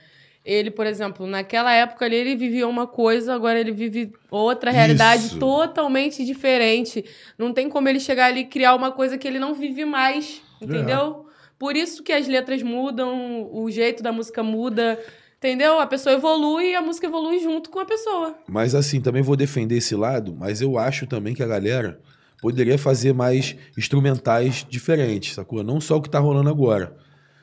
Ele, 0.44 0.72
por 0.72 0.88
exemplo, 0.88 1.28
naquela 1.28 1.72
época 1.74 2.06
ali, 2.06 2.16
ele 2.16 2.36
vivia 2.36 2.68
uma 2.68 2.88
coisa, 2.88 3.36
agora 3.36 3.60
ele 3.60 3.72
vive 3.72 4.12
outra 4.32 4.72
realidade 4.72 5.26
Isso. 5.28 5.38
totalmente 5.38 6.26
diferente. 6.26 7.06
Não 7.38 7.54
tem 7.54 7.70
como 7.70 7.88
ele 7.88 8.00
chegar 8.00 8.28
ali 8.28 8.40
e 8.42 8.46
criar 8.46 8.74
uma 8.74 8.92
coisa 8.92 9.16
que 9.18 9.28
ele 9.28 9.38
não 9.38 9.54
vive 9.54 9.86
mais, 9.86 10.42
entendeu? 10.60 11.28
Por 11.60 11.76
isso 11.76 12.02
que 12.02 12.12
as 12.12 12.28
letras 12.28 12.64
mudam, 12.64 13.48
o 13.52 13.70
jeito 13.70 14.02
da 14.02 14.12
música 14.12 14.42
muda, 14.42 14.98
entendeu? 15.38 15.78
A 15.80 15.86
pessoa 15.86 16.16
evolui 16.16 16.72
e 16.72 16.76
a 16.76 16.82
música 16.82 17.06
evolui 17.06 17.38
junto 17.40 17.70
com 17.70 17.80
a 17.80 17.86
pessoa. 17.86 18.34
Mas 18.48 18.74
assim, 18.74 19.02
também 19.02 19.22
vou 19.22 19.36
defender 19.36 19.76
esse 19.78 19.94
lado, 19.94 20.36
mas 20.40 20.62
eu 20.62 20.80
acho 20.80 21.06
também 21.06 21.36
que 21.36 21.44
a 21.44 21.48
galera 21.48 22.00
poderia 22.42 22.78
fazer 22.78 23.14
mais 23.14 23.56
instrumentais 23.78 24.66
diferentes, 24.70 25.34
sacou? 25.36 25.64
Não 25.64 25.80
só 25.82 25.98
o 25.98 26.02
que 26.02 26.10
tá 26.10 26.20
rolando 26.20 26.50
agora. 26.50 26.96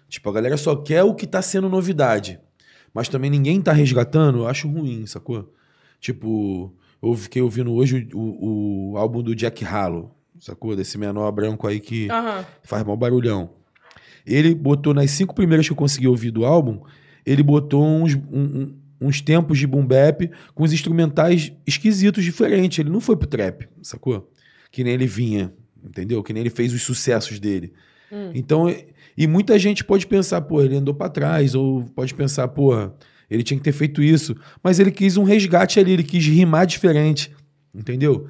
Tipo, 0.09 0.31
a 0.31 0.33
galera 0.33 0.57
só 0.57 0.77
quer 0.77 1.03
o 1.03 1.15
que 1.15 1.27
tá 1.27 1.43
sendo 1.43 1.69
novidade. 1.69 2.39
Mas 2.95 3.09
também 3.09 3.31
ninguém 3.31 3.61
tá 3.61 3.73
resgatando, 3.73 4.39
eu 4.39 4.47
acho 4.49 4.69
ruim, 4.69 5.05
sacou? 5.07 5.53
Tipo, 6.01 6.73
eu 7.03 7.15
fiquei 7.15 7.43
ouvindo 7.43 7.73
hoje 7.73 8.09
o, 8.15 8.19
o, 8.19 8.93
o 8.93 8.97
álbum 8.99 9.23
do 9.23 9.35
Jack 9.35 9.65
Harlow, 9.65 10.15
sacou? 10.39 10.75
Desse 10.77 10.97
menor 10.97 11.31
branco 11.33 11.67
aí 11.67 11.81
que 11.81 12.09
Aham. 12.11 12.45
faz 12.63 12.85
mal 12.85 12.97
barulhão. 12.97 13.51
Ele 14.25 14.55
botou 14.55 14.95
nas 14.95 15.11
cinco 15.11 15.35
primeiras 15.35 15.67
que 15.67 15.73
eu 15.73 15.77
consegui 15.77 16.09
ouvir 16.09 16.31
do 16.31 16.45
álbum, 16.45 16.81
ele 17.25 17.43
botou 17.43 17.85
uns, 17.85 18.15
um- 18.15 18.75
uns 19.01 19.21
tempos 19.21 19.59
de 19.59 19.67
boom 19.67 19.85
bap 19.87 20.31
com 20.55 20.63
os 20.65 20.73
instrumentais 20.73 21.53
esquisitos, 21.67 22.25
diferentes. 22.25 22.79
Ele 22.79 22.89
não 22.91 23.01
foi 23.01 23.17
pro 23.17 23.27
trap, 23.29 23.69
sacou? 23.83 24.31
Que 24.77 24.85
nem 24.85 24.93
ele 24.93 25.07
vinha, 25.07 25.51
entendeu? 25.83 26.23
Que 26.23 26.35
nem 26.35 26.43
ele 26.43 26.51
fez 26.51 26.71
os 26.75 26.83
sucessos 26.83 27.41
dele. 27.41 27.73
Então, 28.35 28.69
e- 28.69 28.87
e 29.17 29.27
muita 29.27 29.59
gente 29.59 29.83
pode 29.83 30.07
pensar, 30.07 30.43
pô, 30.43 30.61
ele 30.61 30.77
andou 30.77 30.93
pra 30.93 31.09
trás, 31.09 31.55
ou 31.55 31.83
pode 31.95 32.13
pensar, 32.15 32.47
pô, 32.49 32.75
ele 33.31 33.43
tinha 33.43 33.57
que 33.57 33.65
ter 33.65 33.73
feito 33.73 34.03
isso. 34.03 34.37
Mas 34.63 34.79
ele 34.79 34.91
quis 34.91 35.17
um 35.17 35.25
resgate 35.25 35.81
ali, 35.81 35.93
ele 35.93 36.03
quis 36.05 36.27
rimar 36.27 36.67
diferente, 36.67 37.35
Entendeu? 37.75 38.27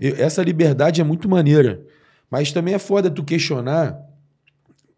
E 0.00 0.06
essa 0.22 0.40
liberdade 0.42 1.00
é 1.00 1.04
muito 1.04 1.28
maneira. 1.28 1.84
Mas 2.30 2.52
também 2.52 2.74
é 2.74 2.78
foda 2.78 3.10
tu 3.10 3.24
questionar 3.24 3.98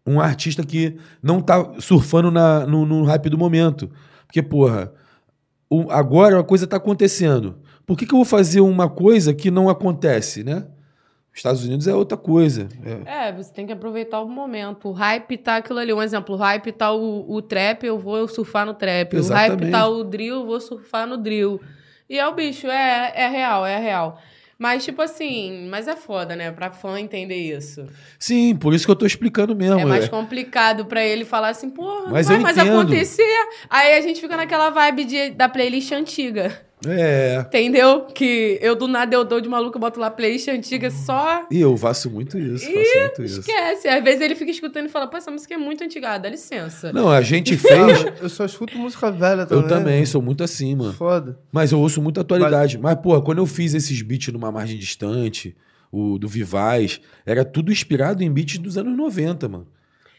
um 0.05 0.19
artista 0.19 0.63
que 0.63 0.97
não 1.21 1.41
tá 1.41 1.79
surfando 1.79 2.29
na, 2.31 2.65
no, 2.67 2.85
no 2.85 3.03
hype 3.05 3.27
do 3.29 3.37
momento. 3.39 3.89
Porque, 4.27 4.41
porra, 4.43 4.91
o- 5.67 5.89
agora 5.91 6.39
a 6.39 6.43
coisa 6.43 6.67
tá 6.67 6.77
acontecendo. 6.77 7.57
Por 7.87 7.97
que, 7.97 8.05
que 8.05 8.13
eu 8.13 8.17
vou 8.17 8.25
fazer 8.25 8.61
uma 8.61 8.87
coisa 8.89 9.33
que 9.33 9.49
não 9.51 9.67
acontece, 9.69 10.43
né? 10.43 10.65
Estados 11.33 11.63
Unidos 11.63 11.87
é 11.87 11.95
outra 11.95 12.17
coisa. 12.17 12.67
É. 13.05 13.27
É, 13.27 13.31
você 13.31 13.51
tem 13.51 13.65
que 13.65 13.71
aproveitar 13.71 14.19
o 14.21 14.27
momento. 14.27 14.89
O 14.89 14.91
hype 14.91 15.37
tá 15.37 15.57
aquilo 15.57 15.79
ali. 15.79 15.93
Um 15.93 16.01
exemplo, 16.01 16.35
o 16.35 16.37
hype 16.37 16.71
tá 16.71 16.91
o, 16.91 17.31
o 17.31 17.41
trap, 17.41 17.85
eu 17.85 17.97
vou 17.97 18.27
surfar 18.27 18.65
no 18.65 18.73
trap. 18.73 19.13
O 19.13 19.15
hype 19.15 19.19
Exatamente. 19.19 19.71
tá 19.71 19.87
o 19.87 20.03
drill, 20.03 20.35
eu 20.35 20.45
vou 20.45 20.59
surfar 20.59 21.07
no 21.07 21.17
drill. 21.17 21.61
E 22.09 22.19
é 22.19 22.27
o 22.27 22.33
bicho, 22.33 22.67
é, 22.67 23.13
é 23.15 23.27
real, 23.29 23.65
é 23.65 23.79
real. 23.79 24.19
Mas, 24.61 24.85
tipo 24.85 25.01
assim, 25.01 25.67
mas 25.69 25.87
é 25.87 25.95
foda, 25.95 26.35
né? 26.35 26.51
Pra 26.51 26.69
fã 26.69 26.99
entender 26.99 27.35
isso. 27.35 27.87
Sim, 28.19 28.55
por 28.55 28.75
isso 28.75 28.85
que 28.85 28.91
eu 28.91 28.95
tô 28.95 29.07
explicando 29.07 29.55
mesmo. 29.55 29.79
é 29.79 29.85
mais 29.85 30.05
é. 30.05 30.07
complicado 30.07 30.85
pra 30.85 31.03
ele 31.03 31.25
falar 31.25 31.49
assim, 31.49 31.69
porra, 31.71 32.11
Mas 32.11 32.27
não 32.27 32.35
vai 32.35 32.43
mais 32.43 32.57
entendo. 32.57 32.79
acontecer. 32.79 33.47
Aí 33.67 33.95
a 33.95 34.01
gente 34.01 34.21
fica 34.21 34.37
naquela 34.37 34.69
vibe 34.69 35.05
de, 35.05 35.29
da 35.31 35.49
playlist 35.49 35.91
antiga. 35.93 36.61
É. 36.87 37.43
Entendeu? 37.47 38.01
Que 38.13 38.57
eu 38.61 38.75
do 38.75 38.87
nada 38.87 39.15
eu 39.15 39.23
dou 39.23 39.39
de 39.39 39.47
maluco, 39.47 39.77
eu 39.77 39.81
boto 39.81 39.99
lá 39.99 40.09
playlist 40.09 40.47
antiga 40.47 40.89
só. 40.89 41.45
E 41.51 41.59
eu 41.61 41.75
faço 41.77 42.09
muito 42.09 42.37
isso, 42.39 42.65
faço 42.65 42.99
muito 42.99 43.23
isso. 43.23 43.39
Esquece. 43.41 43.87
Às 43.87 44.03
vezes 44.03 44.21
ele 44.21 44.35
fica 44.35 44.51
escutando 44.51 44.85
e 44.87 44.89
fala, 44.89 45.07
pô, 45.07 45.17
essa 45.17 45.29
música 45.29 45.53
é 45.53 45.57
muito 45.57 45.83
antiga, 45.83 46.17
dá 46.17 46.29
licença. 46.29 46.91
Não, 46.91 47.09
a 47.09 47.21
gente 47.21 47.55
fez. 47.57 48.05
Eu 48.21 48.29
só 48.29 48.45
escuto 48.45 48.77
música 48.77 49.11
velha 49.11 49.45
também. 49.45 49.63
eu 49.63 49.69
também, 49.69 50.05
sou 50.05 50.21
muito 50.21 50.43
assim, 50.43 50.75
mano. 50.75 50.93
Foda. 50.93 51.37
Mas 51.51 51.71
eu 51.71 51.79
ouço 51.79 52.01
muita 52.01 52.21
atualidade. 52.21 52.77
Mas, 52.77 52.95
porra, 52.95 53.21
quando 53.21 53.37
eu 53.37 53.45
fiz 53.45 53.73
esses 53.73 54.01
beats 54.01 54.33
numa 54.33 54.51
margem 54.51 54.77
distante, 54.77 55.55
o 55.91 56.17
do 56.17 56.27
Vivaz, 56.27 56.99
era 57.25 57.45
tudo 57.45 57.71
inspirado 57.71 58.23
em 58.23 58.31
beats 58.31 58.57
dos 58.57 58.77
anos 58.77 58.95
90, 58.97 59.47
mano. 59.47 59.67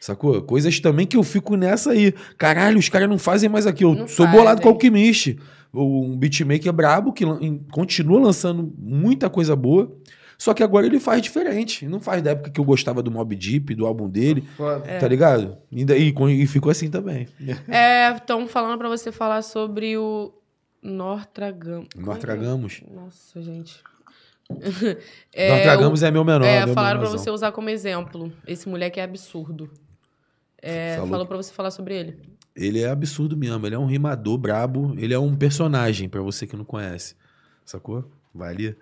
Sacou? 0.00 0.42
Coisas 0.42 0.80
também 0.80 1.06
que 1.06 1.16
eu 1.16 1.22
fico 1.22 1.54
nessa 1.54 1.92
aí. 1.92 2.12
Caralho, 2.36 2.76
os 2.76 2.88
caras 2.88 3.08
não 3.08 3.18
fazem 3.18 3.48
mais 3.48 3.68
aquilo. 3.68 3.92
Eu 3.92 3.98
Não 4.00 4.08
sou 4.08 4.26
bolado 4.26 4.48
fazem. 4.56 4.62
com 4.62 4.68
o 4.68 4.72
Alquimiste. 4.72 5.38
Um 5.74 6.16
beatmaker 6.16 6.72
brabo 6.72 7.12
que 7.12 7.24
continua 7.72 8.20
lançando 8.20 8.72
muita 8.78 9.30
coisa 9.30 9.56
boa. 9.56 9.90
Só 10.36 10.52
que 10.52 10.62
agora 10.62 10.84
ele 10.86 10.98
faz 10.98 11.22
diferente. 11.22 11.86
Não 11.86 12.00
faz 12.00 12.20
da 12.20 12.32
época 12.32 12.50
que 12.50 12.60
eu 12.60 12.64
gostava 12.64 13.00
do 13.02 13.10
Mob 13.10 13.34
Deep, 13.36 13.74
do 13.76 13.86
álbum 13.86 14.08
dele. 14.08 14.42
Foda. 14.56 14.84
É. 14.90 14.98
Tá 14.98 15.06
ligado? 15.06 15.56
E, 15.70 15.84
daí, 15.84 16.12
e 16.30 16.46
ficou 16.46 16.70
assim 16.70 16.90
também. 16.90 17.28
É, 17.68 18.10
estão 18.12 18.48
falando 18.48 18.76
pra 18.76 18.88
você 18.88 19.12
falar 19.12 19.42
sobre 19.42 19.96
o 19.96 20.32
Nortragam. 20.82 21.86
Nós 21.96 22.18
tragamos. 22.18 22.82
Nossa, 22.92 23.40
gente. 23.40 23.80
Nós 24.50 25.62
tragamos 25.62 26.02
é 26.02 26.10
meu 26.10 26.24
menor. 26.24 26.44
É, 26.44 26.66
meu 26.66 26.74
falaram 26.74 26.98
pra 26.98 27.08
menorzão. 27.08 27.24
você 27.24 27.30
usar 27.30 27.52
como 27.52 27.70
exemplo. 27.70 28.32
Esse 28.46 28.68
moleque 28.68 28.98
é 28.98 29.04
absurdo. 29.04 29.70
É, 30.60 30.96
Falou. 30.96 31.08
falou 31.08 31.26
pra 31.26 31.36
você 31.36 31.52
falar 31.52 31.70
sobre 31.70 31.94
ele. 31.96 32.31
Ele 32.54 32.80
é 32.80 32.90
absurdo 32.90 33.36
mesmo. 33.36 33.66
Ele 33.66 33.74
é 33.74 33.78
um 33.78 33.86
rimador 33.86 34.36
brabo. 34.36 34.94
Ele 34.98 35.14
é 35.14 35.18
um 35.18 35.34
personagem, 35.34 36.08
pra 36.08 36.20
você 36.20 36.46
que 36.46 36.56
não 36.56 36.64
conhece. 36.64 37.14
Sacou? 37.64 38.04
Vai 38.34 38.54
ali. 38.54 38.76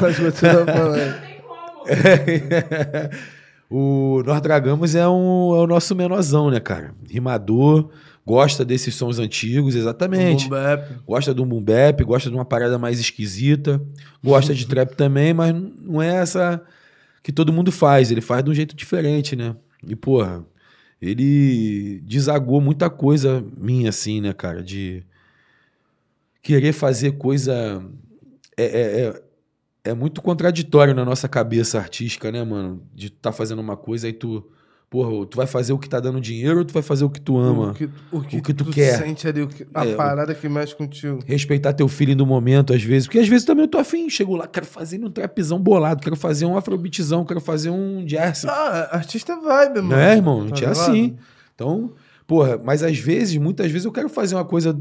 Mas 0.00 0.18
continua 0.18 0.66
falando. 0.66 1.28
o 3.70 4.22
Nós 4.24 4.40
Dragamos 4.40 4.94
é, 4.94 5.06
um, 5.08 5.56
é 5.56 5.60
o 5.60 5.66
nosso 5.66 5.94
menorzão, 5.94 6.50
né, 6.50 6.60
cara? 6.60 6.94
Rimador, 7.08 7.90
gosta 8.24 8.64
desses 8.64 8.94
sons 8.94 9.18
antigos, 9.18 9.74
exatamente. 9.74 10.48
Boom 10.48 10.56
bap. 10.56 11.00
Gosta 11.06 11.34
do 11.34 11.44
boom 11.44 11.62
bap, 11.62 12.02
gosta 12.04 12.28
de 12.30 12.36
uma 12.36 12.44
parada 12.44 12.78
mais 12.78 13.00
esquisita. 13.00 13.80
Gosta 14.22 14.54
de 14.54 14.66
trap 14.66 14.94
também, 14.94 15.32
mas 15.34 15.54
não 15.54 16.00
é 16.00 16.08
essa 16.08 16.62
que 17.22 17.32
todo 17.32 17.52
mundo 17.52 17.72
faz. 17.72 18.10
Ele 18.10 18.20
faz 18.20 18.44
de 18.44 18.50
um 18.50 18.54
jeito 18.54 18.76
diferente, 18.76 19.34
né? 19.34 19.56
E, 19.86 19.94
porra, 19.96 20.44
ele 21.00 22.00
desagou 22.04 22.60
muita 22.60 22.90
coisa 22.90 23.44
minha, 23.56 23.90
assim, 23.90 24.20
né, 24.20 24.32
cara? 24.32 24.62
De 24.62 25.04
querer 26.42 26.72
fazer 26.72 27.12
coisa. 27.12 27.84
É, 28.56 28.64
é, 28.64 29.00
é, 29.06 29.22
é 29.90 29.94
muito 29.94 30.20
contraditório 30.20 30.94
na 30.94 31.04
nossa 31.04 31.28
cabeça 31.28 31.78
artística, 31.78 32.32
né, 32.32 32.42
mano? 32.42 32.82
De 32.94 33.10
tu 33.10 33.18
tá 33.20 33.32
fazendo 33.32 33.60
uma 33.60 33.76
coisa 33.76 34.08
e 34.08 34.12
tu. 34.12 34.50
Porra, 34.90 35.26
tu 35.26 35.36
vai 35.36 35.46
fazer 35.46 35.74
o 35.74 35.78
que 35.78 35.86
tá 35.86 36.00
dando 36.00 36.18
dinheiro 36.18 36.60
ou 36.60 36.64
tu 36.64 36.72
vai 36.72 36.82
fazer 36.82 37.04
o 37.04 37.10
que 37.10 37.20
tu 37.20 37.36
ama? 37.36 37.72
O 37.72 37.74
que, 37.74 37.84
o 38.10 38.20
que, 38.22 38.36
O 38.38 38.42
que 38.42 38.54
tu 38.54 38.64
tu 38.64 38.70
quer. 38.70 38.96
sente 38.96 39.28
ali, 39.28 39.42
o 39.42 39.46
que- 39.48 39.66
a 39.74 39.84
É, 39.84 39.92
o- 39.92 39.96
parada 39.98 40.34
que 40.34 40.48
mexe 40.48 40.74
contigo. 40.74 41.18
respeitar 41.26 41.74
teu 41.74 41.86
feeling 41.88 42.16
do 42.16 42.24
momento, 42.24 42.72
às 42.72 42.82
vezes. 42.82 43.06
Porque 43.06 43.18
às 43.18 43.28
vezes 43.28 43.44
também 43.44 43.64
eu 43.64 43.68
tô 43.68 43.76
afim, 43.76 44.08
chego 44.08 44.34
lá, 44.34 44.46
quero 44.46 44.64
fazer 44.64 44.98
um 45.04 45.10
trapzão 45.10 45.60
bolado, 45.60 46.02
quero 46.02 46.16
fazer 46.16 46.46
um 46.46 46.56
afrobeatzão, 46.56 47.22
quero 47.26 47.40
fazer 47.40 47.68
um 47.68 48.02
jazz. 48.06 48.46
Ah, 48.46 48.88
artista 48.92 49.32
é 49.34 49.36
vibe, 49.36 49.76
mano. 49.82 49.88
Não 49.90 49.98
é, 49.98 50.16
irmão? 50.16 50.38
A 50.38 50.42
Tá 50.44 50.48
gente 50.48 50.64
é 50.64 50.68
assim. 50.68 51.16
Então, 51.54 51.92
porra, 52.26 52.58
mas 52.62 52.82
às 52.82 52.96
vezes, 52.98 53.36
muitas 53.36 53.70
vezes 53.70 53.84
eu 53.84 53.92
quero 53.92 54.08
fazer 54.08 54.36
uma 54.36 54.44
coisa 54.46 54.74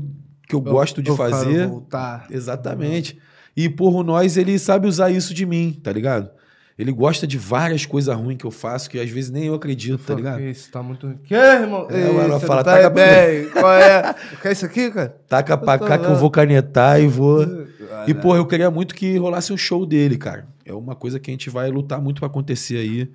que 0.47 0.55
eu, 0.55 0.61
gosto 0.61 1.03
de 1.03 1.09
eu 1.09 1.17
quero 1.17 1.29
fazer. 1.31 1.67
voltar. 1.67 2.27
Exatamente. 2.31 3.19
E 3.57 3.67
por 3.67 4.03
nós, 4.05 4.37
ele 4.37 4.57
sabe 4.57 4.87
usar 4.87 5.09
isso 5.09 5.33
de 5.33 5.45
mim, 5.45 5.77
tá 5.83 5.91
ligado? 5.91 6.29
Ele 6.77 6.91
gosta 6.91 7.25
de 7.25 7.39
várias 7.39 7.87
coisas 7.87 8.15
ruins 8.15 8.37
que 8.37 8.45
eu 8.45 8.51
faço, 8.51 8.87
que 8.87 8.99
às 8.99 9.09
vezes 9.09 9.31
nem 9.31 9.45
eu 9.45 9.55
acredito, 9.55 9.97
tá 9.97 10.13
ligado? 10.13 10.41
Isso, 10.41 10.71
tá 10.71 10.83
muito. 10.83 11.19
Que, 11.23 11.33
irmão? 11.33 11.87
É, 11.89 12.01
ela 12.01 12.39
fala, 12.39 12.63
tá 12.63 12.75
taca 12.75 12.91
pra 12.91 13.03
bem. 13.03 13.49
Qual 13.49 13.73
é? 13.73 14.15
Quer 14.39 14.51
isso 14.51 14.65
aqui, 14.65 14.91
cara? 14.91 15.17
Taca 15.27 15.57
pra 15.57 15.79
cá 15.79 15.97
que 15.97 16.05
eu 16.05 16.15
vou 16.15 16.29
canetar 16.29 17.01
e 17.01 17.07
vou. 17.07 17.43
E, 17.43 17.45
Olha. 17.91 18.15
porra, 18.15 18.37
eu 18.37 18.45
queria 18.45 18.69
muito 18.69 18.93
que 18.93 19.17
rolasse 19.17 19.51
um 19.51 19.57
show 19.57 19.87
dele, 19.87 20.17
cara. 20.17 20.47
É 20.63 20.73
uma 20.73 20.95
coisa 20.95 21.19
que 21.19 21.31
a 21.31 21.33
gente 21.33 21.49
vai 21.49 21.67
lutar 21.71 21.99
muito 21.99 22.19
pra 22.19 22.27
acontecer 22.27 22.77
aí. 22.77 23.09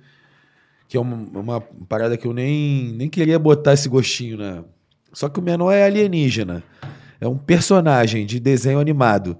Que 0.89 0.97
é 0.97 0.99
uma, 0.99 1.15
uma 1.15 1.61
parada 1.87 2.17
que 2.17 2.27
eu 2.27 2.33
nem, 2.33 2.91
nem 2.93 3.07
queria 3.07 3.39
botar 3.39 3.73
esse 3.73 3.87
gostinho, 3.87 4.37
né? 4.37 4.61
Só 5.13 5.29
que 5.29 5.39
o 5.39 5.43
menor 5.43 5.71
é 5.71 5.85
alienígena. 5.85 6.61
É 7.21 7.27
um 7.27 7.37
personagem 7.37 8.25
de 8.25 8.41
desenho 8.41 8.79
animado. 8.79 9.37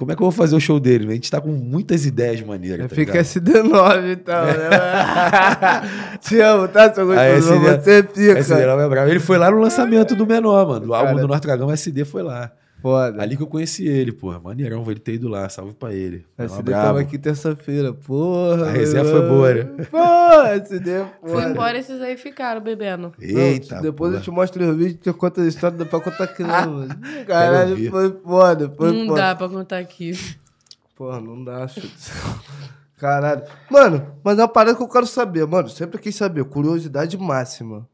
Como 0.00 0.10
é 0.10 0.16
que 0.16 0.22
eu 0.22 0.24
vou 0.24 0.32
fazer 0.32 0.56
o 0.56 0.60
show 0.60 0.80
dele? 0.80 1.06
A 1.10 1.12
gente 1.12 1.30
tá 1.30 1.42
com 1.42 1.50
muitas 1.50 2.06
ideias 2.06 2.40
maneiras. 2.40 2.88
Tá 2.88 2.94
Fica 2.94 3.20
ligado? 3.20 3.26
SD9 3.26 4.12
então, 4.14 4.46
né? 4.46 6.16
Te 6.24 6.40
amo, 6.40 6.68
tá, 6.68 6.94
seu 6.94 7.04
gostoso? 7.04 7.52
SD 7.52 7.82
Você 7.82 8.02
pica. 8.04 8.38
SD 8.38 8.64
não 8.64 8.80
é 8.80 8.88
bravo. 8.88 9.10
Ele 9.10 9.20
foi 9.20 9.36
lá 9.36 9.50
no 9.50 9.58
lançamento 9.58 10.16
do 10.16 10.26
menor, 10.26 10.66
mano. 10.66 10.86
Do 10.86 10.94
álbum 10.94 11.16
do 11.16 11.28
Norte 11.28 11.42
Dragão, 11.42 11.70
SD 11.70 12.06
foi 12.06 12.22
lá. 12.22 12.50
Foda. 12.80 13.22
Ali 13.22 13.36
que 13.36 13.42
eu 13.42 13.46
conheci 13.46 13.86
ele, 13.86 14.12
porra. 14.12 14.38
Maneirão, 14.40 14.82
ele 14.90 15.00
ter 15.00 15.14
ido 15.14 15.28
lá. 15.28 15.48
Salve 15.48 15.74
pra 15.74 15.92
ele. 15.94 16.24
A 16.38 16.44
brabo. 16.46 16.70
tava 16.70 17.00
aqui 17.00 17.18
terça-feira, 17.18 17.92
porra. 17.92 18.68
A 18.68 18.70
resenha 18.70 19.04
foi 19.04 19.28
boa, 19.28 19.54
né? 19.54 19.64
Pô, 19.90 20.42
SD 20.42 20.90
é 20.90 21.06
Fui 21.20 21.30
foda. 21.30 21.50
embora 21.50 21.78
esses 21.78 22.00
aí 22.00 22.16
ficaram 22.16 22.60
bebendo. 22.60 23.12
Não, 23.18 23.40
Eita. 23.40 23.80
depois 23.80 24.10
porra. 24.12 24.20
eu 24.20 24.24
te 24.24 24.30
mostro 24.30 24.70
os 24.70 24.76
vídeos, 24.76 25.00
te 25.02 25.12
conto 25.12 25.40
a 25.40 25.46
história, 25.46 25.76
dá 25.76 25.84
pra 25.84 26.00
contar 26.00 26.24
aqui 26.24 26.42
não, 26.44 26.72
mano. 26.72 26.98
Caralho, 27.26 27.90
foi 27.90 28.10
foda, 28.24 28.70
foi 28.76 28.92
não 28.92 29.06
foda. 29.08 29.20
dá 29.20 29.34
pra 29.34 29.48
contar 29.48 29.78
aqui. 29.78 30.12
Porra, 30.96 31.20
não 31.20 31.42
dá, 31.44 31.66
chute. 31.68 31.88
Caralho. 32.98 33.42
Mano, 33.70 34.06
mas 34.22 34.38
é 34.38 34.42
uma 34.42 34.48
parada 34.48 34.76
que 34.76 34.82
eu 34.82 34.88
quero 34.88 35.06
saber, 35.06 35.46
mano. 35.46 35.68
Sempre 35.68 35.98
quis 35.98 36.14
saber, 36.14 36.44
curiosidade 36.44 37.16
máxima. 37.16 37.88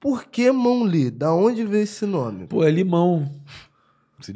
Por 0.00 0.24
que 0.24 0.50
Mão 0.50 0.84
Li? 0.86 1.10
Da 1.10 1.32
onde 1.32 1.64
veio 1.64 1.82
esse 1.84 2.06
nome? 2.06 2.46
Pô, 2.46 2.64
é 2.64 2.70
limão. 2.70 3.30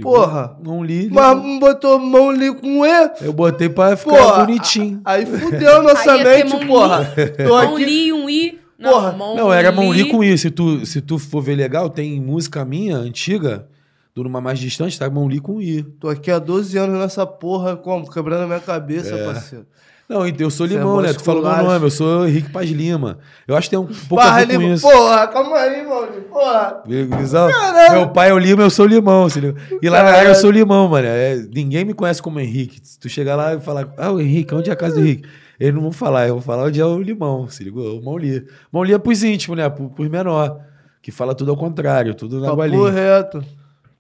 Porra. 0.03 0.57
Não 0.63 0.83
li. 0.85 1.09
Mas 1.11 1.37
não 1.37 1.59
botou 1.59 1.99
Mão 1.99 2.31
Li 2.33 2.55
com 2.55 2.85
E? 2.87 3.11
Eu 3.21 3.33
botei 3.33 3.69
pra 3.69 3.97
ficar 3.97 4.17
Porra. 4.17 4.45
bonitinho. 4.45 5.01
Aí 5.05 5.25
fudeu 5.27 5.83
nossa 5.83 6.13
Aí 6.13 6.25
mente, 6.25 6.51
Mão 6.57 6.67
porra. 6.67 7.13
Tô 7.37 7.49
Mão 7.49 7.75
aqui. 7.75 7.85
li, 7.85 8.13
um 8.13 8.29
i. 8.29 8.59
Não, 8.79 8.91
Porra. 8.91 9.13
mão 9.13 9.37
Não, 9.37 9.53
era 9.53 9.71
mão 9.73 9.93
li 9.93 10.05
com 10.11 10.23
isso. 10.23 10.43
Se 10.43 10.51
tu, 10.51 10.85
se 10.85 11.01
tu 11.01 11.19
for 11.19 11.41
ver 11.41 11.55
legal, 11.55 11.89
tem 11.89 12.21
música 12.21 12.65
minha, 12.65 12.97
antiga, 12.97 13.67
do 14.15 14.25
numa 14.25 14.41
mais 14.41 14.59
distante, 14.59 14.99
tá 14.99 15.09
mão 15.09 15.29
li 15.29 15.39
com 15.41 15.61
i. 15.61 15.83
Tô 15.83 16.09
aqui 16.09 16.31
há 16.31 16.39
12 16.39 16.77
anos 16.77 16.99
nessa 16.99 17.25
porra, 17.27 17.77
como? 17.77 18.11
Quebrando 18.11 18.43
a 18.43 18.47
minha 18.47 18.61
cabeça, 18.61 19.15
É. 19.15 19.25
parceiro. 19.27 19.67
Não, 20.09 20.27
então 20.27 20.47
eu 20.47 20.51
sou 20.51 20.67
é 20.67 20.69
limão, 20.69 21.01
né? 21.01 21.13
Tu 21.15 21.23
falou 21.25 21.43
meu 21.43 21.65
nome, 21.65 21.87
eu 21.87 21.91
sou 21.91 22.29
Henrique 22.29 22.51
Paz 22.51 22.69
Lima. 22.71 23.19
Eu 23.49 23.57
acho 23.57 23.71
que 23.71 23.77
tem 23.77 23.79
um 23.79 23.87
pouco 23.87 24.21
a 24.23 24.27
Barra 24.27 24.45
ver 24.45 24.55
com 24.57 24.61
Lima. 24.61 24.75
isso. 24.75 24.83
Porra, 24.91 25.27
calma 25.29 25.57
aí, 25.57 25.87
mano. 25.87 26.07
Porra. 26.31 26.83
Meu 27.93 28.09
pai 28.11 28.29
é 28.31 28.35
o 28.35 28.39
Lima, 28.39 28.63
eu 28.63 28.71
sou 28.71 28.85
o 28.85 28.89
Limão. 28.89 29.27
E 29.81 29.89
lá 29.89 30.03
na 30.03 30.11
área 30.11 30.29
eu 30.29 30.35
sou 30.35 30.51
o 30.51 30.53
Limão, 30.53 30.89
mano. 30.89 31.07
É, 31.09 31.37
ninguém 31.55 31.85
me 31.87 31.95
conhece 31.95 32.21
como 32.21 32.39
Henrique. 32.39 32.81
Se 32.83 32.99
tu 32.99 33.09
chegar 33.09 33.35
lá 33.35 33.55
e 33.55 33.61
falar, 33.61 33.89
ah, 33.97 34.11
o 34.13 34.21
Henrique, 34.21 34.55
onde 34.55 34.69
é 34.69 34.73
a 34.73 34.77
casa 34.77 34.97
do 34.97 35.01
Henrique? 35.01 35.27
Eles 35.59 35.73
não 35.75 35.83
vão 35.83 35.93
falar, 35.93 36.27
eu 36.29 36.35
vou 36.35 36.43
falar 36.43 36.65
onde 36.65 36.81
é 36.81 36.85
o 36.85 37.01
Limão, 37.01 37.49
se 37.49 37.63
ligou? 37.65 37.99
O 37.99 38.05
Mauli. 38.05 38.45
Mauli 38.73 38.93
é 38.93 38.99
pros 38.99 39.23
íntimos, 39.23 39.57
né? 39.57 39.69
Pro- 39.71 39.89
Pros 39.89 40.09
menor. 40.09 40.59
Que 41.01 41.11
fala 41.11 41.35
tudo 41.35 41.51
ao 41.51 41.57
contrário, 41.57 42.15
tudo 42.15 42.41
na 42.41 42.47
Papo 42.47 42.57
balinha. 42.59 42.91
reto. 42.91 43.43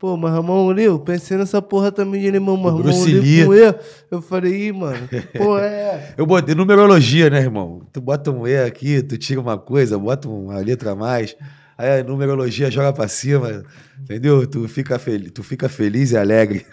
Pô, 0.04 0.18
mas 0.18 0.32
Ramon 0.34 0.70
eu 0.78 0.98
pensei 0.98 1.38
nessa 1.38 1.62
porra 1.62 1.90
também 1.90 2.20
de 2.20 2.38
mas 2.38 2.74
Ramon 2.74 3.04
Lee. 3.22 3.46
com 3.46 3.54
E. 3.54 3.74
Eu 4.10 4.20
falei, 4.20 4.66
ih, 4.68 4.70
mano, 4.70 5.08
que 5.08 5.18
porra 5.38 5.62
é? 5.62 6.14
Eu 6.18 6.26
botei 6.26 6.54
numerologia, 6.54 7.30
né, 7.30 7.40
irmão? 7.40 7.80
Tu 7.90 8.02
bota 8.02 8.30
um 8.30 8.46
E 8.46 8.54
aqui, 8.54 9.02
tu 9.02 9.16
tira 9.16 9.40
uma 9.40 9.56
coisa, 9.56 9.98
bota 9.98 10.28
uma 10.28 10.58
letra 10.58 10.90
a 10.90 10.94
mais. 10.94 11.34
Aí 11.78 12.00
a 12.00 12.04
numerologia 12.04 12.70
joga 12.70 12.92
pra 12.92 13.08
cima, 13.08 13.64
entendeu? 13.98 14.46
Tu 14.46 14.68
fica, 14.68 14.98
fel 14.98 15.30
tu 15.32 15.42
fica 15.42 15.70
feliz 15.70 16.10
e 16.10 16.18
alegre. 16.18 16.66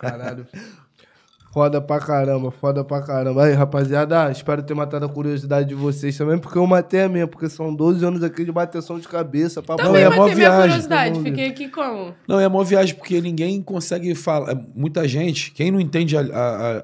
Caralho. 0.00 0.46
Foda 1.52 1.80
pra 1.80 1.98
caramba, 1.98 2.52
foda 2.52 2.84
pra 2.84 3.02
caramba. 3.02 3.44
Aí, 3.44 3.52
rapaziada, 3.54 4.30
espero 4.30 4.62
ter 4.62 4.72
matado 4.72 5.04
a 5.04 5.08
curiosidade 5.08 5.68
de 5.68 5.74
vocês 5.74 6.16
também, 6.16 6.38
porque 6.38 6.56
eu 6.56 6.64
matei 6.64 7.02
a 7.02 7.08
minha, 7.08 7.26
porque 7.26 7.48
são 7.48 7.74
12 7.74 8.04
anos 8.04 8.22
aqui 8.22 8.44
de 8.44 8.52
bateção 8.52 9.00
de 9.00 9.08
cabeça. 9.08 9.60
Pra 9.60 9.74
Também 9.74 10.02
é 10.04 10.08
mó 10.10 10.28
ter 10.28 10.36
minha 10.36 10.48
viagem, 10.48 10.60
curiosidade. 10.68 11.14
mundo. 11.16 11.24
Fiquei 11.24 11.46
aqui 11.48 11.68
como? 11.68 12.14
Não, 12.28 12.38
é 12.38 12.46
uma 12.46 12.64
viagem, 12.64 12.94
porque 12.94 13.20
ninguém 13.20 13.60
consegue 13.62 14.14
falar. 14.14 14.52
é, 14.52 14.58
Muita 14.76 15.08
gente, 15.08 15.50
quem 15.50 15.72
não 15.72 15.80
entende 15.80 16.16
a, 16.16 16.20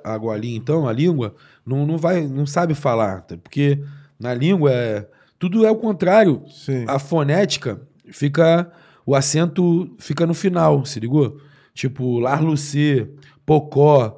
a, 0.05 0.15
a 0.15 0.17
gualinha, 0.17 0.57
então, 0.57 0.89
a 0.89 0.93
língua, 0.93 1.37
não, 1.65 1.87
não, 1.87 1.97
vai, 1.97 2.27
não 2.27 2.45
sabe 2.45 2.75
falar. 2.75 3.21
tá? 3.21 3.37
Porque 3.41 3.81
na 4.19 4.35
língua 4.35 4.73
é, 4.73 5.07
tudo 5.39 5.65
é 5.65 5.71
o 5.71 5.77
contrário. 5.77 6.43
Sim. 6.51 6.85
A 6.89 6.99
fonética 6.99 7.81
fica. 8.11 8.69
O 9.07 9.15
acento 9.15 9.95
fica 10.01 10.27
no 10.27 10.35
final, 10.35 10.85
se 10.85 10.99
ligou? 10.99 11.37
Tipo, 11.73 12.19
Lar 12.19 12.43
Lucê, 12.43 13.09
Pocó, 13.45 14.16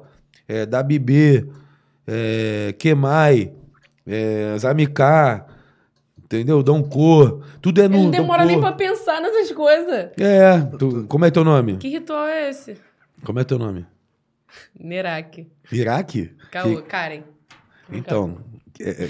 é, 0.49 0.65
Dabibê, 0.65 1.45
é, 2.07 2.73
Quemai, 2.79 3.53
é, 4.05 4.55
Zamicá, 4.57 5.45
entendeu? 6.17 6.61
Dom 6.63 6.81
Cor. 6.83 7.45
Tudo 7.61 7.81
é 7.81 7.87
no. 7.87 7.95
Ele 7.95 8.03
não 8.05 8.11
demora 8.11 8.43
nem 8.43 8.59
pra 8.59 8.71
pensar 8.71 9.21
nessas 9.21 9.51
coisas. 9.51 10.09
É. 10.19 10.59
tu- 10.77 11.05
como 11.07 11.23
é 11.25 11.31
teu 11.31 11.43
nome? 11.43 11.77
Que 11.77 11.87
ritual 11.89 12.25
é 12.27 12.49
esse? 12.49 12.75
Como 13.23 13.39
é 13.39 13.43
teu 13.43 13.59
nome? 13.59 13.85
Nerak. 14.77 15.47
Iraque? 15.71 16.31
Caô, 16.51 16.77
Que- 16.77 16.81
Karen. 16.83 17.21
Então, 17.91 18.37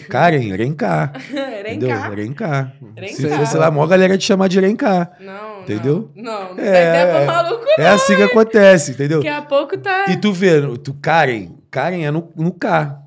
Karen, 0.10 0.56
Renká. 0.56 1.14
Renká. 1.64 2.10
Renká. 2.10 2.74
Se 3.08 3.30
fosse 3.30 3.58
lá, 3.58 3.68
a 3.68 3.72
maior 3.72 3.88
galera 3.88 4.18
te 4.18 4.26
chamar 4.26 4.48
de 4.50 4.60
Renká. 4.60 5.12
Não, 5.20 5.62
Entendeu? 5.62 6.10
Não, 6.16 6.50
não, 6.50 6.56
não 6.56 6.64
É, 6.64 7.06
tem 7.06 7.26
pra 7.26 7.34
maluco, 7.34 7.66
É 7.78 7.88
assim 7.88 8.16
que 8.16 8.24
acontece, 8.24 8.92
entendeu? 8.92 9.20
Daqui 9.20 9.28
a 9.30 9.42
pouco 9.44 9.78
tá... 9.78 10.06
E 10.10 10.18
tu 10.18 10.34
vê, 10.34 10.60
tu 10.80 10.94
Karen, 10.96 11.52
Karen 11.70 12.04
é 12.04 12.10
no, 12.10 12.32
no 12.36 12.52
K. 12.52 13.00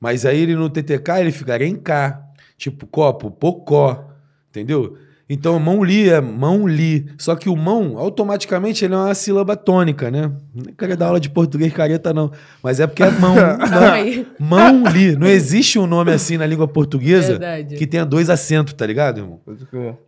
Mas 0.00 0.24
aí 0.24 0.40
ele 0.40 0.54
no 0.54 0.70
TTK 0.70 1.20
ele 1.20 1.32
fica 1.32 1.56
Renká. 1.56 2.22
Tipo, 2.56 2.86
copo, 2.86 3.30
pocó. 3.30 4.10
Entendeu? 4.48 4.96
Então, 5.28 5.58
mão 5.58 5.82
li 5.82 6.08
é 6.08 6.20
mão 6.20 6.68
li. 6.68 7.06
Só 7.18 7.34
que 7.34 7.48
o 7.48 7.56
mão, 7.56 7.98
automaticamente, 7.98 8.84
ele 8.84 8.94
é 8.94 8.96
uma 8.96 9.14
sílaba 9.14 9.56
tônica, 9.56 10.08
né? 10.08 10.30
Não 10.54 10.72
queria 10.72 10.96
dar 10.96 11.06
aula 11.06 11.18
de 11.18 11.28
português 11.28 11.72
careta, 11.72 12.14
não. 12.14 12.30
Mas 12.62 12.78
é 12.78 12.86
porque 12.86 13.02
é 13.02 13.10
mão. 13.10 13.34
Aí. 13.92 14.24
Mão 14.38 14.84
li. 14.86 15.16
Não 15.16 15.26
existe 15.26 15.80
um 15.80 15.86
nome 15.86 16.12
assim 16.12 16.36
na 16.36 16.46
língua 16.46 16.68
portuguesa 16.68 17.38
Verdade. 17.38 17.74
que 17.74 17.86
tenha 17.88 18.06
dois 18.06 18.30
acentos, 18.30 18.72
tá 18.74 18.86
ligado, 18.86 19.18
irmão? 19.18 19.40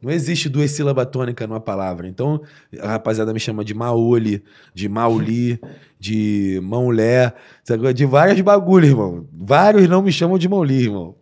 Não 0.00 0.12
existe 0.12 0.48
duas 0.48 0.70
sílabas 0.70 1.06
tônicas 1.06 1.48
numa 1.48 1.60
palavra. 1.60 2.06
Então, 2.06 2.40
a 2.80 2.92
rapaziada 2.92 3.32
me 3.32 3.40
chama 3.40 3.64
de 3.64 3.74
Maoli, 3.74 4.44
de 4.72 4.88
Mauli, 4.88 5.60
de 5.98 6.60
Mãolé, 6.62 7.32
sabe? 7.64 7.92
de 7.92 8.06
várias 8.06 8.40
bagulho, 8.40 8.86
irmão. 8.86 9.26
Vários 9.32 9.88
não 9.88 10.00
me 10.00 10.12
chamam 10.12 10.38
de 10.38 10.48
Mauli, 10.48 10.84
irmão. 10.84 11.16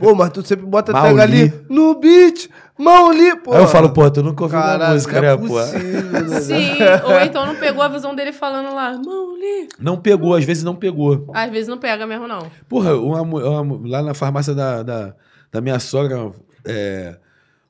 Pô, 0.00 0.14
mas 0.14 0.30
tu 0.30 0.42
sempre 0.46 0.66
bota 0.66 0.92
Mauli. 0.92 1.16
tag 1.16 1.20
ali 1.20 1.52
no 1.68 1.94
beat, 1.98 2.48
Mauli, 2.78 3.36
pô. 3.42 3.52
Aí 3.54 3.62
eu 3.62 3.66
falo, 3.68 3.92
pô, 3.92 4.10
tu 4.10 4.22
nunca 4.22 4.44
ouviu 4.44 4.58
minha 4.58 4.70
Caralho, 4.72 4.94
música, 4.94 5.18
é 5.18 5.20
né, 5.20 5.36
pô? 5.36 5.46
possível? 5.48 6.28
Sim, 6.42 6.78
ou 7.04 7.20
então 7.20 7.44
não 7.46 7.56
pegou 7.56 7.82
a 7.82 7.88
visão 7.88 8.14
dele 8.14 8.32
falando 8.32 8.74
lá, 8.74 8.92
Mauli. 8.92 9.68
Não 9.78 10.00
pegou, 10.00 10.34
às 10.34 10.44
vezes 10.44 10.62
não 10.62 10.76
pegou. 10.76 11.26
Às 11.34 11.50
vezes 11.50 11.68
não 11.68 11.78
pega 11.78 12.06
mesmo, 12.06 12.28
não. 12.28 12.50
Porra, 12.68 12.94
uma 12.96 13.20
uma 13.22 13.88
lá 13.88 14.02
na 14.02 14.14
farmácia 14.14 14.54
da, 14.54 14.82
da, 14.82 15.14
da 15.50 15.60
minha 15.60 15.78
sogra, 15.80 16.30
é, 16.64 17.18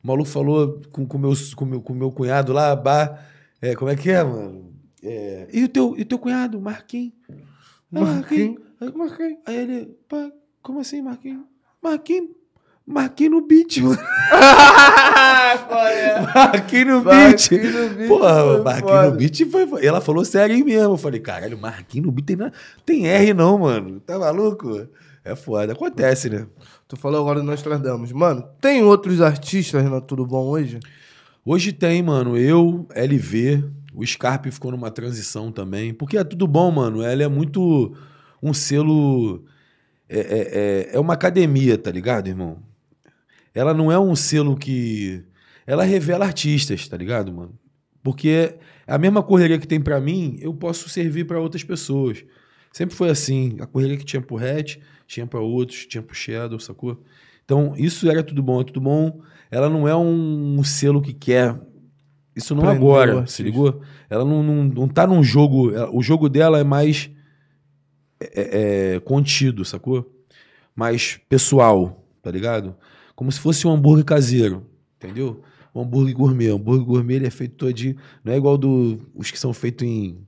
o 0.03 0.07
maluco 0.07 0.29
falou 0.29 0.81
com 0.93 1.03
o 1.03 1.07
com 1.07 1.19
meus- 1.19 1.55
com 1.55 1.65
meu, 1.65 1.81
com 1.81 1.95
meu 1.95 2.11
cunhado 2.13 2.53
lá, 2.53 2.77
bah, 2.77 3.19
é, 3.63 3.75
como 3.75 3.91
é 3.91 3.97
que 3.97 4.11
é, 4.11 4.23
mano? 4.23 4.73
É, 5.03 5.49
e, 5.53 5.65
o 5.65 5.69
teu, 5.69 5.95
e 5.97 6.03
o 6.03 6.05
teu 6.05 6.19
cunhado, 6.19 6.61
Marquinhos? 6.61 7.13
Marquinhos? 7.91 8.61
Aí, 8.81 8.93
Marquinhos. 8.95 9.39
Aí 9.47 9.57
ele, 9.57 9.87
pá, 10.09 10.31
como 10.63 10.81
assim, 10.81 11.01
Marquinhos? 11.03 11.45
Marquinhos, 11.83 12.31
Marquinhos 12.91 13.33
no 13.33 13.47
beat, 13.47 13.77
mano. 13.83 13.99
Marquinhos 16.35 16.87
no 16.87 17.03
beat. 17.03 17.51
Marquinhos 17.51 17.75
no 17.75 17.89
beat 17.97 18.09
Porra, 18.09 18.81
foda. 18.81 19.11
no 19.11 19.17
beat 19.17 19.45
foi, 19.51 19.67
foi- 19.67 19.85
Ela 19.87 20.01
falou 20.01 20.25
sério 20.25 20.55
aí 20.57 20.65
mesmo. 20.65 20.95
Eu 20.95 20.97
falei, 20.97 21.21
caralho, 21.21 21.59
Marquinhos 21.59 22.07
no 22.07 22.13
beat 22.13 22.27
tem, 22.27 22.37
na- 22.37 22.53
tem 22.87 23.07
R 23.07 23.35
não, 23.35 23.59
mano. 23.59 24.01
Tá 24.01 24.19
maluco? 24.19 24.87
É 25.25 25.35
foda. 25.37 25.73
Acontece, 25.73 26.31
né? 26.31 26.47
Tu 26.87 26.97
falou 26.97 27.21
agora 27.21 27.41
do 27.41 27.45
Nostradamus. 27.47 28.13
Mano, 28.13 28.43
tem 28.61 28.83
outros 28.83 29.21
artistas 29.21 29.85
na 29.85 30.01
Tudo 30.01 30.25
Bom 30.27 30.47
hoje? 30.47 30.81
Hoje 31.45 31.73
tem, 31.73 32.03
mano, 32.03 32.37
eu, 32.39 32.87
LV, 32.95 33.65
o 33.95 34.07
Scarpe 34.07 34.51
ficou 34.51 34.71
numa 34.71 34.91
transição 34.91 35.53
também. 35.53 35.93
Porque 35.93 36.17
é 36.17 36.25
tudo 36.25 36.47
bom, 36.47 36.71
mano. 36.71 37.03
Ela 37.03 37.23
é 37.25 37.29
muito 37.29 37.95
um 38.43 38.55
selo. 38.55 39.45
É, 40.09 40.19
é, 40.21 40.25
é, 40.93 40.97
é 40.97 40.99
uma 41.01 41.13
academia, 41.13 41.77
tá 41.77 41.91
ligado, 41.91 42.29
irmão? 42.29 42.57
Ela 43.55 43.73
não 43.75 43.91
é 43.91 43.99
um 43.99 44.15
selo 44.17 44.57
que. 44.57 45.25
Ela 45.67 45.85
revela 45.85 46.25
artistas, 46.25 46.89
tá 46.89 46.97
ligado, 46.97 47.33
mano? 47.33 47.53
Porque 48.03 48.55
a 48.87 48.97
mesma 48.97 49.23
correria 49.23 49.59
que 49.59 49.67
tem 49.67 49.81
pra 49.81 50.01
mim, 50.01 50.39
eu 50.41 50.55
posso 50.55 50.89
servir 50.89 51.27
pra 51.27 51.41
outras 51.41 51.63
pessoas. 51.63 52.25
Sempre 52.73 52.95
foi 52.97 53.11
assim. 53.11 53.57
A 53.61 53.67
correria 53.67 53.97
que 53.97 54.05
tinha 54.05 54.23
pro 54.23 54.39
Hatch, 54.39 54.77
tinha 55.07 55.27
pra 55.27 55.41
outros, 55.41 55.87
tinha 55.87 56.03
pro 56.03 56.15
Shadow, 56.15 56.59
sacou? 56.59 57.03
Então, 57.45 57.75
isso 57.77 58.09
era 58.11 58.23
tudo 58.23 58.43
bom, 58.43 58.61
é 58.61 58.65
tudo 58.65 58.81
bom. 58.81 59.21
Ela 59.51 59.69
não 59.69 59.89
é 59.89 59.97
um, 59.97 60.63
selo 60.65 61.01
que 61.03 61.13
quer. 61.13 61.59
Isso 62.37 62.55
não 62.55 62.63
o 62.65 62.69
agora, 62.69 63.27
se 63.27 63.43
ligou? 63.43 63.81
Ela 64.09 64.25
não, 64.25 64.43
não, 64.43 64.65
não 64.65 64.89
tá 64.89 65.07
num 65.07 65.23
jogo. 65.23 65.75
ela- 65.75 65.91
O 65.93 66.03
jogo 66.03 66.29
dela 66.29 66.59
é 66.61 66.65
mais 66.65 67.11
é, 68.21 68.95
é, 68.95 69.01
contido, 69.01 69.65
sacou? 69.65 70.15
Mais 70.75 71.19
pessoal, 71.29 72.07
tá 72.23 72.31
ligado? 72.31 72.77
Como 73.19 73.33
se 73.33 73.41
fosse 73.41 73.67
um 73.67 73.73
hambúrguer 73.73 74.05
caseiro, 74.05 74.65
entendeu? 74.97 75.43
Um 75.75 75.81
hambúrguer 75.83 76.15
gourmet. 76.15 76.51
O 76.53 76.55
hambúrguer 76.55 76.85
gourmet 76.87 77.15
ele 77.17 77.27
é 77.27 77.31
feito 77.31 77.57
todinho. 77.57 77.97
Não 78.23 78.33
é 78.33 78.37
igual 78.37 78.57
do, 78.57 79.01
os 79.13 79.29
que 79.33 79.37
são 79.41 79.53
feitos 79.53 79.85
em, 79.85 80.21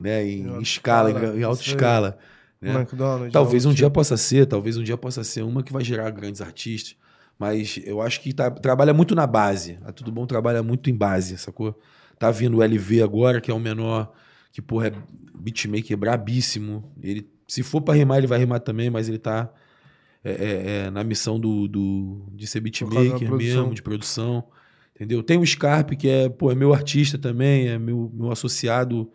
né, 0.00 0.24
em, 0.24 0.42
Em 0.42 0.46
alta 0.48 0.62
escala, 0.62 1.10
escala, 1.10 1.36
em 1.36 1.42
alta 1.42 1.60
isso 1.60 1.70
aí. 1.70 1.74
escala. 1.76 2.18
né? 2.60 2.72
McDonald's. 2.72 3.32
Talvez 3.32 3.66
um 3.66 3.74
dia 3.74 3.90
possa 3.90 4.16
ser, 4.16 4.46
talvez 4.46 4.76
um 4.76 4.84
dia 4.84 4.96
possa 4.96 5.24
ser 5.24 5.42
uma 5.42 5.60
que 5.60 5.72
vai 5.72 5.82
gerar 5.82 6.08
grandes 6.10 6.40
artistas. 6.40 6.94
Mas 7.36 7.80
eu 7.84 8.00
acho 8.00 8.20
que 8.20 8.32
tá- 8.32 8.48
trabalha 8.48 8.94
muito 8.94 9.12
na 9.16 9.26
base. 9.26 9.76
A 9.84 9.90
Tudo 9.90 10.12
Bom 10.12 10.24
trabalha 10.24 10.62
muito 10.62 10.88
em 10.88 10.94
base, 10.94 11.36
sacou? 11.36 11.76
Tá 12.16 12.30
vindo 12.30 12.58
o 12.58 12.62
LV 12.62 13.02
agora, 13.02 13.40
que 13.40 13.50
é 13.50 13.54
o 13.54 13.58
menor, 13.58 14.12
que, 14.52 14.62
porra, 14.62 14.86
é 14.86 14.92
beatmaker 15.36 15.96
brabíssimo. 15.96 16.92
Ele, 17.02 17.28
se 17.48 17.64
for 17.64 17.80
pra 17.80 17.92
rimar, 17.94 18.18
ele 18.18 18.28
vai 18.28 18.38
rimar 18.38 18.60
também, 18.60 18.88
mas 18.88 19.08
ele 19.08 19.18
tá 19.18 19.50
é, 20.22 20.30
é, 20.30 20.76
é, 20.86 20.90
na 20.90 21.02
missão 21.02 21.40
do, 21.40 21.66
do, 21.66 22.28
de 22.34 22.46
ser 22.46 22.60
beatmaker 22.60 23.32
mesmo, 23.32 23.74
de 23.74 23.82
produção. 23.82 24.44
Entendeu? 24.94 25.22
Tem 25.22 25.38
o 25.38 25.46
Scarpe, 25.46 25.96
que 25.96 26.08
é, 26.08 26.28
pô, 26.28 26.52
é 26.52 26.54
meu 26.54 26.74
artista 26.74 27.16
também, 27.16 27.68
é 27.68 27.78
meu, 27.78 28.10
meu 28.14 28.30
associado. 28.30 29.10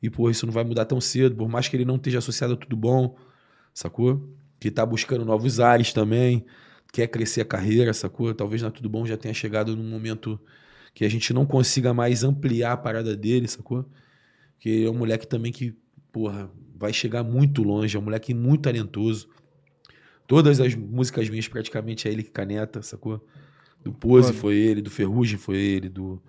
E, 0.00 0.08
pô, 0.08 0.30
isso 0.30 0.46
não 0.46 0.52
vai 0.52 0.62
mudar 0.62 0.84
tão 0.84 1.00
cedo, 1.00 1.34
por 1.34 1.48
mais 1.48 1.66
que 1.66 1.76
ele 1.76 1.84
não 1.84 1.96
esteja 1.96 2.18
associado 2.18 2.54
a 2.54 2.56
tudo 2.56 2.76
bom, 2.76 3.16
sacou? 3.72 4.28
Que 4.60 4.70
tá 4.70 4.86
buscando 4.86 5.24
novos 5.24 5.58
ares 5.58 5.92
também, 5.92 6.44
quer 6.92 7.08
crescer 7.08 7.40
a 7.40 7.44
carreira, 7.44 7.92
sacou? 7.92 8.32
Talvez 8.32 8.62
na 8.62 8.70
Tudo 8.70 8.88
Bom 8.88 9.04
já 9.04 9.16
tenha 9.16 9.34
chegado 9.34 9.76
num 9.76 9.88
momento 9.88 10.38
que 10.94 11.04
a 11.04 11.08
gente 11.08 11.32
não 11.32 11.44
consiga 11.44 11.92
mais 11.92 12.22
ampliar 12.22 12.72
a 12.72 12.76
parada 12.76 13.16
dele, 13.16 13.48
sacou? 13.48 13.84
Que 14.58 14.84
é 14.84 14.90
um 14.90 14.94
moleque 14.94 15.26
também 15.26 15.50
que, 15.50 15.74
porra, 16.12 16.48
vai 16.76 16.92
chegar 16.92 17.24
muito 17.24 17.62
longe, 17.62 17.96
é 17.96 17.98
um 17.98 18.04
moleque 18.04 18.32
muito 18.32 18.62
talentoso. 18.62 19.28
Todas 20.26 20.60
as 20.60 20.74
músicas 20.74 21.28
minhas 21.28 21.46
praticamente 21.48 22.08
é 22.08 22.12
ele 22.12 22.22
que 22.22 22.30
caneta, 22.30 22.82
sacou? 22.82 23.24
Do 23.82 23.92
Pose 23.92 24.28
Foda. 24.28 24.38
foi 24.40 24.56
ele, 24.56 24.80
do 24.80 24.90
Ferrugem 24.90 25.36
foi 25.36 25.56
ele, 25.58 25.88
do, 25.90 26.22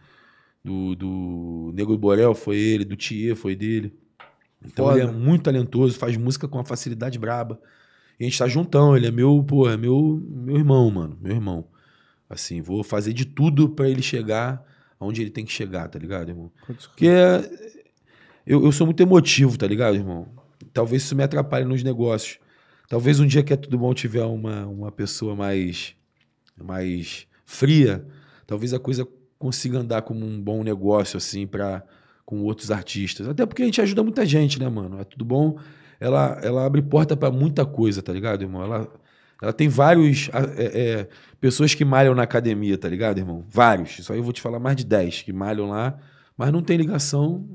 do, 0.64 0.96
do 0.96 1.72
Nego 1.74 1.98
Borel 1.98 2.36
foi 2.36 2.58
ele, 2.58 2.84
do 2.84 2.98
Thier 2.98 3.36
foi 3.36 3.56
dele. 3.56 3.94
Então 4.66 4.86
Foda. 4.88 5.00
ele 5.00 5.08
é 5.08 5.12
muito 5.12 5.44
talentoso, 5.44 5.98
faz 5.98 6.18
música 6.18 6.48
com 6.48 6.58
uma 6.58 6.66
facilidade 6.66 7.18
braba. 7.18 7.60
E 8.20 8.24
a 8.26 8.28
gente 8.28 8.38
tá 8.38 8.48
juntão, 8.48 8.96
ele 8.96 9.08
é 9.08 9.12
meu, 9.12 9.44
pô, 9.44 9.70
é 9.70 9.78
meu, 9.78 10.22
meu 10.30 10.58
irmão, 10.58 10.90
mano, 10.92 11.18
meu 11.22 11.34
irmão. 11.34 11.68
Assim, 12.30 12.62
vou 12.62 12.84
fazer 12.84 13.14
de 13.14 13.24
tudo 13.26 13.70
pra 13.70 13.88
ele 13.90 14.02
chegar 14.02 14.64
aonde 15.00 15.22
ele 15.22 15.30
tem 15.30 15.46
que 15.46 15.52
chegar, 15.52 15.88
tá 15.88 16.00
ligado, 16.00 16.30
irmão? 16.30 16.52
Porque 16.66 17.08
é- 17.08 17.50
eu, 18.46 18.64
eu 18.66 18.72
sou 18.72 18.86
muito 18.88 19.02
emotivo, 19.02 19.58
tá 19.58 19.68
ligado, 19.68 19.96
irmão? 19.96 20.28
Talvez 20.74 21.04
isso 21.04 21.16
me 21.16 21.24
atrapalhe 21.24 21.66
nos 21.66 21.84
negócios. 21.84 22.40
Talvez 22.88 23.20
um 23.20 23.28
dia 23.28 23.44
que 23.44 23.54
é 23.54 23.56
tudo 23.58 23.78
bom 23.78 23.94
tiver 23.94 24.24
uma, 24.24 24.66
uma 24.68 24.92
pessoa 24.92 25.36
mais, 25.36 25.96
mais 26.58 27.28
fria, 27.46 28.06
talvez 28.46 28.74
a 28.74 28.80
coisa 28.80 29.08
consiga 29.38 29.80
andar 29.80 30.02
como 30.04 30.26
um 30.26 30.42
bom 30.42 30.64
negócio, 30.64 31.18
assim, 31.18 31.46
para 31.46 31.84
com 32.26 32.42
outros 32.42 32.72
artistas. 32.72 33.28
Até 33.28 33.46
porque 33.46 33.62
a 33.62 33.66
gente 33.66 33.82
ajuda 33.82 34.04
muita 34.04 34.26
gente, 34.26 34.60
né, 34.60 34.68
mano? 34.68 35.00
É 35.00 35.04
tudo 35.04 35.24
bom. 35.24 35.60
Ela, 36.00 36.40
ela 36.42 36.66
abre 36.66 36.82
porta 36.82 37.16
pra 37.16 37.30
muita 37.30 37.66
coisa, 37.66 38.02
tá 38.02 38.12
ligado, 38.12 38.42
irmão? 38.42 38.64
Ela, 38.64 38.88
Ela 39.42 39.54
tem 39.54 39.68
vários. 39.68 40.30
é, 40.58 40.82
é, 40.82 41.08
pessoas 41.40 41.76
que 41.76 41.86
malham 41.86 42.16
na 42.16 42.24
academia, 42.24 42.78
tá 42.78 42.90
ligado, 42.90 43.20
irmão? 43.20 43.46
Vários. 43.48 44.00
Isso 44.00 44.12
aí 44.12 44.20
eu 44.20 44.24
vou 44.24 44.34
te 44.34 44.42
falar 44.42 44.60
mais 44.60 44.76
de 44.76 44.86
10 44.86 45.22
que 45.22 45.32
malham 45.32 45.70
lá, 45.70 45.98
mas 46.38 46.52
não 46.52 46.62
tem 46.62 46.78
ligação. 46.78 47.46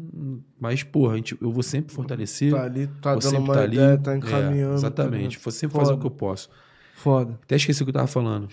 Mas, 0.61 0.83
porra, 0.83 1.15
a 1.15 1.17
gente, 1.17 1.37
eu 1.41 1.51
vou 1.51 1.63
sempre 1.63 1.95
fortalecer. 1.95 2.53
Tá 2.53 2.63
ali, 2.65 2.87
tá 3.01 3.15
dando 3.15 3.39
uma 3.39 3.55
tá 3.55 3.61
ali. 3.63 3.77
ideia, 3.77 3.99
tá 3.99 4.13
É, 4.13 4.17
encaminhando. 4.19 4.75
exatamente. 4.75 5.39
tá 5.39 5.45
Vou 5.45 5.53
sempre 5.53 5.73
Foda. 5.73 5.85
fazer 5.87 5.97
o 5.97 6.01
que 6.01 6.07
eu 6.07 6.11
posso. 6.11 6.51
Foda. 6.95 7.39
Até 7.43 7.57
esqueci 7.57 7.83
o 7.83 7.87
que 7.87 7.91
eu 7.91 7.95
tava 7.95 8.07
falando. 8.07 8.49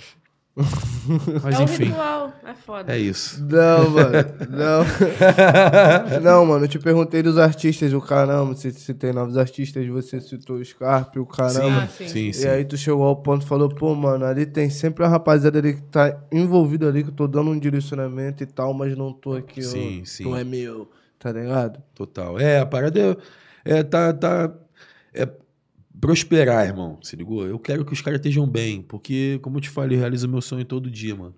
Mas 1.43 1.59
é 1.59 1.63
enfim, 1.63 1.83
ritual. 1.85 2.33
É 2.43 2.53
foda. 2.55 2.95
é 2.95 2.99
isso. 2.99 3.43
Não, 3.45 3.89
mano. 3.91 4.11
Não. 4.49 4.85
não, 6.21 6.45
mano. 6.45 6.65
Eu 6.65 6.67
te 6.67 6.79
perguntei 6.79 7.21
dos 7.21 7.37
artistas, 7.37 7.93
o 7.93 8.01
caramba. 8.01 8.55
Se, 8.55 8.71
se 8.71 8.93
tem 8.93 9.13
novos 9.13 9.37
artistas, 9.37 9.85
você 9.87 10.19
citou 10.19 10.57
o 10.57 10.65
Scarpe, 10.65 11.19
o 11.19 11.25
caramba. 11.25 11.83
Ah, 11.83 11.87
sim. 11.87 12.07
sim, 12.07 12.29
E 12.29 12.33
sim. 12.33 12.47
aí 12.47 12.65
tu 12.65 12.75
chegou 12.75 13.03
ao 13.03 13.15
ponto 13.15 13.45
e 13.45 13.47
falou, 13.47 13.69
pô, 13.69 13.93
mano, 13.93 14.25
ali 14.25 14.45
tem 14.45 14.69
sempre 14.69 15.03
uma 15.03 15.09
rapaziada 15.09 15.59
ali 15.59 15.75
que 15.75 15.83
tá 15.83 16.19
envolvida 16.31 16.87
ali, 16.87 17.03
que 17.03 17.09
eu 17.09 17.15
tô 17.15 17.27
dando 17.27 17.51
um 17.51 17.59
direcionamento 17.59 18.41
e 18.41 18.47
tal, 18.47 18.73
mas 18.73 18.97
não 18.97 19.13
tô 19.13 19.33
aqui, 19.33 19.61
ó. 19.61 19.63
Sim, 19.69 20.03
sim. 20.05 20.23
Tu 20.23 20.35
é 20.35 20.43
meu, 20.43 20.89
tá 21.19 21.31
ligado? 21.31 21.81
Total. 21.93 22.39
É, 22.39 22.59
a 22.59 22.65
parada 22.65 22.99
é, 23.63 23.77
é 23.77 23.83
tá, 23.83 24.11
tá, 24.11 24.51
é 25.13 25.27
prosperar, 25.99 26.65
irmão. 26.65 26.97
Se 27.01 27.15
ligou? 27.15 27.45
Eu 27.45 27.59
quero 27.59 27.83
que 27.85 27.93
os 27.93 28.01
caras 28.01 28.19
estejam 28.19 28.47
bem, 28.47 28.81
porque, 28.81 29.39
como 29.41 29.57
eu 29.57 29.61
te 29.61 29.69
falei, 29.69 29.97
eu 29.97 30.01
realizo 30.01 30.27
meu 30.27 30.41
sonho 30.41 30.65
todo 30.65 30.89
dia, 30.89 31.15
mano. 31.15 31.35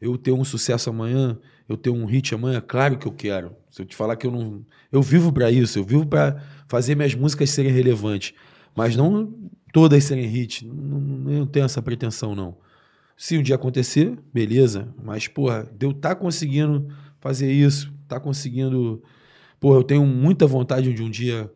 Eu 0.00 0.18
ter 0.18 0.32
um 0.32 0.44
sucesso 0.44 0.90
amanhã, 0.90 1.38
eu 1.68 1.76
ter 1.76 1.90
um 1.90 2.04
hit 2.06 2.34
amanhã, 2.34 2.60
claro 2.60 2.98
que 2.98 3.06
eu 3.06 3.12
quero. 3.12 3.54
Se 3.70 3.82
eu 3.82 3.86
te 3.86 3.94
falar 3.94 4.16
que 4.16 4.26
eu 4.26 4.32
não. 4.32 4.64
Eu 4.90 5.00
vivo 5.00 5.32
pra 5.32 5.50
isso, 5.50 5.78
eu 5.78 5.84
vivo 5.84 6.04
pra 6.04 6.42
fazer 6.66 6.96
minhas 6.96 7.14
músicas 7.14 7.50
serem 7.50 7.70
relevantes. 7.70 8.34
Mas 8.74 8.96
não 8.96 9.32
todas 9.72 10.02
serem 10.04 10.26
hit. 10.26 10.66
Não, 10.66 11.00
não, 11.00 11.46
tenho 11.46 11.64
essa 11.64 11.80
pretensão, 11.80 12.34
não. 12.34 12.56
Se 13.16 13.38
um 13.38 13.42
dia 13.42 13.54
acontecer, 13.54 14.18
beleza. 14.34 14.92
Mas, 15.02 15.28
porra, 15.28 15.70
de 15.76 15.86
eu 15.86 15.92
tá 15.92 16.14
conseguindo 16.14 16.88
fazer 17.20 17.52
isso, 17.52 17.92
tá 18.08 18.18
conseguindo. 18.18 19.02
Porra, 19.60 19.78
eu 19.78 19.84
tenho 19.84 20.04
muita 20.04 20.46
vontade 20.46 20.92
de 20.92 21.02
um 21.02 21.08
dia 21.08 21.48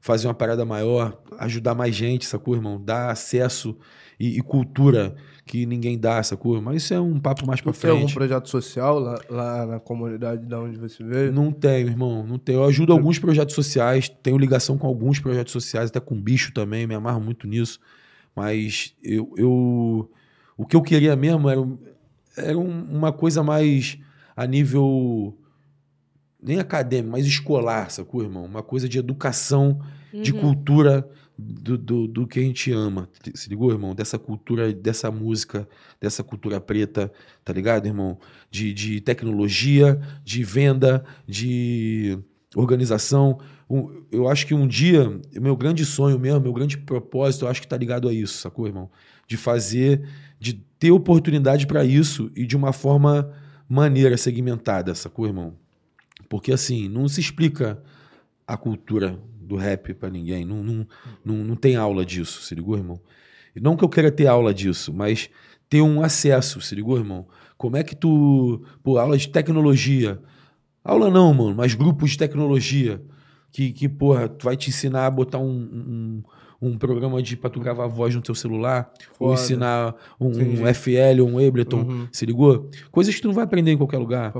fazer 0.00 0.26
uma 0.26 0.34
parada 0.34 0.64
maior, 0.64 1.20
ajudar 1.38 1.74
mais 1.74 1.94
gente, 1.94 2.24
sacou, 2.26 2.54
irmão? 2.54 2.80
Dar 2.82 3.10
acesso 3.10 3.76
e, 4.18 4.38
e 4.38 4.40
cultura 4.42 5.14
que 5.44 5.66
ninguém 5.66 5.98
dá, 5.98 6.22
sacou? 6.22 6.60
Mas 6.62 6.84
isso 6.84 6.94
é 6.94 7.00
um 7.00 7.18
papo 7.18 7.46
mais 7.46 7.60
pra 7.60 7.72
Tu 7.72 7.80
tem 7.80 7.90
algum 7.90 8.02
frente. 8.02 8.14
projeto 8.14 8.48
social 8.48 8.98
lá, 8.98 9.18
lá 9.28 9.66
na 9.66 9.80
comunidade 9.80 10.46
da 10.46 10.60
onde 10.60 10.78
você 10.78 11.02
veio? 11.04 11.32
Não 11.32 11.50
tenho, 11.52 11.88
irmão. 11.88 12.24
Não 12.26 12.38
tenho. 12.38 12.60
Eu 12.60 12.64
ajudo 12.64 12.92
alguns 12.92 13.18
projetos 13.18 13.54
sociais, 13.54 14.08
tenho 14.22 14.38
ligação 14.38 14.78
com 14.78 14.86
alguns 14.86 15.18
projetos 15.18 15.52
sociais, 15.52 15.90
até 15.90 16.00
com 16.00 16.20
bicho 16.20 16.52
também, 16.52 16.86
me 16.86 16.94
amarro 16.94 17.20
muito 17.20 17.46
nisso. 17.46 17.78
Mas 18.34 18.94
eu, 19.02 19.32
eu 19.36 20.10
o 20.56 20.64
que 20.66 20.76
eu 20.76 20.82
queria 20.82 21.16
mesmo 21.16 21.48
era, 21.48 21.60
era 22.36 22.56
um- 22.58 22.84
uma 22.90 23.12
coisa 23.12 23.42
mais 23.42 23.98
a 24.36 24.46
nível 24.46 25.36
nem 26.42 26.58
acadêmico, 26.58 27.12
mas 27.12 27.26
escolar, 27.26 27.90
sacou, 27.90 28.22
irmão? 28.22 28.44
Uma 28.44 28.62
coisa 28.62 28.88
de 28.88 28.98
educação, 28.98 29.80
de 30.12 30.32
cultura 30.32 31.08
do, 31.38 31.78
do, 31.78 32.06
do 32.06 32.26
que 32.26 32.38
a 32.38 32.42
gente 32.42 32.72
ama. 32.72 33.08
Se 33.34 33.48
ligou, 33.48 33.70
irmão? 33.70 33.94
Dessa 33.94 34.18
cultura, 34.18 34.72
dessa 34.72 35.10
música, 35.10 35.68
dessa 36.00 36.22
cultura 36.22 36.60
preta, 36.60 37.12
tá 37.44 37.52
ligado, 37.52 37.86
irmão? 37.86 38.18
De, 38.50 38.72
de 38.72 39.00
tecnologia, 39.00 40.00
de 40.24 40.42
venda, 40.42 41.04
de 41.26 42.18
organização. 42.54 43.38
Eu 44.10 44.28
acho 44.28 44.46
que 44.46 44.54
um 44.54 44.66
dia, 44.66 45.20
meu 45.40 45.56
grande 45.56 45.84
sonho 45.84 46.18
mesmo, 46.18 46.40
meu 46.40 46.52
grande 46.52 46.76
propósito, 46.76 47.44
eu 47.44 47.48
acho 47.48 47.60
que 47.60 47.68
tá 47.68 47.76
ligado 47.76 48.08
a 48.08 48.12
isso, 48.12 48.38
sacou, 48.38 48.66
irmão? 48.66 48.90
De 49.26 49.36
fazer, 49.36 50.08
de 50.38 50.54
ter 50.78 50.90
oportunidade 50.90 51.66
para 51.66 51.84
isso 51.84 52.30
e 52.34 52.44
de 52.44 52.56
uma 52.56 52.72
forma 52.72 53.32
maneira, 53.68 54.16
segmentada, 54.16 54.94
sacou, 54.94 55.26
irmão? 55.26 55.54
Porque 56.30 56.52
assim, 56.52 56.88
não 56.88 57.08
se 57.08 57.20
explica 57.20 57.82
a 58.46 58.56
cultura 58.56 59.18
do 59.40 59.56
rap 59.56 59.92
pra 59.94 60.08
ninguém. 60.08 60.44
Não, 60.44 60.62
não, 60.62 60.86
não, 61.24 61.34
não 61.44 61.56
tem 61.56 61.74
aula 61.74 62.06
disso, 62.06 62.40
se 62.40 62.54
ligou, 62.54 62.76
irmão? 62.76 63.00
E 63.54 63.60
Não 63.60 63.76
que 63.76 63.82
eu 63.82 63.88
queira 63.88 64.12
ter 64.12 64.28
aula 64.28 64.54
disso, 64.54 64.94
mas 64.94 65.28
ter 65.68 65.82
um 65.82 66.00
acesso, 66.00 66.60
se 66.60 66.72
ligou, 66.72 66.96
irmão? 66.96 67.26
Como 67.58 67.76
é 67.76 67.82
que 67.82 67.96
tu. 67.96 68.62
Pô, 68.80 68.96
aula 68.96 69.18
de 69.18 69.28
tecnologia. 69.28 70.22
Aula 70.84 71.10
não, 71.10 71.34
mano, 71.34 71.56
mas 71.56 71.74
grupos 71.74 72.12
de 72.12 72.18
tecnologia. 72.18 73.02
Que, 73.50 73.72
que 73.72 73.88
porra, 73.88 74.28
tu 74.28 74.44
vai 74.44 74.56
te 74.56 74.70
ensinar 74.70 75.06
a 75.06 75.10
botar 75.10 75.38
um, 75.38 75.50
um, 75.50 76.22
um 76.62 76.76
programa 76.76 77.22
de, 77.22 77.36
pra 77.36 77.48
tu 77.48 77.58
gravar 77.60 77.86
voz 77.86 78.14
no 78.14 78.20
teu 78.20 78.34
celular, 78.34 78.92
ou 79.18 79.28
Foda. 79.30 79.40
ensinar 79.40 79.94
um, 80.20 80.28
Entendi. 80.30 80.74
FL, 80.74 81.22
um 81.22 81.38
Ableton, 81.38 81.80
Uhum. 81.82 82.08
se 82.12 82.26
ligou? 82.26 82.68
Coisas 82.90 83.14
que 83.14 83.22
tu 83.22 83.28
não 83.28 83.34
vai 83.34 83.44
aprender 83.44 83.70
em 83.72 83.76
qualquer 83.78 83.98
lugar. 83.98 84.32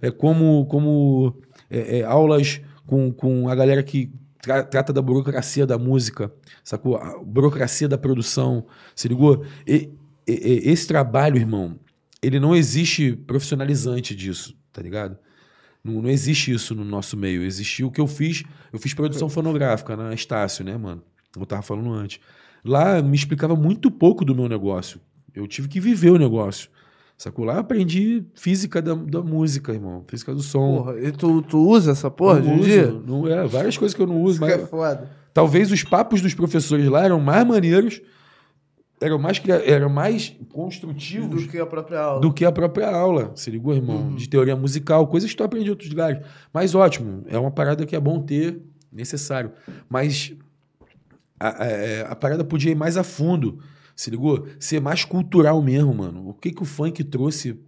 É 0.00 0.10
como, 0.10 0.64
como 0.66 1.36
é, 1.70 1.98
é, 1.98 2.02
aulas 2.04 2.60
com, 2.86 3.12
com 3.12 3.48
a 3.48 3.54
galera 3.54 3.82
que 3.82 4.10
tra- 4.40 4.62
trata 4.64 4.92
da 4.92 5.02
burocracia 5.02 5.66
da 5.66 5.76
música, 5.76 6.32
sacou? 6.64 6.96
A 6.96 7.18
burocracia 7.22 7.86
da 7.88 7.98
produção, 7.98 8.64
se 8.94 9.06
ligou? 9.08 9.44
E, 9.66 9.90
e- 10.26 10.32
e- 10.32 10.70
esse 10.70 10.86
trabalho, 10.86 11.36
irmão, 11.36 11.78
ele 12.22 12.40
não 12.40 12.56
existe 12.56 13.12
profissionalizante 13.14 14.14
disso, 14.16 14.56
tá 14.72 14.80
ligado? 14.80 15.18
Não, 15.84 16.00
não 16.02 16.08
existe 16.10 16.50
isso 16.52 16.74
no 16.74 16.84
nosso 16.84 17.16
meio. 17.16 17.42
Existiu 17.44 17.88
o 17.88 17.90
que 17.90 18.00
eu 18.00 18.06
fiz. 18.06 18.42
Eu 18.72 18.78
fiz 18.78 18.94
produção 18.94 19.28
fonográfica 19.28 19.94
na 19.96 20.12
Estácio, 20.14 20.64
né, 20.64 20.76
mano? 20.76 21.02
Eu 21.38 21.46
tava 21.46 21.62
falando 21.62 21.92
antes. 21.92 22.20
Lá 22.64 23.00
me 23.02 23.14
explicava 23.14 23.54
muito 23.54 23.90
pouco 23.90 24.24
do 24.24 24.34
meu 24.34 24.48
negócio. 24.48 25.00
Eu 25.34 25.46
tive 25.46 25.68
que 25.68 25.78
viver 25.80 26.10
o 26.10 26.18
negócio. 26.18 26.68
Sacou? 27.18 27.44
Lá 27.44 27.54
eu 27.54 27.60
aprendi 27.60 28.24
física 28.34 28.82
da, 28.82 28.94
da 28.94 29.22
música, 29.22 29.72
irmão. 29.72 30.04
Física 30.06 30.34
do 30.34 30.42
som. 30.42 30.78
Porra, 30.78 31.00
e 31.00 31.12
tu, 31.12 31.40
tu 31.42 31.58
usa 31.68 31.92
essa 31.92 32.10
porra 32.10 32.40
Não 32.40 32.42
de 32.42 32.48
um 32.50 32.60
uso? 32.60 33.02
Não, 33.06 33.28
é, 33.28 33.46
várias 33.46 33.76
coisas 33.78 33.94
que 33.94 34.02
eu 34.02 34.06
não 34.06 34.20
uso, 34.22 34.36
Isso 34.38 34.46
que 34.46 34.52
é 34.52 34.56
mas 34.58 34.68
foda. 34.68 35.10
talvez 35.32 35.70
os 35.72 35.82
papos 35.82 36.20
dos 36.20 36.34
professores 36.34 36.86
lá 36.88 37.04
eram 37.04 37.18
mais 37.20 37.46
maneiros, 37.46 38.02
eram 39.00 39.18
mais, 39.18 39.40
eram 39.64 39.88
mais 39.88 40.34
construtivos 40.52 41.44
Do 41.44 41.48
que 41.48 41.58
a 41.58 41.66
própria 41.66 42.00
aula. 42.00 42.20
do 42.20 42.32
que 42.32 42.44
a 42.44 42.52
própria 42.52 42.90
aula. 42.90 43.32
Se 43.34 43.50
ligou, 43.50 43.74
irmão? 43.74 44.14
De 44.14 44.28
teoria 44.28 44.56
musical, 44.56 45.06
coisas 45.06 45.30
que 45.30 45.36
tu 45.36 45.44
aprende 45.44 45.66
em 45.66 45.70
outros 45.70 45.88
lugares. 45.88 46.22
Mas 46.52 46.74
ótimo, 46.74 47.22
é 47.28 47.38
uma 47.38 47.50
parada 47.50 47.86
que 47.86 47.94
é 47.96 48.00
bom 48.00 48.20
ter, 48.20 48.60
necessário. 48.92 49.52
Mas 49.88 50.34
a, 51.38 51.48
a- 51.48 52.12
a 52.12 52.16
parada 52.16 52.44
podia 52.44 52.70
ir 52.70 52.76
mais 52.76 52.96
a 52.96 53.02
fundo. 53.04 53.58
Se 53.94 54.10
ligou? 54.10 54.46
Ser 54.60 54.80
mais 54.80 55.04
cultural 55.04 55.62
mesmo, 55.62 55.94
mano. 55.94 56.28
O 56.28 56.34
que, 56.34 56.50
que 56.52 56.62
o 56.62 56.66
funk 56.66 57.02
trouxe 57.02 57.58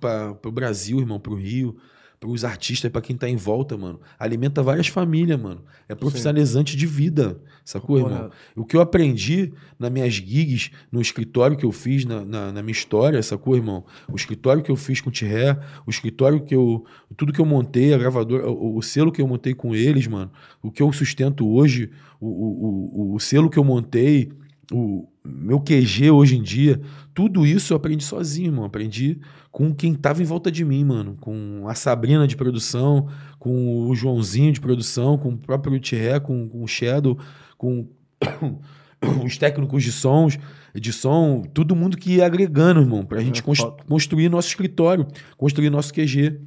pra, 0.00 0.34
pro 0.34 0.50
Brasil, 0.50 0.98
irmão, 0.98 1.20
pro 1.20 1.34
Rio, 1.34 1.76
pros 2.22 2.44
artistas, 2.44 2.88
pra 2.88 3.00
quem 3.00 3.16
tá 3.16 3.28
em 3.28 3.34
volta, 3.34 3.76
mano. 3.76 4.00
Alimenta 4.16 4.62
várias 4.62 4.86
famílias, 4.86 5.40
mano. 5.40 5.60
É 5.88 5.94
profissionalizante 5.96 6.76
de 6.76 6.86
vida, 6.86 7.40
sacou, 7.64 7.98
irmão? 7.98 8.30
O 8.54 8.64
que 8.64 8.76
eu 8.76 8.80
aprendi 8.80 9.52
nas 9.76 9.90
minhas 9.90 10.14
gigs, 10.14 10.70
no 10.92 11.00
escritório 11.00 11.56
que 11.56 11.66
eu 11.66 11.72
fiz 11.72 12.04
na, 12.04 12.24
na, 12.24 12.52
na 12.52 12.62
minha 12.62 12.70
história, 12.70 13.20
sacou, 13.24 13.56
irmão? 13.56 13.84
O 14.08 14.14
escritório 14.14 14.62
que 14.62 14.70
eu 14.70 14.76
fiz 14.76 15.00
com 15.00 15.10
o 15.10 15.12
Tirré, 15.12 15.58
o 15.84 15.90
escritório 15.90 16.40
que 16.44 16.54
eu. 16.54 16.86
Tudo 17.16 17.32
que 17.32 17.40
eu 17.40 17.44
montei, 17.44 17.92
a 17.92 17.98
gravadora, 17.98 18.48
o, 18.48 18.76
o 18.76 18.82
selo 18.82 19.10
que 19.10 19.20
eu 19.20 19.26
montei 19.26 19.52
com 19.52 19.74
eles, 19.74 20.06
mano. 20.06 20.30
O 20.62 20.70
que 20.70 20.80
eu 20.80 20.92
sustento 20.92 21.52
hoje, 21.52 21.90
o, 22.20 22.28
o, 22.28 23.10
o, 23.10 23.14
o 23.16 23.18
selo 23.18 23.50
que 23.50 23.58
eu 23.58 23.64
montei, 23.64 24.30
o 24.70 25.08
meu 25.24 25.60
QG 25.60 26.10
hoje 26.10 26.36
em 26.36 26.42
dia, 26.42 26.80
tudo 27.14 27.46
isso 27.46 27.72
eu 27.72 27.76
aprendi 27.76 28.02
sozinho, 28.04 28.48
irmão. 28.48 28.64
Aprendi 28.64 29.18
com 29.50 29.72
quem 29.74 29.94
tava 29.94 30.22
em 30.22 30.24
volta 30.24 30.50
de 30.50 30.64
mim, 30.64 30.84
mano. 30.84 31.16
Com 31.20 31.64
a 31.68 31.74
Sabrina 31.74 32.26
de 32.26 32.36
produção, 32.36 33.08
com 33.38 33.86
o 33.88 33.94
Joãozinho 33.94 34.52
de 34.52 34.60
produção, 34.60 35.16
com 35.18 35.30
o 35.30 35.38
próprio 35.38 35.78
Tirré, 35.78 36.18
com, 36.20 36.48
com 36.48 36.62
o 36.64 36.66
Shadow, 36.68 37.18
com 37.56 37.86
os 39.24 39.36
técnicos 39.36 39.82
de 39.82 39.92
sons, 39.92 40.38
de 40.74 40.92
som, 40.92 41.42
todo 41.52 41.76
mundo 41.76 41.96
que 41.96 42.14
ia 42.14 42.26
agregando, 42.26 42.80
irmão, 42.80 43.04
pra 43.04 43.20
gente 43.20 43.40
É 43.40 43.42
cons- 43.42 43.58
foda. 43.58 43.82
construir 43.88 44.28
nosso 44.28 44.48
escritório, 44.48 45.06
construir 45.36 45.70
nosso 45.70 45.92
QG. 45.92 46.40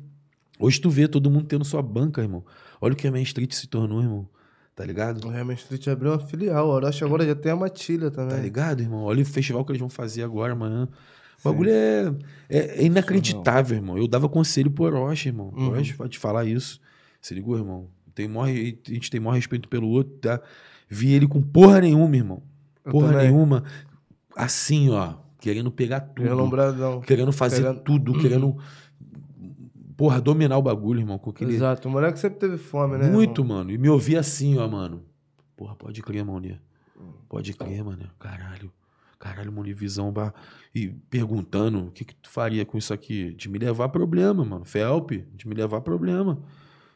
Hoje 0.60 0.80
tu 0.80 0.89
vê 0.89 1.07
todo 1.07 1.30
mundo 1.30 1.45
tendo 1.45 1.65
sua 1.65 1.81
banca, 1.81 2.22
irmão. 2.22 2.43
Olha 2.81 2.93
o 2.93 2.95
que 2.95 3.07
a 3.07 3.11
Main 3.11 3.23
Street 3.23 3.52
se 3.53 3.68
tornou, 3.68 4.02
irmão. 4.02 4.27
Tá 4.76 4.84
ligado? 4.85 5.26
O 5.26 5.30
Reman 5.30 5.53
Street 5.53 5.88
abriu 5.88 6.11
uma 6.11 6.19
filial. 6.19 6.68
O 6.68 6.72
Orochi 6.72 7.03
agora 7.03 7.26
já 7.26 7.34
tem 7.34 7.52
a 7.52 7.56
Matilha 7.56 8.11
Tá 8.11 8.26
também. 8.27 8.41
ligado, 8.41 8.81
irmão? 8.81 9.03
Olha 9.03 9.22
o 9.22 9.26
festival 9.26 9.64
que 9.64 9.72
eles 9.72 9.80
vão 9.80 9.89
fazer 9.89 10.22
agora, 10.23 10.52
amanhã. 10.53 10.89
O 11.43 11.49
bagulho 11.49 11.69
é, 11.72 12.14
é, 12.49 12.81
é 12.81 12.85
inacreditável, 12.85 13.77
irmão. 13.77 13.97
Eu 13.97 14.07
dava 14.07 14.27
conselho 14.27 14.69
pro 14.69 14.84
Orochi, 14.85 15.30
irmão. 15.30 15.53
Uhum. 15.56 15.69
Orochi 15.69 15.93
pode 15.93 16.18
falar 16.19 16.43
isso. 16.45 16.80
Se 17.22 17.34
ligou, 17.34 17.57
irmão? 17.57 17.88
Tem 18.14 18.27
maior, 18.27 18.47
a 18.53 18.91
gente 18.91 19.10
tem 19.10 19.19
maior 19.19 19.35
respeito 19.35 19.68
pelo 19.69 19.88
outro, 19.88 20.14
tá? 20.19 20.41
Vi 20.89 21.14
ele 21.14 21.27
com 21.27 21.41
porra 21.41 21.80
nenhuma, 21.81 22.15
irmão. 22.15 22.43
Porra 22.84 23.22
nenhuma. 23.23 23.64
Assim, 24.35 24.89
ó. 24.89 25.15
Querendo 25.39 25.72
pegar 25.72 25.99
tudo. 26.02 26.26
Relombradão. 26.26 27.02
Querendo 27.02 27.31
fazer 27.31 27.57
Pegando- 27.57 27.80
tudo. 27.81 28.19
Querendo, 28.19 28.57
porra, 29.96 30.22
dominar 30.22 30.58
o 30.58 30.62
bagulho, 30.62 31.00
irmão. 31.00 31.18
Com 31.18 31.30
aquele... 31.30 31.56
Exato. 31.56 31.88
O 31.88 31.92
moleque 31.92 32.20
sempre 32.20 32.40
teve 32.40 32.58
fome, 32.58 32.98
né? 32.98 33.10
Muito, 33.10 33.42
irmão? 33.42 33.58
mano. 33.58 33.72
E 33.72 33.78
me 33.78 33.90
ouvia 33.90 34.20
assim, 34.20 34.58
ó, 34.58 34.68
mano. 34.68 35.04
Porra, 35.56 35.76
pode 35.76 36.02
crer, 36.02 36.24
Maunir. 36.24 36.62
Pode 37.30 37.54
crer, 37.54 37.84
mano. 37.84 38.10
Caralho. 38.20 38.72
Caralho, 39.20 39.52
mano, 39.52 39.74
visão, 39.76 40.12
bah, 40.12 40.34
e 40.74 40.90
perguntando 41.10 41.88
o 41.88 41.92
que, 41.92 42.06
que 42.06 42.14
tu 42.16 42.30
faria 42.30 42.66
com 42.66 42.78
isso 42.78 42.94
aqui? 42.94 43.34
De 43.34 43.50
me 43.50 43.58
levar 43.58 43.90
problema, 43.90 44.44
mano. 44.44 44.66
Felp, 44.66 45.12
de 45.34 45.48
me 45.48 45.56
levar 45.56 45.82
problema. 45.82 46.40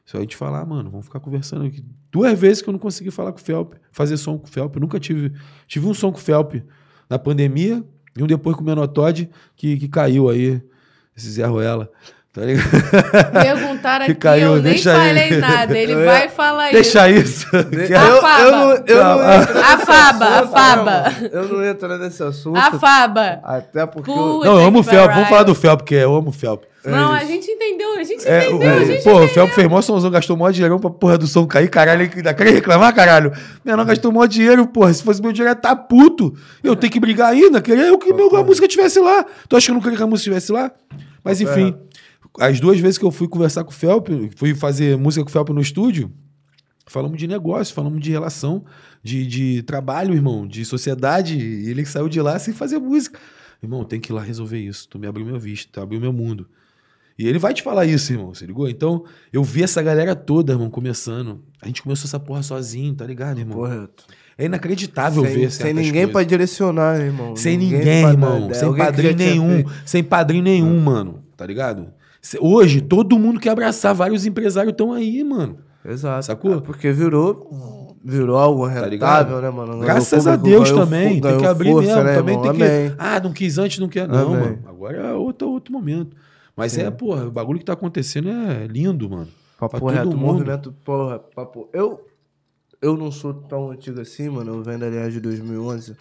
Se 0.06 0.18
a 0.18 0.20
gente 0.20 0.36
falar, 0.36 0.66
mano, 0.66 0.90
vamos 0.90 1.06
ficar 1.06 1.20
conversando 1.20 1.66
aqui. 1.66 1.84
Duas 2.12 2.38
vezes 2.38 2.62
que 2.62 2.70
eu 2.70 2.72
não 2.72 2.80
consegui 2.80 3.10
falar 3.10 3.32
com 3.32 3.40
o 3.40 3.42
Felp, 3.42 3.74
fazer 3.92 4.18
som 4.18 4.38
com 4.38 4.48
o 4.48 4.50
Felp. 4.50 4.76
Eu 4.76 4.82
nunca 4.82 5.00
tive. 5.00 5.34
Tive 5.68 5.88
um 5.88 5.94
som 5.94 6.12
com 6.12 6.18
o 6.18 6.22
Felp 6.22 6.56
na 7.10 7.18
pandemia 7.18 7.84
e 8.18 8.24
um 8.24 8.28
depois 8.28 8.56
com 8.56 8.64
o 8.64 8.66
Menotod, 8.66 9.30
que, 9.56 9.78
que 9.78 9.88
caiu 9.88 10.30
aí, 10.30 10.62
esse 11.16 11.30
Zé 11.32 11.46
Ruela. 11.46 11.92
Tá 12.40 12.46
ligado? 12.46 13.32
Perguntaram 13.32 14.06
aqui, 14.06 14.16
caiu, 14.16 14.48
eu 14.48 14.54
nem 14.62 14.64
deixa 14.74 14.94
falei 14.94 15.24
aí. 15.24 15.38
nada. 15.38 15.78
Ele 15.78 15.92
Eu 15.94 16.00
ia- 16.00 16.06
vai 16.06 16.30
falar 16.30 16.72
Deixa 16.72 17.10
isso. 17.10 17.46
Eu, 17.54 17.98
A 17.98 18.22
Faba. 18.22 18.40
eu 18.44 18.52
não, 18.52 18.72
eu 18.88 19.04
não 19.04 19.20
A 19.62 19.78
Faba, 19.78 20.26
a 20.26 20.48
Faba. 20.48 21.04
Eu 21.32 21.48
não 21.50 21.66
entro 21.66 21.98
nesse 21.98 22.24
assunto. 22.24 22.58
isso. 22.58 22.68
A 22.76 22.80
Faba. 22.80 23.40
Até 23.44 23.86
porque. 23.86 24.10
eu- 24.10 24.16
Não, 24.16 24.44
eu 24.46 24.58
amo 24.68 24.80
o 24.80 24.84
Felp. 24.84 25.12
Vamos 25.12 25.30
falar 25.30 25.44
do 25.44 25.54
Felp, 25.56 25.82
que 25.82 25.96
é, 25.96 26.04
eu 26.04 26.16
amo 26.16 26.30
o 26.30 26.34
Felp. 26.34 26.64
Não, 26.86 27.12
a 27.12 27.18
isso. 27.18 27.28
gente 27.34 27.52
entendeu, 27.52 27.94
a 28.00 28.04
gente 28.04 28.26
É, 28.26 28.48
o, 28.50 28.56
entendeu, 28.56 28.78
a 28.78 28.86
gente 28.86 29.04
pô, 29.04 29.20
o 29.22 29.28
Felp 29.28 29.52
fez 29.52 29.68
mó 29.68 29.82
somzão, 29.82 30.10
gastou 30.10 30.38
mó 30.38 30.50
dinheirão 30.50 30.80
pra 30.80 30.90
porra 30.90 31.18
do 31.18 31.28
som 31.28 31.46
cair, 31.46 31.68
caralho, 31.70 32.04
ele 32.04 32.12
ainda 32.16 32.34
quer 32.34 32.48
reclamar, 32.54 32.96
caralho. 32.96 33.34
Minha 33.66 33.76
não 33.76 33.84
gastou 33.86 34.14
mó 34.14 34.26
dinheiro, 34.26 34.66
porra. 34.66 34.94
Se 34.94 35.04
fosse 35.04 35.22
meu 35.22 35.34
dinheiro, 35.34 35.52
ia 35.52 35.56
tá 35.62 35.76
puto. 35.76 36.34
Eu 36.64 36.78
tenho 36.78 36.92
que 36.94 37.00
brigar 37.00 37.32
ainda, 37.34 37.62
queria 37.62 37.86
eu 37.88 37.98
que 37.98 38.14
meu, 38.14 38.34
a 38.34 38.44
música 38.46 38.66
estivesse 38.66 38.98
lá. 39.02 39.26
Tu 39.50 39.58
acha 39.58 39.66
que 39.66 39.72
eu 39.72 39.76
não 39.76 39.82
queria 39.82 39.98
que 39.98 40.04
a 40.04 40.08
música 40.08 40.30
estivesse 40.30 40.52
lá? 40.54 40.72
Mas 41.22 41.42
enfim, 41.42 41.76
as 42.38 42.60
duas 42.60 42.80
vezes 42.80 42.98
que 42.98 43.06
eu 43.06 43.12
fui 43.12 43.28
conversar 43.28 43.64
com 43.64 43.72
o 43.72 43.74
Felp, 43.74 44.08
fui 44.36 44.54
fazer 44.54 44.98
música 44.98 45.24
com 45.24 45.30
o 45.30 45.32
Felp 45.32 45.50
no 45.50 45.62
estúdio, 45.62 46.12
falamos 46.86 47.18
de 47.18 47.28
negócio, 47.28 47.74
falamos 47.74 48.00
de 48.02 48.12
relação, 48.12 48.66
de, 49.04 49.26
de 49.26 49.64
trabalho, 49.64 50.14
irmão, 50.14 50.48
de 50.48 50.66
sociedade. 50.66 51.38
E 51.38 51.70
ele 51.70 51.86
saiu 51.86 52.10
de 52.10 52.22
lá 52.22 52.38
sem 52.40 52.54
fazer 52.54 52.80
música. 52.80 53.20
Irmão, 53.62 53.84
tem 53.84 54.00
que 54.00 54.12
ir 54.12 54.16
lá 54.16 54.22
resolver 54.22 54.60
isso. 54.60 54.88
Tu 54.88 54.98
me 54.98 55.08
abriu 55.08 55.26
meu 55.26 55.40
visto, 55.40 55.72
tu 55.72 55.82
abriu 55.82 56.00
meu 56.00 56.14
mundo. 56.14 56.48
E 57.18 57.28
ele 57.28 57.38
vai 57.38 57.54
te 57.54 57.62
falar 57.62 57.86
isso, 57.86 58.14
irmão, 58.14 58.34
se 58.34 58.46
ligou? 58.46 58.70
Então, 58.70 59.04
eu 59.34 59.44
vi 59.44 59.62
essa 59.62 59.82
galera 59.82 60.16
toda, 60.16 60.54
irmão, 60.54 60.70
começando. 60.70 61.44
A 61.62 61.68
gente 61.68 61.84
começou 61.84 62.08
essa 62.08 62.18
porra 62.18 62.42
sozinho, 62.42 62.96
tá 62.96 63.06
ligado, 63.06 63.40
irmão? 63.40 63.58
Correto. 63.58 64.06
É 64.38 64.46
inacreditável 64.46 65.26
Sem, 65.26 65.34
ver 65.34 65.52
sem 65.52 65.74
ninguém 65.74 66.06
pra 66.06 66.14
coisas. 66.14 66.30
direcionar, 66.30 66.98
irmão. 67.02 67.36
Sem 67.36 67.58
ninguém, 67.58 68.04
pra 68.04 68.14
dar 68.14 68.14
irmão. 68.14 68.54
Sem 68.54 68.74
padrinho 68.74 69.16
nenhum. 69.18 69.64
Sem 69.86 70.02
padrinho 70.02 70.44
nenhum, 70.44 70.80
mano. 70.80 71.22
Tá 71.36 71.46
ligado? 71.46 71.92
Hoje, 72.40 72.82
todo 72.82 73.18
mundo 73.18 73.40
quer 73.40 73.52
abraçar. 73.52 73.94
Vários 73.96 74.26
empresários 74.26 74.72
estão 74.72 74.92
aí, 74.94 75.24
mano. 75.24 75.58
Exato. 75.86 76.26
Sacou? 76.26 76.56
É 76.56 76.62
porque 76.62 76.92
virou, 76.92 77.96
virou 78.04 78.38
algo 78.38 78.66
rentável, 78.66 78.90
ligado? 78.90 79.42
né, 79.42 79.50
mano? 79.50 79.80
Graças 79.80 80.28
a 80.28 80.36
Deus 80.36 80.72
também. 80.72 81.22
Tem 81.22 81.38
que 81.38 81.46
abrir 81.46 81.72
força, 81.72 81.88
mesmo. 81.96 82.04
né, 82.04 82.16
também 82.16 82.36
irmão? 82.36 82.52
tem 82.52 82.60
que. 82.60 82.64
Amém. 82.68 82.96
Ah, 82.98 83.20
não 83.22 83.32
quis 83.32 83.58
antes, 83.58 83.80
não 83.80 83.88
quer. 83.88 84.08
Não, 84.08 84.34
Amém. 84.34 84.40
mano. 84.42 84.60
Agora 84.68 84.98
é 84.98 85.14
outro, 85.14 85.50
outro 85.50 85.72
momento. 85.74 86.16
Mas 86.56 86.78
é, 86.78 86.92
porra, 86.92 87.26
o 87.26 87.32
bagulho 87.32 87.60
que 87.60 87.66
tá 87.66 87.74
acontecendo 87.74 88.30
é 88.30 88.68
lindo, 88.68 89.10
mano. 89.10 89.30
Papo 89.58 89.72
Pra 89.72 89.80
todo 89.80 89.92
reto, 89.94 90.08
mundo. 90.18 90.34
movimento, 90.34 90.74
porra, 90.84 91.20
papo. 91.20 91.70
Eu, 91.72 92.02
eu 92.82 92.98
não 92.98 93.12
sou 93.12 93.34
tão 93.34 93.72
antigo 93.72 94.02
assim, 94.02 94.28
mano. 94.30 94.56
Eu 94.56 94.64
venho 94.64 94.80
da 94.80 94.90
linha 94.90 95.10
de 95.10 95.22
2011. 95.22 95.96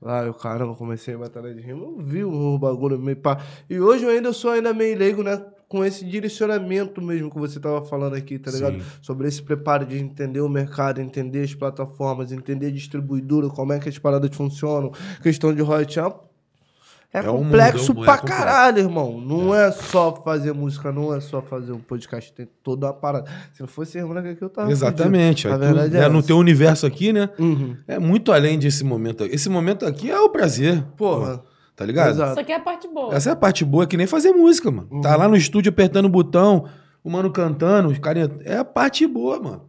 Lá, 0.00 0.24
eu, 0.24 0.34
caramba, 0.34 0.74
comecei 0.74 1.14
a 1.14 1.18
batalha 1.18 1.52
de 1.52 1.60
rima. 1.60 1.82
Eu 1.82 1.96
vi 1.98 2.22
o 2.24 2.56
bagulho 2.58 2.98
meio 2.98 3.16
pá. 3.16 3.38
E 3.68 3.80
hoje 3.80 4.04
eu 4.04 4.10
ainda 4.10 4.32
sou 4.32 4.52
ainda 4.52 4.72
meio 4.72 4.96
leigo, 4.96 5.22
né? 5.24 5.42
Com 5.68 5.84
esse 5.84 6.04
direcionamento 6.04 7.00
mesmo 7.02 7.30
que 7.30 7.38
você 7.38 7.58
tava 7.58 7.82
falando 7.84 8.14
aqui, 8.14 8.38
tá 8.38 8.50
ligado? 8.50 8.74
Sim. 8.76 8.82
Sobre 9.02 9.26
esse 9.26 9.42
preparo 9.42 9.84
de 9.84 9.98
entender 9.98 10.40
o 10.40 10.48
mercado, 10.48 11.00
entender 11.00 11.42
as 11.42 11.54
plataformas, 11.54 12.30
entender 12.32 12.66
a 12.66 12.70
distribuidora, 12.70 13.48
como 13.48 13.72
é 13.72 13.78
que 13.78 13.88
as 13.88 13.98
paradas 13.98 14.34
funcionam, 14.36 14.92
questão 15.22 15.52
de 15.54 15.62
royalty. 15.62 15.98
É, 15.98 17.18
É 17.18 17.30
um 17.30 17.44
complexo 17.44 17.92
é 17.92 17.94
pra 17.94 18.18
complexo. 18.18 18.24
caralho, 18.26 18.78
irmão. 18.80 19.20
Não 19.20 19.54
é. 19.54 19.70
só 19.70 20.14
fazer 20.16 20.52
música, 20.52 20.90
não 20.90 21.14
é 21.14 21.20
só 21.20 21.40
fazer 21.40 21.70
um 21.72 21.78
podcast, 21.78 22.32
tem 22.32 22.48
toda 22.62 22.88
uma 22.88 22.92
parada. 22.92 23.30
Se 23.52 23.60
não 23.60 23.68
fosse 23.68 23.96
irmão 23.98 24.18
aqui, 24.18 24.36
eu 24.40 24.50
tava. 24.50 24.70
Exatamente. 24.70 25.46
Aí 25.46 25.54
A 25.54 25.56
tu, 25.56 25.60
verdade 25.60 25.94
né, 25.94 26.04
é 26.04 26.08
no 26.08 26.22
teu 26.24 26.36
universo 26.36 26.84
aqui, 26.86 27.12
né? 27.12 27.30
Uhum. 27.38 27.76
É 27.86 28.00
muito 28.00 28.32
além 28.32 28.58
desse 28.58 28.82
momento. 28.82 29.24
Esse 29.24 29.48
momento 29.48 29.86
aqui 29.86 30.10
é 30.10 30.18
o 30.20 30.28
prazer. 30.28 30.82
Porra. 30.96 31.40
Tá 31.76 31.84
ligado? 31.84 32.10
Exato. 32.10 32.30
Isso 32.32 32.40
aqui 32.40 32.52
é 32.52 32.56
a 32.56 32.60
parte 32.60 32.88
boa. 32.88 33.14
Essa 33.14 33.30
é 33.30 33.32
a 33.32 33.36
parte 33.36 33.64
boa, 33.64 33.84
é 33.84 33.86
que 33.86 33.96
nem 33.96 34.06
fazer 34.06 34.32
música, 34.32 34.70
mano. 34.70 34.88
Uhum. 34.90 35.00
Tá 35.00 35.16
lá 35.16 35.28
no 35.28 35.36
estúdio 35.36 35.70
apertando 35.70 36.06
o 36.06 36.08
botão, 36.08 36.66
o 37.02 37.10
mano 37.10 37.30
cantando, 37.30 37.88
os 37.88 37.98
caras. 37.98 38.30
É 38.44 38.56
a 38.58 38.64
parte 38.64 39.06
boa, 39.06 39.40
mano. 39.40 39.64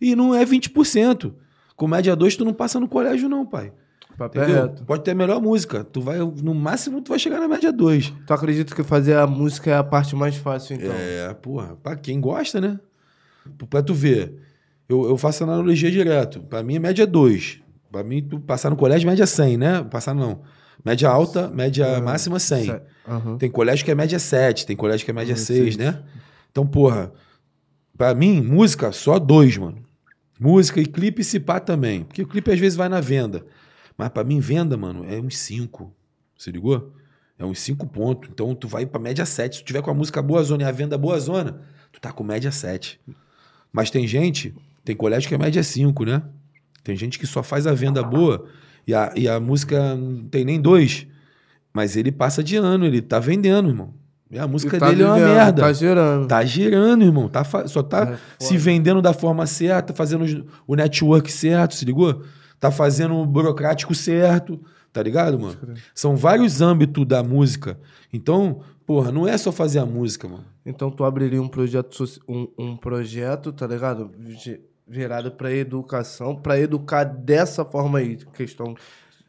E 0.00 0.14
não 0.14 0.34
é 0.34 0.44
20%. 0.44 1.32
Com 1.74 1.88
média 1.88 2.14
2, 2.14 2.36
tu 2.36 2.44
não 2.44 2.52
passa 2.52 2.78
no 2.78 2.88
colégio, 2.88 3.28
não, 3.28 3.44
pai. 3.44 3.72
Papo 4.16 4.36
é 4.36 4.42
Entendeu? 4.42 4.62
reto. 4.64 4.84
Pode 4.84 5.04
ter 5.04 5.12
a 5.12 5.14
melhor 5.14 5.40
música. 5.40 5.84
Tu 5.84 6.00
vai, 6.00 6.18
no 6.18 6.52
máximo, 6.52 7.00
tu 7.00 7.10
vai 7.10 7.18
chegar 7.20 7.38
na 7.38 7.46
média 7.46 7.72
2. 7.72 8.12
Tu 8.26 8.32
acredita 8.32 8.74
que 8.74 8.82
fazer 8.82 9.16
a 9.16 9.26
música 9.28 9.70
é 9.70 9.76
a 9.76 9.84
parte 9.84 10.16
mais 10.16 10.34
fácil, 10.34 10.74
então? 10.74 10.92
É, 10.92 11.32
porra, 11.34 11.76
pra 11.80 11.94
quem 11.94 12.20
gosta, 12.20 12.60
né? 12.60 12.80
Pra 13.70 13.80
tu 13.80 13.94
ver, 13.94 14.34
eu, 14.88 15.08
eu 15.08 15.16
faço 15.16 15.44
analogia 15.44 15.90
direto. 15.90 16.40
Pra 16.40 16.64
mim, 16.64 16.76
é 16.76 16.78
média 16.80 17.06
2. 17.06 17.60
Pra 17.92 18.02
mim, 18.02 18.20
tu 18.22 18.40
passar 18.40 18.70
no 18.70 18.76
colégio, 18.76 19.08
média 19.08 19.26
100, 19.26 19.56
né? 19.56 19.84
Passar 19.84 20.14
não. 20.14 20.40
Média 20.84 21.08
alta, 21.08 21.48
média 21.48 22.00
máxima 22.00 22.38
100. 22.38 22.66
Sé- 22.66 22.82
Aham. 23.06 23.36
Tem 23.38 23.50
colégio 23.50 23.84
que 23.84 23.90
é 23.90 23.94
média 23.94 24.18
7, 24.18 24.66
tem 24.66 24.76
colégio 24.76 25.04
que 25.04 25.10
é 25.10 25.14
média 25.14 25.34
6, 25.36 25.76
né? 25.76 26.02
Então, 26.50 26.66
porra, 26.66 27.12
pra 27.96 28.14
mim, 28.14 28.40
música, 28.42 28.92
só 28.92 29.18
dois, 29.18 29.56
mano. 29.56 29.78
Música 30.40 30.80
e 30.80 30.86
clipe 30.86 31.24
se 31.24 31.40
pá 31.40 31.58
também. 31.58 32.04
Porque 32.04 32.22
o 32.22 32.26
clipe 32.26 32.50
às 32.50 32.58
vezes 32.60 32.76
vai 32.76 32.88
na 32.88 33.00
venda. 33.00 33.44
Mas 33.96 34.08
pra 34.10 34.22
mim, 34.22 34.38
venda, 34.40 34.76
mano, 34.76 35.04
é 35.08 35.18
uns 35.20 35.36
5. 35.38 35.92
Você 36.36 36.50
ligou? 36.50 36.92
É 37.38 37.44
uns 37.44 37.58
5 37.60 37.86
pontos. 37.86 38.28
Então 38.32 38.54
tu 38.54 38.68
vai 38.68 38.86
pra 38.86 39.00
média 39.00 39.26
7. 39.26 39.56
Se 39.56 39.62
tu 39.62 39.66
tiver 39.66 39.82
com 39.82 39.90
a 39.90 39.94
música 39.94 40.22
boa 40.22 40.42
zona 40.44 40.62
e 40.62 40.66
a 40.66 40.70
venda 40.70 40.96
boa 40.96 41.18
zona, 41.18 41.60
tu 41.92 42.00
tá 42.00 42.12
com 42.12 42.22
média 42.22 42.52
7. 42.52 43.00
Mas 43.72 43.90
tem 43.90 44.06
gente, 44.06 44.54
tem 44.84 44.94
colégio 44.94 45.28
que 45.28 45.34
é 45.34 45.38
média 45.38 45.62
5, 45.62 46.04
né? 46.04 46.22
Tem 46.84 46.96
gente 46.96 47.18
que 47.18 47.26
só 47.26 47.42
faz 47.42 47.66
a 47.66 47.74
venda 47.74 48.02
boa 48.02 48.46
e 48.88 48.94
a, 48.94 49.12
e 49.14 49.28
a 49.28 49.38
música 49.38 49.94
não 49.94 50.24
tem 50.24 50.46
nem 50.46 50.58
dois. 50.58 51.06
Mas 51.74 51.94
ele 51.94 52.10
passa 52.10 52.42
de 52.42 52.56
ano, 52.56 52.86
ele 52.86 53.02
tá 53.02 53.18
vendendo, 53.18 53.68
irmão. 53.68 53.92
E 54.30 54.38
a 54.38 54.48
música 54.48 54.78
tá 54.78 54.88
dele 54.88 55.02
é 55.02 55.06
uma 55.06 55.16
merda. 55.16 55.60
Tá 55.60 55.72
gerando. 55.74 56.26
Tá 56.26 56.44
girando, 56.44 57.04
irmão. 57.04 57.28
Tá 57.28 57.44
só 57.44 57.82
tá 57.82 58.18
É 58.40 58.44
se 58.44 58.56
vendendo 58.56 59.02
da 59.02 59.12
forma 59.12 59.44
certa, 59.44 59.92
fazendo 59.92 60.46
o 60.66 60.74
network 60.74 61.30
certo, 61.30 61.74
se 61.74 61.84
ligou? 61.84 62.22
Tá 62.58 62.70
fazendo 62.70 63.14
o 63.14 63.26
burocrático 63.26 63.94
certo, 63.94 64.58
tá 64.90 65.02
ligado, 65.02 65.38
mano? 65.38 65.56
São 65.94 66.16
vários 66.16 66.62
âmbitos 66.62 67.06
da 67.06 67.22
música. 67.22 67.78
Então, 68.10 68.60
porra, 68.86 69.12
não 69.12 69.28
é 69.28 69.36
só 69.36 69.52
fazer 69.52 69.80
a 69.80 69.86
música, 69.86 70.26
mano. 70.26 70.46
Então 70.64 70.90
tu 70.90 71.04
abriria 71.04 71.42
um 71.42 71.48
projeto, 71.48 72.04
um, 72.26 72.48
um 72.58 72.76
projeto, 72.76 73.52
tá 73.52 73.66
ligado? 73.66 74.10
Ge- 74.90 74.98
Virado 75.00 75.30
pra 75.32 75.52
educação, 75.52 76.34
pra 76.36 76.58
educar 76.58 77.04
dessa 77.04 77.64
forma 77.64 77.98
aí. 77.98 78.16
Questão 78.34 78.74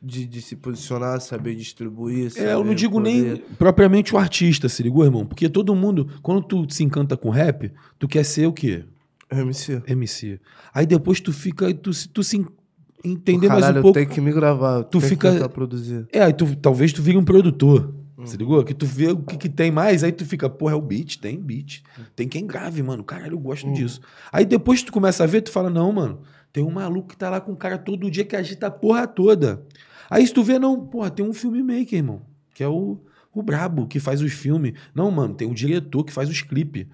de, 0.01 0.25
de 0.25 0.41
se 0.41 0.55
posicionar, 0.55 1.19
saber 1.21 1.55
distribuir. 1.55 2.31
É, 2.37 2.45
eu 2.53 2.59
não 2.59 2.63
saber 2.63 2.75
digo 2.75 2.93
poder- 3.01 3.11
nem 3.11 3.37
propriamente 3.57 4.15
o 4.15 4.17
artista, 4.17 4.69
se 4.69 4.81
ligou, 4.81 5.03
irmão? 5.03 5.25
Porque 5.25 5.49
todo 5.49 5.75
mundo, 5.75 6.09
quando 6.21 6.41
tu 6.41 6.65
se 6.73 6.83
encanta 6.83 7.17
com 7.17 7.29
rap, 7.29 7.71
tu 7.97 8.07
quer 8.07 8.23
ser 8.23 8.47
o 8.47 8.53
quê? 8.53 8.85
MC. 9.31 9.81
MC. 9.85 10.39
Aí 10.73 10.85
depois 10.85 11.19
tu 11.19 11.31
fica, 11.33 11.73
tu, 11.73 11.93
se- 11.93 12.07
tu 12.07 12.23
se 12.23 12.43
entender 13.03 13.47
Caralho, 13.47 13.61
mais 13.61 13.75
um 13.75 13.77
eu 13.77 13.81
pouco. 13.83 13.99
tenho 13.99 14.09
que 14.09 14.21
me 14.21 14.31
gravar. 14.31 14.83
Tu 14.85 14.99
fica- 15.01 15.31
tentar 15.33 15.49
produzir. 15.49 16.07
É, 16.11 16.21
aí 16.23 16.33
tu, 16.33 16.55
talvez 16.55 16.91
tu 16.93 17.01
vire 17.01 17.17
um 17.17 17.23
produtor. 17.25 17.93
Você 18.23 18.33
Uhum. 18.33 18.39
ligou? 18.39 18.63
Que 18.63 18.73
tu 18.73 18.85
vê 18.85 19.07
o 19.07 19.17
que, 19.17 19.37
que 19.37 19.49
tem 19.49 19.71
mais, 19.71 20.03
aí 20.03 20.11
tu 20.11 20.25
fica, 20.25 20.49
porra, 20.49 20.73
é 20.73 20.75
o 20.75 20.81
beat, 20.81 21.17
tem 21.19 21.39
beat. 21.39 21.81
Tem 22.15 22.27
quem 22.27 22.45
grave, 22.45 22.83
mano. 22.83 23.03
Caralho, 23.03 23.33
eu 23.33 23.39
gosto 23.39 23.65
Uhum. 23.67 23.73
disso. 23.73 24.01
Aí 24.31 24.43
depois 24.45 24.83
tu 24.83 24.91
começa 24.91 25.23
a 25.23 25.27
ver, 25.27 25.41
tu 25.41 25.51
fala, 25.51 25.69
não, 25.69 25.91
mano, 25.91 26.19
tem 26.51 26.63
um 26.63 26.71
maluco 26.71 27.09
que 27.09 27.17
tá 27.17 27.29
lá 27.29 27.39
com 27.39 27.51
o 27.53 27.55
cara 27.57 27.77
todo 27.77 28.09
dia 28.11 28.25
que 28.25 28.35
agita 28.35 28.67
a 28.67 28.71
porra 28.71 29.07
toda. 29.07 29.63
Aí 30.09 30.25
se 30.27 30.33
tu 30.33 30.43
vê, 30.43 30.59
não, 30.59 30.79
porra, 30.87 31.09
tem 31.09 31.25
um 31.25 31.33
filmmaker, 31.33 31.93
irmão, 31.99 32.21
que 32.53 32.63
é 32.63 32.67
o, 32.67 32.99
o 33.33 33.41
brabo, 33.43 33.87
que 33.87 33.99
faz 33.99 34.21
os 34.21 34.33
filmes. 34.33 34.73
Não, 34.93 35.09
mano, 35.11 35.33
tem 35.35 35.47
um 35.47 35.53
diretor 35.53 36.03
que 36.03 36.11
faz 36.11 36.27
os 36.29 36.41
clipes. 36.41 36.87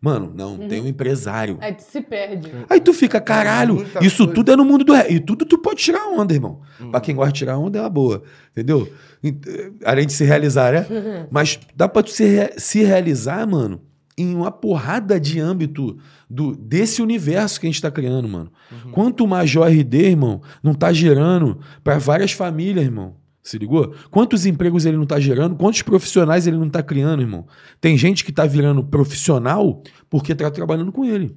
Mano, 0.00 0.30
não, 0.34 0.58
tem 0.68 0.80
um 0.80 0.86
empresário. 0.86 1.56
Aí 1.60 1.72
tu 1.74 1.82
se 1.82 2.00
perde. 2.02 2.52
Aí 2.68 2.80
tu 2.80 2.92
fica, 2.92 3.18
caralho, 3.20 3.76
Muita 3.76 4.04
isso 4.04 4.18
coisa. 4.18 4.32
tudo 4.34 4.52
é 4.52 4.56
no 4.56 4.64
mundo 4.64 4.84
do 4.84 4.92
rap. 4.92 5.10
E 5.12 5.18
tudo 5.18 5.44
tu 5.46 5.58
pode 5.58 5.82
tirar 5.82 6.06
onda, 6.08 6.32
irmão. 6.34 6.60
Uhum. 6.78 6.90
Pra 6.90 7.00
quem 7.00 7.14
gosta 7.14 7.32
de 7.32 7.38
tirar 7.38 7.58
onda 7.58 7.78
é 7.78 7.82
uma 7.82 7.88
boa. 7.90 8.22
Entendeu? 8.52 8.88
Ent- 9.24 9.46
eh, 9.46 9.70
Além 9.84 10.06
de 10.06 10.12
se 10.12 10.22
realizar, 10.24 10.72
né? 10.72 10.86
Mas 11.30 11.58
dá 11.74 11.88
pra 11.88 12.02
tu 12.02 12.10
se, 12.10 12.24
re- 12.24 12.52
se 12.58 12.84
realizar, 12.84 13.46
mano, 13.48 13.80
em 14.18 14.34
uma 14.34 14.50
porrada 14.52 15.18
de 15.18 15.40
âmbito 15.40 15.96
do, 16.28 16.54
desse 16.54 17.00
universo 17.02 17.58
que 17.58 17.66
a 17.66 17.70
gente 17.70 17.82
tá 17.82 17.90
criando, 17.90 18.28
mano. 18.28 18.52
Uhum. 18.70 18.90
Quanto 18.92 19.24
o 19.24 19.26
Major 19.28 19.66
RD, 19.66 19.96
irmão, 20.10 20.40
não 20.62 20.74
tá 20.74 20.92
gerando 20.92 21.58
pra 21.82 21.98
várias 21.98 22.32
famílias, 22.32 22.84
irmão. 22.84 23.14
Se 23.46 23.58
ligou? 23.58 23.94
Quantos 24.10 24.44
empregos 24.44 24.86
ele 24.86 24.96
não 24.96 25.06
tá 25.06 25.20
gerando? 25.20 25.54
Quantos 25.54 25.80
profissionais 25.80 26.48
ele 26.48 26.56
não 26.56 26.68
tá 26.68 26.82
criando, 26.82 27.22
irmão? 27.22 27.46
Tem 27.80 27.96
gente 27.96 28.24
que 28.24 28.32
tá 28.32 28.44
virando 28.44 28.82
profissional 28.82 29.84
porque 30.10 30.34
tá 30.34 30.50
trabalhando 30.50 30.90
com 30.90 31.04
ele. 31.04 31.36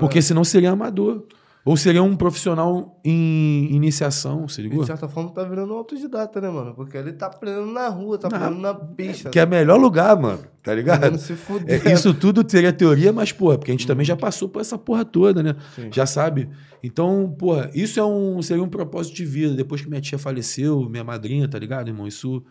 Porque 0.00 0.22
senão 0.22 0.42
seria 0.42 0.70
amador. 0.70 1.26
Ou 1.64 1.76
seria 1.76 2.02
um 2.02 2.16
profissional 2.16 2.98
em 3.04 3.74
iniciação, 3.74 4.48
se 4.48 4.62
ligou? 4.62 4.80
De 4.80 4.86
certa 4.86 5.06
forma, 5.06 5.30
tá 5.30 5.44
virando 5.44 5.74
um 5.74 5.76
autodidata, 5.76 6.40
né, 6.40 6.48
mano? 6.48 6.74
Porque 6.74 6.96
ele 6.96 7.12
tá 7.12 7.26
aprendendo 7.26 7.66
na 7.66 7.88
rua, 7.88 8.16
tá 8.16 8.28
aprendendo 8.28 8.60
na 8.60 8.74
pista. 8.74 9.28
Que 9.28 9.38
é 9.38 9.44
o 9.44 9.48
melhor 9.48 9.78
lugar, 9.78 10.18
mano. 10.18 10.40
Tá 10.62 10.74
ligado? 10.74 11.18
Se 11.18 11.34
fuder. 11.34 11.86
É, 11.86 11.92
isso 11.92 12.14
tudo 12.14 12.42
teria 12.42 12.72
teoria, 12.72 13.12
mas, 13.12 13.32
porra, 13.32 13.58
porque 13.58 13.70
a 13.70 13.74
gente 13.74 13.86
também 13.86 14.04
já 14.04 14.16
passou 14.16 14.48
por 14.48 14.60
essa 14.60 14.78
porra 14.78 15.04
toda, 15.04 15.42
né? 15.42 15.56
Sim. 15.74 15.90
Já 15.92 16.06
sabe. 16.06 16.48
Então, 16.82 17.34
porra, 17.38 17.70
isso 17.74 17.98
é 17.98 18.04
um, 18.04 18.40
seria 18.40 18.62
um 18.62 18.68
propósito 18.68 19.16
de 19.16 19.24
vida. 19.24 19.54
Depois 19.54 19.80
que 19.82 19.88
minha 19.88 20.00
tia 20.00 20.18
faleceu, 20.18 20.88
minha 20.88 21.04
madrinha, 21.04 21.48
tá 21.48 21.58
ligado, 21.58 21.88
irmão? 21.88 22.06
Isso, 22.06 22.42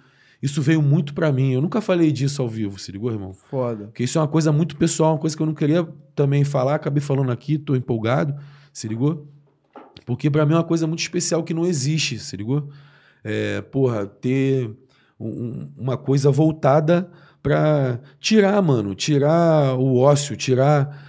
isso 0.42 0.62
veio 0.62 0.82
muito 0.82 1.14
pra 1.14 1.32
mim. 1.32 1.54
Eu 1.54 1.62
nunca 1.62 1.82
falei 1.82 2.12
disso 2.12 2.42
ao 2.42 2.48
vivo, 2.48 2.78
se 2.78 2.92
ligou, 2.92 3.12
irmão? 3.12 3.34
Foda. 3.34 3.86
Porque 3.86 4.04
isso 4.04 4.18
é 4.18 4.22
uma 4.22 4.28
coisa 4.28 4.52
muito 4.52 4.76
pessoal, 4.76 5.14
uma 5.14 5.20
coisa 5.20 5.36
que 5.36 5.42
eu 5.42 5.48
não 5.48 5.54
queria 5.54 5.88
também 6.16 6.44
falar, 6.44 6.76
acabei 6.76 7.02
falando 7.02 7.32
aqui, 7.32 7.58
tô 7.58 7.76
empolgado, 7.76 8.36
se 8.78 8.88
ligou? 8.88 9.28
Porque 10.06 10.30
pra 10.30 10.46
mim 10.46 10.54
é 10.54 10.58
uma 10.58 10.64
coisa 10.64 10.86
muito 10.86 11.00
especial 11.00 11.44
que 11.44 11.54
não 11.54 11.66
existe, 11.66 12.20
se 12.20 12.38
ligou? 12.38 12.70
É, 13.24 13.62
porra, 13.62 14.06
ter 14.06 14.70
um- 15.20 15.28
um- 15.28 15.72
uma 15.78 15.98
coisa 15.98 16.30
voltada 16.30 17.10
pra 17.42 18.00
tirar, 18.20 18.62
mano, 18.62 18.94
tirar 18.94 19.74
o 19.80 19.98
ócio, 19.98 20.36
tirar 20.36 21.06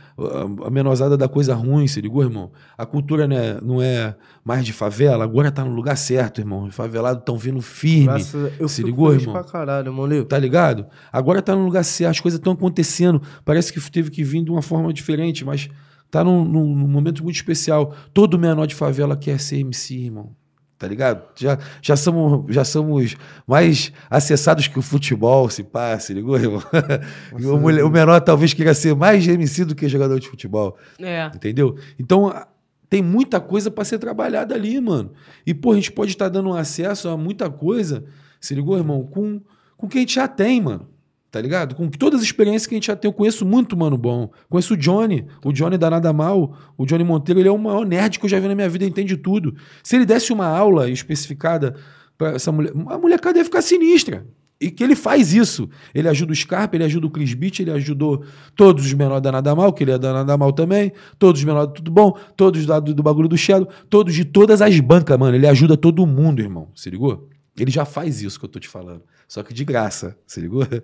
a- 0.65 0.71
menosada 0.71 1.15
da 1.17 1.29
coisa 1.29 1.55
ruim, 1.55 1.87
se 1.87 2.01
ligou, 2.01 2.23
irmão? 2.23 2.51
A 2.77 2.87
cultura 2.87 3.29
né, 3.29 3.59
não 3.63 3.83
é 3.83 4.17
mais 4.43 4.65
de 4.65 4.73
favela, 4.73 5.23
agora 5.23 5.53
tá 5.53 5.63
no 5.65 5.73
lugar 5.75 5.97
certo, 5.97 6.41
irmão. 6.41 6.65
Os 6.65 6.75
favelados 6.75 7.21
estão 7.21 7.37
vindo 7.37 7.61
firme. 7.61 8.07
Graças 8.07 8.53
Eu 8.59 8.67
se 8.69 8.83
ligou, 8.83 9.13
irmão? 9.13 9.35
pra 9.35 9.45
caralho, 9.45 9.93
moleque. 9.93 10.25
Tá 10.25 10.39
ligado? 10.39 10.87
Agora 11.13 11.43
tá 11.43 11.55
no 11.55 11.65
lugar 11.65 11.85
certo, 11.85 12.11
as 12.13 12.21
coisas 12.21 12.39
estão 12.39 12.55
acontecendo. 12.55 13.21
Parece 13.45 13.73
que 13.73 13.91
teve 13.91 14.11
que 14.11 14.25
vir 14.25 14.43
de 14.43 14.51
uma 14.51 14.63
forma 14.63 14.91
diferente, 14.93 15.45
mas 15.45 15.69
tá 16.11 16.23
num, 16.25 16.45
num- 16.45 16.75
num 16.77 16.89
momento 16.89 17.23
muito 17.23 17.37
especial. 17.37 17.95
Todo 18.13 18.39
menor 18.39 18.67
de 18.67 18.75
favela 18.75 19.17
quer 19.17 19.39
ser 19.41 19.59
MC, 19.59 19.95
irmão. 19.95 20.35
Tá 20.79 20.87
ligado? 20.87 21.23
Já, 21.35 21.59
já, 21.83 21.97
somos, 21.97 22.55
já 22.55 22.65
somos 22.65 23.17
mais 23.45 23.93
acessados 24.09 24.69
que 24.69 24.79
o 24.79 24.83
futebol, 24.83 25.51
se 25.51 25.65
pá, 25.65 25.99
se 25.99 26.15
ligou, 26.15 26.37
irmão? 26.39 26.63
E 27.37 27.45
o, 27.47 27.91
menor 27.91 28.21
talvez 28.21 28.55
queira 28.55 28.73
ser 28.75 28.95
mais 28.95 29.27
MC 29.27 29.65
do 29.65 29.75
que 29.75 29.89
jogador 29.89 30.21
de 30.21 30.29
futebol. 30.29 30.77
É. 31.01 31.27
Entendeu? 31.35 31.77
Então, 31.99 32.33
tem 32.89 33.03
muita 33.03 33.41
coisa 33.41 33.73
pra 33.73 33.85
ser 33.85 33.99
trabalhada 33.99 34.55
ali, 34.55 34.81
mano. 34.81 35.11
E, 35.45 35.53
pô, 35.53 35.73
a 35.73 35.75
gente 35.75 35.91
pode 35.91 36.13
estar 36.13 36.29
dando 36.29 36.53
acesso 36.55 37.09
a 37.09 37.17
muita 37.17 37.51
coisa, 37.51 38.05
se 38.41 38.55
ligou, 38.55 38.77
irmão? 38.79 39.03
Com, 39.05 39.41
com 39.77 39.87
o 39.87 39.89
que 39.89 39.99
a 39.99 40.01
gente 40.01 40.15
já 40.15 40.29
tem, 40.29 40.61
mano. 40.61 40.89
Tá 41.31 41.41
ligado? 41.43 41.75
Com 41.75 41.89
todas 41.91 42.21
as 42.21 42.27
experiências 42.27 42.67
que 42.67 42.75
a 42.75 42.77
gente 42.77 42.87
já 42.87 42.97
tem. 42.97 43.09
Eu 43.09 43.13
conheço 43.13 43.45
muito 43.45 43.77
mano 43.77 43.99
bom. 43.99 44.31
Conheço 44.49 44.75
o 44.75 44.77
Johnny. 44.77 45.27
O 45.45 45.53
Johnny 45.53 45.77
dá 45.77 45.91
nada 45.91 46.11
mal. 46.13 46.57
O 46.77 46.87
Johnny 46.87 47.05
Monteiro, 47.05 47.41
ele 47.41 47.49
é 47.49 47.53
o 47.53 47.59
maior 47.59 47.85
nerd 47.85 48.19
que 48.19 48.25
eu 48.25 48.31
já 48.31 48.41
vi 48.41 48.49
na 48.49 48.55
minha 48.55 48.69
vida, 48.69 48.85
entende 48.87 49.17
tudo. 49.17 49.55
Se 49.83 49.97
ele 49.97 50.07
desse 50.07 50.33
uma 50.33 50.47
aula 50.47 50.89
especificada 50.89 51.75
pra 52.17 52.31
essa 52.31 52.51
mulher, 52.51 52.73
a 52.89 52.99
molecada 52.99 53.39
ia 53.39 53.45
ficar 53.45 53.61
sinistra. 53.61 54.27
E 54.61 54.71
que 54.71 54.83
ele 54.83 54.97
faz 54.97 55.35
isso. 55.35 55.69
Ele 55.95 56.09
ajuda 56.09 56.33
o 56.33 56.35
Scarpa, 56.35 56.77
ele 56.77 56.85
ajuda 56.85 57.07
o 57.07 57.11
Chris 57.11 57.33
Beach, 57.35 57.63
ele 57.63 57.71
ajudou 57.73 58.25
todos 58.57 58.87
os 58.87 58.93
menores 58.93 59.23
da 59.23 59.31
Nada 59.31 59.55
Mal, 59.55 59.73
que 59.73 59.85
ele 59.85 59.93
é 59.93 59.99
da 59.99 60.13
Nada 60.13 60.37
Mal 60.37 60.53
também, 60.53 60.93
todos 61.19 61.41
os 61.41 61.45
menores 61.45 61.69
do 61.69 61.75
Tudo 61.75 61.91
Bom, 61.91 62.17
todos 62.37 62.67
do, 62.67 62.81
do 62.95 63.03
bagulho 63.03 63.29
do 63.29 63.37
Shadow, 63.37 63.69
todos 63.89 64.15
de 64.15 64.25
todas 64.25 64.61
as 64.61 64.81
bancas, 64.81 65.17
mano. 65.17 65.37
Ele 65.37 65.47
ajuda 65.47 65.77
todo 65.77 66.05
mundo, 66.07 66.41
irmão. 66.41 66.71
Se 66.75 66.91
ligou? 66.91 67.29
Ele 67.57 67.71
já 67.71 67.85
faz 67.85 68.23
isso 68.23 68.39
que 68.39 68.47
eu 68.47 68.49
tô 68.49 68.59
te 68.59 68.69
falando. 68.69 69.03
Só 69.29 69.43
que 69.43 69.55
de 69.55 69.65
graça, 69.65 70.17
se 70.27 70.41
ligou? 70.41 70.67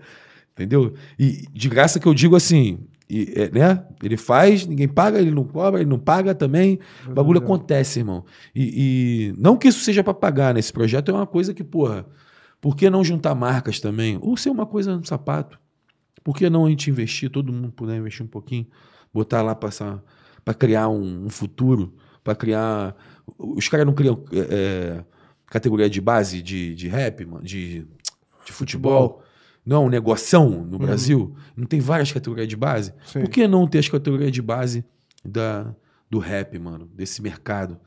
Entendeu? 0.54 0.94
E 1.18 1.46
de 1.52 1.68
graça 1.68 1.98
que 1.98 2.06
eu 2.06 2.14
digo 2.14 2.36
assim, 2.36 2.78
e, 3.10 3.32
é, 3.36 3.50
né? 3.50 3.84
Ele 4.02 4.16
faz, 4.16 4.66
ninguém 4.66 4.88
paga, 4.88 5.20
ele 5.20 5.30
não 5.30 5.44
cobra, 5.44 5.80
ele 5.80 5.90
não 5.90 5.98
paga 5.98 6.34
também. 6.34 6.78
O 7.06 7.12
bagulho 7.12 7.38
acontece, 7.38 7.98
irmão. 7.98 8.24
E, 8.54 9.32
e 9.32 9.40
não 9.40 9.56
que 9.56 9.68
isso 9.68 9.80
seja 9.80 10.02
pra 10.02 10.14
pagar, 10.14 10.54
né? 10.54 10.60
Esse 10.60 10.72
projeto 10.72 11.10
é 11.10 11.14
uma 11.14 11.26
coisa 11.26 11.52
que, 11.52 11.62
porra, 11.62 12.06
por 12.60 12.76
que 12.76 12.88
não 12.88 13.04
juntar 13.04 13.34
marcas 13.34 13.80
também? 13.80 14.18
Ou 14.22 14.36
ser 14.36 14.50
uma 14.50 14.64
coisa 14.64 14.96
no 14.96 15.04
sapato? 15.04 15.58
Por 16.22 16.36
que 16.36 16.48
não 16.48 16.64
a 16.64 16.70
gente 16.70 16.88
investir, 16.88 17.30
todo 17.30 17.52
mundo 17.52 17.70
puder 17.72 17.96
investir 17.96 18.24
um 18.24 18.28
pouquinho, 18.28 18.66
botar 19.12 19.42
lá 19.42 19.54
para 19.54 20.54
criar 20.54 20.88
um, 20.88 21.26
um 21.26 21.28
futuro, 21.28 21.94
para 22.22 22.34
criar. 22.34 22.96
Os 23.36 23.68
caras 23.68 23.84
não 23.84 23.92
criam 23.92 24.24
é, 24.32 24.38
é, 24.38 25.04
categoria 25.46 25.90
de 25.90 26.00
base 26.00 26.40
de, 26.40 26.74
de 26.74 26.88
rap, 26.88 27.26
mano, 27.26 27.44
de, 27.44 27.86
de 28.46 28.52
futebol. 28.52 29.22
Não, 29.64 29.84
é 29.84 29.86
um 29.86 29.88
negoção 29.88 30.50
no 30.50 30.78
Brasil. 30.78 31.34
Não 31.56 31.64
tem 31.64 31.80
várias 31.80 32.12
categorias 32.12 32.48
de 32.48 32.56
base? 32.56 32.92
Sim. 33.06 33.20
Por 33.20 33.30
que 33.30 33.48
não 33.48 33.66
ter 33.66 33.78
as 33.78 33.88
categorias 33.88 34.30
de 34.30 34.42
base 34.42 34.84
da, 35.24 35.74
do 36.10 36.18
rap, 36.18 36.58
mano? 36.58 36.86
Desse 36.94 37.22
mercado, 37.22 37.78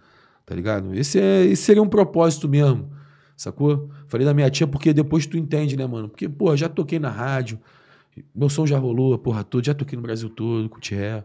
tá 0.45 0.55
ligado? 0.55 0.93
Esse, 0.95 1.19
é, 1.19 1.45
esse 1.45 1.63
seria 1.63 1.83
um 1.83 1.87
propósito 1.87 2.49
mesmo, 2.49 2.89
sacou? 3.35 3.91
Falei 4.07 4.25
da 4.25 4.33
minha 4.33 4.49
tia 4.49 4.65
porque 4.65 4.91
depois 4.91 5.27
tu 5.27 5.37
entende, 5.37 5.77
né, 5.77 5.85
mano? 5.85 6.09
Porque, 6.09 6.27
pô, 6.27 6.55
já 6.55 6.67
toquei 6.67 6.97
na 6.97 7.11
rádio, 7.11 7.59
meu 8.33 8.49
som 8.49 8.65
já 8.65 8.79
rolou 8.79 9.13
a 9.13 9.19
porra 9.19 9.43
toda, 9.43 9.65
já 9.65 9.73
toquei 9.73 9.95
no 9.95 10.01
Brasil 10.01 10.29
todo 10.29 10.67
com 10.69 10.77
o 10.77 10.81
Thierry. 10.81 11.23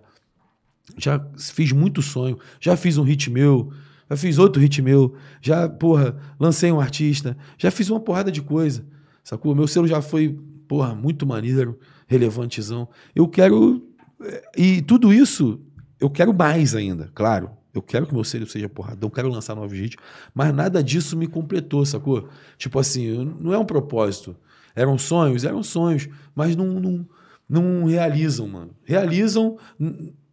Já 0.98 1.24
fiz 1.38 1.72
muito 1.72 2.02
sonho, 2.02 2.38
já 2.60 2.76
fiz 2.76 2.98
um 2.98 3.04
hit 3.04 3.30
meu, 3.30 3.72
já 4.10 4.16
fiz 4.16 4.38
outro 4.38 4.60
hit 4.60 4.82
meu, 4.82 5.14
já, 5.40 5.68
porra, 5.68 6.16
lancei 6.38 6.70
um 6.70 6.80
artista, 6.80 7.36
já 7.56 7.70
fiz 7.70 7.88
uma 7.88 8.00
porrada 8.00 8.30
de 8.30 8.42
coisa, 8.42 8.84
sacou? 9.22 9.54
Meu 9.54 9.66
selo 9.66 9.86
já 9.86 10.00
foi, 10.02 10.38
porra, 10.68 10.94
muito 10.94 11.26
maneiro, 11.26 11.78
relevantezão. 12.06 12.88
Eu 13.14 13.26
quero. 13.28 13.82
eh, 14.22 14.42
E 14.56 14.82
tudo 14.82 15.12
isso, 15.12 15.60
eu 16.00 16.10
quero 16.10 16.32
mais 16.34 16.74
ainda, 16.74 17.10
claro. 17.14 17.50
Eu 17.74 17.80
quero 17.80 18.06
que 18.06 18.12
meu 18.12 18.22
selo 18.22 18.46
seja 18.46 18.68
porradão, 18.68 19.08
quero 19.08 19.30
lançar 19.30 19.54
novos 19.54 19.78
hits, 19.78 19.96
mas 20.34 20.54
nada 20.54 20.82
disso 20.84 21.16
me 21.16 21.26
completou, 21.26 21.86
sacou? 21.86 22.28
Tipo 22.58 22.78
assim, 22.78 23.24
não 23.40 23.52
é 23.54 23.56
um 23.58 23.64
propósito. 23.64 24.36
Eram 24.76 24.98
sonhos? 24.98 25.42
Eram 25.42 25.62
sonhos, 25.62 26.06
mas 26.34 26.54
não, 26.54 26.66
não, 26.78 27.06
não 27.48 27.84
realizam, 27.86 28.46
mano. 28.46 28.72
Realizam 28.84 29.56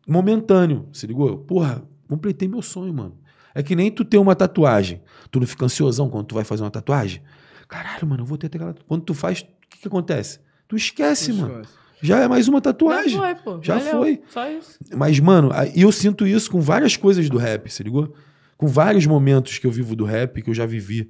momentâneo, 0.07 0.87
se 0.91 1.07
ligou? 1.07 1.37
Porra, 1.39 1.83
completei 2.07 2.47
meu 2.47 2.61
sonho, 2.61 2.93
mano. 2.93 3.17
É 3.53 3.63
que 3.63 3.75
nem 3.75 3.91
tu 3.91 4.05
ter 4.05 4.17
uma 4.17 4.35
tatuagem. 4.35 5.01
Tu 5.31 5.39
não 5.39 5.47
fica 5.47 5.65
ansiosão 5.65 6.09
quando 6.09 6.27
tu 6.27 6.35
vai 6.35 6.43
fazer 6.43 6.63
uma 6.63 6.71
tatuagem? 6.71 7.21
Caralho, 7.69 8.05
mano, 8.07 8.23
eu 8.23 8.25
vou 8.25 8.37
ter 8.37 8.47
aquela. 8.47 8.75
Quando 8.87 9.03
tu 9.03 9.13
faz, 9.13 9.41
o 9.41 9.45
que, 9.69 9.79
que 9.81 9.87
acontece? 9.87 10.39
Tu 10.67 10.75
esquece, 10.75 11.31
mano. 11.31 11.61
Já 12.01 12.19
é 12.19 12.27
mais 12.27 12.47
uma 12.47 12.59
tatuagem. 12.59 13.11
Já 13.11 13.17
foi, 13.19 13.35
pô. 13.35 13.59
Já 13.61 13.77
Valeu. 13.77 13.91
foi. 13.91 14.21
Só 14.29 14.49
isso. 14.49 14.79
Mas, 14.95 15.19
mano, 15.19 15.51
e 15.75 15.81
eu 15.81 15.91
sinto 15.91 16.25
isso 16.25 16.49
com 16.49 16.59
várias 16.59 16.97
coisas 16.97 17.29
do 17.29 17.37
rap, 17.37 17.71
se 17.71 17.83
ligou? 17.83 18.13
Com 18.57 18.67
vários 18.67 19.05
momentos 19.05 19.57
que 19.59 19.67
eu 19.67 19.71
vivo 19.71 19.95
do 19.95 20.03
rap, 20.03 20.41
que 20.41 20.49
eu 20.49 20.53
já 20.53 20.65
vivi. 20.65 21.09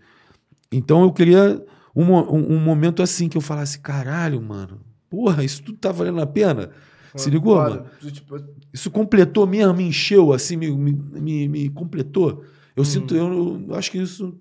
Então 0.71 1.03
eu 1.03 1.11
queria 1.11 1.63
um, 1.95 2.03
um, 2.13 2.55
um 2.55 2.59
momento 2.59 3.01
assim 3.01 3.29
que 3.29 3.37
eu 3.37 3.41
falasse, 3.41 3.79
caralho, 3.79 4.41
mano, 4.41 4.81
porra, 5.09 5.43
isso 5.43 5.63
tudo 5.63 5.77
tá 5.77 5.91
valendo 5.91 6.21
a 6.21 6.27
pena? 6.27 6.71
Se 7.15 7.29
ligou, 7.29 7.55
Foda. 7.55 7.69
mano? 7.69 8.11
Tipo, 8.11 8.37
Isso 8.71 8.91
completou 8.91 9.47
mesmo, 9.47 9.73
me 9.73 9.83
encheu, 9.83 10.31
assim, 10.31 10.55
me, 10.57 10.69
me, 10.71 10.91
me, 10.93 11.47
me 11.47 11.69
completou. 11.69 12.43
Eu 12.75 12.85
sinto, 12.85 13.15
eu, 13.15 13.63
eu 13.67 13.75
acho 13.75 13.89
que 13.91 13.97
isso 13.97 14.37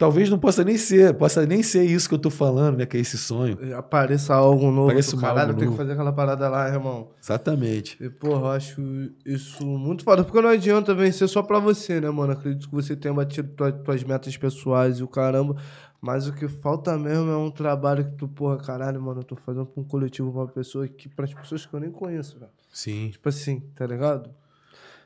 talvez 0.00 0.30
não 0.30 0.38
possa 0.38 0.64
nem 0.64 0.78
ser, 0.78 1.12
possa 1.12 1.44
nem 1.44 1.62
ser 1.62 1.84
isso 1.84 2.08
que 2.08 2.14
eu 2.14 2.18
tô 2.18 2.30
falando, 2.30 2.78
né? 2.78 2.86
Que 2.86 2.96
é 2.96 3.00
esse 3.00 3.18
sonho. 3.18 3.58
apareça 3.76 4.34
algo 4.34 4.70
novo. 4.70 4.86
Apareça 4.86 5.14
um 5.14 5.20
caralho, 5.20 5.50
algo 5.50 5.60
tem 5.60 5.70
que 5.70 5.76
fazer 5.76 5.92
aquela 5.92 6.10
parada 6.10 6.48
lá, 6.48 6.66
irmão. 6.68 7.10
Exatamente. 7.22 8.02
E, 8.02 8.08
porra, 8.08 8.40
eu 8.40 8.46
acho 8.48 8.80
isso 9.26 9.66
muito 9.66 10.02
foda. 10.02 10.24
Porque 10.24 10.40
não 10.40 10.48
adianta 10.48 10.94
vencer 10.94 11.28
só 11.28 11.42
pra 11.42 11.58
você, 11.58 12.00
né, 12.00 12.08
mano? 12.08 12.32
Acredito 12.32 12.66
que 12.66 12.74
você 12.74 12.96
tenha 12.96 13.12
batido 13.12 13.50
tua, 13.50 13.70
tuas 13.70 14.02
metas 14.02 14.34
pessoais 14.38 15.00
e 15.00 15.02
o 15.02 15.08
caramba. 15.08 15.54
Mas 16.00 16.26
o 16.26 16.32
que 16.32 16.48
falta 16.48 16.96
mesmo 16.96 17.30
é 17.30 17.36
um 17.36 17.50
trabalho 17.50 18.06
que 18.06 18.12
tu, 18.12 18.26
porra, 18.26 18.56
caralho, 18.56 19.02
mano, 19.02 19.20
eu 19.20 19.24
tô 19.24 19.36
fazendo 19.36 19.66
pra 19.66 19.82
um 19.82 19.84
coletivo, 19.84 20.32
pra 20.32 20.40
uma 20.40 20.48
pessoa 20.48 20.88
que, 20.88 21.10
pras 21.10 21.34
pessoas 21.34 21.66
que 21.66 21.74
eu 21.74 21.78
nem 21.78 21.90
conheço, 21.90 22.38
velho. 22.40 22.50
Sim. 22.72 23.10
Tipo 23.10 23.28
assim, 23.28 23.60
tá 23.74 23.86
ligado? 23.86 24.30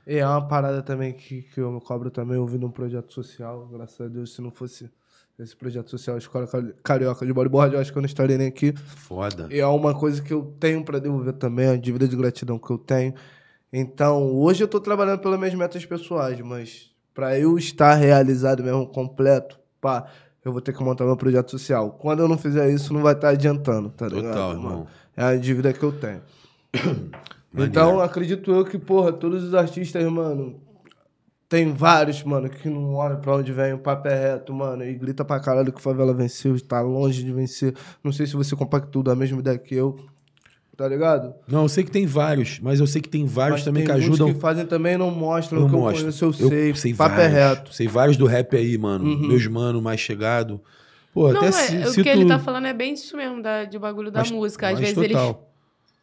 E 0.07 0.17
é 0.19 0.27
uma 0.27 0.47
parada 0.47 0.83
também 0.83 1.13
que, 1.13 1.43
que 1.43 1.61
eu 1.61 1.73
me 1.73 1.81
cobro 1.81 2.11
também 2.11 2.37
ouvindo 2.37 2.67
um 2.67 2.71
projeto 2.71 3.13
social. 3.13 3.67
Graças 3.73 4.01
a 4.01 4.09
Deus, 4.09 4.35
se 4.35 4.43
não 4.43 4.51
fosse 4.51 4.91
esse 5.39 5.57
projeto 5.57 5.91
social, 5.91 6.15
a 6.17 6.19
Escola 6.19 6.47
Cari- 6.47 6.75
Carioca 6.83 7.27
de 7.27 7.33
Bodyboard, 7.33 7.75
eu 7.75 7.81
acho 7.81 7.91
que 7.91 7.99
eu 7.99 8.03
não 8.03 8.07
estaria 8.07 8.37
nem 8.39 8.47
aqui. 8.49 8.73
Foda. 8.77 9.49
E 9.51 9.59
é 9.59 9.67
uma 9.67 9.95
coisa 9.95 10.23
que 10.23 10.33
eu 10.33 10.55
tenho 10.61 10.85
pra 10.85 10.99
devolver 10.99 11.33
também, 11.35 11.69
a 11.69 11.77
dívida 11.77 12.07
de 12.07 12.15
gratidão 12.17 12.59
que 12.59 12.71
eu 12.71 12.79
tenho. 12.79 13.15
Então, 13.73 14.31
hoje 14.37 14.63
eu 14.63 14.69
tô 14.69 14.79
trabalhando 14.79 15.19
pelas 15.21 15.39
minhas 15.39 15.55
metas 15.55 15.85
pessoais, 15.85 16.39
mas 16.41 16.91
pra 17.13 17.37
eu 17.39 17.59
estar 17.59 17.95
realizado 17.95 18.63
mesmo, 18.63 18.87
completo, 18.87 19.59
pá, 19.81 20.07
eu 20.45 20.53
vou 20.53 20.61
ter 20.61 20.73
que 20.73 20.85
montar 20.85 21.05
meu 21.05 21.17
projeto 21.17 21.51
social. 21.51 21.91
Quando 21.93 22.21
eu 22.21 22.29
não 22.29 22.39
fizer 22.39 22.71
isso, 22.71 22.93
não 22.93 23.03
vai 23.03 23.15
estar 23.15 23.31
adiantando, 23.31 23.89
tá 23.89 24.07
ligado? 24.07 24.27
Total, 24.35 24.53
irmão. 24.53 24.87
É 25.17 25.25
a 25.25 25.37
dívida 25.37 25.73
que 25.73 25.83
eu 25.83 25.91
tenho. 25.91 26.21
Maneiro. 27.55 27.71
Então, 27.71 28.01
acredito 28.01 28.51
eu 28.53 28.65
que, 28.65 28.79
porra, 28.79 29.13
todos 29.13 29.43
os 29.45 29.55
artistas, 29.55 30.05
mano, 30.11 30.61
tem 31.49 31.73
vários, 31.73 32.23
mano, 32.25 32.49
que 32.49 32.69
não 32.69 32.95
olham 32.95 33.21
pra 33.21 33.37
onde 33.37 33.53
vem, 33.53 33.73
o 33.73 33.79
papo 33.79 34.09
é 34.09 34.33
reto, 34.33 34.53
mano, 34.53 34.85
e 34.85 34.93
grita 34.95 35.25
pra 35.25 35.39
caralho 35.39 35.73
que 35.73 35.79
o 35.79 35.83
favela 35.83 36.13
venceu, 36.13 36.55
está 36.57 36.81
longe 36.81 37.23
de 37.23 37.33
vencer. 37.33 37.75
Não 38.03 38.11
sei 38.13 38.27
se 38.27 38.35
você 38.35 38.57
compactou 38.57 39.03
da 39.03 39.15
mesma 39.15 39.39
ideia 39.39 39.57
que 39.59 39.75
eu. 39.75 39.97
tá 40.77 40.89
ligado? 40.89 41.33
Não, 41.47 41.63
eu 41.63 41.69
sei 41.69 41.85
que 41.85 41.91
tem 41.93 42.05
vários, 42.07 42.59
mas 42.61 42.81
eu 42.81 42.87
sei 42.89 43.01
que 43.01 43.09
tem 43.09 43.25
vários 43.25 43.59
Mas 43.61 43.65
também 43.65 43.85
tem 43.85 43.95
que 43.95 44.01
muitos 44.01 44.17
ajudam. 44.21 44.35
que 44.35 44.41
fazem 44.41 44.67
também 44.67 44.99
não 44.99 45.13
mostram 45.13 45.61
Eu 45.61 45.67
o 45.67 45.71
que 45.71 45.77
mostro. 45.77 45.99
eu 45.99 46.03
conheço, 46.03 46.25
eu 46.25 46.33
sei. 46.51 46.75
sei 46.75 46.95
Papo 46.95 47.15
vários. 47.17 47.33
é 47.33 47.39
reto. 47.49 47.67
Uhum. 47.69 47.73
Sei 47.73 47.87
vários 47.87 48.17
do 48.17 48.27
rap 48.27 48.57
aí, 48.57 48.77
mano. 48.77 49.05
Meus 49.05 49.47
mano 49.47 49.81
mais 49.81 50.01
chegado. 50.01 50.61
Pô, 51.13 51.29
Não, 51.31 51.37
até 51.39 51.47
é, 51.47 51.53
ci- 51.53 51.77
o 51.77 51.87
cito... 51.91 52.03
que 52.03 52.09
ele 52.09 52.27
tá 52.27 52.41
falando 52.41 52.67
é 52.67 52.73
bem 52.73 52.95
isso 52.95 53.17
mesmo, 53.17 53.41
da, 53.41 53.65
de 53.65 53.79
bagulho 53.79 54.11
da 54.11 54.19
Mas- 54.21 54.33
música. 54.33 54.67
Às 54.67 54.73
mas 54.73 54.81
vezes 54.81 54.97
eles 54.99 55.17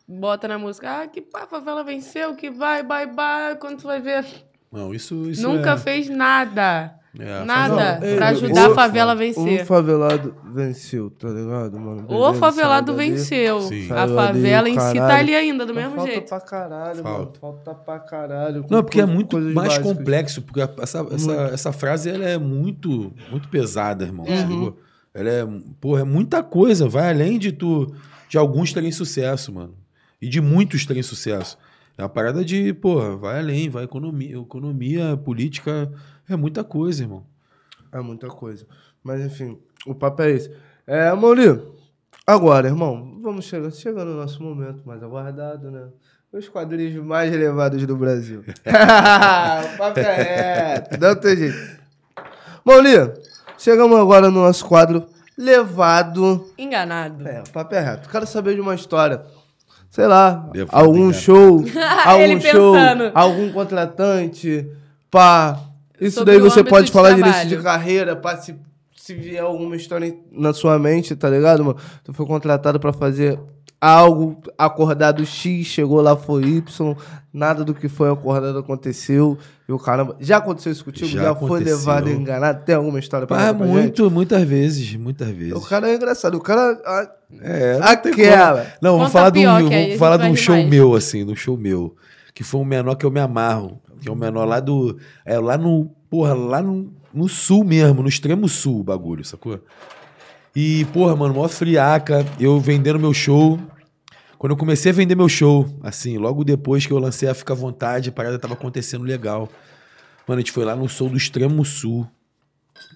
botam 0.07 0.49
na 0.49 0.57
música, 0.57 1.01
ah, 1.01 1.07
que 1.07 1.21
pá, 1.21 1.43
a 1.43 1.47
favela 1.47 1.83
venceu, 1.83 2.35
que 2.35 2.49
vai, 2.49 2.83
vai, 2.83 3.07
vai, 3.07 3.55
quando 3.55 3.77
tu 3.79 3.87
vai 3.87 4.01
ver. 4.01 4.25
Não, 4.71 4.93
isso, 4.93 5.29
isso 5.29 5.47
Nunca 5.47 5.71
é... 5.71 5.77
fez 5.77 6.09
nada. 6.09 6.95
É, 7.19 7.43
nada 7.43 7.99
Não, 7.99 7.99
pra 7.99 8.07
ei, 8.07 8.19
ajudar 8.37 8.69
o- 8.69 8.71
a 8.71 8.75
favela 8.75 9.11
a 9.11 9.15
vencer. 9.15 9.65
favelado 9.65 10.33
venceu, 10.45 11.09
tá 11.09 11.27
ligado, 11.27 11.77
mano? 11.77 12.05
O 12.05 12.07
Beleza, 12.07 12.39
favelado 12.39 12.93
saiu 12.93 12.97
dali. 12.97 13.11
venceu. 13.11 13.61
Sim. 13.63 13.91
A 13.91 14.03
ali, 14.03 14.15
favela 14.15 14.69
em 14.69 14.79
si 14.79 14.93
tá 14.95 15.15
ali 15.17 15.35
ainda, 15.35 15.65
do 15.65 15.73
Mas 15.73 15.83
mesmo 15.83 15.97
falta 15.97 16.11
jeito. 16.13 16.29
pra 16.29 16.39
caralho, 16.39 17.03
Falta. 17.03 17.19
mano. 17.19 17.33
Falta 17.41 17.73
pra 17.75 17.99
caralho. 17.99 18.65
Não, 18.69 18.81
porque 18.81 19.01
é 19.01 19.05
muito 19.05 19.37
mais 19.37 19.53
básicas. 19.73 19.83
complexo, 19.91 20.41
porque 20.41 20.61
essa, 20.81 21.05
essa, 21.11 21.33
essa 21.53 21.71
frase 21.73 22.09
ela 22.09 22.23
é 22.23 22.37
muito, 22.37 23.11
muito 23.29 23.49
pesada, 23.49 24.05
irmão. 24.05 24.25
Uhum. 24.25 24.73
Ela 25.13 25.29
é, 25.29 25.47
porra, 25.81 26.01
é 26.01 26.05
muita 26.05 26.41
coisa, 26.41 26.87
vai 26.87 27.09
além 27.09 27.37
de 27.37 27.51
tu 27.51 27.93
de 28.29 28.37
alguns 28.37 28.71
terem 28.71 28.89
sucesso, 28.93 29.51
mano. 29.53 29.73
E 30.21 30.29
de 30.29 30.39
muitos 30.39 30.85
terem 30.85 31.01
sucesso. 31.01 31.57
É 31.97 32.03
uma 32.03 32.09
parada 32.09 32.43
de, 32.45 32.73
porra, 32.73 33.15
vai 33.15 33.39
além, 33.39 33.69
vai 33.69 33.83
economia, 33.83 34.37
economia, 34.37 35.17
política, 35.17 35.91
é 36.29 36.35
muita 36.35 36.63
coisa, 36.63 37.03
irmão. 37.03 37.25
É 37.91 37.99
muita 37.99 38.27
coisa. 38.27 38.65
Mas 39.03 39.21
enfim, 39.21 39.57
o 39.85 39.93
papo 39.93 40.21
é 40.21 40.31
esse. 40.31 40.55
É, 40.87 41.11
Mauri, 41.13 41.61
agora, 42.25 42.67
irmão, 42.67 43.19
vamos 43.21 43.45
chegar, 43.45 43.71
chegando 43.71 44.11
no 44.11 44.17
nosso 44.17 44.41
momento 44.41 44.81
mais 44.85 45.03
aguardado, 45.03 45.69
né? 45.69 45.87
Os 46.31 46.47
quadrinhos 46.47 47.03
mais 47.03 47.29
relevados 47.29 47.85
do 47.85 47.97
Brasil. 47.97 48.41
o 49.73 49.77
papo 49.77 49.99
é 49.99 50.73
reto, 50.73 50.97
não 50.99 51.15
tem 51.15 51.35
jeito. 51.35 51.81
Mauri, 52.63 53.13
chegamos 53.57 53.99
agora 53.99 54.29
no 54.29 54.41
nosso 54.41 54.65
quadro 54.65 55.05
Levado. 55.37 56.53
Enganado. 56.57 57.27
É, 57.27 57.41
o 57.41 57.49
papo 57.51 57.73
é 57.73 57.79
reto. 57.79 58.09
Quero 58.09 58.27
saber 58.27 58.53
de 58.53 58.61
uma 58.61 58.75
história. 58.75 59.23
Sei 59.91 60.07
lá, 60.07 60.49
algum 60.69 61.11
show, 61.11 61.65
algum 62.05 62.23
Ele 62.23 62.39
show, 62.39 62.73
pensando. 62.73 63.11
algum 63.13 63.51
contratante, 63.51 64.65
pá. 65.11 65.59
Isso 65.99 66.19
Sobre 66.19 66.31
daí 66.31 66.41
você 66.41 66.63
pode 66.63 66.85
de 66.85 66.93
falar 66.93 67.11
de 67.13 67.19
início 67.19 67.47
de 67.49 67.57
carreira, 67.57 68.15
pá, 68.15 68.37
se, 68.37 68.55
se 68.95 69.13
vier 69.13 69.43
alguma 69.43 69.75
história 69.75 70.15
na 70.31 70.53
sua 70.53 70.79
mente, 70.79 71.13
tá 71.13 71.29
ligado, 71.29 71.65
mano? 71.65 71.77
Tu 72.05 72.13
foi 72.13 72.25
contratado 72.25 72.79
pra 72.79 72.93
fazer 72.93 73.37
algo, 73.81 74.39
acordado 74.57 75.25
X, 75.25 75.65
chegou 75.65 75.99
lá, 76.01 76.15
foi 76.15 76.43
Y, 76.43 76.95
nada 77.33 77.65
do 77.65 77.73
que 77.73 77.89
foi 77.89 78.11
acordado 78.11 78.59
aconteceu. 78.59 79.37
E 79.67 79.71
o 79.71 79.79
caramba. 79.79 80.15
Já 80.19 80.37
aconteceu 80.37 80.71
isso 80.71 80.85
contigo? 80.85 81.07
Já, 81.07 81.23
Já 81.23 81.35
foi 81.35 81.63
levado 81.63 82.09
enganado? 82.09 82.63
Tem 82.63 82.75
alguma 82.75 82.99
história 82.99 83.25
pra 83.25 83.37
Ah, 83.37 83.39
contar 83.47 83.53
pra 83.57 83.65
gente? 83.67 83.75
muito, 83.75 84.11
muitas 84.11 84.43
vezes, 84.43 84.95
muitas 84.95 85.29
vezes. 85.29 85.53
O 85.53 85.61
cara 85.61 85.89
é 85.89 85.95
engraçado. 85.95 86.35
O 86.35 86.41
cara. 86.41 86.79
ah, 86.85 87.09
É, 87.41 87.79
não 87.79 87.87
Aquela. 87.87 88.67
Não, 88.81 88.97
vamos 88.97 89.11
falar, 89.11 89.29
de 89.31 89.39
um, 89.47 89.49
a 89.49 89.59
vamos 89.59 89.97
falar 89.97 90.17
de 90.17 90.23
vai 90.23 90.31
um 90.31 90.35
show 90.35 90.55
mais. 90.55 90.69
meu, 90.69 90.93
assim, 90.93 91.25
de 91.25 91.31
um 91.31 91.35
show 91.35 91.57
meu. 91.57 91.95
Que 92.33 92.43
foi 92.43 92.61
um 92.61 92.65
menor 92.65 92.95
que 92.95 93.05
eu 93.05 93.11
me 93.11 93.19
amarro. 93.19 93.81
Que 93.99 94.07
é 94.09 94.11
um 94.11 94.15
menor 94.15 94.45
lá 94.45 94.59
do. 94.59 94.97
É 95.25 95.39
lá 95.39 95.57
no. 95.57 95.89
Porra, 96.09 96.33
lá 96.33 96.61
no, 96.61 96.93
no 97.13 97.29
sul 97.29 97.63
mesmo, 97.63 98.01
no 98.03 98.09
extremo 98.09 98.49
sul 98.49 98.81
o 98.81 98.83
bagulho, 98.83 99.23
sacou? 99.23 99.59
E, 100.55 100.85
porra, 100.93 101.15
mano, 101.15 101.33
mó 101.33 101.47
friaca. 101.47 102.25
Eu 102.39 102.59
vendendo 102.59 102.99
meu 102.99 103.13
show. 103.13 103.59
Quando 104.37 104.51
eu 104.51 104.57
comecei 104.57 104.91
a 104.91 104.95
vender 104.95 105.15
meu 105.15 105.29
show, 105.29 105.67
assim, 105.83 106.17
logo 106.17 106.43
depois 106.43 106.85
que 106.85 106.91
eu 106.91 106.97
lancei 106.97 107.29
a 107.29 107.33
Fica 107.33 107.53
à 107.53 107.55
Vontade, 107.55 108.09
a 108.09 108.11
parada 108.11 108.39
tava 108.39 108.55
acontecendo 108.55 109.03
legal. 109.03 109.47
Mano, 110.27 110.39
a 110.39 110.41
gente 110.41 110.51
foi 110.51 110.65
lá 110.65 110.75
no 110.75 110.89
show 110.89 111.07
do 111.07 111.15
extremo 111.15 111.63
sul. 111.63 112.07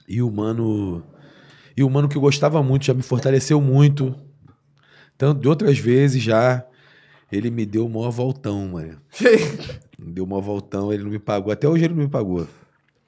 E 0.07 0.21
o 0.21 0.31
mano. 0.31 1.03
E 1.77 1.83
o 1.83 1.89
mano 1.89 2.07
que 2.09 2.17
eu 2.17 2.21
gostava 2.21 2.61
muito, 2.63 2.85
já 2.85 2.93
me 2.93 3.03
fortaleceu 3.03 3.61
muito. 3.61 4.15
Tanto 5.17 5.39
de 5.41 5.47
outras 5.47 5.77
vezes 5.77 6.21
já. 6.21 6.65
Ele 7.31 7.49
me 7.49 7.65
deu 7.65 7.85
o 7.85 7.89
maior 7.89 8.11
voltão, 8.11 8.67
mano. 8.69 8.97
Me 9.99 10.11
deu 10.13 10.23
o 10.23 10.27
maior 10.27 10.41
voltão, 10.41 10.91
ele 10.93 11.03
não 11.03 11.11
me 11.11 11.19
pagou. 11.19 11.51
Até 11.51 11.67
hoje 11.67 11.85
ele 11.85 11.93
não 11.93 12.03
me 12.03 12.09
pagou. 12.09 12.47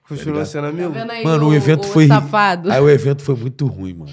Continua 0.08 0.46
sendo 0.46 0.64
Tá 0.64 0.70
amigo? 0.70 0.92
vendo 0.92 1.12
aí 1.12 1.24
Mano, 1.24 1.48
o, 1.50 1.54
evento 1.54 1.84
o 1.86 1.88
foi. 1.88 2.08
safado? 2.08 2.72
Aí 2.72 2.80
o 2.82 2.90
evento 2.90 3.24
foi 3.24 3.36
muito 3.36 3.66
ruim, 3.68 3.94
mano. 3.94 4.12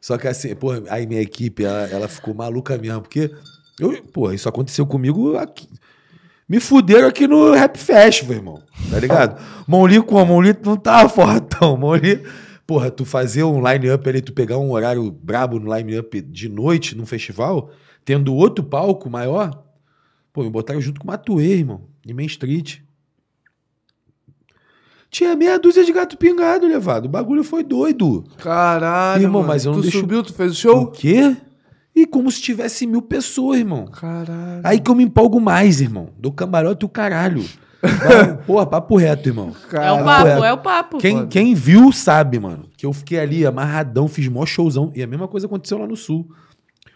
Só 0.00 0.16
que 0.16 0.26
assim, 0.26 0.54
pô, 0.54 0.70
aí 0.88 1.06
minha 1.06 1.20
equipe, 1.20 1.64
ela, 1.64 1.82
ela 1.88 2.08
ficou 2.08 2.34
maluca 2.34 2.76
mesmo, 2.78 3.02
porque. 3.02 3.30
Eu, 3.78 4.02
pô, 4.12 4.32
isso 4.32 4.48
aconteceu 4.48 4.86
comigo 4.86 5.36
aqui. 5.36 5.68
Me 6.48 6.58
fuderam 6.58 7.06
aqui 7.06 7.28
no 7.28 7.52
Rap 7.52 7.78
Festival, 7.78 8.36
irmão. 8.36 8.62
Tá 8.90 8.98
ligado? 8.98 9.40
Monli 9.68 10.02
com 10.02 10.18
a 10.18 10.24
Monli 10.24 10.56
não 10.64 10.76
tava 10.76 11.08
fortão. 11.08 11.76
Monli. 11.76 12.22
Porra, 12.66 12.90
tu 12.90 13.04
fazer 13.04 13.44
um 13.44 13.66
line-up 13.66 14.08
ali, 14.08 14.20
tu 14.20 14.32
pegar 14.32 14.58
um 14.58 14.72
horário 14.72 15.10
brabo 15.10 15.58
no 15.58 15.74
line-up 15.74 16.20
de 16.20 16.48
noite 16.48 16.96
num 16.96 17.06
festival, 17.06 17.70
tendo 18.04 18.34
outro 18.34 18.64
palco 18.64 19.08
maior. 19.10 19.64
Pô, 20.32 20.42
me 20.42 20.50
botaram 20.50 20.80
junto 20.80 21.00
com 21.00 21.04
o 21.04 21.10
Matuê, 21.10 21.56
irmão, 21.58 21.88
em 22.06 22.12
Main 22.12 22.26
Street. 22.26 22.78
Tinha 25.10 25.34
meia 25.34 25.58
dúzia 25.58 25.84
de 25.84 25.92
gato 25.92 26.16
pingado 26.16 26.66
levado. 26.66 27.06
O 27.06 27.08
bagulho 27.08 27.42
foi 27.42 27.64
doido. 27.64 28.24
Caralho, 28.38 29.22
Irmão, 29.22 29.40
mano. 29.42 29.52
mas 29.52 29.64
eu 29.64 29.72
não 29.72 29.78
tu 29.80 29.82
deixo- 29.82 29.98
subiu, 30.00 30.22
tu 30.22 30.32
fez 30.32 30.50
o 30.50 30.52
O 30.52 30.56
show? 30.56 30.86
quê? 30.86 31.36
E 31.94 32.06
como 32.06 32.30
se 32.30 32.40
tivesse 32.40 32.86
mil 32.86 33.02
pessoas, 33.02 33.58
irmão. 33.58 33.86
Caralho. 33.86 34.60
Aí 34.62 34.78
que 34.78 34.88
eu 34.90 34.94
me 34.94 35.02
empolgo 35.02 35.40
mais, 35.40 35.80
irmão. 35.80 36.10
Do 36.16 36.30
camarote 36.30 36.84
o 36.84 36.88
caralho. 36.88 37.44
Porra, 38.46 38.66
papo 38.66 38.96
reto, 38.96 39.28
irmão. 39.28 39.48
É 39.48 39.50
o 39.50 39.68
Caralho. 39.68 40.04
papo, 40.04 40.22
Correto. 40.22 40.44
é 40.44 40.52
o 40.52 40.58
papo. 40.58 40.98
Quem, 40.98 41.26
quem 41.26 41.54
viu 41.54 41.90
sabe, 41.90 42.38
mano. 42.38 42.66
Que 42.76 42.86
eu 42.86 42.92
fiquei 42.92 43.18
ali 43.18 43.44
amarradão, 43.44 44.06
fiz 44.06 44.28
mó 44.28 44.46
showzão. 44.46 44.92
E 44.94 45.02
a 45.02 45.06
mesma 45.06 45.26
coisa 45.26 45.46
aconteceu 45.46 45.78
lá 45.78 45.86
no 45.86 45.96
sul. 45.96 46.30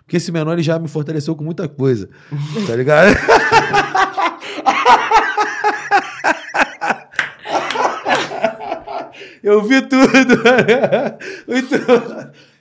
Porque 0.05 0.19
esse 0.19 0.31
menor 0.31 0.53
ele 0.53 0.62
já 0.62 0.78
me 0.78 0.86
fortaleceu 0.86 1.35
com 1.35 1.43
muita 1.43 1.66
coisa. 1.66 2.09
Tá 2.66 2.77
ligado? 2.77 3.16
Eu 9.45 9.62
vi 9.62 9.83
tudo. 9.83 10.43
Muito... 11.47 11.75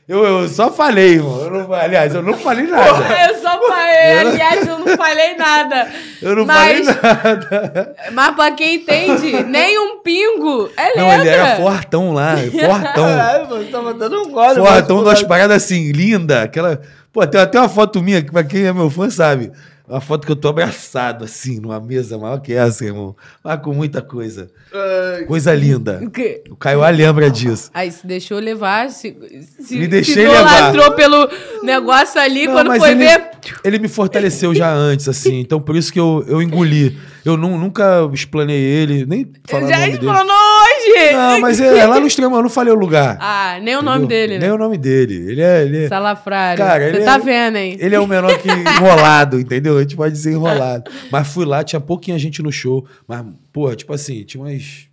Eu, 0.06 0.22
eu 0.26 0.50
só 0.50 0.70
falei, 0.70 1.14
irmão. 1.14 1.40
Eu 1.44 1.50
não, 1.50 1.74
aliás, 1.74 2.14
eu 2.14 2.22
não 2.22 2.34
falei 2.34 2.68
nada. 2.68 3.30
Eu 3.30 3.42
só 3.42 3.58
falei, 3.68 4.18
aliás, 4.20 4.68
eu 4.68 4.80
não 4.80 4.98
falei 4.98 5.36
nada. 5.38 5.88
Eu 6.22 6.36
não 6.36 6.46
Mas- 6.46 6.86
falei 6.86 7.02
nada. 7.02 7.96
Mas 8.12 8.36
pra 8.36 8.52
quem 8.52 8.76
entende, 8.76 9.44
nem 9.46 9.80
um 9.80 10.00
pingo 10.02 10.70
é 10.76 10.98
Não, 10.98 11.08
letra. 11.08 11.22
ele 11.22 11.30
era 11.30 11.56
fortão 11.56 12.12
lá, 12.14 12.36
fortão. 12.52 13.06
Caralho, 13.06 13.50
mano, 13.50 13.66
tava 13.72 13.94
dando 13.94 14.22
um 14.24 14.30
gole. 14.30 14.56
Fortão 14.56 15.00
umas 15.00 15.22
pô, 15.22 15.28
paradas 15.30 15.64
assim, 15.64 15.94
linda. 15.94 16.44
Aquela. 16.44 16.82
Pô, 17.14 17.26
tem 17.26 17.40
até 17.40 17.58
uma 17.58 17.70
foto 17.70 18.04
minha, 18.04 18.22
que 18.22 18.30
pra 18.32 18.44
quem 18.44 18.66
é 18.66 18.74
meu 18.74 18.90
fã 18.90 19.10
sabe. 19.10 19.54
Uma 19.88 20.00
foto 20.00 20.26
que 20.26 20.32
eu 20.32 20.36
tô 20.38 20.48
abraçado, 20.48 21.26
assim, 21.26 21.60
numa 21.60 21.78
mesa 21.80 22.18
maior 22.18 22.40
que 22.40 22.54
essa, 22.54 22.86
irmão. 22.86 23.16
Mas 23.44 23.60
com 23.60 23.74
muita 23.74 24.02
coisa. 24.02 24.50
ai, 24.74 25.26
Coisa 25.26 25.54
linda. 25.54 26.00
O 26.02 26.10
quê? 26.10 26.42
O 26.50 26.56
Caio 26.56 26.80
lembra 26.96 27.30
disso. 27.30 27.70
Aí 27.74 27.92
se 27.92 28.08
deixou 28.08 28.40
levar, 28.40 28.90
se, 28.90 29.14
se, 29.60 29.78
Me 29.78 29.86
deixei 29.88 30.14
se 30.14 30.28
levar. 30.28 30.72
pelo 30.96 31.30
negócio 31.64 32.20
ali, 32.22 32.46
Não, 32.46 32.54
quando 32.54 32.68
mas 32.68 32.80
foi 32.80 32.92
ele, 32.92 33.06
ver... 33.06 33.30
ele 33.64 33.80
me 33.80 33.90
fortaleceu 33.90 34.56
já 34.56 34.72
antes, 34.74 35.10
assim. 35.10 35.40
Então 35.42 35.60
por 35.60 35.76
isso 35.76 35.92
que 35.92 36.00
eu, 36.00 36.24
eu 36.28 36.42
engoli. 36.42 36.98
Eu 37.26 37.38
nu- 37.38 37.58
nunca 37.58 38.10
explanei 38.14 38.60
ele, 38.60 39.06
nem 39.06 39.32
falar 39.48 39.68
Já 39.70 39.80
nome 39.80 39.92
explanou 39.94 40.36
hoje! 40.36 41.14
Não, 41.14 41.40
mas 41.40 41.60
é, 41.62 41.78
é 41.80 41.86
lá 41.86 41.98
no 41.98 42.06
extremo, 42.06 42.36
eu 42.36 42.42
não 42.44 42.50
falei 42.50 42.74
o 42.74 42.76
lugar. 42.78 43.18
Ah, 43.22 43.60
nem 43.62 43.78
o 43.78 43.82
nome 43.82 44.04
entendeu? 44.04 44.28
dele, 44.28 44.40
Nem 44.40 44.50
né? 44.50 44.54
o 44.54 44.58
nome 44.58 44.78
dele. 44.78 45.32
Ele 45.32 45.42
é. 45.42 45.62
Ele 45.64 45.86
é 45.86 45.88
Salafrário. 45.88 46.58
Cara, 46.58 46.84
ele 46.84 46.98
Você 46.98 47.02
é- 47.04 47.06
tá 47.06 47.18
vendo, 47.18 47.56
hein? 47.58 47.78
Ele 47.80 47.96
é 47.96 48.00
o 48.00 48.06
menor 48.08 48.38
que 48.40 48.50
enrolado, 48.50 49.40
entendeu? 49.44 49.73
A 49.78 49.82
gente 49.82 49.96
pode 49.96 50.14
dizer 50.14 50.34
enrolado. 50.34 50.90
Mas 51.12 51.28
fui 51.28 51.46
lá, 51.46 51.64
tinha 51.64 51.80
pouquinha 51.80 52.18
gente 52.18 52.42
no 52.42 52.52
show. 52.52 52.88
Mas, 53.08 53.26
porra, 53.52 53.76
tipo 53.76 53.94
assim, 53.94 54.24
tinha 54.24 54.44
umas 54.44 54.88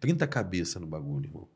30 0.00 0.26
cabeças 0.26 0.80
no 0.80 0.86
bagulho, 0.86 1.26
irmão. 1.26 1.48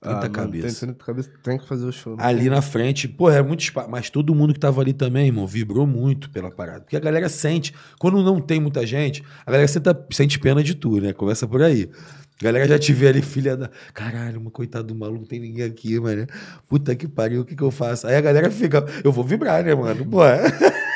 30 0.00 0.26
ah, 0.26 0.30
cabeças. 0.30 0.78
Tem 0.78 0.88
30 0.88 1.04
cabeças, 1.04 1.32
tem 1.42 1.58
que 1.58 1.66
fazer 1.66 1.84
o 1.84 1.92
show. 1.92 2.16
Ali 2.18 2.48
na 2.48 2.62
frente, 2.62 3.08
pô, 3.08 3.30
é 3.30 3.42
muito 3.42 3.60
espaço. 3.60 3.90
Mas 3.90 4.10
todo 4.10 4.34
mundo 4.34 4.52
que 4.52 4.60
tava 4.60 4.80
ali 4.80 4.92
também, 4.92 5.26
irmão, 5.26 5.46
vibrou 5.46 5.86
muito 5.86 6.30
pela 6.30 6.50
parada. 6.50 6.80
Porque 6.80 6.96
a 6.96 7.00
galera 7.00 7.28
sente. 7.28 7.74
Quando 7.98 8.22
não 8.22 8.40
tem 8.40 8.60
muita 8.60 8.86
gente, 8.86 9.24
a 9.44 9.50
galera 9.50 9.68
senta, 9.68 10.06
sente 10.10 10.38
pena 10.38 10.62
de 10.62 10.74
tudo, 10.74 11.00
né? 11.00 11.12
Começa 11.12 11.46
por 11.46 11.62
aí. 11.62 11.90
A 12.40 12.44
galera 12.44 12.68
já 12.68 12.78
te 12.78 12.92
vê 12.92 13.08
ali, 13.08 13.22
filha 13.22 13.56
da. 13.56 13.70
Caralho, 13.94 14.38
uma 14.38 14.50
coitado 14.50 14.88
do 14.88 14.94
maluco, 14.94 15.20
não 15.20 15.26
tem 15.26 15.40
ninguém 15.40 15.64
aqui, 15.64 15.98
mano. 15.98 16.26
Puta 16.68 16.94
que 16.94 17.08
pariu, 17.08 17.40
o 17.40 17.44
que 17.44 17.56
que 17.56 17.62
eu 17.62 17.70
faço? 17.70 18.06
Aí 18.06 18.14
a 18.14 18.20
galera 18.20 18.50
fica. 18.50 18.84
Eu 19.02 19.10
vou 19.10 19.24
vibrar, 19.24 19.64
né, 19.64 19.74
mano? 19.74 20.04
Pô. 20.04 20.20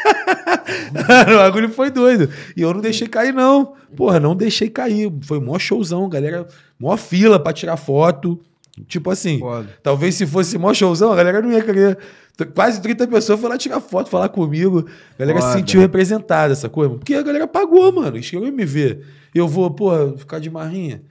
o 1.33 1.37
bagulho 1.37 1.69
foi 1.71 1.91
doido. 1.91 2.29
E 2.57 2.63
eu 2.63 2.73
não 2.75 2.81
deixei 2.81 3.07
cair, 3.09 3.33
não. 3.33 3.75
Porra, 3.97 4.21
não 4.21 4.35
deixei 4.37 4.69
cair. 4.69 5.13
Foi 5.23 5.41
mó 5.41 5.59
showzão, 5.59 6.09
galera. 6.09 6.47
Mó 6.79 6.97
fila 6.97 7.39
pra 7.39 7.53
tirar 7.53 7.77
foto. 7.77 8.41
Tipo 8.87 9.11
assim, 9.11 9.39
Foda. 9.41 9.69
talvez 9.83 10.15
se 10.15 10.27
fosse 10.27 10.57
mó 10.57 10.73
showzão, 10.73 11.13
a 11.13 11.17
galera 11.17 11.43
não 11.43 11.53
ia 11.53 11.63
querer. 11.63 11.99
Quase 12.55 12.81
30 12.81 13.07
pessoas 13.09 13.39
foram 13.39 13.53
lá 13.53 13.59
tirar 13.59 13.81
foto, 13.81 14.09
falar 14.09 14.31
comigo. 14.31 14.87
A 15.17 15.19
galera 15.19 15.41
se 15.41 15.47
Foda. 15.49 15.59
sentiu 15.59 15.81
representada, 15.81 16.53
essa 16.53 16.69
coisa. 16.69 16.95
Porque 16.95 17.15
a 17.15 17.23
galera 17.23 17.47
pagou, 17.47 17.93
mano. 17.93 18.17
Eles 18.17 18.31
queriam 18.31 18.51
me 18.51 18.65
ver. 18.65 19.05
Eu 19.35 19.47
vou, 19.47 19.71
pô, 19.71 20.17
ficar 20.17 20.39
de 20.39 20.49
marrinha. 20.49 21.03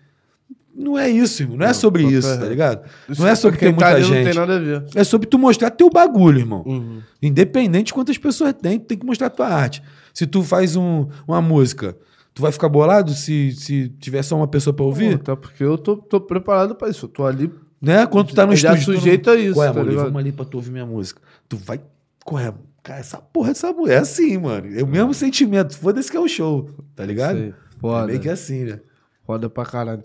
Não 0.79 0.97
é 0.97 1.09
isso, 1.09 1.43
irmão. 1.43 1.57
Não 1.57 1.65
é 1.65 1.73
sobre 1.73 2.03
tô 2.03 2.09
isso, 2.09 2.39
tá 2.39 2.45
ligado? 2.45 2.89
Não 3.17 3.27
é 3.27 3.35
sobre 3.35 3.59
ter 3.59 3.69
muita 3.73 4.01
gente. 4.01 4.15
Não 4.17 4.23
tem 4.23 4.33
nada 4.33 4.55
a 4.55 4.59
ver. 4.59 4.85
É 4.95 5.03
sobre 5.03 5.27
tu 5.27 5.37
mostrar 5.37 5.69
teu 5.71 5.89
bagulho, 5.89 6.39
irmão. 6.39 6.63
Uhum. 6.65 7.01
Independente 7.21 7.87
de 7.87 7.93
quantas 7.93 8.17
pessoas 8.17 8.53
tem, 8.53 8.79
tu 8.79 8.85
tem 8.85 8.97
que 8.97 9.05
mostrar 9.05 9.29
tua 9.29 9.47
arte. 9.47 9.83
Se 10.13 10.25
tu 10.25 10.41
faz 10.41 10.75
um- 10.77 11.07
uma 11.27 11.41
música, 11.41 11.97
tu 12.33 12.41
vai 12.41 12.51
ficar 12.51 12.69
bolado 12.69 13.13
se, 13.13 13.51
se 13.51 13.89
tiver 13.99 14.23
só 14.23 14.37
uma 14.37 14.47
pessoa 14.47 14.73
pra 14.73 14.85
ouvir? 14.85 15.17
Pô, 15.17 15.23
tá 15.25 15.35
porque 15.35 15.63
eu 15.63 15.77
tô, 15.77 15.97
tô 15.97 16.21
preparado 16.21 16.73
pra 16.75 16.87
isso. 16.89 17.05
Eu 17.05 17.09
tô 17.09 17.25
ali. 17.25 17.51
Né? 17.81 18.05
Quando 18.07 18.27
tu 18.29 18.35
tá 18.35 18.45
no 18.45 18.55
Já 18.55 18.69
estúdio. 18.73 18.85
tu 18.85 18.91
não- 18.93 18.99
sujeito 19.01 19.29
a 19.29 19.35
isso, 19.35 19.53
Qual 19.55 19.65
é, 19.67 19.71
tá 19.73 19.81
amor? 19.81 19.93
Vamos 19.95 20.15
ali 20.17 20.31
pra 20.31 20.45
tu 20.45 20.55
ouvir 20.55 20.71
minha 20.71 20.85
música. 20.85 21.21
Tu 21.49 21.57
vai. 21.57 21.77
É? 21.77 22.53
Cara, 22.83 22.99
essa 22.99 23.17
porra 23.17 23.49
dessa 23.49 23.71
mulher 23.73 23.95
é 23.95 23.99
assim, 23.99 24.37
mano. 24.37 24.67
É 24.79 24.83
o 24.83 24.87
mesmo 24.87 25.13
sentimento. 25.13 25.75
Foda-se 25.77 26.09
que 26.09 26.15
é 26.15 26.19
o 26.19 26.27
show, 26.27 26.69
tá 26.95 27.05
ligado? 27.05 27.37
Sei. 27.37 27.49
É 27.49 27.53
Foda. 27.81 28.07
meio 28.07 28.19
que 28.19 28.29
assim, 28.29 28.63
né? 28.65 28.79
Foda 29.25 29.49
pra 29.49 29.65
caralho. 29.65 30.01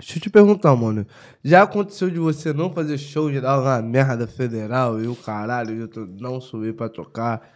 Deixa 0.00 0.18
eu 0.18 0.22
te 0.22 0.30
perguntar, 0.30 0.74
mano. 0.74 1.06
Já 1.42 1.62
aconteceu 1.62 2.10
de 2.10 2.18
você 2.18 2.52
não 2.52 2.72
fazer 2.72 2.98
show 2.98 3.30
de 3.30 3.40
dar 3.40 3.60
uma 3.60 3.80
merda 3.80 4.26
federal 4.26 5.00
e 5.02 5.06
o 5.06 5.14
caralho, 5.14 5.84
e 5.84 5.88
tu 5.88 6.06
não 6.18 6.40
subir 6.40 6.74
pra 6.74 6.88
tocar? 6.88 7.48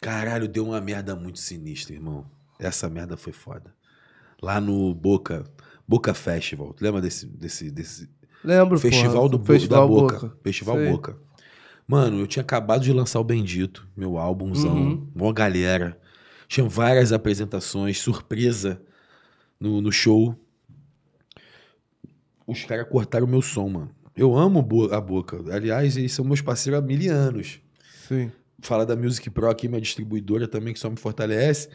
Caralho, 0.00 0.46
deu 0.46 0.66
uma 0.66 0.80
merda 0.80 1.16
muito 1.16 1.38
sinistra, 1.38 1.94
irmão. 1.94 2.24
Essa 2.58 2.88
merda 2.88 3.16
foi 3.16 3.32
foda. 3.32 3.74
Lá 4.40 4.60
no 4.60 4.94
Boca, 4.94 5.44
Boca 5.86 6.14
Festival. 6.14 6.72
Tu 6.72 6.84
lembra 6.84 7.00
desse, 7.00 7.26
desse, 7.26 7.70
desse 7.70 8.08
Lembro, 8.44 8.78
Festival 8.78 9.14
porra, 9.14 9.28
do 9.28 9.44
Festival 9.44 9.80
da 9.80 9.86
Boca. 9.86 10.18
Boca. 10.18 10.36
Festival 10.42 10.76
Sei. 10.76 10.90
Boca. 10.90 11.16
Mano, 11.86 12.20
eu 12.20 12.26
tinha 12.26 12.42
acabado 12.42 12.82
de 12.82 12.92
lançar 12.92 13.18
o 13.18 13.24
Bendito, 13.24 13.88
meu 13.96 14.18
álbumzão. 14.18 14.74
Uhum. 14.74 15.08
Mó 15.14 15.32
galera. 15.32 15.98
Tinha 16.46 16.68
várias 16.68 17.12
apresentações, 17.12 17.98
surpresa 17.98 18.80
no, 19.58 19.80
no 19.80 19.90
show. 19.90 20.38
Os 22.48 22.64
caras 22.64 22.88
cortaram 22.88 23.26
o 23.26 23.28
meu 23.28 23.42
som, 23.42 23.68
mano. 23.68 23.90
Eu 24.16 24.34
amo 24.36 24.58
a 24.90 25.00
Boca. 25.00 25.36
Aliás, 25.54 25.96
eles 25.96 26.12
são 26.12 26.24
meus 26.24 26.40
parceiros 26.40 26.82
há 26.82 26.84
mil 26.84 27.12
anos. 27.14 27.60
Sim. 28.08 28.32
Falar 28.60 28.84
da 28.84 28.96
Music 28.96 29.28
Pro 29.30 29.48
aqui, 29.50 29.68
minha 29.68 29.80
distribuidora 29.80 30.48
também, 30.48 30.72
que 30.72 30.80
só 30.80 30.88
me 30.90 30.96
fortalece. 30.96 31.68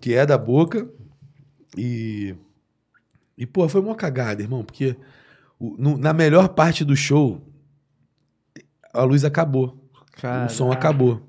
Que 0.00 0.14
é 0.14 0.24
da 0.26 0.36
Boca. 0.38 0.88
E. 1.76 2.36
E, 3.36 3.46
pô, 3.46 3.68
foi 3.68 3.80
uma 3.80 3.94
cagada, 3.94 4.42
irmão, 4.42 4.62
porque 4.64 4.96
o- 5.58 5.74
no- 5.78 5.96
na 5.96 6.12
melhor 6.12 6.48
parte 6.50 6.84
do 6.84 6.94
show, 6.94 7.40
a 8.92 9.02
luz 9.02 9.24
acabou. 9.24 9.90
O 10.46 10.48
som 10.50 10.70
acabou. 10.72 11.22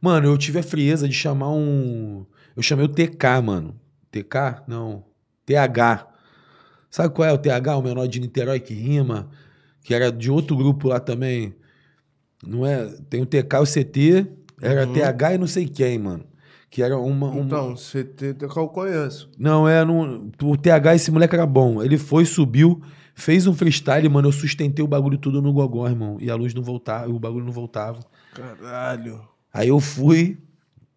Mano, 0.00 0.28
eu 0.28 0.36
tive 0.38 0.58
a 0.58 0.62
frieza 0.62 1.06
de 1.08 1.14
chamar 1.14 1.50
um. 1.50 2.26
Eu 2.56 2.62
chamei 2.62 2.84
o 2.84 2.88
TK, 2.88 3.40
mano. 3.42 3.78
TK? 4.10 4.62
Não. 4.66 5.04
TH. 5.44 6.06
Sabe 6.96 7.12
qual 7.12 7.28
é 7.28 7.32
o 7.34 7.36
TH, 7.36 7.76
o 7.76 7.82
menor 7.82 8.08
de 8.08 8.18
Niterói 8.18 8.58
que 8.58 8.72
rima? 8.72 9.28
Que 9.84 9.92
era 9.92 10.10
de 10.10 10.30
outro 10.30 10.56
grupo 10.56 10.88
lá 10.88 10.98
também. 10.98 11.54
Não 12.42 12.64
é? 12.64 12.86
Tem 13.10 13.20
o 13.20 13.26
TK 13.26 13.56
e 13.56 13.60
o 13.60 13.66
CT. 13.66 14.26
Era 14.62 14.86
Uhum. 14.86 14.94
TH 14.94 15.34
e 15.34 15.38
não 15.38 15.46
sei 15.46 15.68
quem, 15.68 15.98
mano. 15.98 16.24
Que 16.70 16.82
era 16.82 16.96
uma. 16.98 17.26
uma- 17.28 17.40
Então, 17.44 17.74
tem 18.16 18.34
que 18.48 18.58
eu 18.58 18.68
conheço. 18.68 19.28
Não, 19.38 19.68
é. 19.68 19.84
Não, 19.84 20.30
o 20.42 20.56
TH, 20.56 20.94
esse 20.94 21.10
moleque 21.10 21.34
era 21.34 21.44
bom. 21.44 21.82
Ele 21.82 21.98
foi, 21.98 22.24
subiu, 22.24 22.80
fez 23.14 23.46
um 23.46 23.52
freestyle, 23.52 24.08
mano. 24.08 24.28
Eu 24.28 24.32
sustentei 24.32 24.82
o 24.82 24.88
bagulho 24.88 25.18
tudo 25.18 25.42
no 25.42 25.52
gogó, 25.52 25.86
irmão. 25.86 26.16
E 26.18 26.30
a 26.30 26.34
luz 26.34 26.54
não 26.54 26.62
voltava, 26.62 27.10
o 27.12 27.18
bagulho 27.18 27.44
não 27.44 27.52
voltava. 27.52 28.00
Caralho. 28.32 29.20
Aí 29.52 29.68
eu 29.68 29.80
fui, 29.80 30.38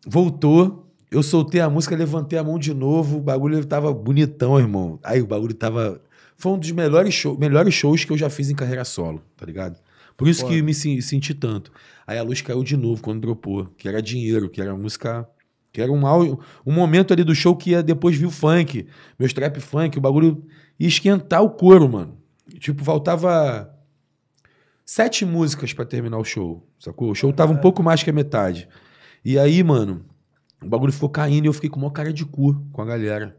voltou, 0.07 0.88
eu 1.11 1.23
soltei 1.23 1.59
a 1.61 1.69
música, 1.69 1.95
levantei 1.95 2.37
a 2.37 2.43
mão 2.43 2.59
de 2.59 2.73
novo, 2.73 3.17
o 3.17 3.21
bagulho 3.21 3.63
tava 3.65 3.93
bonitão, 3.93 4.59
irmão. 4.59 4.99
Aí 5.03 5.21
o 5.21 5.27
bagulho 5.27 5.53
tava. 5.53 6.01
Foi 6.37 6.51
um 6.53 6.57
dos 6.57 6.71
melhores, 6.71 7.13
show, 7.13 7.37
melhores 7.37 7.73
shows 7.73 8.05
que 8.05 8.11
eu 8.11 8.17
já 8.17 8.29
fiz 8.29 8.49
em 8.49 8.55
carreira 8.55 8.85
solo, 8.85 9.21
tá 9.35 9.45
ligado? 9.45 9.77
Por 10.15 10.27
isso 10.27 10.45
que 10.45 10.61
me 10.61 10.73
sen- 10.73 10.99
senti 11.01 11.33
tanto. 11.33 11.71
Aí 12.05 12.17
a 12.17 12.23
luz 12.23 12.41
caiu 12.41 12.63
de 12.63 12.75
novo 12.75 13.01
quando 13.01 13.21
dropou, 13.21 13.65
que 13.77 13.87
era 13.87 14.01
dinheiro, 14.01 14.49
que 14.49 14.61
era 14.61 14.75
música. 14.75 15.27
Que 15.71 15.81
era 15.81 15.91
um, 15.91 16.01
um 16.65 16.73
momento 16.73 17.13
ali 17.13 17.23
do 17.23 17.35
show 17.35 17.55
que 17.55 17.69
ia 17.71 17.83
depois 17.83 18.15
vir 18.17 18.25
o 18.25 18.31
funk, 18.31 18.87
meus 19.19 19.31
trap 19.33 19.59
funk, 19.59 19.97
o 19.97 20.01
bagulho 20.01 20.43
ia 20.79 20.87
esquentar 20.87 21.43
o 21.43 21.49
couro, 21.51 21.87
mano. 21.87 22.17
Tipo, 22.59 22.83
faltava 22.83 23.69
sete 24.85 25.25
músicas 25.25 25.71
pra 25.73 25.85
terminar 25.85 26.17
o 26.17 26.23
show, 26.23 26.67
sacou? 26.79 27.11
O 27.11 27.15
show 27.15 27.31
tava 27.31 27.53
um 27.53 27.57
pouco 27.57 27.83
mais 27.83 28.01
que 28.01 28.09
a 28.09 28.13
metade. 28.13 28.67
E 29.23 29.37
aí, 29.37 29.63
mano, 29.63 30.05
o 30.63 30.67
bagulho 30.67 30.91
ficou 30.91 31.09
caindo 31.09 31.45
e 31.45 31.47
eu 31.47 31.53
fiquei 31.53 31.69
com 31.69 31.79
uma 31.79 31.91
cara 31.91 32.11
de 32.11 32.25
cu 32.25 32.53
com 32.71 32.81
a 32.81 32.85
galera. 32.85 33.37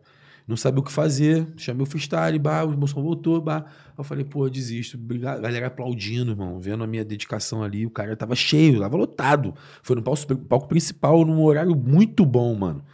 Não 0.51 0.56
sabia 0.56 0.80
o 0.80 0.82
que 0.82 0.90
fazer, 0.90 1.47
chamei 1.56 1.84
o 1.84 1.86
freestyle, 1.86 2.36
bah, 2.38 2.64
o 2.64 2.76
moção 2.76 3.02
voltou, 3.02 3.40
bah. 3.40 3.66
Eu 3.97 4.02
falei, 4.02 4.24
pô, 4.24 4.47
eu 4.47 4.51
desisto. 4.51 4.98
A 5.24 5.38
galera 5.38 5.68
aplaudindo, 5.68 6.32
irmão, 6.32 6.59
vendo 6.59 6.82
a 6.82 6.86
minha 6.88 7.05
dedicação 7.05 7.62
ali. 7.62 7.86
O 7.86 7.90
cara 7.90 8.16
tava 8.16 8.34
cheio, 8.34 8.80
tava 8.80 8.97
lotado. 8.97 9.55
Foi 9.82 9.94
no 9.94 10.02
palco, 10.02 10.36
palco 10.36 10.66
principal, 10.66 11.24
num 11.24 11.40
horário 11.40 11.76
muito 11.76 12.26
bom, 12.26 12.52
mano. 12.56 12.84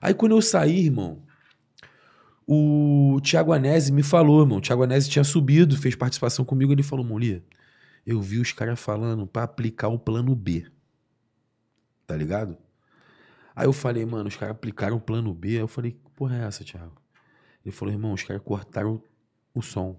Aí 0.00 0.14
quando 0.14 0.32
eu 0.32 0.42
saí, 0.42 0.84
irmão, 0.84 1.22
o 2.46 3.18
Thiago 3.20 3.52
Anese 3.52 3.90
me 3.90 4.02
falou, 4.02 4.42
irmão. 4.42 4.58
O 4.58 4.60
Thiago 4.60 4.84
Anese 4.84 5.08
tinha 5.08 5.24
subido, 5.24 5.76
fez 5.76 5.96
participação 5.96 6.44
comigo. 6.44 6.72
Ele 6.72 6.84
falou, 6.84 7.04
Molia, 7.04 7.42
eu 8.06 8.20
vi 8.20 8.38
os 8.38 8.52
caras 8.52 8.78
falando 8.78 9.26
pra 9.26 9.42
aplicar 9.42 9.88
o 9.88 9.98
plano 9.98 10.36
B. 10.36 10.66
Tá 12.06 12.14
ligado? 12.16 12.56
Aí 13.54 13.66
eu 13.66 13.72
falei, 13.72 14.04
mano, 14.06 14.28
os 14.28 14.36
caras 14.36 14.54
aplicaram 14.54 14.96
o 14.96 15.00
plano 15.00 15.32
B. 15.34 15.48
Aí 15.50 15.56
eu 15.56 15.68
falei, 15.68 15.92
que 15.92 16.10
porra 16.16 16.36
é 16.36 16.44
essa, 16.46 16.64
Thiago? 16.64 16.92
Ele 17.64 17.74
falou, 17.74 17.92
irmão, 17.94 18.12
os 18.12 18.22
caras 18.22 18.42
cortaram 18.44 19.02
o 19.54 19.62
som. 19.62 19.96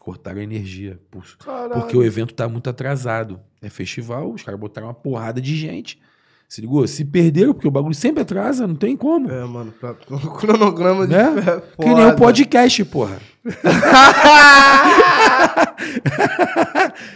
Cortaram 0.00 0.40
a 0.40 0.42
energia. 0.42 1.00
por-. 1.10 1.24
Porque 1.74 1.96
o 1.96 2.02
evento 2.02 2.32
tá 2.34 2.48
muito 2.48 2.70
atrasado. 2.70 3.38
É 3.60 3.68
festival, 3.68 4.32
os 4.32 4.42
caras 4.42 4.58
botaram 4.58 4.88
uma 4.88 4.94
porrada 4.94 5.40
de 5.40 5.54
gente. 5.56 6.00
Se 6.48 6.60
ligou? 6.60 6.84
Se 6.88 7.04
perderam, 7.04 7.52
porque 7.54 7.68
o 7.68 7.70
bagulho 7.70 7.94
sempre 7.94 8.22
atrasa, 8.22 8.66
não 8.66 8.74
tem 8.74 8.96
como. 8.96 9.30
É, 9.30 9.44
mano, 9.44 9.70
pra... 9.70 9.92
o 10.10 10.18
cronograma 10.34 11.06
de 11.06 11.12
Né? 11.14 11.22
é 11.22 11.60
Que 11.80 11.84
nem 11.86 11.94
o 11.94 12.08
foda. 12.08 12.16
podcast, 12.16 12.84
porra. 12.86 13.20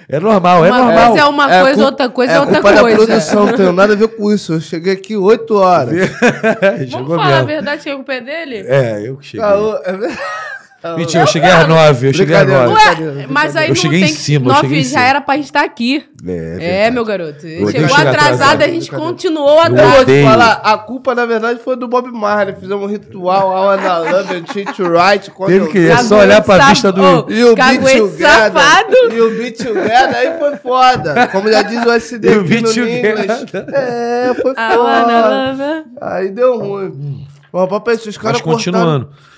é 0.08 0.20
normal, 0.20 0.64
é 0.64 0.70
uma 0.70 0.78
normal. 0.84 1.06
coisa 1.08 1.20
é 1.20 1.24
uma 1.28 1.52
É 1.54 1.60
coisa, 1.62 1.84
outra 1.84 2.08
coisa 2.08 2.32
é, 2.32 2.36
é 2.36 2.40
outra 2.40 2.54
culpa 2.60 2.72
da 2.74 2.80
coisa. 2.80 2.96
produção, 2.96 3.46
não 3.46 3.52
tem 3.54 3.72
nada 3.72 3.92
a 3.92 3.96
ver 3.96 4.08
com 4.08 4.32
isso. 4.32 4.52
Eu 4.54 4.60
cheguei 4.60 4.92
aqui 4.92 5.16
8 5.16 5.54
horas. 5.56 5.94
Vamos 6.60 6.90
Chegou 6.90 7.16
falar 7.16 7.24
a 7.26 7.30
mesmo. 7.30 7.46
verdade 7.46 7.82
que 7.82 7.90
a 7.90 7.94
culpa 7.96 8.12
é 8.14 8.20
dele? 8.20 8.64
É, 8.66 9.08
eu 9.08 9.16
que 9.16 9.26
cheguei. 9.26 9.40
Caô, 9.46 9.76
é 9.84 9.92
verdade. 9.92 10.20
Mentira, 10.96 11.22
eu 11.22 11.26
cheguei 11.26 11.50
às 11.50 11.66
nove, 11.68 12.08
eu 12.08 12.12
cheguei 12.14 12.36
às 12.36 12.46
nove. 12.46 12.72
Ué, 12.74 13.26
mas 13.28 13.56
aí 13.56 13.64
Eu 13.64 13.68
não 13.68 13.74
cheguei 13.74 14.00
tem 14.00 14.10
em 14.10 14.12
cima, 14.12 14.48
Nove 14.48 14.60
cheguei 14.62 14.80
em 14.80 14.84
já 14.84 15.00
era 15.00 15.20
pra 15.20 15.36
estar 15.38 15.64
aqui. 15.64 16.04
É, 16.26 16.86
É, 16.86 16.90
meu 16.90 17.04
garoto. 17.04 17.40
Chegou 17.40 17.68
atrasado, 17.68 18.08
atrasado. 18.08 18.62
a 18.62 18.68
gente 18.68 18.90
continuou 18.90 19.50
Eu 19.50 19.56
vou 19.56 19.62
atrás. 19.78 19.94
te 19.94 20.00
odeio. 20.02 20.26
falar, 20.28 20.52
a 20.64 20.78
culpa 20.78 21.14
na 21.14 21.26
verdade 21.26 21.60
foi 21.62 21.76
do 21.76 21.86
Bob 21.88 22.10
Marley. 22.12 22.54
Fizemos 22.58 22.84
um 22.84 22.86
ritual, 22.86 23.50
Aula 23.54 23.76
na 23.76 23.98
Love, 23.98 24.44
Cheat 24.52 24.72
to 24.74 24.84
Right. 24.90 25.30
Teve 25.46 25.68
que- 25.68 25.88
é 25.88 25.98
só 25.98 26.18
olhar 26.20 26.42
pra 26.42 26.68
vista 26.68 26.90
do- 26.92 27.26
E 27.30 27.44
o 27.44 27.54
Beat 27.54 27.80
safado. 28.18 28.94
E 29.12 29.20
o 29.20 29.30
Beat 29.36 29.56
Together, 29.58 30.14
aí 30.16 30.38
foi 30.38 30.56
foda. 30.56 31.26
Como 31.28 31.50
já 31.50 31.62
diz 31.62 31.84
o 31.84 31.90
SD 31.92 32.32
E 32.32 32.36
o 32.38 32.44
Beat 32.44 32.62
no 32.62 32.68
Together. 32.68 32.98
inglês. 32.98 33.44
É, 33.72 34.34
foi 34.34 34.54
foda. 34.54 35.84
Aí 36.00 36.28
deu 36.30 36.58
ruim. 36.58 37.26
Mas 37.52 37.98
esse, 37.98 38.08
os 38.08 38.18
caras 38.18 38.38
Mas 38.38 38.52
continuando. 38.54 39.06
Cortaram. 39.06 39.33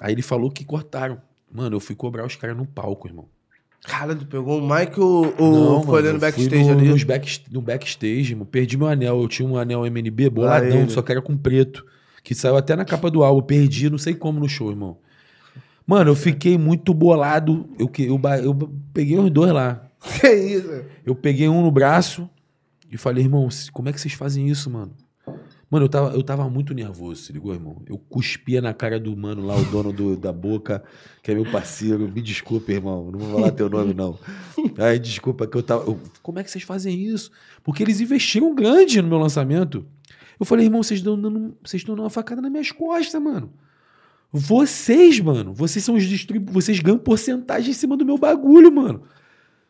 Aí 0.00 0.12
ele 0.12 0.22
falou 0.22 0.50
que 0.50 0.64
cortaram. 0.64 1.20
Mano, 1.52 1.76
eu 1.76 1.80
fui 1.80 1.96
cobrar 1.96 2.24
os 2.24 2.36
caras 2.36 2.56
no 2.56 2.66
palco, 2.66 3.08
irmão. 3.08 3.26
Cara, 3.84 4.14
tu 4.14 4.26
pegou 4.26 4.58
o 4.58 4.68
Mike 4.68 5.00
ou, 5.00 5.34
ou 5.38 5.82
foi 5.82 6.00
ali 6.00 6.12
no 6.12 6.18
backstage 6.18 6.64
no, 6.64 6.72
ali? 6.72 6.88
Nos 6.88 7.04
back, 7.04 7.42
no 7.50 7.62
backstage, 7.62 8.34
mano. 8.34 8.46
Perdi 8.46 8.76
meu 8.76 8.86
anel. 8.86 9.20
Eu 9.22 9.28
tinha 9.28 9.48
um 9.48 9.56
anel 9.56 9.86
MNB 9.86 10.30
boladão, 10.30 10.88
só 10.88 11.00
que 11.00 11.12
era 11.12 11.22
com 11.22 11.36
preto. 11.36 11.86
Que 12.22 12.34
saiu 12.34 12.56
até 12.56 12.76
na 12.76 12.84
capa 12.84 13.10
do 13.10 13.24
álbum. 13.24 13.42
Perdi, 13.42 13.88
não 13.88 13.98
sei 13.98 14.14
como 14.14 14.40
no 14.40 14.48
show, 14.48 14.70
irmão. 14.70 14.98
Mano, 15.86 16.10
eu 16.10 16.14
fiquei 16.14 16.58
muito 16.58 16.92
bolado. 16.92 17.68
Eu, 17.78 17.90
eu, 17.98 18.20
eu 18.44 18.54
peguei 18.92 19.18
os 19.18 19.30
dois 19.30 19.52
lá. 19.52 19.84
Que 20.20 20.32
isso? 20.32 20.84
Eu 21.04 21.14
peguei 21.14 21.48
um 21.48 21.62
no 21.62 21.72
braço 21.72 22.28
e 22.90 22.96
falei, 22.96 23.24
irmão, 23.24 23.48
como 23.72 23.88
é 23.88 23.92
que 23.92 24.00
vocês 24.00 24.14
fazem 24.14 24.48
isso, 24.48 24.70
mano? 24.70 24.92
Mano, 25.70 25.84
eu 25.84 25.88
tava, 25.88 26.14
eu 26.14 26.22
tava 26.22 26.48
muito 26.48 26.72
nervoso, 26.72 27.22
se 27.24 27.32
ligou, 27.32 27.52
irmão? 27.52 27.82
Eu 27.86 27.98
cuspia 27.98 28.62
na 28.62 28.72
cara 28.72 28.98
do 28.98 29.14
mano 29.14 29.44
lá, 29.46 29.54
o 29.54 29.64
dono 29.66 29.92
do- 29.92 30.16
da 30.16 30.32
boca, 30.32 30.82
que 31.22 31.30
é 31.30 31.34
meu 31.34 31.44
parceiro. 31.50 32.08
Me 32.10 32.22
desculpa, 32.22 32.72
irmão, 32.72 33.10
não 33.10 33.18
vou 33.18 33.34
falar 33.34 33.50
teu 33.52 33.68
nome, 33.68 33.92
não. 33.92 34.18
Ai, 34.78 34.98
desculpa 34.98 35.46
que 35.46 35.56
eu 35.58 35.62
tava. 35.62 35.84
eu, 35.84 36.00
como 36.22 36.38
é 36.38 36.44
que 36.44 36.50
vocês 36.50 36.64
fazem 36.64 36.98
isso? 36.98 37.30
Porque 37.62 37.82
eles 37.82 38.00
investiram 38.00 38.54
grande 38.54 39.02
no 39.02 39.08
meu 39.08 39.18
lançamento. 39.18 39.84
Eu 40.40 40.46
falei, 40.46 40.64
irmão, 40.66 40.82
vocês 40.82 41.00
estão 41.00 41.20
dando, 41.20 41.54
vocês 41.62 41.84
dando 41.84 42.00
uma 42.00 42.08
facada 42.10 42.40
nas 42.40 42.50
minhas 42.50 42.70
costas, 42.72 43.20
mano. 43.20 43.52
Vocês, 44.32 45.20
mano, 45.20 45.52
vocês 45.54 45.84
são 45.84 45.94
os 45.96 46.04
distribu... 46.04 46.52
vocês 46.52 46.78
ganham 46.80 46.98
porcentagem 46.98 47.70
em 47.70 47.74
cima 47.74 47.96
do 47.96 48.04
meu 48.04 48.18
bagulho, 48.18 48.70
mano. 48.70 49.02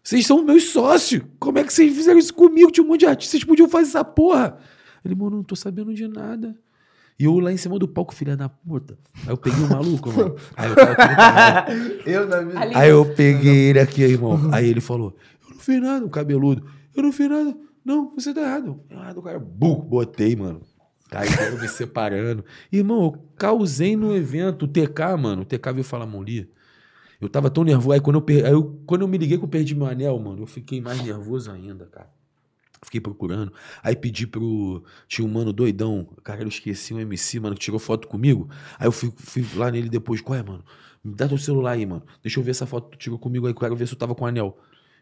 Vocês 0.02 0.26
são 0.26 0.44
meus 0.44 0.64
sócios. 0.70 1.22
Como 1.38 1.58
é 1.58 1.64
que 1.64 1.72
vocês 1.72 1.94
fizeram 1.94 2.18
isso 2.18 2.34
comigo? 2.34 2.70
Tinha 2.70 2.84
um 2.84 2.88
monte 2.88 3.00
de 3.00 3.06
artistas, 3.06 3.32
vocês 3.32 3.44
podiam 3.44 3.68
fazer 3.68 3.88
essa 3.88 4.04
porra. 4.04 4.58
Ele, 5.04 5.14
mano, 5.14 5.36
não 5.36 5.42
tô 5.44 5.54
sabendo 5.56 5.94
de 5.94 6.06
nada. 6.08 6.56
E 7.18 7.24
eu 7.24 7.38
lá 7.40 7.50
em 7.52 7.56
cima 7.56 7.78
do 7.78 7.88
palco, 7.88 8.14
filha 8.14 8.36
da 8.36 8.48
puta. 8.48 8.96
Aí 9.26 9.30
eu 9.32 9.36
peguei 9.36 9.64
o 9.64 9.68
maluco, 9.68 10.12
mano. 10.12 10.36
Aí 10.56 10.68
eu. 10.70 10.76
Eu 12.14 12.28
na 12.28 12.40
vida. 12.42 12.60
Ali- 12.60 12.74
Aí 12.76 12.90
eu 12.90 13.04
peguei 13.14 13.56
ele 13.70 13.80
aqui, 13.80 14.02
irmão. 14.02 14.50
Aí 14.52 14.68
ele 14.68 14.80
falou: 14.80 15.16
Eu 15.44 15.50
não 15.54 15.58
fiz 15.60 15.80
nada, 15.80 16.04
o 16.06 16.10
cabeludo. 16.10 16.64
Eu 16.94 17.02
não 17.02 17.12
fiz 17.12 17.28
nada. 17.28 17.56
Não, 17.84 18.14
você 18.14 18.32
tá 18.32 18.40
errado. 18.42 18.80
Errado, 18.90 19.20
cara. 19.22 19.38
Bum, 19.38 19.74
botei, 19.80 20.36
mano. 20.36 20.60
Aí 21.10 21.28
foram 21.28 21.58
me 21.58 21.68
separando. 21.68 22.44
Irmão, 22.70 23.04
eu 23.04 23.12
causei 23.36 23.96
no 23.96 24.14
evento. 24.14 24.64
O 24.66 24.68
TK, 24.68 25.16
mano. 25.18 25.42
O 25.42 25.44
TK 25.44 25.72
veio 25.72 25.84
falar, 25.84 26.06
Moli. 26.06 26.50
Eu 27.20 27.28
tava 27.28 27.50
tão 27.50 27.64
nervoso. 27.64 27.92
Aí 27.92 28.00
quando 28.00 28.16
eu, 28.16 28.22
per... 28.22 28.44
aí 28.46 28.52
eu- 28.52 28.80
quando 28.86 29.00
eu 29.02 29.08
me 29.08 29.18
liguei 29.18 29.38
que 29.38 29.44
eu 29.44 29.48
perdi 29.48 29.74
meu 29.74 29.86
anel, 29.86 30.18
mano, 30.20 30.42
eu 30.42 30.46
fiquei 30.46 30.80
mais 30.80 31.02
nervoso 31.02 31.50
ainda, 31.50 31.86
cara. 31.86 32.08
Fiquei 32.82 33.00
procurando. 33.00 33.52
Aí 33.82 33.96
pedi 33.96 34.26
pro. 34.26 34.82
Tinha 35.06 35.26
um 35.26 35.30
mano 35.30 35.52
doidão. 35.52 36.08
Cara, 36.22 36.42
eu 36.42 36.48
esqueci 36.48 36.94
um 36.94 37.00
MC, 37.00 37.40
mano, 37.40 37.54
que 37.54 37.60
tirou 37.60 37.78
foto 37.78 38.06
comigo. 38.08 38.48
Aí 38.78 38.86
eu 38.86 38.92
fui, 38.92 39.12
fui 39.16 39.44
lá 39.56 39.70
nele 39.70 39.88
depois. 39.88 40.20
Qual 40.20 40.38
é, 40.38 40.42
mano? 40.42 40.64
Me 41.04 41.14
dá 41.14 41.28
teu 41.28 41.38
celular 41.38 41.72
aí, 41.72 41.86
mano. 41.86 42.02
Deixa 42.22 42.38
eu 42.38 42.44
ver 42.44 42.52
essa 42.52 42.66
foto 42.66 42.90
que 42.90 42.96
tu 42.96 43.00
tirou 43.00 43.18
comigo 43.18 43.46
aí. 43.46 43.54
Quero 43.54 43.76
ver 43.76 43.86
se 43.86 43.94
eu 43.94 43.98
tava 43.98 44.14
com 44.14 44.26
anel. 44.26 44.58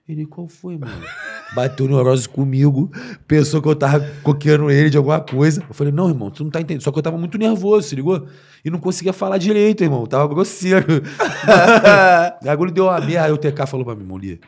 Ele, 0.09 0.25
qual 0.25 0.47
foi, 0.47 0.79
mano? 0.79 1.03
Bateu 1.55 1.89
neurose 1.89 2.29
comigo. 2.29 2.91
Pensou 3.27 3.61
que 3.61 3.69
eu 3.69 3.75
tava 3.75 4.01
coqueando 4.23 4.71
ele 4.71 4.89
de 4.89 4.97
alguma 4.97 5.21
coisa. 5.21 5.65
Eu 5.69 5.75
falei, 5.75 5.93
não, 5.93 6.09
irmão, 6.09 6.31
tu 6.31 6.45
não 6.45 6.51
tá 6.51 6.61
entendendo. 6.61 6.83
Só 6.83 6.93
que 6.93 6.99
eu 6.99 7.03
tava 7.03 7.19
muito 7.19 7.37
nervoso, 7.37 7.89
se 7.89 7.97
ligou? 7.97 8.27
E 8.65 8.71
não 8.71 8.79
conseguia 8.79 9.13
falar 9.13 9.39
direito, 9.39 9.83
irmão. 9.83 10.03
Eu 10.03 10.07
tava 10.07 10.29
grosseiro. 10.29 11.03
o 12.41 12.45
bagulho 12.45 12.71
deu 12.71 12.85
uma 12.85 13.01
merda. 13.01 13.25
Aí 13.25 13.33
o 13.33 13.39
TK 13.39 13.67
falou 13.67 13.85
pra 13.85 13.97
mim, 13.97 14.05
Molia, 14.05 14.39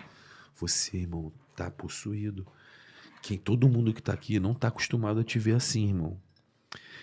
você, 0.55 0.98
irmão, 0.98 1.32
tá 1.56 1.70
possuído. 1.70 2.46
Quem 3.22 3.36
todo 3.38 3.68
mundo 3.68 3.92
que 3.92 4.02
tá 4.02 4.12
aqui 4.12 4.38
não 4.40 4.54
tá 4.54 4.68
acostumado 4.68 5.20
a 5.20 5.24
te 5.24 5.38
ver 5.38 5.54
assim, 5.56 5.88
irmão. 5.88 6.16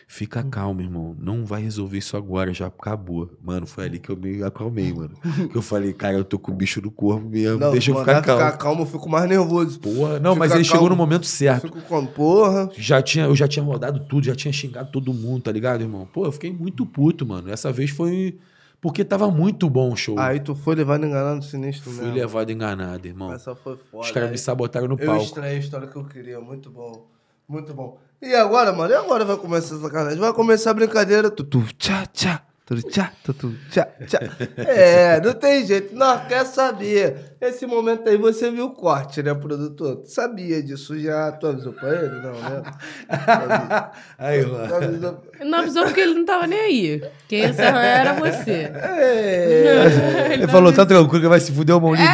Fica 0.08 0.44
calmo, 0.44 0.82
irmão. 0.82 1.16
Não 1.20 1.46
vai 1.46 1.64
resolver 1.64 1.98
isso 1.98 2.16
agora, 2.16 2.54
já 2.54 2.68
acabou. 2.68 3.32
Mano, 3.44 3.66
foi 3.66 3.86
ali 3.86 3.98
que 4.00 4.12
eu 4.12 4.16
me 4.16 4.44
acalmei, 4.44 4.94
mano. 4.94 5.16
Que 5.52 5.56
eu 5.56 5.64
falei, 5.64 5.94
cara, 5.94 6.16
eu 6.16 6.24
tô 6.24 6.38
com 6.38 6.52
o 6.52 6.56
bicho 6.56 6.80
do 6.80 6.92
corpo 6.92 7.28
mesmo. 7.28 7.60
Não, 7.60 7.72
deixa 7.72 7.90
eu 7.90 7.98
ficar 7.98 8.22
calmo. 8.22 8.44
ficar 8.44 8.58
calmo, 8.58 8.82
eu 8.84 8.86
fico 8.86 9.10
mais 9.10 9.28
nervoso. 9.28 9.80
Porra, 9.80 10.20
não, 10.20 10.36
mas 10.36 10.50
Fica 10.52 10.58
ele 10.58 10.64
chegou 10.64 10.82
calmo. 10.82 10.90
no 10.90 10.96
momento 10.96 11.26
certo. 11.26 11.64
Fico 11.64 11.82
com 11.82 12.06
porra. 12.06 12.70
Já 12.78 13.02
tinha, 13.02 13.26
eu 13.26 13.36
já 13.36 13.48
tinha 13.48 13.66
rodado 13.66 14.00
tudo, 14.02 14.26
já 14.26 14.36
tinha 14.36 14.54
xingado 14.54 14.92
todo 14.92 15.12
mundo, 15.12 15.42
tá 15.42 15.52
ligado, 15.52 15.82
irmão? 15.82 16.08
Pô, 16.14 16.26
eu 16.26 16.32
fiquei 16.32 16.52
muito 16.52 16.86
puto, 16.86 17.26
mano. 17.26 17.50
Essa 17.50 17.72
vez 17.72 17.90
foi 17.90 18.38
porque 18.86 19.04
tava 19.04 19.32
muito 19.32 19.68
bom 19.68 19.92
o 19.92 19.96
show. 19.98 20.20
Aí 20.20 20.40
tu 20.40 20.54
foi 20.54 20.76
levado 20.76 21.04
enganado 21.04 21.44
sinistro 21.44 21.90
Fui 21.90 22.04
mesmo. 22.04 22.20
levado 22.20 22.52
enganado, 22.52 23.08
irmão. 23.08 23.34
Essa 23.34 23.56
foi 23.56 23.76
foda. 23.78 24.04
Os 24.04 24.12
caras 24.12 24.30
me 24.30 24.38
sabotaram 24.38 24.88
no 24.88 24.94
Eu 25.00 25.08
palco. 25.08 25.24
estranhei 25.24 25.56
a 25.56 25.60
história 25.60 25.88
que 25.88 25.96
eu 25.96 26.04
queria. 26.06 26.40
Muito 26.40 26.70
bom. 26.70 27.08
Muito 27.50 27.74
bom. 27.74 27.98
E 28.22 28.36
agora, 28.36 28.72
mano? 28.72 28.94
E 28.94 28.96
agora 28.96 29.26
vai 29.26 29.38
começar 29.38 29.74
essa 29.74 29.82
sacanagem? 29.82 30.20
Vai 30.20 30.32
começar 30.34 30.70
a 30.70 30.74
brincadeira. 30.76 31.32
Tutu, 31.32 31.64
tchá, 31.80 32.06
tchá. 32.06 32.44
Tutu, 32.66 32.90
tchá, 32.90 33.12
tutu, 33.24 33.54
tchá, 33.70 33.88
tchá. 34.08 34.18
É, 34.58 35.22
não 35.22 35.34
tem 35.34 35.64
jeito. 35.68 35.96
Não, 35.96 36.26
quer 36.26 36.44
saber. 36.48 37.36
Esse 37.40 37.68
momento 37.68 38.10
aí 38.10 38.18
você 38.18 38.50
viu 38.50 38.66
o 38.66 38.74
corte, 38.74 39.22
né, 39.22 39.36
produtor? 39.36 39.98
Tu 39.98 40.10
sabia 40.10 40.64
disso 40.64 41.00
já? 41.00 41.32
Tu 41.34 41.46
avisou 41.46 41.74
pra 41.74 41.90
ele? 41.94 42.16
Não, 42.22 42.32
né? 42.32 42.64
Aí, 44.18 44.44
Tu 44.44 44.52
mano. 44.52 44.76
avisou... 44.76 45.24
Não 45.42 45.60
avisou 45.60 45.84
porque 45.84 46.00
ele 46.00 46.16
não 46.16 46.26
tava 46.26 46.48
nem 46.48 46.60
aí. 46.60 47.04
Quem 47.28 47.42
ia 47.42 47.48
era 47.48 48.14
você. 48.14 48.72
É. 48.74 50.34
Ele 50.34 50.48
falou, 50.48 50.74
tá 50.74 50.86
tranquilo 50.86 51.22
que 51.22 51.28
vai 51.28 51.40
se 51.40 51.52
fuder 51.52 51.78
o 51.78 51.82
mão 51.82 51.92
mesmo. 51.92 52.08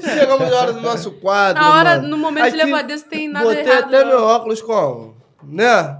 Chegamos 0.00 0.48
na 0.48 0.56
hora 0.56 0.72
do 0.72 0.80
nosso 0.80 1.10
quadro. 1.12 1.60
Na 1.60 1.74
hora, 1.74 1.96
mano. 1.96 2.08
no 2.08 2.18
momento 2.18 2.50
de 2.50 2.56
levar 2.56 2.82
desse, 2.82 3.04
tem 3.06 3.28
nada 3.28 3.46
Botei 3.46 3.62
errado. 3.62 3.84
até 3.84 4.00
não. 4.04 4.08
meu 4.08 4.22
óculos 4.22 4.62
como? 4.62 5.16
Né? 5.42 5.96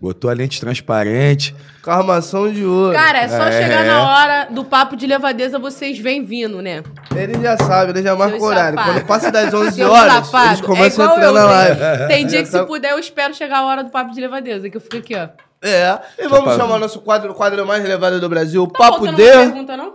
Botou 0.00 0.30
a 0.30 0.32
lente 0.32 0.60
transparente. 0.60 1.54
Com 1.82 1.90
armação 1.90 2.52
de 2.52 2.64
ouro. 2.64 2.94
Cara, 2.94 3.18
é 3.22 3.28
só 3.28 3.44
É. 3.44 3.62
chegar 3.62 3.84
na 3.84 4.08
hora 4.08 4.44
do 4.50 4.64
papo 4.64 4.94
de 4.96 5.06
levadeza, 5.06 5.58
vocês 5.58 5.98
vêm 5.98 6.24
vindo, 6.24 6.62
né? 6.62 6.82
Ele 7.16 7.40
já 7.42 7.56
sabe, 7.56 7.90
ele 7.92 8.02
já 8.02 8.14
marca 8.14 8.36
o 8.36 8.42
horário. 8.42 8.78
Quando 8.78 9.04
passa 9.06 9.32
das 9.32 9.52
11 9.54 9.72
Seu 9.72 9.90
horas, 9.90 10.12
safado. 10.26 10.48
eles 10.50 10.60
começam 10.60 11.04
é 11.04 11.08
a 11.08 11.16
entrar 11.16 11.32
na 11.32 11.44
live. 11.44 11.80
Tem 12.08 12.26
dia 12.26 12.40
que 12.42 12.46
se 12.46 12.52
tá- 12.58 12.64
puder, 12.64 12.92
eu 12.92 12.98
espero 13.00 13.34
chegar 13.34 13.58
a 13.58 13.66
hora 13.66 13.82
do 13.82 13.90
papo 13.90 14.12
de 14.14 14.20
levadeza, 14.20 14.70
que 14.70 14.76
eu 14.76 14.80
fico 14.80 14.98
aqui, 14.98 15.16
ó. 15.16 15.28
É. 15.60 15.98
E 16.16 16.28
vamos 16.28 16.44
Papo. 16.44 16.56
chamar 16.60 16.78
nosso 16.78 17.00
quadro, 17.00 17.32
o 17.32 17.34
quadro 17.34 17.66
mais 17.66 17.82
relevado 17.82 18.20
do 18.20 18.28
Brasil, 18.28 18.62
o 18.62 18.68
Tá 18.68 18.78
Papo 18.78 19.08
de... 19.08 19.08
uma 19.08 19.16
pergunta, 19.16 19.76
não? 19.76 19.94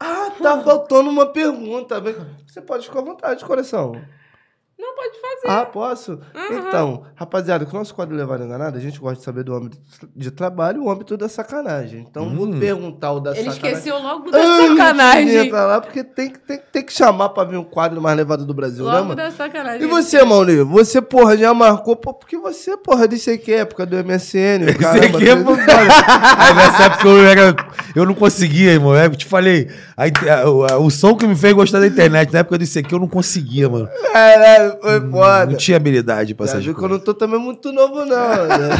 Ah, 0.00 0.30
tá 0.42 0.58
faltando 0.60 1.08
uma 1.08 1.26
pergunta. 1.26 2.02
Você 2.46 2.60
pode 2.60 2.84
ficar 2.86 2.98
à 2.98 3.02
vontade, 3.02 3.44
coração. 3.44 3.94
Não, 4.84 4.94
pode 4.94 5.20
fazer. 5.20 5.46
Ah, 5.60 5.64
posso? 5.66 6.20
Então, 6.50 7.04
rapaziada, 7.14 7.64
com 7.64 7.74
o 7.76 7.78
nosso 7.78 7.94
quadro 7.94 8.14
Levado 8.16 8.44
Enganado, 8.44 8.76
a 8.76 8.80
gente 8.80 8.98
gosta 8.98 9.16
de 9.18 9.22
saber 9.24 9.42
do 9.44 9.54
âmbito 9.54 9.78
de 10.14 10.30
trabalho 10.30 10.82
e 10.82 10.84
o 10.86 10.90
âmbito 10.90 11.16
da 11.16 11.28
sacanagem. 11.28 12.06
Então, 12.08 12.34
vou 12.34 12.50
perguntar 12.58 13.12
o 13.12 13.20
da 13.20 13.30
Ele 13.30 13.50
sacanagem. 13.50 13.70
esqueceu 13.72 13.98
logo 14.02 14.30
da 14.30 14.38
Antes 14.38 14.70
de 14.70 14.76
sacanagem. 14.76 15.36
entrar 15.46 15.66
lá, 15.66 15.80
porque 15.80 16.04
tem, 16.04 16.30
que- 16.30 16.38
tem, 16.38 16.60
tem 16.72 16.82
que 16.84 16.92
chamar 16.92 17.30
pra 17.30 17.44
vir 17.44 17.56
um 17.56 17.64
quadro 17.64 18.00
mais 18.00 18.16
levado 18.16 18.44
do 18.44 18.52
Brasil, 18.54 18.84
né, 18.84 18.92
Logo 18.92 19.04
mano? 19.04 19.16
da 19.16 19.30
sacanagem. 19.30 19.82
E 19.82 19.86
você, 19.90 20.22
Mauli? 20.22 20.62
Você, 20.62 21.00
porra, 21.00 21.36
já 21.36 21.52
marcou, 21.54 21.96
pô, 21.96 22.12
porque 22.12 22.36
você, 22.36 22.76
porra, 22.76 23.08
disse 23.08 23.30
aí 23.30 23.38
que 23.38 23.52
é 23.52 23.58
época 23.60 23.86
do 23.86 23.96
MSN. 23.96 24.64
Esse 24.68 24.78
caramba, 24.78 25.18
aqui 25.18 25.28
é 25.28 25.36
bom, 25.36 25.56
cara. 25.56 25.88
Aí 26.38 26.54
nessa 26.54 26.82
época 26.84 27.08
eu, 27.08 27.26
era, 27.26 27.56
eu 27.96 28.04
não 28.04 28.14
conseguia, 28.14 28.72
irmão. 28.72 28.94
Eu 28.94 29.10
te 29.16 29.26
falei, 29.26 29.70
a 29.96 30.08
inte- 30.08 30.28
a- 30.28 30.44
o, 30.78 30.90
som 30.90 31.14
que 31.16 31.26
me 31.26 31.34
fez 31.36 31.52
gostar 31.54 31.80
da 31.80 31.86
internet, 31.86 32.32
na 32.32 32.40
época 32.40 32.58
disso 32.58 32.78
aqui, 32.78 32.94
eu 32.94 32.98
não 32.98 33.08
conseguia, 33.08 33.68
mano. 33.68 33.88
Caralho, 34.12 34.73
foi 34.80 35.10
foda. 35.10 35.46
Não 35.46 35.56
tinha 35.56 35.76
habilidade 35.76 36.34
pra 36.34 36.46
Já 36.46 36.52
essas 36.52 36.64
viu 36.64 36.74
que 36.74 36.82
eu 36.82 36.88
não 36.88 36.98
tô 36.98 37.14
também 37.14 37.38
muito 37.38 37.72
novo, 37.72 38.04
não, 38.04 38.46
né? 38.46 38.70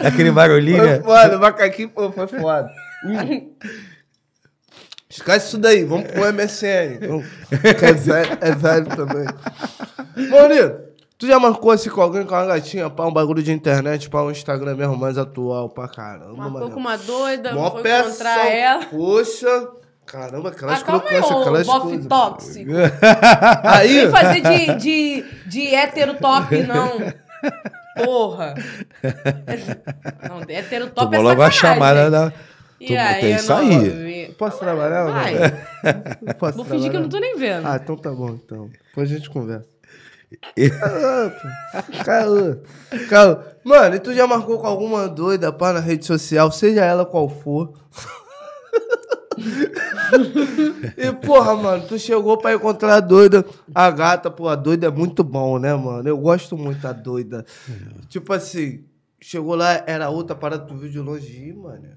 Aquele 0.04 0.30
barulhinho, 0.30 0.78
Foi 0.78 0.86
né? 0.88 1.00
foda, 1.02 1.36
o 1.36 1.40
macaquinho, 1.40 1.88
pô, 1.90 2.10
foi 2.12 2.26
foda. 2.26 2.70
Hum. 3.04 3.50
Esquece 5.10 5.48
isso 5.48 5.58
daí, 5.58 5.84
vamos 5.84 6.10
pro 6.10 6.20
MSN. 6.32 6.98
Que 7.78 7.84
É 7.86 7.92
velho, 7.92 8.38
é 8.40 8.52
velho 8.54 8.86
também. 8.94 9.26
Mauri, 10.28 10.74
tu 11.16 11.26
já 11.26 11.40
marcou 11.40 11.70
assim 11.70 11.88
com 11.88 12.02
alguém 12.02 12.24
com 12.24 12.34
uma 12.34 12.44
gatinha, 12.46 12.90
pá, 12.90 13.06
um 13.06 13.12
bagulho 13.12 13.42
de 13.42 13.50
internet, 13.50 14.08
pá, 14.10 14.22
um 14.22 14.30
Instagram 14.30 14.76
mesmo 14.76 14.96
mais 14.96 15.16
atual, 15.16 15.70
pra 15.70 15.88
caramba, 15.88 16.34
Marcou 16.36 16.60
mano. 16.60 16.70
com 16.72 16.80
uma 16.80 16.96
doida, 16.98 17.52
Mó 17.54 17.70
foi 17.70 17.82
peça, 17.82 18.08
encontrar 18.08 18.46
ela. 18.46 18.84
Poxa, 18.86 19.68
caramba, 20.10 20.48
Ah, 20.48 20.52
aí, 20.78 20.84
crocâncias, 20.84 21.30
ô 21.30 21.40
aquelas 21.40 21.66
bofe 21.66 21.98
tóxico. 22.06 22.70
Aí, 23.64 24.00
Vem 24.02 24.10
fazer 24.10 24.40
de, 24.40 24.74
de, 24.76 25.24
de 25.46 25.74
hétero 25.74 26.14
top, 26.14 26.56
não. 26.62 27.12
Porra. 28.04 28.54
Não, 30.28 30.40
hétero 30.48 30.86
top 30.90 31.10
Tomou 31.10 31.14
é 31.14 31.18
logo 31.18 31.42
a 31.42 31.50
chamada 31.50 32.10
da. 32.10 32.32
E 32.80 32.86
Tomou- 32.86 33.02
aí, 33.02 33.20
tem 33.20 33.32
é 33.32 33.36
isso 33.36 33.52
aí. 33.52 34.34
posso 34.38 34.58
trabalhar? 34.58 35.04
não? 35.04 35.12
Vai. 35.12 35.34
Posso 36.38 36.56
Vou 36.56 36.64
fingir 36.64 36.90
que 36.92 36.96
eu 36.96 37.00
não 37.00 37.08
tô 37.08 37.18
trabalhar? 37.18 37.36
nem 37.36 37.36
vendo. 37.36 37.66
Ah, 37.66 37.80
então 37.82 37.96
tá 37.96 38.10
bom, 38.12 38.30
então. 38.30 38.70
Depois 38.88 39.10
a 39.10 39.14
gente 39.14 39.28
conversa. 39.28 39.66
Caô. 42.04 42.56
Caô. 43.08 43.38
Mano, 43.64 43.96
e 43.96 43.98
tu 43.98 44.14
já 44.14 44.26
marcou 44.28 44.58
com 44.60 44.66
alguma 44.66 45.08
doida, 45.08 45.52
pá, 45.52 45.72
na 45.72 45.80
rede 45.80 46.06
social, 46.06 46.52
seja 46.52 46.84
ela 46.84 47.04
qual 47.04 47.28
for? 47.28 47.72
e, 50.96 51.12
porra, 51.26 51.54
mano, 51.56 51.84
tu 51.86 51.98
chegou 51.98 52.36
pra 52.38 52.54
encontrar 52.54 52.96
a 52.96 53.00
doida. 53.00 53.44
A 53.74 53.90
gata, 53.90 54.30
pô, 54.30 54.48
a 54.48 54.54
doida 54.54 54.86
é 54.86 54.90
muito 54.90 55.22
bom, 55.24 55.58
né, 55.58 55.74
mano? 55.74 56.08
Eu 56.08 56.18
gosto 56.18 56.56
muito 56.56 56.80
da 56.80 56.92
doida. 56.92 57.44
Tipo 58.08 58.32
assim, 58.32 58.84
chegou 59.20 59.54
lá, 59.54 59.82
era 59.86 60.08
outra 60.10 60.34
parada, 60.36 60.64
tu 60.64 60.74
viu 60.76 60.90
de 60.90 60.98
longe. 60.98 61.26
Ih, 61.48 61.52
mano. 61.52 61.88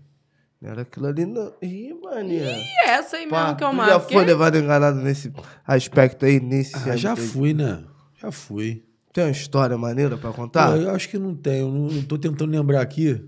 Não 0.61 0.69
era 0.69 0.81
aquilo 0.84 1.07
ali, 1.07 1.26
não. 1.26 1.51
Ih, 1.61 1.93
mano. 2.01 2.30
E 2.30 2.39
é 2.39 2.89
essa 2.89 3.18
aí 3.18 3.27
Pá, 3.27 3.43
mesmo 3.43 3.57
que 3.57 3.63
eu 3.63 3.69
tu 3.69 3.76
marco. 3.76 3.93
já 3.93 3.99
foi 3.99 4.26
levado 4.26 4.57
enganado 4.57 4.99
nesse 4.99 5.34
aspecto 5.65 6.26
aí, 6.26 6.39
nesse 6.39 6.76
Ah, 6.89 6.95
já 6.95 7.11
aí? 7.13 7.18
fui, 7.18 7.53
né? 7.53 7.84
Já 8.22 8.31
fui. 8.31 8.84
Tem 9.11 9.23
uma 9.26 9.31
história 9.31 9.77
maneira 9.77 10.18
pra 10.18 10.31
contar? 10.31 10.72
Pô, 10.72 10.77
eu 10.77 10.91
acho 10.91 11.09
que 11.09 11.18
não 11.18 11.35
tem. 11.35 11.59
Eu 11.61 11.69
não, 11.69 11.88
não 11.88 12.03
tô 12.03 12.18
tentando 12.18 12.51
lembrar 12.51 12.81
aqui. 12.81 13.19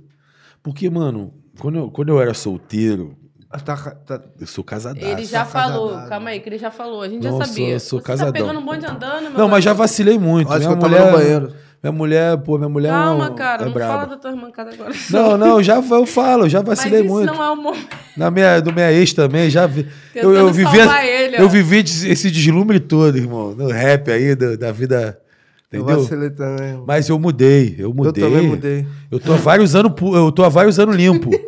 Porque, 0.61 0.89
mano, 0.89 1.33
quando 1.59 1.77
eu, 1.77 1.91
quando 1.91 2.09
eu 2.09 2.21
era 2.21 2.33
solteiro, 2.33 3.17
Tá, 3.63 3.75
tá- 3.77 4.21
eu 4.41 4.47
sou 4.47 4.63
casadaço. 4.63 5.05
Ele 5.05 5.25
já 5.25 5.39
Tá 5.39 5.45
falou, 5.45 5.89
casadado. 5.89 6.09
calma 6.09 6.29
aí, 6.31 6.39
que 6.39 6.49
ele 6.49 6.57
já 6.57 6.71
falou, 6.71 7.01
a 7.03 7.07
gente 7.09 7.23
Não, 7.27 7.37
já 7.37 7.45
sabia. 7.45 7.79
sou 7.79 7.99
Você 7.99 8.05
casadão. 8.05 8.33
tá 8.33 8.39
pegando 8.39 8.59
um 8.59 8.65
bonde 8.65 8.85
andando, 8.85 9.21
meu 9.29 9.37
Não, 9.37 9.47
mas 9.47 9.63
já 9.63 9.73
vacilei 9.73 10.17
muito. 10.17 10.49
Acho 10.49 10.59
minha 10.59 10.69
que 10.71 10.75
eu 10.75 10.79
tava 10.79 10.89
mulher, 10.95 11.11
no 11.11 11.17
banheiro. 11.17 11.53
Minha 11.83 11.91
mulher, 11.91 12.37
pô, 12.37 12.57
minha 12.57 12.69
mulher 12.69 12.89
Calma, 12.89 13.27
não, 13.29 13.35
cara, 13.35 13.61
é 13.61 13.65
não 13.65 13.73
braba. 13.73 13.93
fala 13.93 14.05
da 14.07 14.15
tua 14.17 14.31
irmã 14.31 14.49
casa 14.51 14.71
agora. 14.73 14.91
Não, 15.11 15.37
não, 15.37 15.61
já 15.61 15.75
eu 15.75 16.05
falo, 16.05 16.47
já 16.49 16.59
Mas 16.59 16.67
vacilei 16.79 17.01
isso 17.01 17.09
muito. 17.13 17.31
não 17.31 17.43
é 17.43 17.49
o 17.51 17.55
momento. 17.57 17.87
Na 18.17 18.31
minha, 18.31 18.59
do 18.61 18.71
minha 18.73 18.91
ex 18.91 19.11
também, 19.13 19.49
já 19.49 19.67
vi. 19.67 19.81
Eu, 20.15 20.29
Tentando 20.31 20.35
eu 20.37 20.49
vivi, 20.51 20.77
ele, 20.79 21.37
eu 21.37 21.49
vivi 21.49 21.79
esse 21.79 22.31
deslumbre 22.31 22.79
todo, 22.79 23.17
irmão. 23.17 23.53
No 23.53 23.67
rap 23.67 24.09
aí, 24.09 24.33
do- 24.33 24.57
da 24.57 24.71
vida, 24.71 25.19
Eu 25.71 25.81
Entendeu? 25.81 26.01
vacilei 26.01 26.29
também. 26.29 26.67
irmão. 26.69 26.85
Mas 26.87 27.09
eu 27.09 27.19
mudei, 27.19 27.75
eu 27.77 27.93
mudei. 27.93 28.23
Eu 28.23 28.29
também 28.29 28.47
mudei. 28.47 28.87
Eu 29.11 29.19
tô 29.19 29.33
há 29.33 29.37
vários 29.37 29.75
anos, 29.75 29.91
eu 30.15 30.31
tô 30.31 30.43
há 30.43 30.49
vários 30.49 30.79
anos 30.79 30.95
limpo. 30.95 31.29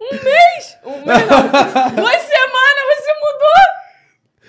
Um 0.00 0.14
mês 0.24 0.76
não. 0.84 0.90
Duas 1.04 2.22
semanas 2.22 2.84
você 2.96 3.12
mudou. 3.20 3.82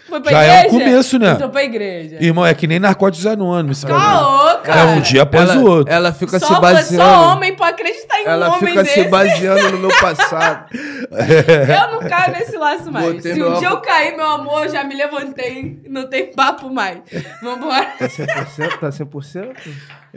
Foi 0.09 0.21
pra 0.21 0.31
Já 0.31 0.43
igreja? 0.43 0.63
é 0.63 0.67
um 0.67 0.69
começo, 0.69 1.17
né? 1.17 1.31
Eu 1.31 1.37
tô 1.39 1.49
pra 1.49 1.63
igreja. 1.63 2.17
Irmão, 2.19 2.45
é 2.45 2.53
que 2.53 2.67
nem 2.67 2.77
narcóticos 2.77 3.25
anônimos. 3.25 3.83
Caô, 3.83 4.57
cara. 4.59 4.81
É 4.81 4.83
um 4.85 5.01
dia 5.01 5.23
após 5.23 5.49
ela, 5.49 5.59
o 5.59 5.65
outro. 5.65 5.91
ela 5.93 6.13
fica 6.13 6.39
só, 6.39 6.45
se 6.47 6.53
só 6.53 6.59
baseando. 6.59 7.23
homem 7.29 7.55
pode 7.55 7.71
acreditar 7.71 8.19
em 8.21 8.25
um 8.27 8.29
Ela 8.29 8.47
homem 8.49 8.59
fica 8.69 8.83
desse. 8.83 9.01
se 9.01 9.07
baseando 9.07 9.71
no 9.71 9.79
meu 9.79 9.89
passado. 9.99 10.65
Eu 10.73 11.91
não 11.99 12.07
caio 12.07 12.33
nesse 12.33 12.55
laço 12.57 12.91
mais. 12.91 13.15
Botei 13.15 13.33
Se 13.33 13.41
um 13.43 13.53
dia 13.57 13.69
eu 13.69 13.77
cair, 13.81 14.15
meu 14.15 14.25
amor, 14.29 14.65
eu 14.65 14.71
já 14.71 14.83
me 14.83 14.93
levantei. 14.95 15.81
Não 15.89 16.07
tem 16.07 16.31
papo 16.31 16.69
mais. 16.69 16.99
Vambora. 17.41 17.85
Tá 17.97 18.07
100%? 18.07 18.79
Tá 18.79 18.89
100%? 18.89 19.55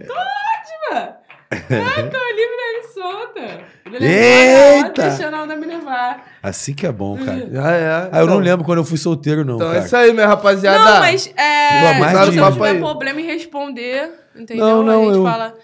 Ótima. 0.00 1.16
Ah, 1.50 2.02
tô 2.02 2.18
livre 2.34 2.80
e 2.80 2.88
solta. 2.92 3.60
Eita! 4.04 5.08
Deixando 5.08 5.34
a 5.34 5.42
onda 5.42 5.56
me 5.56 5.66
levar. 5.66 6.26
Assim 6.42 6.74
que 6.74 6.86
é 6.86 6.92
bom, 6.92 7.16
cara. 7.18 7.48
Já 7.50 7.70
é. 7.72 7.88
Ah, 8.12 8.20
eu 8.20 8.26
não 8.26 8.34
Então- 8.34 8.38
lembro 8.38 8.64
quando 8.64 8.78
eu 8.78 8.84
fui 8.84 8.98
solteiro, 8.98 9.44
não, 9.44 9.56
Então 9.56 9.68
cara. 9.68 9.80
é 9.80 9.84
isso 9.84 9.96
aí, 9.96 10.12
minha 10.12 10.26
rapaziada. 10.26 10.78
Não, 10.78 11.00
mas 11.00 11.32
é, 11.36 11.68
Pô, 11.94 12.00
mais 12.00 12.10
se 12.30 12.36
não 12.36 12.52
tiver 12.52 12.68
aí. 12.70 12.78
problema 12.78 13.20
em 13.20 13.26
responder, 13.26 14.10
entendeu? 14.34 14.66
Não, 14.66 14.82
não, 14.82 15.02
a 15.02 15.04
gente 15.06 15.16
eu- 15.16 15.22
fala. 15.24 15.54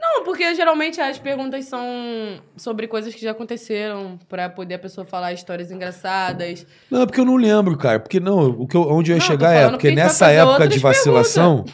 Não, 0.00 0.22
porque 0.22 0.54
geralmente 0.54 1.00
as 1.00 1.18
perguntas 1.18 1.64
são 1.64 1.82
sobre 2.58 2.86
coisas 2.86 3.14
que 3.14 3.22
já 3.22 3.30
aconteceram, 3.30 4.18
pra 4.28 4.50
poder 4.50 4.74
a 4.74 4.78
pessoa 4.78 5.04
falar 5.06 5.32
histórias 5.32 5.70
engraçadas. 5.70 6.66
Não, 6.90 7.02
é 7.02 7.06
porque 7.06 7.20
eu 7.20 7.24
não 7.24 7.36
lembro, 7.36 7.76
cara. 7.78 7.98
Porque 7.98 8.20
não, 8.20 8.50
o 8.50 8.68
que 8.68 8.76
eu- 8.76 8.82
onde 8.90 9.10
eu 9.12 9.16
ia 9.16 9.20
Não, 9.20 9.26
chegar 9.26 9.52
é 9.54 9.68
porque 9.70 9.90
nessa 9.92 10.30
época 10.30 10.68
de 10.68 10.78
vacilação, 10.78 11.64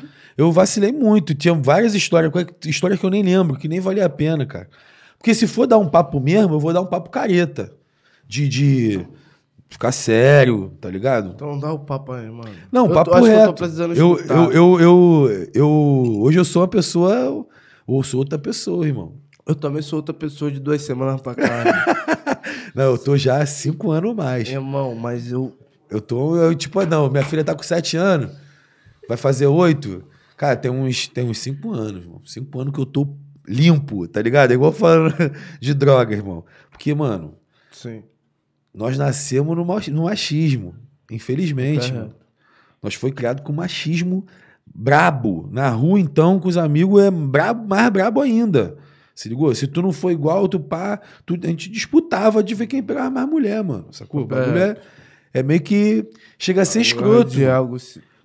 eu 0.40 0.52
vacilei 0.52 0.92
muito. 0.92 1.34
Tinha 1.34 1.54
várias 1.54 1.94
histórias, 1.94 2.32
histórias 2.66 2.98
que 2.98 3.06
eu 3.06 3.10
nem 3.10 3.22
lembro, 3.22 3.56
que 3.58 3.68
nem 3.68 3.80
valia 3.80 4.06
a 4.06 4.08
pena, 4.10 4.44
cara. 4.46 4.68
Porque 5.18 5.34
se 5.34 5.46
for 5.46 5.66
dar 5.66 5.78
um 5.78 5.88
papo 5.88 6.18
mesmo, 6.20 6.54
eu 6.54 6.60
vou 6.60 6.72
dar 6.72 6.80
um 6.80 6.86
papo 6.86 7.10
careta. 7.10 7.72
De, 8.26 8.48
de 8.48 9.06
ficar 9.68 9.90
sério, 9.92 10.72
tá 10.80 10.88
ligado? 10.88 11.32
Então 11.34 11.58
dá 11.58 11.72
o 11.72 11.78
papo 11.80 12.12
aí, 12.12 12.30
mano. 12.30 12.50
Não, 12.70 12.86
Eu 12.86 12.92
papo 12.94 13.10
tô- 13.10 13.20
reto. 13.24 13.40
eu 13.40 13.46
tô 13.46 13.54
precisando 13.54 13.94
eu, 13.94 14.14
escutar. 14.14 14.34
eu, 14.36 14.52
eu, 14.52 14.80
eu, 14.80 15.48
eu- 15.52 16.20
hoje 16.22 16.38
eu 16.38 16.44
sou 16.44 16.62
uma 16.62 16.68
pessoa, 16.68 17.44
ou 17.86 18.02
sou 18.04 18.20
outra 18.20 18.38
pessoa, 18.38 18.86
irmão. 18.86 19.14
Eu 19.46 19.54
também 19.56 19.82
sou 19.82 19.98
outra 19.98 20.14
pessoa 20.14 20.48
de 20.50 20.60
duas 20.60 20.80
semanas 20.82 21.20
pra 21.20 21.34
cá. 21.34 21.64
Não, 22.74 22.84
eu 22.84 22.98
tô 22.98 23.16
já 23.16 23.42
há 23.42 23.46
cinco 23.46 23.90
anos 23.90 24.14
mais. 24.14 24.48
Irmão, 24.48 24.94
mas 24.94 25.32
eu. 25.32 25.56
Eu 25.90 26.00
tô, 26.00 26.36
eu, 26.36 26.54
tipo, 26.54 26.80
não, 26.86 27.10
minha 27.10 27.24
filha 27.24 27.42
tá 27.42 27.52
com 27.52 27.64
sete 27.64 27.96
anos, 27.96 28.30
vai 29.08 29.16
fazer 29.16 29.48
oito. 29.48 30.04
Cara, 30.40 30.56
tem 30.56 30.70
uns, 30.70 31.06
tem 31.06 31.22
uns 31.28 31.36
cinco 31.36 31.70
anos, 31.74 32.00
irmão. 32.00 32.22
Cinco 32.24 32.58
anos 32.58 32.72
que 32.72 32.80
eu 32.80 32.86
tô 32.86 33.14
limpo, 33.46 34.08
tá 34.08 34.22
ligado? 34.22 34.52
É 34.52 34.54
igual 34.54 34.72
falando 34.72 35.14
de 35.60 35.74
droga, 35.74 36.14
irmão. 36.16 36.46
Porque, 36.70 36.94
mano, 36.94 37.34
Sim. 37.70 38.02
nós 38.72 38.96
nascemos 38.96 39.54
no, 39.54 39.66
mach- 39.66 39.88
no 39.88 40.04
machismo, 40.04 40.74
infelizmente. 41.10 41.92
Tá 41.92 41.98
mano. 41.98 42.14
Nós 42.82 42.94
foi 42.94 43.12
criado 43.12 43.42
com 43.42 43.52
machismo 43.52 44.24
brabo. 44.66 45.46
Na 45.52 45.68
rua, 45.68 46.00
então, 46.00 46.40
com 46.40 46.48
os 46.48 46.56
amigos, 46.56 47.02
é 47.02 47.10
brabo, 47.10 47.68
mais 47.68 47.90
brabo 47.90 48.22
ainda. 48.22 48.78
Se 49.14 49.28
ligou? 49.28 49.54
Se 49.54 49.66
tu 49.66 49.82
não 49.82 49.92
for 49.92 50.10
igual, 50.10 50.48
tu 50.48 50.58
pá, 50.58 51.02
tu, 51.26 51.34
a 51.42 51.46
gente 51.48 51.68
disputava 51.70 52.42
de 52.42 52.54
ver 52.54 52.66
quem 52.66 52.82
pegava 52.82 53.10
mais 53.10 53.28
mulher, 53.28 53.62
mano. 53.62 53.88
Sacou? 53.92 54.22
O 54.22 54.26
bagulho 54.26 54.56
é, 54.56 54.76
é 55.34 55.42
meio 55.42 55.60
que 55.60 56.08
chega 56.38 56.62
a 56.62 56.64
ser 56.64 56.80
escroto. 56.80 57.30
De 57.30 57.44
algo, 57.46 57.76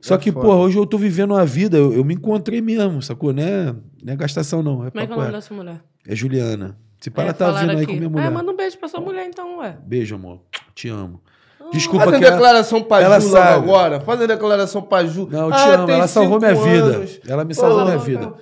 Só 0.07 0.15
é 0.15 0.17
que, 0.17 0.31
foda. 0.31 0.45
porra, 0.45 0.59
hoje 0.59 0.77
eu 0.77 0.85
tô 0.85 0.97
vivendo 0.97 1.31
uma 1.31 1.45
vida, 1.45 1.77
eu, 1.77 1.93
eu 1.93 2.03
me 2.05 2.13
encontrei 2.13 2.61
mesmo, 2.61 3.01
sacou? 3.01 3.33
Não 3.33 3.41
é, 3.43 3.75
não 4.03 4.13
é 4.13 4.15
gastação, 4.15 4.61
não. 4.61 4.85
É, 4.85 4.91
Como 4.91 5.03
é 5.03 5.05
que 5.07 5.11
é 5.11 5.15
o 5.15 5.17
nome 5.17 5.21
reto. 5.31 5.31
dessa 5.33 5.53
mulher? 5.53 5.81
é 6.07 6.15
Juliana. 6.15 6.77
Se 6.99 7.09
É, 7.09 7.11
para 7.11 7.33
tá 7.33 7.45
falaram 7.47 7.67
vindo 7.69 7.77
aí 7.77 7.83
aqui. 7.83 7.93
com 7.93 7.97
minha 7.99 8.09
mulher. 8.09 8.27
Ah, 8.27 8.31
manda 8.31 8.51
um 8.51 8.55
beijo 8.55 8.77
pra 8.77 8.87
sua 8.87 8.99
mulher 9.01 9.25
então, 9.27 9.59
ué. 9.59 9.77
Beijo, 9.85 10.15
amor. 10.15 10.39
Te 10.73 10.89
amo. 10.89 11.21
Desculpa 11.73 12.05
Faz 12.05 12.15
a 12.15 12.19
que 12.19 12.25
ela- 12.25 12.35
declaração 12.35 12.83
pra 12.83 13.01
ela 13.01 13.19
Ju 13.19 13.27
logo 13.29 13.37
sabe. 13.37 13.53
agora. 13.63 13.99
Faz 14.01 14.21
a 14.21 14.25
declaração 14.27 14.81
pra 14.83 15.03
Ju. 15.05 15.27
Não, 15.31 15.45
eu 15.47 15.51
te 15.51 15.57
Ah, 15.57 15.73
amo. 15.75 15.91
Ela 15.91 16.07
salvou 16.07 16.39
minha 16.39 16.53
cinco 16.55 16.65
vida. 16.67 16.83
anos. 16.85 17.19
Ela 17.27 17.43
me 17.43 17.55
salvou 17.55 17.79
Pô, 17.79 17.85
minha 17.85 17.97
vida. 17.97 18.33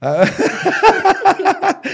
Ah. 0.00 0.16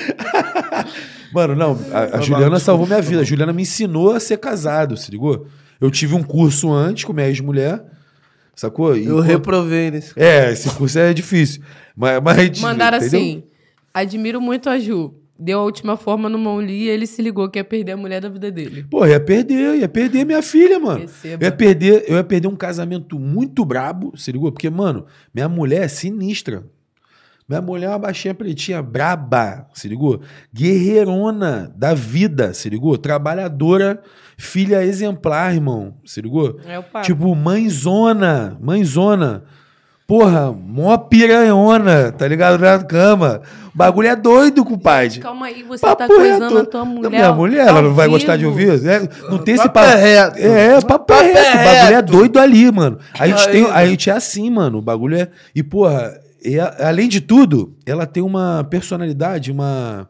Mano, 1.32 1.54
não, 1.54 1.78
a, 1.92 2.18
a 2.18 2.20
Juliana 2.20 2.58
salvou 2.58 2.86
minha 2.86 3.02
vida. 3.02 3.20
A 3.22 3.24
Juliana 3.24 3.52
me 3.52 3.62
ensinou 3.62 4.12
a 4.12 4.20
ser 4.20 4.38
casado, 4.38 4.96
se 4.96 5.10
ligou? 5.10 5.46
Eu 5.80 5.90
tive 5.90 6.14
um 6.14 6.22
curso 6.22 6.72
antes 6.72 7.04
com 7.04 7.12
minha 7.12 7.26
ex-mulher, 7.28 7.84
sacou? 8.54 8.96
E, 8.96 9.04
Eu 9.06 9.16
pô, 9.16 9.20
reprovei 9.20 9.90
nesse. 9.90 10.12
É, 10.16 10.52
esse 10.52 10.70
curso 10.70 10.98
é 10.98 11.12
difícil. 11.12 11.62
Mas, 11.96 12.20
mas 12.22 12.60
Mandaram 12.60 12.98
entendeu? 12.98 13.20
assim: 13.20 13.44
admiro 13.92 14.40
muito 14.40 14.68
a 14.68 14.78
Ju. 14.78 15.14
Deu 15.36 15.58
a 15.58 15.64
última 15.64 15.96
forma 15.96 16.28
no 16.28 16.38
Monli 16.38 16.84
e 16.84 16.88
ele 16.88 17.08
se 17.08 17.20
ligou 17.20 17.48
que 17.48 17.58
ia 17.58 17.64
perder 17.64 17.92
a 17.92 17.96
mulher 17.96 18.20
da 18.20 18.28
vida 18.28 18.52
dele. 18.52 18.86
Pô, 18.88 19.04
ia 19.04 19.18
perder, 19.18 19.80
ia 19.80 19.88
perder 19.88 20.24
minha 20.24 20.40
filha, 20.40 20.78
mano. 20.78 21.00
Receba. 21.00 21.44
Eu 21.44 21.48
ia 21.48 21.52
perder, 21.52 22.04
eu 22.06 22.16
ia 22.16 22.22
perder 22.24 22.46
um 22.46 22.54
casamento 22.54 23.18
muito 23.18 23.64
brabo, 23.64 24.16
se 24.16 24.30
ligou? 24.30 24.52
Porque, 24.52 24.70
mano, 24.70 25.06
minha 25.34 25.48
mulher 25.48 25.82
é 25.82 25.88
sinistra. 25.88 26.64
Minha 27.46 27.60
mulher 27.60 27.86
é 27.86 27.88
uma 27.90 27.98
baixinha 27.98 28.34
pretinha, 28.34 28.80
braba, 28.82 29.66
se 29.74 29.86
ligou? 29.86 30.20
Guerreirona 30.52 31.70
da 31.76 31.92
vida, 31.92 32.54
se 32.54 32.70
ligou? 32.70 32.96
Trabalhadora, 32.96 34.00
filha 34.38 34.82
exemplar, 34.82 35.52
irmão, 35.52 35.94
se 36.06 36.22
ligou? 36.22 36.58
É 36.66 36.78
o 36.78 36.82
papo. 36.82 37.04
Tipo, 37.04 37.34
mãezona, 37.34 38.56
mãezona. 38.60 39.44
Porra, 40.06 40.52
mó 40.52 40.96
piranhona, 40.98 42.12
tá 42.12 42.28
ligado? 42.28 42.60
Na 42.60 42.78
cama. 42.82 43.40
O 43.74 43.76
bagulho 43.76 44.08
é 44.08 44.16
doido, 44.16 44.64
compadre. 44.64 45.20
Calma 45.20 45.46
aí, 45.46 45.62
você 45.62 45.80
Papo 45.80 45.96
tá 45.96 46.06
coisando 46.06 46.56
reto. 46.56 46.58
a 46.58 46.64
tua 46.66 46.84
mulher. 46.84 47.10
Minha 47.10 47.32
mulher, 47.32 47.66
ela 47.66 47.82
não 47.82 47.94
vai 47.94 48.06
gostar 48.08 48.36
de 48.36 48.46
ouvir? 48.46 48.86
É, 48.86 49.08
não 49.30 49.38
tem 49.38 49.54
esse 49.54 49.68
Papo 49.68 49.80
é 49.80 49.94
reto. 49.96 50.38
É, 50.38 50.80
papo 50.82 51.12
é 51.12 51.16
Papo 51.16 51.22
é 51.22 51.32
reto. 51.32 51.58
O 51.58 51.64
bagulho 51.64 51.96
é 51.96 52.02
doido 52.02 52.38
ali, 52.38 52.70
mano. 52.70 52.98
A 53.18 53.26
gente, 53.26 53.48
tem, 53.50 53.70
a 53.70 53.86
gente 53.86 54.08
é 54.08 54.12
assim, 54.12 54.50
mano. 54.50 54.78
O 54.78 54.82
bagulho 54.82 55.16
é. 55.16 55.28
E, 55.54 55.62
porra, 55.62 56.12
e 56.44 56.60
a- 56.60 56.88
além 56.88 57.08
de 57.08 57.20
tudo, 57.20 57.74
ela 57.86 58.06
tem 58.06 58.22
uma 58.22 58.64
personalidade, 58.64 59.50
uma. 59.50 60.08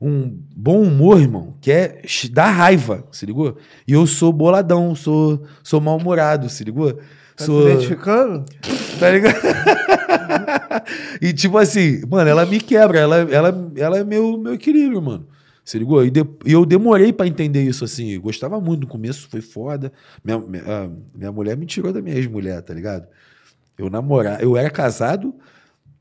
Um 0.00 0.38
bom 0.54 0.82
humor, 0.82 1.20
irmão, 1.20 1.56
que 1.60 1.72
é 1.72 2.02
dá 2.30 2.48
raiva, 2.50 3.04
se 3.10 3.26
ligou? 3.26 3.56
E 3.86 3.92
eu 3.92 4.06
sou 4.06 4.32
boladão, 4.32 4.94
sou, 4.94 5.42
sou 5.62 5.80
mal-humorado, 5.80 6.48
se 6.48 6.62
ligou? 6.62 6.92
Tá 7.36 7.44
sou, 7.44 7.62
se 7.62 7.68
identificando? 7.72 8.44
Tá 9.00 9.10
ligado? 9.10 9.34
e 11.20 11.32
tipo 11.32 11.58
assim, 11.58 12.00
mano, 12.08 12.28
ela 12.30 12.44
me 12.46 12.60
quebra, 12.60 12.98
ela, 12.98 13.16
ela, 13.18 13.70
ela 13.76 13.98
é 13.98 14.04
meu, 14.04 14.38
meu 14.38 14.54
equilíbrio, 14.54 15.00
mano. 15.02 15.26
Se 15.64 15.78
ligou? 15.78 16.04
E, 16.04 16.10
de- 16.10 16.24
e 16.46 16.52
eu 16.52 16.64
demorei 16.64 17.12
pra 17.12 17.26
entender 17.26 17.62
isso 17.62 17.84
assim. 17.84 18.12
Eu 18.12 18.22
gostava 18.22 18.60
muito 18.60 18.82
no 18.82 18.86
começo, 18.86 19.28
foi 19.28 19.40
foda. 19.42 19.92
Minha, 20.24 20.38
minha, 20.38 20.62
ah, 20.66 20.88
minha 21.14 21.30
mulher 21.30 21.56
me 21.56 21.66
tirou 21.66 21.92
da 21.92 22.00
minha 22.00 22.16
ex-mulher, 22.16 22.62
tá 22.62 22.72
ligado? 22.72 23.06
Eu 23.78 23.88
namorar, 23.88 24.42
eu 24.42 24.56
era 24.56 24.68
casado, 24.68 25.32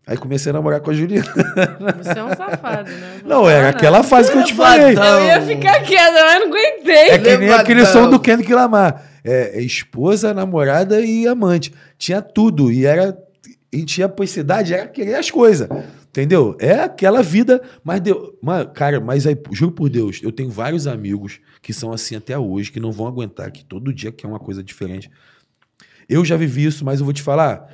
aí 0.06 0.18
comecei 0.18 0.50
a 0.50 0.54
namorar 0.54 0.82
com 0.82 0.90
a 0.90 0.94
Juliana. 0.94 1.32
Você 2.02 2.18
é 2.18 2.24
um 2.24 2.36
safado, 2.36 2.90
né? 2.90 3.22
Não, 3.24 3.42
fala 3.42 3.52
era 3.52 3.70
aquela 3.70 4.04
fase 4.04 4.32
que 4.32 4.38
eu 4.38 4.44
te 4.44 4.56
falei. 4.56 4.96
Eu 4.98 5.24
ia 5.24 5.42
ficar 5.42 5.84
quieta, 5.84 6.24
mas 6.26 6.40
não 6.40 6.48
aguentei. 6.48 7.10
É 7.10 7.18
que 7.20 7.30
nem 7.30 7.38
Levadão. 7.40 7.60
aquele 7.60 7.86
som 7.86 8.10
do 8.10 8.20
Kendrick 8.20 8.52
Lamar. 8.52 9.04
É, 9.24 9.60
é 9.60 9.62
esposa, 9.62 10.34
namorada 10.34 11.02
e 11.02 11.28
amante. 11.28 11.72
Tinha 12.00 12.22
tudo. 12.22 12.72
E 12.72 12.86
era. 12.86 13.16
E 13.72 13.84
tinha 13.84 14.06
a 14.08 14.10
possibilidade, 14.10 14.74
era 14.74 14.88
querer 14.88 15.16
as 15.16 15.30
coisas. 15.30 15.68
Entendeu? 16.08 16.56
É 16.60 16.80
aquela 16.80 17.22
vida. 17.22 17.62
Mas 17.84 18.00
deu. 18.00 18.36
Mas, 18.42 18.68
cara, 18.74 19.00
mas 19.00 19.28
aí, 19.28 19.38
juro 19.52 19.74
por 19.74 19.90
Deus, 19.90 20.20
eu 20.24 20.32
tenho 20.32 20.50
vários 20.50 20.88
amigos 20.88 21.40
que 21.62 21.74
são 21.74 21.92
assim 21.92 22.16
até 22.16 22.40
hoje, 22.40 22.72
que 22.72 22.80
não 22.80 22.92
vão 22.92 23.06
aguentar, 23.06 23.52
que 23.52 23.64
todo 23.64 23.94
dia 23.94 24.12
quer 24.12 24.26
uma 24.26 24.40
coisa 24.40 24.64
diferente. 24.64 25.12
Eu 26.10 26.24
já 26.26 26.36
vivi 26.38 26.66
isso, 26.66 26.84
mas 26.86 27.00
eu 27.00 27.06
vou 27.06 27.14
te 27.14 27.22
falar. 27.22 27.68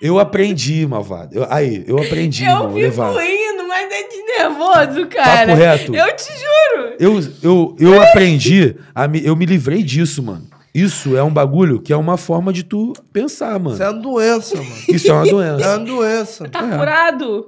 Eu 0.00 0.18
aprendi, 0.18 0.86
malvado. 0.86 1.36
Eu- 1.36 1.46
aí, 1.50 1.84
eu 1.86 1.98
aprendi, 1.98 2.44
Eu 2.44 2.50
irmão, 2.50 2.68
fico 2.68 2.78
levar. 2.78 3.10
rindo, 3.20 3.68
mas 3.68 3.90
é 3.92 4.08
de 4.08 4.22
nervoso, 4.22 5.06
cara. 5.08 5.46
Papo 5.48 5.58
reto. 5.58 5.94
Eu 5.94 6.16
te 6.16 6.32
juro. 6.32 6.94
Eu, 6.98 7.20
eu, 7.42 7.76
eu 7.78 8.02
aprendi, 8.02 8.76
a 8.94 9.06
me, 9.06 9.24
eu 9.24 9.36
me 9.36 9.44
livrei 9.46 9.82
disso, 9.82 10.22
mano. 10.22 10.48
Isso 10.74 11.16
é 11.16 11.22
um 11.22 11.30
bagulho 11.32 11.80
que 11.80 11.92
é 11.92 11.96
uma 11.96 12.16
forma 12.16 12.52
de 12.52 12.62
tu 12.62 12.92
pensar, 13.12 13.58
mano. 13.58 13.74
Isso 13.74 13.82
é 13.82 13.90
uma 13.90 14.00
doença, 14.00 14.56
mano. 14.56 14.70
Isso 14.88 15.10
é 15.10 15.12
uma 15.12 15.26
É 15.26 15.30
doença. 15.30 15.68
uma 15.76 15.78
doença. 15.84 16.48
Tá 16.48 16.62
curado? 16.78 17.46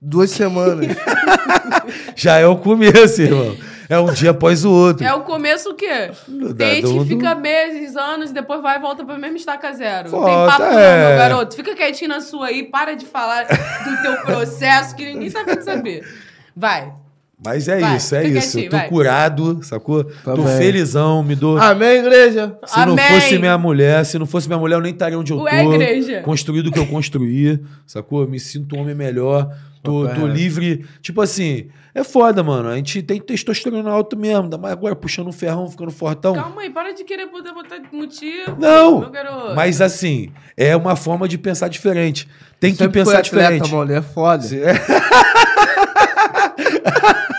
Duas 0.00 0.30
semanas. 0.30 0.86
Já 2.14 2.38
é 2.38 2.46
o 2.46 2.56
começo, 2.56 3.22
irmão. 3.22 3.56
É 3.90 3.98
um 3.98 4.12
dia 4.12 4.30
após 4.30 4.64
o 4.64 4.70
outro. 4.70 5.04
É 5.04 5.12
o 5.12 5.22
começo 5.22 5.70
o 5.70 5.74
quê? 5.74 6.12
Não 6.28 6.48
dá, 6.54 6.64
Tem 6.66 6.76
gente 6.76 6.84
do- 6.86 7.02
que 7.02 7.08
fica 7.10 7.34
meses, 7.34 7.96
anos, 7.96 8.30
depois 8.30 8.62
vai 8.62 8.78
e 8.78 8.80
volta 8.80 9.04
pra 9.04 9.18
mesma 9.18 9.36
estaca 9.36 9.72
zero. 9.72 10.10
Não 10.10 10.20
Volta, 10.20 10.30
tem 10.30 10.46
papo 10.46 10.62
é. 10.78 11.00
não, 11.02 11.08
meu 11.08 11.18
garoto. 11.18 11.56
Fica 11.56 11.74
quietinho 11.74 12.08
na 12.08 12.20
sua 12.20 12.46
aí, 12.46 12.62
para 12.70 12.94
de 12.94 13.04
falar 13.04 13.46
do 13.48 14.02
teu 14.02 14.16
processo, 14.24 14.94
que 14.94 15.04
ninguém 15.04 15.28
tá 15.30 15.42
de 15.42 15.62
saber. 15.64 16.06
Vai. 16.56 16.92
Mas 17.44 17.68
é 17.68 17.80
Vai, 17.80 17.96
isso, 17.96 18.14
é 18.14 18.22
isso. 18.24 18.28
Eu 18.28 18.40
quietinho, 18.42 18.70
tô 18.70 18.76
vai. 18.76 18.88
curado, 18.88 19.60
sacou? 19.64 20.04
Tô 20.04 20.36
bem. 20.36 20.56
felizão, 20.58 21.22
me 21.24 21.34
dou. 21.34 21.58
Amém, 21.58 21.98
igreja? 21.98 22.54
Se 22.66 22.76
não 22.84 22.92
Amém. 22.92 23.08
fosse 23.08 23.38
minha 23.38 23.56
mulher, 23.58 24.04
se 24.04 24.18
não 24.18 24.26
fosse 24.26 24.46
minha 24.46 24.58
mulher, 24.58 24.76
eu 24.76 24.80
nem 24.82 24.92
estaria 24.92 25.18
onde 25.18 25.32
eu 25.32 25.38
Ué, 25.40 25.64
tô. 25.64 25.72
igreja. 25.72 26.20
Construído 26.20 26.66
o 26.66 26.70
que 26.70 26.78
eu 26.78 26.86
construí, 26.86 27.58
sacou? 27.86 28.24
Me 28.28 28.38
sinto 28.38 28.76
um 28.76 28.80
homem 28.82 28.94
melhor. 28.94 29.50
Tô, 29.82 30.06
tô 30.08 30.26
livre. 30.26 30.84
Tipo 31.00 31.22
assim, 31.22 31.68
é 31.94 32.04
foda, 32.04 32.42
mano. 32.42 32.68
A 32.68 32.76
gente 32.76 33.02
tem 33.02 33.20
testosterona 33.20 33.90
alto 33.90 34.16
mesmo. 34.16 34.44
Ainda 34.44 34.58
mais 34.58 34.72
agora 34.72 34.94
puxando 34.94 35.28
um 35.28 35.32
ferrão, 35.32 35.68
ficando 35.70 35.90
fortão. 35.90 36.34
Calma 36.34 36.62
aí, 36.62 36.70
para 36.70 36.92
de 36.92 37.04
querer 37.04 37.26
poder 37.28 37.52
botar 37.52 37.80
motivo. 37.92 38.56
Não, 38.58 39.00
meu 39.00 39.10
garoto. 39.10 39.54
mas 39.54 39.80
assim, 39.80 40.30
é 40.56 40.76
uma 40.76 40.96
forma 40.96 41.26
de 41.26 41.38
pensar 41.38 41.68
diferente. 41.68 42.28
Tem 42.58 42.72
que 42.72 42.78
Sempre 42.78 43.00
pensar 43.00 43.12
foi 43.12 43.20
atleta, 43.20 43.52
diferente. 43.64 43.74
mano. 43.74 43.92
É 43.92 44.02
foda. 44.02 44.44
é, 44.54 44.74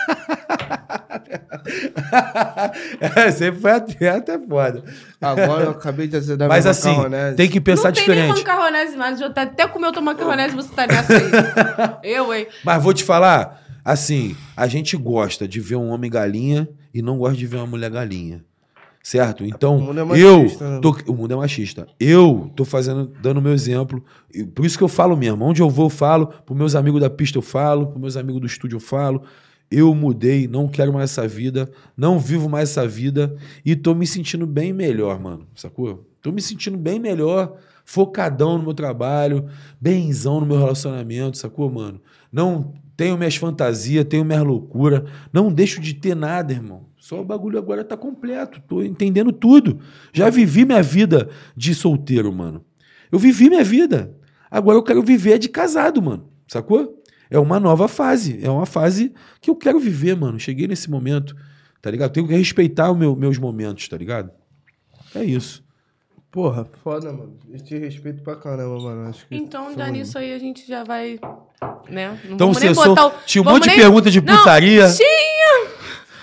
sempre 3.32 3.60
foi 3.60 3.70
atleta, 3.70 4.32
é 4.32 4.38
foda. 4.38 4.84
Agora 5.20 5.64
eu 5.64 5.70
acabei 5.70 6.06
de 6.06 6.18
dizer 6.18 6.36
da 6.36 6.48
Mas 6.48 6.66
assim, 6.66 6.88
macarronese. 6.90 7.36
tem 7.36 7.48
que 7.48 7.60
pensar 7.60 7.88
não 7.88 7.94
tem 7.94 8.06
nem 8.08 8.16
diferente. 8.16 8.38
macarronese 8.46 8.96
mais. 8.96 9.20
Eu 9.20 9.28
até 9.28 9.66
comeu 9.66 9.92
tua 9.92 10.02
macarronese 10.02 10.54
você 10.54 10.72
tá 10.74 10.86
nessa 10.86 11.12
aí. 11.16 11.22
eu, 12.10 12.32
hein? 12.34 12.46
Mas 12.64 12.82
vou 12.82 12.92
te 12.92 13.04
falar, 13.04 13.62
assim, 13.84 14.36
a 14.56 14.66
gente 14.66 14.96
gosta 14.96 15.46
de 15.48 15.60
ver 15.60 15.76
um 15.76 15.90
homem 15.90 16.10
galinha 16.10 16.68
e 16.92 17.00
não 17.02 17.18
gosta 17.18 17.36
de 17.36 17.46
ver 17.46 17.56
uma 17.56 17.66
mulher 17.66 17.90
galinha. 17.90 18.44
Certo? 19.04 19.44
Então, 19.44 19.78
O 19.78 19.80
mundo 19.82 19.98
é 19.98 20.02
eu. 20.22 20.38
machista, 20.42 20.70
né? 20.70 20.78
Tô, 20.80 20.96
o 21.08 21.14
mundo 21.16 21.32
é 21.32 21.36
machista. 21.36 21.86
Eu 21.98 22.52
tô 22.54 22.64
fazendo, 22.64 23.12
dando 23.20 23.38
o 23.38 23.42
meu 23.42 23.52
exemplo. 23.52 24.04
e 24.32 24.44
por 24.44 24.64
isso 24.64 24.78
que 24.78 24.84
eu 24.84 24.88
falo 24.88 25.16
mesmo. 25.16 25.44
Onde 25.44 25.60
eu 25.60 25.68
vou, 25.68 25.86
eu 25.86 25.90
falo. 25.90 26.28
Pros 26.46 26.56
meus 26.56 26.76
amigos 26.76 27.00
da 27.00 27.10
pista, 27.10 27.36
eu 27.36 27.42
falo. 27.42 27.88
Pros 27.88 28.00
meus 28.00 28.16
amigos 28.16 28.40
do 28.40 28.46
estúdio, 28.46 28.76
eu 28.76 28.80
falo. 28.80 29.24
Eu 29.72 29.94
mudei, 29.94 30.46
não 30.46 30.68
quero 30.68 30.92
mais 30.92 31.10
essa 31.10 31.26
vida. 31.26 31.70
Não 31.96 32.18
vivo 32.18 32.46
mais 32.46 32.68
essa 32.68 32.86
vida. 32.86 33.34
E 33.64 33.74
tô 33.74 33.94
me 33.94 34.06
sentindo 34.06 34.46
bem 34.46 34.70
melhor, 34.70 35.18
mano. 35.18 35.46
Sacou? 35.54 36.06
Tô 36.20 36.30
me 36.30 36.42
sentindo 36.42 36.76
bem 36.76 37.00
melhor. 37.00 37.56
Focadão 37.86 38.58
no 38.58 38.64
meu 38.64 38.74
trabalho. 38.74 39.46
Benzão 39.80 40.40
no 40.40 40.46
meu 40.46 40.58
relacionamento, 40.58 41.38
sacou, 41.38 41.70
mano? 41.70 42.02
Não 42.30 42.74
tenho 42.94 43.16
minhas 43.16 43.36
fantasias, 43.36 44.04
tenho 44.04 44.26
minhas 44.26 44.44
loucuras. 44.44 45.02
Não 45.32 45.50
deixo 45.50 45.80
de 45.80 45.94
ter 45.94 46.14
nada, 46.14 46.52
irmão. 46.52 46.84
Só 46.98 47.22
o 47.22 47.24
bagulho 47.24 47.58
agora 47.58 47.82
tá 47.82 47.96
completo. 47.96 48.60
Tô 48.68 48.82
entendendo 48.82 49.32
tudo. 49.32 49.80
Já 50.12 50.28
vivi 50.28 50.66
minha 50.66 50.82
vida 50.82 51.30
de 51.56 51.74
solteiro, 51.74 52.30
mano. 52.30 52.62
Eu 53.10 53.18
vivi 53.18 53.48
minha 53.48 53.64
vida. 53.64 54.14
Agora 54.50 54.76
eu 54.76 54.82
quero 54.82 55.02
viver 55.02 55.38
de 55.38 55.48
casado, 55.48 56.02
mano. 56.02 56.28
Sacou? 56.46 57.01
É 57.32 57.38
uma 57.38 57.58
nova 57.58 57.88
fase. 57.88 58.38
É 58.42 58.50
uma 58.50 58.66
fase 58.66 59.12
que 59.40 59.50
eu 59.50 59.56
quero 59.56 59.78
viver, 59.80 60.14
mano. 60.16 60.38
Cheguei 60.38 60.66
nesse 60.68 60.90
momento, 60.90 61.34
tá 61.80 61.90
ligado? 61.90 62.12
Tenho 62.12 62.26
que 62.28 62.34
respeitar 62.34 62.90
os 62.92 62.98
meu, 62.98 63.16
meus 63.16 63.38
momentos, 63.38 63.88
tá 63.88 63.96
ligado? 63.96 64.30
É 65.14 65.24
isso. 65.24 65.62
Porra, 66.30 66.64
foda, 66.82 67.12
mano. 67.12 67.36
Eu 67.50 67.60
te 67.60 67.76
respeito 67.76 68.22
pra 68.22 68.36
caramba, 68.36 68.80
mano. 68.82 69.08
Acho 69.10 69.26
que 69.26 69.34
Então, 69.36 69.68
já 69.74 69.84
somos- 69.84 69.92
nisso 69.92 70.16
aí 70.18 70.32
a 70.32 70.38
gente 70.38 70.66
já 70.66 70.82
vai. 70.82 71.18
Né? 71.90 72.18
Não 72.24 72.34
Então 72.34 72.52
vamos 72.52 72.74
botar 72.76 73.06
o- 73.08 73.12
Tinha 73.26 73.42
um 73.42 73.44
vamos 73.44 73.58
monte 73.60 73.64
de 73.68 73.76
nem- 73.76 73.78
pergunta 73.84 74.10
de 74.10 74.20
Não, 74.20 74.36
putaria. 74.38 74.90
Tinha! 74.92 75.71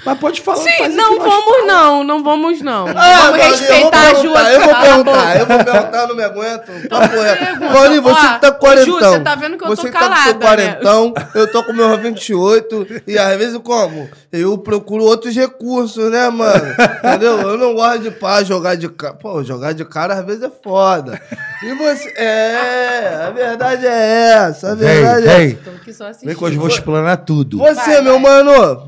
Mas 0.05 0.17
pode 0.17 0.41
falar. 0.41 0.57
Sim, 0.63 0.87
não 0.89 1.15
o 1.15 1.19
que 1.19 1.25
nós 1.27 1.33
vamos 1.33 1.67
não, 1.67 2.03
não 2.03 2.23
vamos 2.23 2.61
não. 2.61 2.85
Ah, 2.95 3.31
vamos 3.31 3.45
respeitar 3.45 3.99
a 3.99 4.09
eu 4.11 4.15
vou 4.15 4.23
Ju. 4.23 4.33
perguntar, 4.33 4.51
Eu 4.53 4.59
vou 4.59 4.75
perguntar, 4.79 5.03
boca. 5.03 5.37
eu 5.39 5.45
vou 5.45 5.57
perguntar, 5.65 5.97
eu 6.01 6.07
não 6.07 6.15
me 6.15 6.23
aguento. 6.23 6.89
Papo 6.89 7.19
reto. 7.19 7.45
pergunta. 7.45 7.73
Paulinho, 7.73 8.01
você 8.01 8.25
Ó, 8.25 8.33
que 8.33 8.39
tá 8.41 8.47
Ju, 8.47 8.55
quarentão. 8.59 9.11
você 9.11 9.19
tá 9.19 9.35
vendo 9.35 9.57
que 9.57 9.63
eu 9.65 9.67
tô 9.67 9.75
você 9.75 9.87
que 9.87 9.93
tá 9.93 9.99
com 9.99 10.05
calada, 10.05 10.23
seu 10.23 10.33
né? 10.33 10.39
quarentão, 10.45 11.13
eu 11.35 11.51
tô 11.51 11.63
com 11.63 11.73
meus 11.73 11.99
28. 11.99 12.87
E 13.07 13.17
às 13.17 13.35
vezes 13.37 13.57
como? 13.63 14.09
Eu 14.31 14.57
procuro 14.57 15.03
outros 15.03 15.35
recursos, 15.35 16.09
né, 16.09 16.29
mano? 16.29 16.65
Entendeu? 17.03 17.39
Eu 17.41 17.57
não 17.57 17.73
gosto 17.75 17.99
de 17.99 18.11
pá, 18.11 18.41
jogar 18.43 18.75
de 18.75 18.87
cara. 18.89 19.13
Pô, 19.15 19.43
jogar 19.43 19.73
de 19.73 19.83
cara 19.83 20.13
às 20.13 20.25
vezes 20.25 20.43
é 20.43 20.51
foda. 20.63 21.19
E 21.63 21.73
você. 21.75 22.09
É, 22.15 23.25
a 23.27 23.31
verdade 23.31 23.85
é 23.85 24.31
essa. 24.47 24.71
A 24.71 24.75
verdade 24.75 25.27
é 25.27 25.37
Vem, 25.37 25.47
vem. 25.47 25.55
Tô 25.57 25.69
aqui 25.71 25.91
só 25.93 26.05
Vem 26.05 26.11
assistindo. 26.11 26.35
que 26.37 26.43
hoje 26.45 26.55
eu 26.55 26.59
vou 26.61 26.69
explanar 26.69 27.17
tudo. 27.17 27.57
Você, 27.57 27.73
Vai, 27.75 28.01
meu 28.01 28.19
vai. 28.19 28.43
mano, 28.43 28.87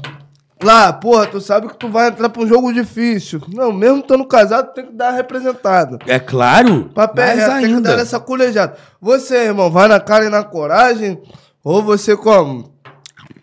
lá, 0.64 0.92
porra, 0.94 1.28
tu 1.28 1.40
sabe 1.42 1.68
que 1.68 1.78
tu 1.78 1.90
vai 1.90 2.08
entrar 2.10 2.30
pra 2.30 2.42
um 2.42 2.48
jogo 2.48 2.72
difícil. 2.74 3.42
Não, 3.54 3.72
mesmo 3.72 4.00
estando 4.00 4.26
casado, 4.26 4.74
tem 4.74 4.86
que 4.86 4.94
dar 4.94 5.12
representado. 5.12 6.00
É 6.08 6.20
claro. 6.20 6.90
Papel 6.94 7.26
mais 7.26 7.40
reto, 7.40 7.52
tem 7.52 7.76
que 7.76 7.82
dar 7.82 7.90
ainda. 7.92 8.02
essa 8.02 8.20
colejada. 8.20 8.76
Você, 9.02 9.36
irmão, 9.46 9.70
vai 9.72 9.88
na 9.88 10.00
cara 10.00 10.26
e 10.26 10.30
na 10.30 10.44
coragem? 10.44 11.22
Ou 11.64 11.82
você 11.84 12.16
como? 12.18 12.74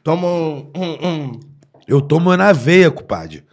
Toma 0.03 0.27
um. 0.27 0.71
um- 0.77 1.07
um- 1.09 1.41
Eu 1.87 2.01
tomo 2.01 2.37
na 2.37 2.53
veia, 2.53 2.91
compadre. 2.91 3.45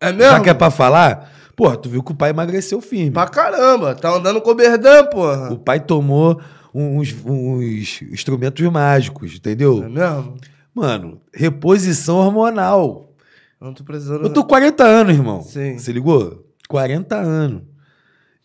É 0.00 0.12
mesmo? 0.12 0.32
Já 0.32 0.40
que 0.40 0.50
é 0.50 0.54
pra 0.54 0.70
falar? 0.70 1.30
Porra, 1.56 1.76
tu 1.76 1.88
viu 1.88 2.02
que 2.02 2.12
o 2.12 2.14
pai 2.14 2.30
emagreceu 2.30 2.80
firme. 2.82 3.10
Pra 3.12 3.26
caramba, 3.26 3.94
tá 3.94 4.10
andando 4.10 4.40
com 4.42 4.50
o 4.50 4.54
Berdan, 4.54 5.04
porra. 5.06 5.50
O 5.52 5.58
pai 5.58 5.80
tomou 5.80 6.38
uns, 6.74 7.14
uns 7.24 8.02
instrumentos 8.12 8.66
mágicos, 8.70 9.32
É 9.32 9.36
entendeu? 9.36 9.76
mesmo? 9.88 10.36
Mano, 10.76 11.22
reposição 11.32 12.16
hormonal. 12.16 13.10
Eu 13.58 13.68
não 13.68 13.72
tô 13.72 13.82
precisando. 13.82 14.24
Eu 14.24 14.30
tô 14.30 14.44
40 14.44 14.84
anos, 14.84 15.14
irmão. 15.14 15.40
Sim. 15.42 15.78
Você 15.78 15.90
ligou? 15.90 16.44
40 16.68 17.16
anos. 17.16 17.62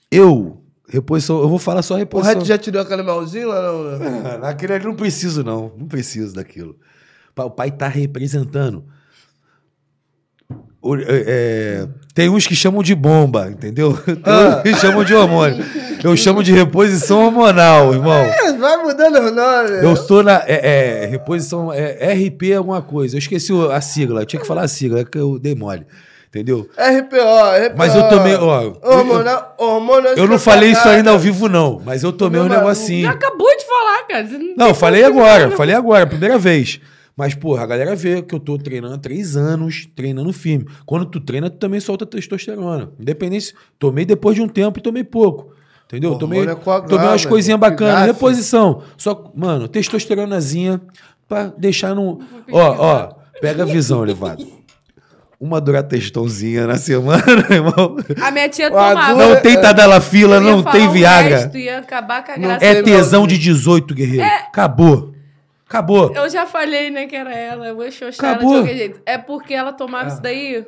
Eu, 0.10 0.64
reposição, 0.88 1.42
eu 1.42 1.50
vou 1.50 1.60
falar 1.60 1.82
só 1.82 1.96
O 1.96 1.98
reposição. 1.98 2.40
Red 2.40 2.46
já 2.46 2.58
te 2.58 2.72
deu 2.72 2.80
aquele 2.82 3.04
melzinho 3.04 3.50
lá, 3.50 3.62
não, 3.62 3.84
né? 4.00 4.32
Ah, 4.34 4.38
Naquele 4.38 4.72
ali 4.74 4.86
não 4.86 4.96
preciso, 4.96 5.44
não. 5.44 5.74
Não 5.78 5.88
preciso 5.90 6.34
daquilo. 6.34 6.78
O 7.36 7.50
pai 7.50 7.70
tá 7.70 7.90
representando. 7.90 8.86
O- 10.82 10.96
é, 10.96 11.04
é, 11.08 11.88
tem 12.14 12.30
uns 12.30 12.48
que 12.48 12.56
chamam 12.56 12.82
de 12.82 12.96
bomba, 12.96 13.50
entendeu? 13.52 13.94
Tem 14.02 14.16
uns 14.16 14.62
que 14.64 14.76
chamam 14.76 15.04
de 15.04 15.14
hormônio. 15.14 15.64
Eu 16.04 16.16
chamo 16.18 16.44
de 16.44 16.52
reposição 16.52 17.26
hormonal, 17.26 17.94
irmão. 17.94 18.14
É, 18.14 18.54
vai 18.54 18.78
mudando 18.78 19.20
os 19.20 19.32
nomes. 19.32 19.84
Eu 19.84 19.94
estou 19.94 20.24
na. 20.24 20.44
É, 20.48 21.04
é, 21.04 21.06
reposição. 21.08 21.72
É, 21.72 22.14
RP 22.14 22.54
alguma 22.56 22.82
coisa. 22.82 23.16
Eu 23.16 23.20
esqueci 23.20 23.52
o- 23.54 23.70
a 23.72 23.82
sigla. 23.82 24.22
Eu 24.22 24.26
tinha 24.26 24.40
que 24.42 24.48
falar 24.48 24.64
a 24.64 24.68
sigla, 24.68 25.02
é 25.02 25.06
que 25.06 25.18
eu 25.18 25.38
dei 25.40 25.56
mole. 25.56 25.86
Entendeu? 26.30 26.70
RPO, 26.78 27.18
RPO. 27.18 27.78
Mas 27.78 27.94
eu 27.94 28.08
tomei, 28.08 28.36
ó, 28.36 28.72
Hormonal, 28.82 29.54
hormônio 29.58 30.12
Eu 30.16 30.28
não 30.30 30.40
falei 30.40 30.72
isso 30.72 30.88
ainda 30.88 31.12
ao 31.12 31.20
vivo, 31.20 31.50
não. 31.50 31.82
Mas 31.86 32.04
eu 32.04 32.14
tomei 32.14 32.40
um 32.40 32.48
negocinho. 32.48 33.10
Acabou 33.10 33.50
de 33.58 33.66
falar, 33.66 34.04
cara. 34.08 34.28
Não, 34.56 34.68
eu 34.70 34.74
falei 34.76 35.04
agora, 35.04 35.44
falar, 35.46 35.58
falei 35.58 35.76
agora, 35.76 36.08
primeira 36.08 36.38
vez. 36.38 36.80
Mas, 37.18 37.36
porra, 37.36 37.64
a 37.64 37.66
galera 37.68 37.94
vê 37.98 38.22
que 38.22 38.34
eu 38.34 38.40
tô 38.40 38.58
treinando 38.58 38.94
há 38.96 38.98
três 38.98 39.36
anos, 39.36 39.86
treinando 39.94 40.32
firme. 40.32 40.66
Quando 40.86 41.06
tu 41.06 41.20
treina, 41.20 41.50
tu 41.50 41.58
também 41.58 41.82
solta 41.82 42.06
testosterona. 42.06 42.90
Independente, 42.98 43.54
tomei 43.78 44.06
depois 44.06 44.34
de 44.36 44.42
um 44.42 44.48
tempo 44.48 44.80
e 44.80 44.82
tomei 44.82 45.04
pouco. 45.04 45.54
Entendeu? 45.92 46.16
Tomei, 46.18 46.48
é 46.48 46.56
tomei 46.56 47.06
umas 47.06 47.26
coisinhas 47.26 47.60
bacanas, 47.60 48.06
reposição. 48.06 48.82
Só, 48.96 49.30
mano, 49.36 49.68
testosteronazinha 49.68 50.80
pra 51.28 51.52
deixar 51.58 51.94
no. 51.94 52.22
Ó, 52.50 52.76
ó, 52.80 53.10
pega 53.42 53.64
a 53.64 53.66
visão, 53.66 54.00
Levado. 54.06 54.48
Uma 55.38 55.60
duratestãozinha 55.60 56.66
na 56.66 56.78
semana, 56.78 57.24
irmão. 57.50 57.98
A 58.22 58.32
minha 58.32 58.48
tia 58.48 58.70
tomava. 58.70 59.16
Não 59.16 59.42
tem 59.42 59.60
tadalafila, 59.60 60.36
ia 60.36 60.40
não 60.40 60.64
tem 60.64 60.88
Viagra. 60.90 61.38
resto, 61.40 61.58
ia 61.58 61.80
acabar 61.80 62.24
com 62.24 62.32
a 62.32 62.38
graça. 62.38 62.66
É 62.66 62.82
tesão 62.82 63.28
de 63.28 63.38
18, 63.38 63.94
guerreiro. 63.94 64.24
Acabou. 64.48 65.12
Acabou. 65.68 66.14
Eu 66.14 66.30
já 66.30 66.46
falei, 66.46 66.90
né, 66.90 67.06
que 67.08 67.16
era 67.16 67.34
ela. 67.34 67.68
Eu 67.68 67.76
vou 67.76 67.92
xoxar 67.92 68.36
ela 68.36 68.40
de 68.40 68.46
qualquer 68.46 68.76
jeito. 68.78 69.02
É 69.06 69.18
porque 69.18 69.54
ela 69.54 69.74
tomava 69.74 70.06
Ah. 70.06 70.08
isso 70.14 70.22
daí. 70.22 70.66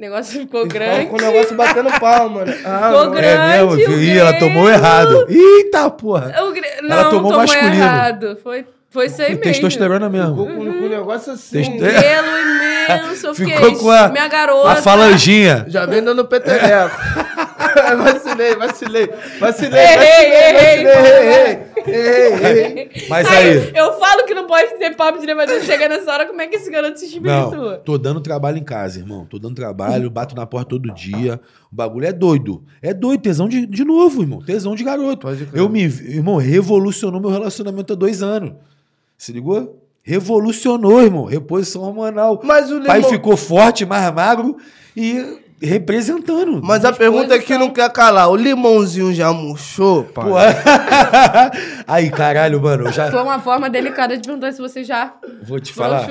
O 0.00 0.02
negócio 0.02 0.40
ficou 0.40 0.62
Ficou 0.62 0.66
grande. 0.80 1.06
com 1.08 1.16
o 1.16 1.20
negócio 1.20 1.54
batendo 1.54 1.90
palma, 2.00 2.42
né? 2.46 2.56
Ah, 2.64 2.88
Ficou 2.90 3.04
não. 3.04 3.10
grande. 3.10 3.52
É 3.52 3.62
mesmo? 3.66 3.92
Ih, 4.00 4.18
ela 4.18 4.32
tomou 4.38 4.66
errado. 4.70 5.26
Eita, 5.28 5.90
porra. 5.90 6.32
Gre- 6.54 6.80
Não, 6.80 6.90
Ela 6.96 7.04
tomou 7.10 7.30
tomou, 7.32 7.36
masculino. 7.46 7.74
errado. 7.74 8.38
Foi, 8.42 8.64
foi 8.88 9.06
isso 9.08 9.20
aí 9.20 9.28
mesmo. 9.28 9.42
testosterona 9.42 10.08
mesmo. 10.08 10.30
Ficou 10.30 10.46
com, 10.46 10.62
o 10.86 10.88
negócio 10.88 11.34
assim. 11.34 11.60
Um 11.60 11.78
pelo 11.78 12.38
imenso. 12.38 13.26
Eu 13.28 13.34
fiquei, 13.34 13.54
Ficou 13.56 13.76
com 13.76 13.90
a, 13.90 14.08
minha 14.08 14.26
garota. 14.26 14.70
a 14.70 14.76
falanginha. 14.76 15.66
Já 15.68 15.84
vem 15.84 16.02
dando 16.02 16.24
peteleco. 16.24 16.96
vacilei, 18.36 18.56
vacilei. 18.56 19.10
Vacilei, 19.38 19.80
Errei, 19.80 19.96
vacilei, 19.96 20.42
errei, 20.42 21.28
errei. 21.28 21.70
Errei, 21.86 22.64
errei. 22.64 22.90
Mas 23.08 23.26
aí. 23.30 23.72
Eu 23.74 23.98
falo 23.98 24.24
que 24.26 24.34
não 24.34 24.46
pode 24.46 24.74
ter 24.78 24.94
papo 24.96 25.18
de 25.18 25.26
levador. 25.26 25.60
Chega 25.62 25.88
nessa 25.88 26.12
hora, 26.12 26.26
como 26.26 26.40
é 26.40 26.46
que 26.46 26.56
esse 26.56 26.70
garoto 26.70 26.98
se 26.98 27.06
espiritua? 27.06 27.72
Não, 27.76 27.80
tô 27.80 27.96
dando 27.96 28.20
trabalho 28.20 28.58
em 28.58 28.62
casa, 28.64 28.98
irmão. 28.98 29.24
Tô 29.26 29.38
dando 29.38 29.54
trabalho, 29.54 30.08
bato 30.10 30.34
na 30.36 30.46
porta 30.46 30.70
todo 30.70 30.92
dia. 30.92 31.40
O 31.72 31.74
bagulho 31.74 32.06
é 32.06 32.12
doido. 32.12 32.62
É 32.82 32.92
doido, 32.92 33.22
tesão 33.22 33.48
de, 33.48 33.66
de 33.66 33.84
novo, 33.84 34.22
irmão. 34.22 34.42
Tesão 34.44 34.74
de 34.74 34.84
garoto. 34.84 35.26
Eu 35.54 35.68
me. 35.68 35.82
Irmão, 35.84 36.36
revolucionou 36.36 37.20
meu 37.20 37.30
relacionamento 37.30 37.92
há 37.92 37.96
dois 37.96 38.22
anos. 38.22 38.52
Se 39.16 39.32
ligou? 39.32 39.78
Revolucionou, 40.02 41.02
irmão. 41.02 41.24
Reposição 41.24 41.82
hormonal. 41.82 42.40
Mas 42.44 42.70
o 42.70 42.78
O 42.78 42.84
pai 42.84 42.98
limão- 42.98 43.10
ficou 43.10 43.36
forte, 43.36 43.84
mais 43.86 44.12
magro 44.12 44.56
e 44.96 45.38
representando. 45.60 46.60
Mas 46.62 46.84
a 46.84 46.92
pergunta 46.92 47.34
é 47.34 47.38
que 47.38 47.56
não 47.56 47.70
quer 47.70 47.90
calar. 47.92 48.28
O 48.30 48.36
limãozinho 48.36 49.12
já 49.14 49.32
murchou, 49.32 50.04
pai? 50.04 50.24
Pô, 50.24 50.34
Aí, 51.86 52.10
caralho, 52.10 52.60
mano, 52.60 52.86
eu 52.86 52.92
já 52.92 53.10
Foi 53.10 53.22
uma 53.22 53.38
forma 53.40 53.68
delicada 53.68 54.16
de 54.16 54.26
perguntar 54.26 54.52
se 54.52 54.60
você 54.60 54.82
já 54.84 55.14
vou 55.42 55.60
te 55.60 55.72
falar. 55.72 56.08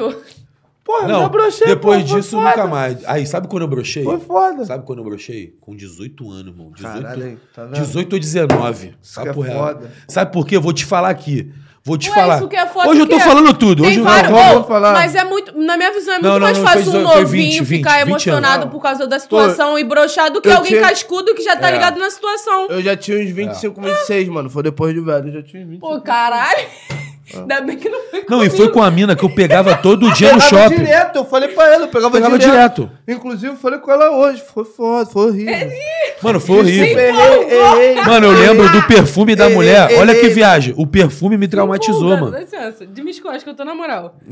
Porra, 0.84 1.08
Não, 1.08 1.22
já 1.22 1.30
brochei, 1.30 1.68
depois 1.68 2.02
pô, 2.02 2.16
disso, 2.16 2.32
foda. 2.32 2.50
nunca 2.50 2.66
mais. 2.68 3.06
Aí, 3.06 3.24
sabe 3.26 3.48
quando 3.48 3.62
eu 3.62 3.68
brochei? 3.68 4.04
Foi 4.04 4.20
foda. 4.20 4.66
Sabe 4.66 4.84
quando 4.86 5.00
eu 5.00 5.06
brochei? 5.06 5.56
Com 5.62 5.76
18 5.76 6.32
anos, 6.32 6.48
irmão. 6.48 6.72
18, 6.72 7.02
Caralho, 7.02 7.40
tá 7.54 7.66
vendo? 7.66 7.74
18 7.76 8.14
ou 8.14 8.20
19. 8.20 8.96
Sabe 9.02 9.26
que 9.26 9.30
é 9.30 9.34
por 9.34 9.46
real. 9.46 9.60
foda. 9.60 9.92
Sabe 10.08 10.32
por 10.32 10.48
quê? 10.48 10.56
Eu 10.58 10.62
vou 10.62 10.74
te 10.74 10.86
falar 10.86 11.10
aqui. 11.10 11.52
Vou 11.84 11.98
te 11.98 12.10
Ué, 12.10 12.16
falar. 12.16 12.38
isso 12.38 12.48
que 12.48 12.56
é 12.56 12.66
foda 12.68 12.90
Hoje 12.90 13.02
eu 13.02 13.08
tô 13.08 13.16
é- 13.16 13.20
falando 13.20 13.54
tudo. 13.54 13.82
Tem 13.84 13.92
Hoje 13.92 14.00
eu 14.00 14.04
vários, 14.04 14.32
não, 14.32 14.38
Ô, 14.40 14.54
vou 14.56 14.64
falar. 14.66 14.94
Mas 14.94 15.16
é 15.16 15.24
muito. 15.24 15.58
Na 15.58 15.78
minha 15.78 15.92
visão, 15.94 16.14
é 16.14 16.18
muito 16.18 16.28
Não, 16.28 16.34
não, 16.40 16.40
mais 16.48 16.58
não, 16.58 16.66
fácil 16.68 16.92
um 16.92 17.02
novinho 17.02 17.26
20, 17.28 17.64
20, 17.64 17.78
ficar 17.78 17.98
20 18.00 18.08
emocionado 18.10 18.64
anos. 18.64 18.74
por 18.74 18.82
causa 18.82 19.08
da 19.08 19.18
situação 19.18 19.80
e 19.80 19.84
broxar 19.84 20.32
do 20.32 20.42
que 20.42 20.50
eu 20.50 20.58
alguém 20.58 20.74
tinha- 20.74 20.82
cascudo 20.82 21.34
que 21.34 21.42
já 21.42 21.56
tá 21.56 21.70
É. 21.70 21.72
ligado 21.74 21.98
na 22.00 22.10
situação. 22.10 22.68
Eu 22.70 22.82
já 22.82 22.96
tinha 22.96 23.18
uns 23.18 23.30
25, 23.32 23.82
26, 23.82 24.28
mano. 24.28 24.50
Foi 24.50 24.62
depois 24.62 24.94
de 24.94 25.00
velho. 25.02 25.30
Eu 25.30 25.34
já 25.34 25.42
tinha 25.44 25.64
uns 25.64 25.70
25. 25.70 25.88
Pô, 25.96 26.02
caralho. 26.02 26.60
Ainda 27.36 27.62
bem 27.62 27.78
que 27.78 27.88
não 27.90 28.02
foi 28.10 28.20
Não, 28.30 28.44
e 28.44 28.48
comigo. 28.50 28.56
foi 28.58 28.70
com 28.72 28.82
a 28.82 28.90
mina 28.92 29.16
que 29.16 29.24
eu 29.24 29.30
pegava 29.34 29.76
todo 29.76 30.12
dia 30.14 30.34
no 30.34 30.42
Pegava 30.42 30.64
shopping. 30.64 30.76
direto, 30.84 31.16
eu 31.18 31.26
falei 31.26 31.50
pra 31.50 31.68
ela, 31.74 31.84
eu 31.86 31.88
pegava, 31.90 32.12
Pegava 32.12 32.38
direto. 32.40 32.82
direto. 32.84 32.92
Inclusive, 33.08 33.54
eu 33.54 33.58
falei 33.58 33.80
com 33.80 33.92
ela 33.92 34.10
hoje. 34.12 34.42
Foi 34.54 34.66
foda, 34.66 35.06
foi 35.10 35.28
horrível. 35.28 35.70
Mano, 36.22 36.40
foi 36.40 36.60
horrível. 36.60 36.98
Errei, 37.00 37.10
errei. 37.58 37.96
Mano, 38.04 38.28
eu 38.28 38.32
lembro 38.32 38.70
do 38.72 38.84
perfume 38.88 39.36
da 39.36 39.48
Ei, 39.50 39.56
mulher. 39.56 39.92
ei, 39.92 39.98
Olha 39.98 40.14
que 40.16 40.26
ei. 40.28 40.34
viagem. 40.34 40.74
O 40.78 40.86
perfume 40.88 41.38
me 41.38 41.48
traumatizou, 41.48 42.02
Pulga, 42.02 42.16
mano. 42.18 42.32
Dá 42.32 42.40
licença. 42.40 42.86
De 42.86 43.02
me 43.04 43.12
escola, 43.12 43.36
acho 43.36 43.44
que 43.44 43.50
eu 43.52 43.56
tô 43.56 43.64
na 43.66 43.74
moral. 43.76 44.16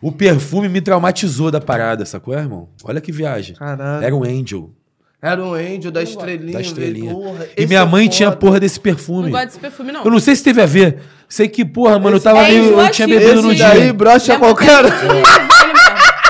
O 0.00 0.12
perfume 0.12 0.68
me 0.68 0.80
traumatizou 0.82 1.50
da 1.50 1.60
parada, 1.60 2.04
sacou, 2.04 2.34
irmão? 2.34 2.68
Olha 2.84 3.00
que 3.00 3.10
viagem. 3.10 3.56
Caralho. 3.56 4.04
Era 4.04 4.14
um 4.14 4.22
angel. 4.22 4.70
Era 5.24 5.42
um 5.42 5.54
angel 5.54 5.90
da 5.90 6.02
estrelinha. 6.02 6.52
Da 6.52 6.60
estrelinha. 6.60 7.12
Porra, 7.14 7.44
E 7.56 7.60
esse 7.62 7.66
minha 7.66 7.80
é 7.80 7.84
mãe 7.86 8.08
tinha 8.08 8.28
a 8.28 8.32
foda. 8.32 8.40
porra 8.40 8.60
desse 8.60 8.76
Não 8.78 8.82
perfume. 8.82 9.30
gosto 9.30 9.44
desse 9.46 9.58
perfume, 9.58 9.90
não. 9.92 10.04
Eu 10.04 10.10
não 10.10 10.18
sei 10.20 10.36
se 10.36 10.44
teve 10.44 10.60
a 10.60 10.66
ver. 10.66 10.98
Sei 11.28 11.48
que, 11.48 11.64
porra, 11.64 11.98
mano, 11.98 12.16
eu 12.16 12.20
tava 12.20 12.40
É 12.40 12.50
meio. 12.50 12.78
Eu 12.78 12.90
tinha 12.90 13.08
bebido 13.08 13.40
no 13.40 13.48
Esse 13.48 13.56
dia. 13.56 13.68
daí 13.68 13.92
brocha 13.92 14.32
Lembra 14.34 14.48
qualquer. 14.48 14.84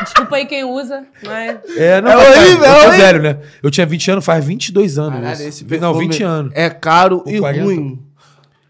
Desculpa 0.05 0.37
aí 0.37 0.47
quem 0.47 0.65
usa, 0.65 1.05
mas. 1.25 1.59
É, 1.77 2.01
não, 2.01 2.11
É 2.11 2.15
mas, 2.15 2.25
cara, 2.29 2.41
horrível, 2.41 2.65
eu 2.65 2.65
é 2.65 2.75
tô 2.75 2.87
horrível. 2.89 3.07
velho, 3.07 3.23
né? 3.23 3.39
Eu 3.63 3.71
tinha 3.71 3.87
20 3.87 4.11
anos, 4.13 4.25
faz 4.25 4.45
22 4.45 4.99
anos. 4.99 5.21
Caralho, 5.21 5.43
esse 5.49 5.65
não, 5.65 5.69
perfume 5.69 6.09
20 6.09 6.23
anos. 6.23 6.53
É 6.55 6.71
caro 6.71 7.21
Com 7.21 7.31
e 7.31 7.41
40. 7.41 7.65
ruim. 7.65 8.03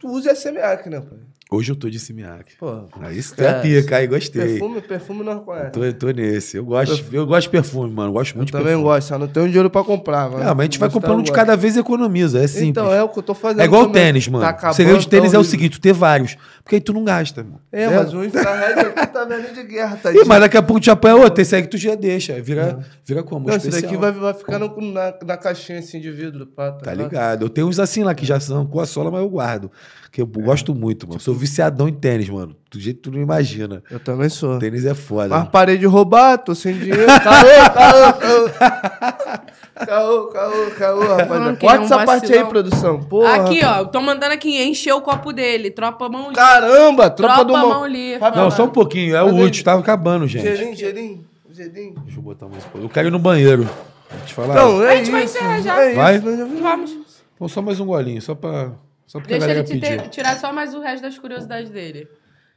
Tu 0.01 0.09
usa 0.09 0.35
SMAC, 0.35 0.89
né, 0.89 1.01
pai? 1.01 1.19
Hoje 1.55 1.73
eu 1.73 1.77
tô 1.77 1.89
de 1.89 1.99
Simiac. 1.99 2.57
Pô. 2.59 2.85
Aí 3.01 3.19
isso 3.19 3.35
é 3.39 3.49
a 3.49 3.55
pica, 3.61 3.97
aí 3.97 4.07
gostei. 4.07 4.43
Perfume, 4.43 4.81
perfume 4.81 5.25
não 5.25 5.41
conhece. 5.41 5.71
Tô, 5.71 5.81
tô 5.93 6.11
nesse. 6.11 6.57
Eu 6.57 6.65
gosto, 6.65 7.05
eu 7.13 7.27
gosto 7.27 7.43
de 7.45 7.51
perfume, 7.51 7.93
mano. 7.93 8.13
Gosto 8.13 8.35
muito 8.37 8.43
Eu 8.43 8.47
de 8.47 8.53
também 8.53 8.67
perfume. 8.67 8.85
gosto, 8.85 9.09
só 9.09 9.19
não 9.19 9.29
tenho 9.29 9.47
dinheiro 9.47 9.71
pra 9.71 9.85
comprar, 9.85 10.31
mano. 10.31 10.43
Ah, 10.43 10.55
mas 10.55 10.61
a 10.61 10.65
gente 10.65 10.79
vai 10.79 10.91
comprando 10.91 11.19
eu 11.19 11.25
de 11.25 11.31
gosto. 11.31 11.35
cada 11.41 11.57
vez 11.57 11.77
e 11.77 11.81
economiza. 11.81 12.39
É 12.43 12.47
simples. 12.47 12.69
Então, 12.69 12.93
é 12.93 13.03
o 13.03 13.09
que 13.09 13.19
eu 13.19 13.23
tô 13.23 13.35
fazendo. 13.35 13.61
É 13.61 13.65
igual 13.65 13.83
o 13.83 13.87
também. 13.87 14.03
tênis, 14.03 14.27
mano. 14.29 14.45
Tá 14.59 14.71
o 14.71 14.75
segredo 14.75 14.99
de 14.99 15.09
tênis 15.09 15.31
tá 15.33 15.37
é 15.39 15.41
o 15.41 15.45
seguinte, 15.45 15.73
tu 15.79 15.81
ter 15.81 15.93
vários. 15.93 16.37
Porque 16.63 16.77
aí 16.77 16.81
tu 16.81 16.93
não 16.93 17.05
gasta, 17.05 17.43
mano. 17.45 17.61
É, 17.71 17.89
mas 17.89 18.13
o 18.15 18.25
infrared 18.25 18.81
aqui 18.81 19.07
tá 19.13 19.25
vendo 19.25 19.55
de 19.55 19.63
guerra, 19.65 19.97
tá 20.03 20.11
Ih, 20.15 20.25
mas 20.27 20.41
daqui 20.41 20.57
a 20.57 20.63
pouco 20.63 20.81
tu 20.81 20.91
apanha 20.91 21.17
outro. 21.17 21.41
Esse 21.43 21.55
aí 21.57 21.63
que 21.63 21.69
tu 21.69 21.77
já 21.79 21.95
deixa. 21.95 22.33
aí 22.35 22.43
Vira, 22.43 22.79
vira 23.05 23.23
como? 23.23 23.47
Não, 23.49 23.55
esse 23.57 23.69
especial. 23.69 23.93
daqui 23.93 24.01
vai, 24.01 24.13
vai 24.13 24.35
ficando 24.35 24.71
com- 24.71 24.81
na, 24.93 25.15
na 25.25 25.37
caixinha 25.37 25.79
assim 25.79 26.01
de 26.01 26.11
vidro, 26.11 26.47
pá, 26.47 26.73
Tá 26.73 26.93
ligado? 26.95 27.45
Eu 27.45 27.49
tenho 27.49 27.67
uns 27.69 27.79
assim 27.79 28.03
lá 28.03 28.15
que 28.15 28.25
já 28.27 28.41
são 28.41 28.67
com 28.67 28.81
a 28.81 28.87
sola, 28.87 29.11
mas 29.11 29.21
eu 29.21 29.29
guardo. 29.29 29.71
Que 30.11 30.23
eu 30.23 30.31
É. 30.39 30.43
gosto 30.43 30.75
muito, 30.75 31.09
mano. 31.09 31.19
Viciadão 31.45 31.87
em 31.89 31.93
tênis, 31.93 32.29
mano. 32.29 32.57
Do 32.71 32.81
jeito 32.81 32.97
que 32.97 33.03
tu 33.03 33.13
não 33.13 33.21
imagina. 33.23 33.83
Eu 33.91 34.01
também 34.01 34.29
sou. 34.29 34.59
Tênis 34.59 34.85
é 34.85 34.95
foda. 34.95 35.29
Mas 35.29 35.49
parei 35.49 35.77
de 35.79 35.87
roubar, 35.87 36.39
tô 36.39 36.55
sem 36.55 36.75
dinheiro. 36.79 37.07
Caô, 37.07 37.73
caô, 37.75 38.13
caô. 38.15 39.45
Caô, 39.87 40.27
caô, 40.29 40.71
caô, 40.79 41.01
rapaziada. 41.01 41.37
Ele 41.37 41.49
é 41.51 41.57
Corta 41.57 41.85
essa 41.85 42.05
parte 42.05 42.33
aí, 42.33 42.45
produção. 42.45 43.01
Porra. 43.03 43.35
Aqui, 43.37 43.61
ó. 43.65 43.79
eu 43.81 43.87
Tô 43.87 44.01
mandando 44.01 44.33
aqui 44.33 44.63
encher 44.63 44.93
o 44.93 45.01
copo 45.01 45.33
dele. 45.33 45.71
Tropa 45.71 46.09
mão 46.09 46.23
livre. 46.29 46.37
Caramba, 46.37 47.11
tropa, 47.11 47.35
Tropa 47.35 47.45
do 47.45 47.53
mão 47.53 47.69
mão. 47.69 47.87
livre. 47.87 48.19
Vai 48.19 48.35
Não, 48.37 48.51
só 48.51 48.65
um 48.65 48.71
pouquinho. 48.71 49.15
É 49.17 49.23
o 49.23 49.35
último. 49.35 49.65
Tava 49.65 49.81
acabando, 49.81 50.27
gente. 50.27 50.43
Gelinho, 50.43 50.77
gelinho, 50.77 51.25
gelinho. 51.53 51.95
Deixa 52.05 52.19
eu 52.19 52.23
botar 52.23 52.47
mais. 52.47 52.65
Eu 52.75 52.89
quero 52.89 53.09
ir 53.09 53.11
no 53.11 53.19
banheiro. 53.19 53.65
Vou 54.11 54.21
te 54.27 54.33
falar. 54.35 54.55
Não, 54.55 54.85
é 54.85 54.93
A 54.93 54.97
gente 54.97 55.11
vai 55.11 55.25
isso, 55.25 55.37
encerrar 55.37 55.61
já. 55.61 55.81
É 55.83 55.95
Vai? 55.95 56.19
vimos. 56.19 56.61
Vamos. 56.61 56.97
Pô, 57.37 57.49
só 57.49 57.61
mais 57.61 57.81
um 57.81 57.87
golinho, 57.87 58.23
só 58.23 58.35
pra. 58.35 58.71
Só 59.07 59.19
porque 59.21 59.35
Deixa 59.35 59.47
a 59.47 59.51
ele 59.51 59.63
galera 59.63 59.65
te 59.65 59.81
pedir. 59.81 60.03
ter- 60.03 60.09
tirar 60.09 60.37
só 60.39 60.53
mais 60.53 60.75
o 60.75 60.81
resto 60.81 61.03
das 61.03 61.19
curiosidades 61.19 61.71
dele. 61.71 62.09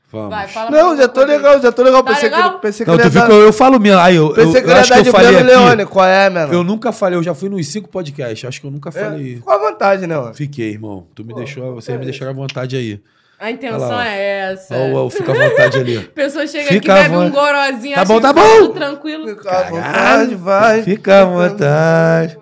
Vamos. 0.10 0.30
Vai, 0.30 0.48
fala 0.48 0.72
Não, 0.72 0.96
já 0.96 1.06
tô 1.10 1.20
aí. 1.20 1.28
legal, 1.28 1.62
já 1.62 1.70
tô 1.70 1.84
legal. 1.84 2.02
Tá 2.02 2.14
pensei 2.14 2.30
legal? 2.30 2.54
que, 2.56 2.62
pensei 2.62 2.86
que 2.86 2.90
Não, 2.92 2.96
ele 2.98 3.04
tu 3.04 3.10
viu 3.10 3.26
que 3.26 3.32
eu, 3.32 3.42
eu 3.42 3.52
falo 3.54 3.78
mesmo. 3.78 4.00
Aí, 4.00 4.16
eu, 4.16 4.28
eu, 4.30 4.34
Pensei 4.36 4.52
que 4.54 4.58
eu 4.60 4.62
ele 4.62 4.72
ia 4.72 4.80
acho 4.80 4.94
que 4.94 5.00
eu 5.00 5.04
de 5.04 5.12
falei 5.12 5.36
aqui. 5.36 5.44
Leone. 5.44 5.86
Qual 5.86 6.06
é, 6.06 6.30
mano? 6.30 6.54
Eu 6.54 6.64
nunca 6.64 6.92
falei, 6.94 7.20
eu 7.20 7.24
já 7.24 7.36
fui 7.36 7.50
nos 7.50 7.68
cinco 7.68 7.90
podcasts. 7.90 8.46
Acho 8.48 8.62
que 8.62 8.68
eu 8.68 8.72
nunca 8.72 8.90
falei. 8.90 9.34
É, 9.34 9.36
ficou 9.36 9.54
à 9.54 9.58
vontade, 9.58 10.08
né, 10.08 10.16
mano? 10.18 10.34
Fiquei, 10.34 10.70
irmão. 10.72 11.06
Tu 11.14 11.26
me 11.26 11.34
deixou, 11.36 11.76
vocês 11.76 12.00
me 12.00 12.06
deixaram 12.06 12.32
à 12.32 12.36
vontade 12.36 12.78
aí. 12.78 13.02
A 13.38 13.52
intenção 13.52 13.90
lá, 13.90 14.08
é 14.08 14.52
essa. 14.54 14.76
Ó, 14.76 15.06
ó, 15.06 15.10
fica 15.10 15.32
à 15.32 15.50
vontade 15.50 15.78
ali. 15.78 15.98
A 15.98 16.02
pessoa 16.16 16.48
chega 16.48 16.70
Fica 16.70 16.94
aqui, 16.94 17.04
bebe 17.10 17.18
um 17.18 17.30
gorozinho, 17.30 17.96
Tá 17.96 18.06
bom, 18.06 18.20
tá 18.22 18.34
que 18.34 18.40
bom. 18.40 18.58
tudo 18.60 18.74
tranquilo. 18.76 19.28
Fica 19.28 19.52
à 19.60 19.64
vontade, 19.70 20.36
vai. 20.36 20.84
Fica 20.84 21.22
à 21.22 21.26
vontade. 21.26 22.38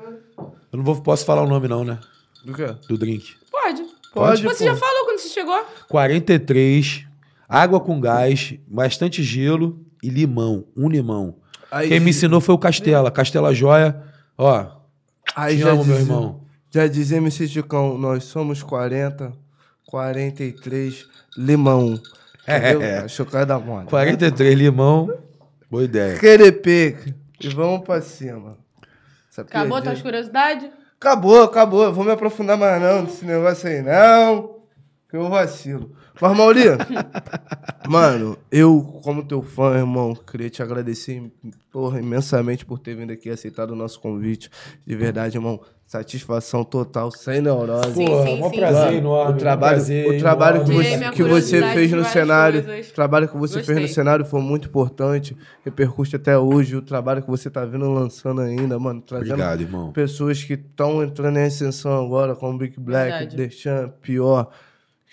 Eu 0.72 0.78
não 0.78 0.84
vou, 0.84 0.96
posso 1.02 1.26
falar 1.26 1.42
o 1.42 1.48
nome, 1.48 1.68
não, 1.68 1.84
né? 1.84 1.98
Do 2.46 2.54
quê? 2.54 2.68
Do 2.88 2.96
drink. 2.98 3.34
Pode. 4.16 4.42
Pode, 4.42 4.58
Você 4.58 4.64
pô. 4.66 4.72
já 4.72 4.76
falou 4.76 5.06
quando 5.06 5.20
você 5.20 5.30
chegou? 5.30 5.66
43, 5.90 7.06
água 7.48 7.80
com 7.80 8.00
gás, 8.00 8.56
bastante 8.68 9.22
gelo 9.22 9.80
e 10.02 10.10
limão. 10.10 10.66
Um 10.76 10.90
limão. 10.90 11.36
Aí 11.70 11.90
Quem 11.90 12.00
me 12.00 12.06
diz- 12.08 12.18
ensinou 12.18 12.40
foi 12.42 12.56
o 12.56 12.58
Castela. 12.58 13.12
Castela 13.12 13.54
Joia. 13.54 14.02
Ó, 14.38 14.66
Aí 15.36 15.58
te 15.58 15.62
já 15.64 15.72
amo, 15.72 15.84
meu 15.86 15.98
irmão. 15.98 16.42
Já 16.72 16.88
dizia 16.88 17.18
MC 17.18 17.48
Chicão, 17.48 17.98
nós 17.98 18.24
somos 18.26 18.64
40, 18.64 19.32
43, 19.86 21.06
limão. 21.38 22.00
Entendeu? 22.48 22.82
É. 22.82 23.06
Que 23.08 23.36
ia 23.38 23.46
dar 23.46 23.60
mole. 23.60 23.88
43 23.88 24.56
limão. 24.58 25.12
Boa 25.70 25.84
ideia. 25.84 26.18
Querepe. 26.20 27.16
E 27.42 27.50
vamos 27.50 27.84
pra 27.84 28.02
cima. 28.02 28.58
Acabou 29.38 29.82
tuas 29.82 30.02
curiosidades? 30.02 30.70
Acabou, 31.06 31.44
acabou. 31.44 31.84
Eu 31.84 31.94
vou 31.94 32.04
me 32.04 32.10
aprofundar 32.12 32.58
mais 32.58 32.82
não 32.82 33.04
nesse 33.04 33.24
negócio 33.26 33.70
aí, 33.70 33.80
não. 33.80 34.56
Que 35.08 35.16
eu 35.16 35.30
vacilo. 35.30 35.96
Mas, 36.22 36.38
Mauri, 36.38 36.62
mano, 37.88 38.38
eu, 38.52 38.82
como 39.04 39.24
teu 39.24 39.42
fã, 39.42 39.76
irmão, 39.78 40.16
queria 40.16 40.50
te 40.50 40.62
agradecer 40.64 41.32
porra, 41.72 42.00
imensamente 42.00 42.66
por 42.66 42.80
ter 42.80 42.96
vindo 42.96 43.12
aqui 43.12 43.30
e 43.30 43.32
aceitado 43.32 43.72
o 43.72 43.76
nosso 43.76 44.00
convite. 44.00 44.50
De 44.86 44.96
verdade, 44.96 45.38
irmão. 45.38 45.60
Satisfação 45.88 46.64
total, 46.64 47.12
sem 47.12 47.42
neurose. 47.42 47.94
Sim, 47.94 48.06
Porra, 48.08 48.26
sim, 48.26 48.40
mó 48.40 48.50
sim. 48.50 48.56
prazer 48.56 48.86
Mano, 48.86 48.98
enorme. 48.98 49.34
o 49.34 49.38
trabalho, 49.38 49.76
prazer 49.76 50.08
o 50.08 50.18
trabalho 50.20 50.66
que 50.66 50.72
enorme. 50.72 50.84
Tirei 50.90 51.00
você, 51.00 51.12
que 51.12 51.24
você 51.24 51.74
fez 51.74 51.92
no 51.92 52.06
cenário, 52.06 52.64
coisas. 52.64 52.90
o 52.90 52.94
trabalho 52.96 53.28
que 53.30 53.38
você 53.38 53.54
fez 53.58 53.68
no 53.68 53.74
Gostei. 53.76 53.88
cenário 53.94 54.26
foi 54.26 54.42
muito 54.42 54.68
importante, 54.68 55.38
repercute 55.64 56.16
até 56.16 56.40
hoje. 56.40 56.76
O 56.76 56.82
trabalho 56.82 57.22
que 57.22 57.30
você 57.30 57.52
tá 57.52 57.64
vindo 57.66 57.88
lançando 57.94 58.42
ainda, 58.42 58.80
mano, 58.80 59.00
trazendo 59.00 59.34
Obrigado, 59.34 59.62
irmão. 59.62 59.92
pessoas 59.92 60.44
que 60.44 60.54
estão 60.54 61.04
entrando 61.04 61.38
em 61.38 61.44
ascensão 61.46 62.04
agora, 62.04 62.36
como 62.36 62.58
Big 62.58 62.80
Black, 62.80 63.12
Verdade. 63.12 63.36
Deschamps, 63.36 63.94
Pior, 64.02 64.50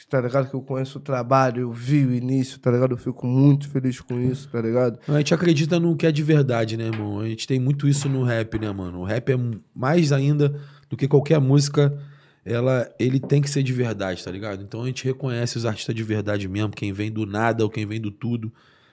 tá 0.09 0.21
ligado? 0.21 0.49
Que 0.49 0.55
eu 0.55 0.63
conheço 0.63 0.99
o 0.99 1.01
trabalho, 1.01 1.63
eu 1.63 1.73
vi 1.73 2.05
o 2.05 2.15
início, 2.15 2.59
tá 2.59 2.71
ligado? 2.71 2.93
Eu 2.93 2.97
fico 2.97 3.27
muito 3.27 3.69
feliz 3.69 4.01
com 4.01 4.21
isso, 4.21 4.49
tá 4.49 4.61
ligado? 4.61 4.99
A 5.09 5.19
gente 5.19 5.35
acredita 5.35 5.79
no 5.81 5.97
que 5.97 6.07
é 6.07 6.13
de 6.13 6.23
verdade, 6.23 6.77
né, 6.77 6.85
irmão? 6.85 7.21
A 7.21 7.29
gente 7.29 7.47
tem 7.47 7.59
muito 7.59 7.89
isso 7.89 8.09
no 8.09 8.23
rap, 8.23 8.59
né, 8.59 8.71
mano? 8.73 9.01
O 9.01 9.05
rap 9.05 9.33
é 9.33 9.37
mais 9.75 10.13
ainda 10.13 10.61
do 10.89 10.97
que 10.97 11.09
qualquer 11.09 11.41
música, 11.41 11.97
ela, 12.45 12.93
ele 12.99 13.21
tem 13.21 13.41
que 13.41 13.49
ser 13.49 13.63
de 13.63 13.73
verdade, 13.73 14.23
tá 14.23 14.31
ligado? 14.31 14.63
Então 14.63 14.83
a 14.83 14.87
gente 14.87 15.05
reconhece 15.05 15.57
os 15.57 15.65
artistas 15.65 15.95
de 15.95 16.03
verdade 16.03 16.49
mesmo, 16.49 16.71
quem 16.71 16.93
vem 16.93 17.11
do 17.11 17.25
nada 17.25 17.65
ou 17.65 17.71
quem 17.71 17.87
vem 17.87 18.01
do 18.01 18.11
tudo, 18.11 18.53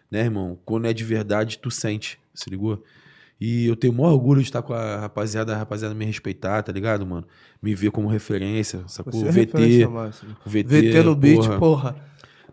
né, 0.09 0.21
irmão? 0.21 0.57
Quando 0.65 0.85
é 0.85 0.93
de 0.93 1.03
verdade, 1.03 1.59
tu 1.59 1.69
sente, 1.69 2.19
se 2.33 2.49
ligou? 2.49 2.83
E 3.39 3.67
eu 3.67 3.75
tenho 3.75 3.93
o 3.93 3.95
maior 3.95 4.11
orgulho 4.13 4.41
de 4.41 4.47
estar 4.47 4.61
com 4.61 4.73
a 4.73 4.97
rapaziada, 4.97 5.53
a 5.53 5.57
rapaziada 5.57 5.95
me 5.95 6.03
respeitar, 6.05 6.61
tá 6.61 6.71
ligado, 6.71 7.05
mano? 7.05 7.25
Me 7.61 7.73
ver 7.73 7.89
como 7.91 8.07
referência, 8.07 8.81
sacou? 8.87 9.13
É 9.25 9.29
o 9.29 9.31
VT, 9.31 9.85
o 10.45 10.49
VT, 10.49 10.63
VT 10.63 11.03
no 11.03 11.15
beat, 11.15 11.37
porra. 11.45 11.57
porra. 11.59 11.95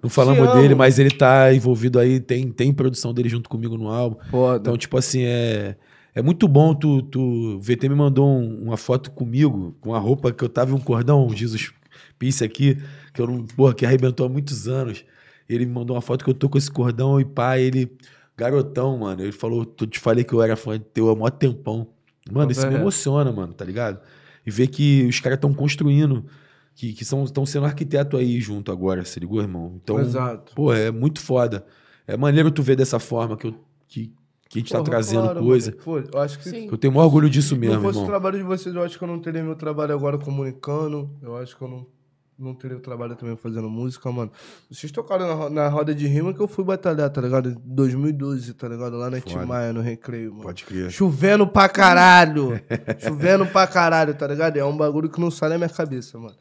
Não 0.03 0.09
falamos 0.11 0.47
dele, 0.63 0.75
mas 0.77 0.99
ele 0.99 1.11
tá 1.11 1.53
envolvido 1.53 1.99
aí, 1.99 2.21
tem, 2.21 2.51
tem 2.53 2.73
produção 2.73 3.13
dele 3.13 3.29
junto 3.29 3.49
comigo 3.49 3.77
no 3.77 3.89
álbum. 3.89 4.17
Foda. 4.31 4.59
Então, 4.61 4.77
tipo 4.77 4.97
assim, 4.97 5.23
é, 5.25 5.75
é 6.15 6.23
muito 6.23 6.47
bom 6.47 6.73
tu, 6.75 7.03
tu. 7.03 7.21
O 7.57 7.61
VT 7.61 7.89
me 7.89 7.95
mandou 7.97 8.29
um- 8.29 8.63
uma 8.67 8.77
foto 8.77 9.11
comigo, 9.11 9.75
com 9.81 9.93
a 9.95 9.99
roupa 9.99 10.31
que 10.31 10.45
eu 10.45 10.49
tava 10.49 10.71
e 10.71 10.75
um 10.75 10.79
cordão, 10.79 11.27
um 11.27 11.35
Jesus 11.35 11.73
Peace 12.19 12.45
aqui, 12.45 12.79
que 13.13 13.21
eu 13.21 13.27
não. 13.27 13.43
Porra, 13.45 13.75
que 13.75 13.85
arrebentou 13.85 14.25
há 14.27 14.29
muitos 14.29 14.69
anos. 14.69 15.05
Ele 15.49 15.67
me 15.67 15.73
mandou 15.73 15.97
uma 15.97 16.03
foto 16.03 16.25
que 16.25 16.31
eu 16.31 16.35
tô 16.35 16.49
com 16.49 16.59
esse 16.59 16.71
cordão 16.71 17.19
e 17.21 17.25
pá, 17.25 17.59
ele. 17.59 17.91
Garotão, 18.37 18.99
mano. 18.99 19.23
Ele 19.23 19.33
falou, 19.33 19.67
eu 19.81 19.87
te 19.87 19.99
falei 19.99 20.25
que 20.25 20.33
eu 20.33 20.43
era 20.43 20.57
fã 20.57 20.79
teu 20.79 21.11
há 21.11 21.17
mó 21.17 21.29
tempão. 21.31 21.89
Mano, 22.31 22.51
isso 22.51 22.67
me 22.67 22.75
É. 22.75 22.79
emociona, 22.81 23.31
mano, 23.33 23.55
tá 23.55 23.65
ligado? 23.65 24.01
E 24.45 24.51
ver 24.51 24.67
que 24.67 25.07
os 25.07 25.21
caras 25.21 25.37
estão 25.37 25.55
construindo, 25.55 26.25
que 26.75 26.89
estão 27.01 27.47
sendo 27.47 27.67
arquiteto 27.67 28.17
aí 28.17 28.41
junto 28.41 28.71
agora, 28.71 29.05
se 29.05 29.19
ligou, 29.21 29.41
irmão? 29.41 29.79
Então, 29.83 29.99
Exato. 30.01 30.55
Pô, 30.55 30.73
é 30.73 30.91
muito 30.91 31.21
foda. 31.21 31.65
É 32.07 32.17
maneiro 32.17 32.51
tu 32.51 32.63
ver 32.63 32.77
dessa 32.77 32.99
forma 32.99 33.37
que, 33.37 33.47
eu, 33.47 33.55
que, 33.89 34.13
que 34.49 34.59
a 34.59 34.61
gente 34.61 34.73
tá 34.73 34.83
trazendo 34.83 35.23
claro, 35.23 35.41
coisa. 35.43 35.73
Pô, 35.73 35.99
eu 35.99 36.21
acho 36.21 36.39
que 36.39 36.49
Sim. 36.49 36.69
Eu 36.71 36.77
tenho 36.77 36.93
o 36.93 36.95
maior 36.97 37.07
orgulho 37.07 37.31
disso 37.31 37.55
se 37.55 37.61
mesmo, 37.61 37.77
não 37.77 37.83
fosse 37.83 37.99
o 37.99 38.01
irmão. 38.01 38.11
trabalho 38.11 38.39
de 38.39 38.45
vocês, 38.45 38.75
eu 38.75 38.83
acho 38.83 38.99
que 38.99 39.03
eu 39.05 39.09
não 39.09 39.19
teria 39.21 39.43
meu 39.43 39.57
trabalho 39.57 39.93
agora 39.95 40.19
comunicando. 40.19 41.11
Eu 41.23 41.37
acho 41.37 41.57
que 41.57 41.63
eu 41.63 41.69
não, 41.69 41.87
não 42.39 42.55
teria 42.55 42.77
o 42.77 42.81
trabalho 42.81 43.17
também 43.17 43.37
fazendo 43.37 43.69
música, 43.71 44.11
mano. 44.13 44.31
Vocês 44.71 44.93
tocaram 44.93 45.27
na, 45.27 45.51
na 45.51 45.69
roda 45.69 45.95
de 45.95 46.07
rima 46.07 46.35
que 46.35 46.41
eu 46.41 46.47
fui 46.47 46.65
batalhar, 46.65 47.09
tá 47.11 47.21
ligado? 47.21 47.49
Em 47.51 47.57
2012, 47.65 48.53
tá 48.55 48.69
ligado? 48.69 48.97
Lá 48.97 49.09
na 49.11 49.21
Foda. 49.21 49.41
Timaya, 49.41 49.73
no 49.73 49.81
Recreio, 49.81 50.33
mano. 50.33 50.43
Pode 50.45 50.65
crer. 50.65 50.91
Chovendo 50.91 51.47
pra 51.47 51.69
caralho. 51.69 52.61
Chovendo 53.01 53.47
pra 53.47 53.67
caralho, 53.67 54.15
tá 54.15 54.27
ligado? 54.27 54.57
É 54.59 54.65
um 54.65 54.77
bagulho 54.77 55.09
que 55.09 55.21
não 55.21 55.31
sai 55.31 55.49
da 55.51 55.57
minha 55.57 55.71
cabeça, 55.71 56.19
mano. 56.19 56.35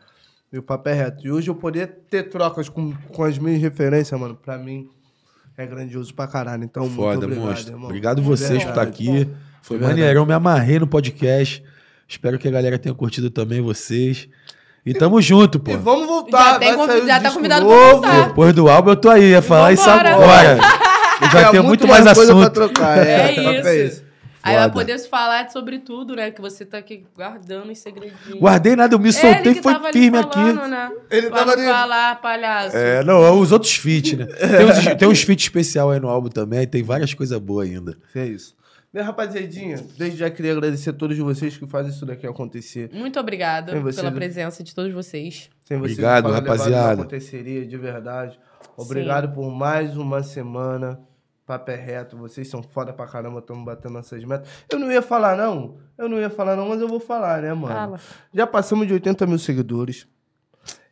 O 0.54 0.62
papo 0.62 0.88
é 0.88 0.94
reto. 0.94 1.26
E 1.26 1.32
hoje 1.32 1.50
eu 1.50 1.56
poder 1.56 1.88
ter 2.10 2.24
trocas 2.30 2.70
com, 2.70 2.94
com 3.10 3.24
as 3.24 3.38
minhas 3.38 3.62
referências, 3.62 4.18
mano, 4.20 4.36
pra 4.36 4.58
mim 4.58 4.90
é 5.58 5.66
grandioso 5.66 6.14
pra 6.14 6.28
caralho. 6.28 6.64
Então, 6.64 6.84
muito 6.84 6.96
Foda, 6.96 7.26
obrigado, 7.26 7.46
monstro. 7.46 7.74
irmão. 7.74 7.86
Obrigado 7.88 8.22
vocês 8.22 8.64
por 8.64 8.70
estar 8.70 8.86
verdade. 8.86 8.90
aqui. 8.90 9.30
Foi 9.62 9.78
De 9.78 9.80
verdade. 9.84 10.00
maneirão, 10.02 10.26
me 10.26 10.34
amarrei 10.34 10.80
no 10.80 10.88
podcast. 10.88 11.64
Espero 12.08 12.38
que 12.38 12.48
a 12.48 12.52
galera 12.52 12.78
tenha 12.78 12.94
curtido 12.94 13.30
também 13.30 13.62
vocês. 13.62 14.30
E 14.86 14.94
tamo 14.94 15.20
junto, 15.22 15.60
pô. 15.60 15.72
E 15.72 15.78
vamos 15.78 16.06
voltar. 16.06 16.54
Já 16.54 16.60
tem 16.60 16.76
vai 16.76 17.00
o 17.02 17.08
já 17.08 17.20
tá 17.20 17.32
convidado 17.32 17.66
pra 17.66 17.76
novo. 17.76 17.92
voltar. 17.92 18.28
Depois 18.28 18.54
do 18.54 18.70
álbum 18.70 18.90
eu 18.92 18.96
tô 18.96 19.10
aí, 19.10 19.32
ia 19.32 19.42
falar 19.42 19.74
isso 19.74 19.90
agora. 19.90 20.58
Eu 21.22 21.30
já 21.32 21.40
É 21.42 21.50
tenho 21.52 21.64
muito 21.64 21.88
mais 21.88 22.06
assunto. 22.06 22.40
pra 22.42 22.50
trocar. 22.50 22.98
É, 23.00 23.36
É 23.36 23.42
o 23.42 23.44
papo 23.56 23.68
é 23.68 23.76
isso. 23.86 24.06
Aí 24.44 24.56
vai 24.58 24.70
poder 24.72 25.00
falar 25.10 25.50
sobre 25.50 25.80
tudo, 25.80 26.16
né? 26.16 26.30
Que 26.30 26.40
você 26.40 26.64
tá 26.64 26.78
aqui 26.78 27.04
guardando 27.18 27.72
em 27.72 27.74
segredinho. 27.74 28.38
Guardei 28.40 28.76
nada, 28.76 28.94
eu 28.94 29.00
me 29.00 29.12
soltei, 29.12 29.56
que 29.56 29.64
foi 29.64 29.74
tava 29.74 29.88
ali 29.88 30.00
firme 30.00 30.22
falando, 30.22 30.60
aqui. 30.60 30.70
Né? 30.70 30.92
Ele 31.10 31.30
Pra 31.30 31.38
tava 31.40 31.56
não 31.56 31.64
ali- 31.64 31.72
falar, 31.72 32.22
palhaço. 32.22 32.78
É, 32.78 33.04
não, 33.04 33.40
os 33.42 33.52
outros 33.52 33.74
feats, 33.76 34.14
né? 34.20 34.26
Tem 34.38 34.66
uns, 34.68 35.00
tem 35.00 35.08
uns 35.08 35.22
feats 35.24 35.46
especial 35.46 35.90
aí 35.90 36.00
no 36.00 36.08
álbum 36.10 36.30
também, 36.30 36.68
tem 36.68 36.84
várias 36.84 37.12
coisas 37.16 37.40
boas 37.40 37.68
ainda. 37.68 37.98
É 38.14 38.24
isso. 38.24 38.54
Minha 38.96 39.08
rapaziadinha, 39.08 39.86
desde 39.98 40.20
já 40.20 40.30
queria 40.30 40.54
agradecer 40.54 40.92
a 40.92 40.94
todos 40.94 41.18
vocês 41.18 41.58
que 41.58 41.68
fazem 41.68 41.92
isso 41.92 42.06
daqui 42.06 42.26
acontecer. 42.26 42.90
Muito 42.94 43.20
obrigada 43.20 43.74
pela 43.74 44.10
né? 44.10 44.12
presença 44.12 44.64
de 44.64 44.74
todos 44.74 44.94
vocês. 44.94 45.50
Sem 45.66 45.78
vocês, 45.78 45.98
Obrigado, 45.98 46.32
rapaziada. 46.32 46.96
Não 46.96 47.02
aconteceria, 47.02 47.66
de 47.66 47.76
verdade. 47.76 48.40
Obrigado 48.78 49.34
por 49.34 49.52
mais 49.52 49.98
uma 49.98 50.24
semana. 50.24 50.98
Papo 51.46 51.72
é 51.72 51.76
reto, 51.76 52.16
vocês 52.16 52.48
são 52.48 52.64
foda 52.64 52.94
pra 52.94 53.06
caramba, 53.06 53.40
estamos 53.40 53.66
batendo 53.66 53.96
nossas 53.96 54.24
metas. 54.24 54.48
Eu 54.70 54.80
não 54.80 54.90
ia 54.90 55.02
falar, 55.02 55.36
não. 55.36 55.76
Eu 55.98 56.08
não 56.08 56.18
ia 56.18 56.30
falar, 56.30 56.56
não, 56.56 56.70
mas 56.70 56.80
eu 56.80 56.88
vou 56.88 57.02
falar, 57.02 57.42
né, 57.42 57.54
mano? 57.54 57.76
Fala. 57.76 58.00
Já 58.34 58.48
passamos 58.48 58.88
de 58.88 58.94
80 58.94 59.28
mil 59.28 59.38
seguidores. 59.38 60.08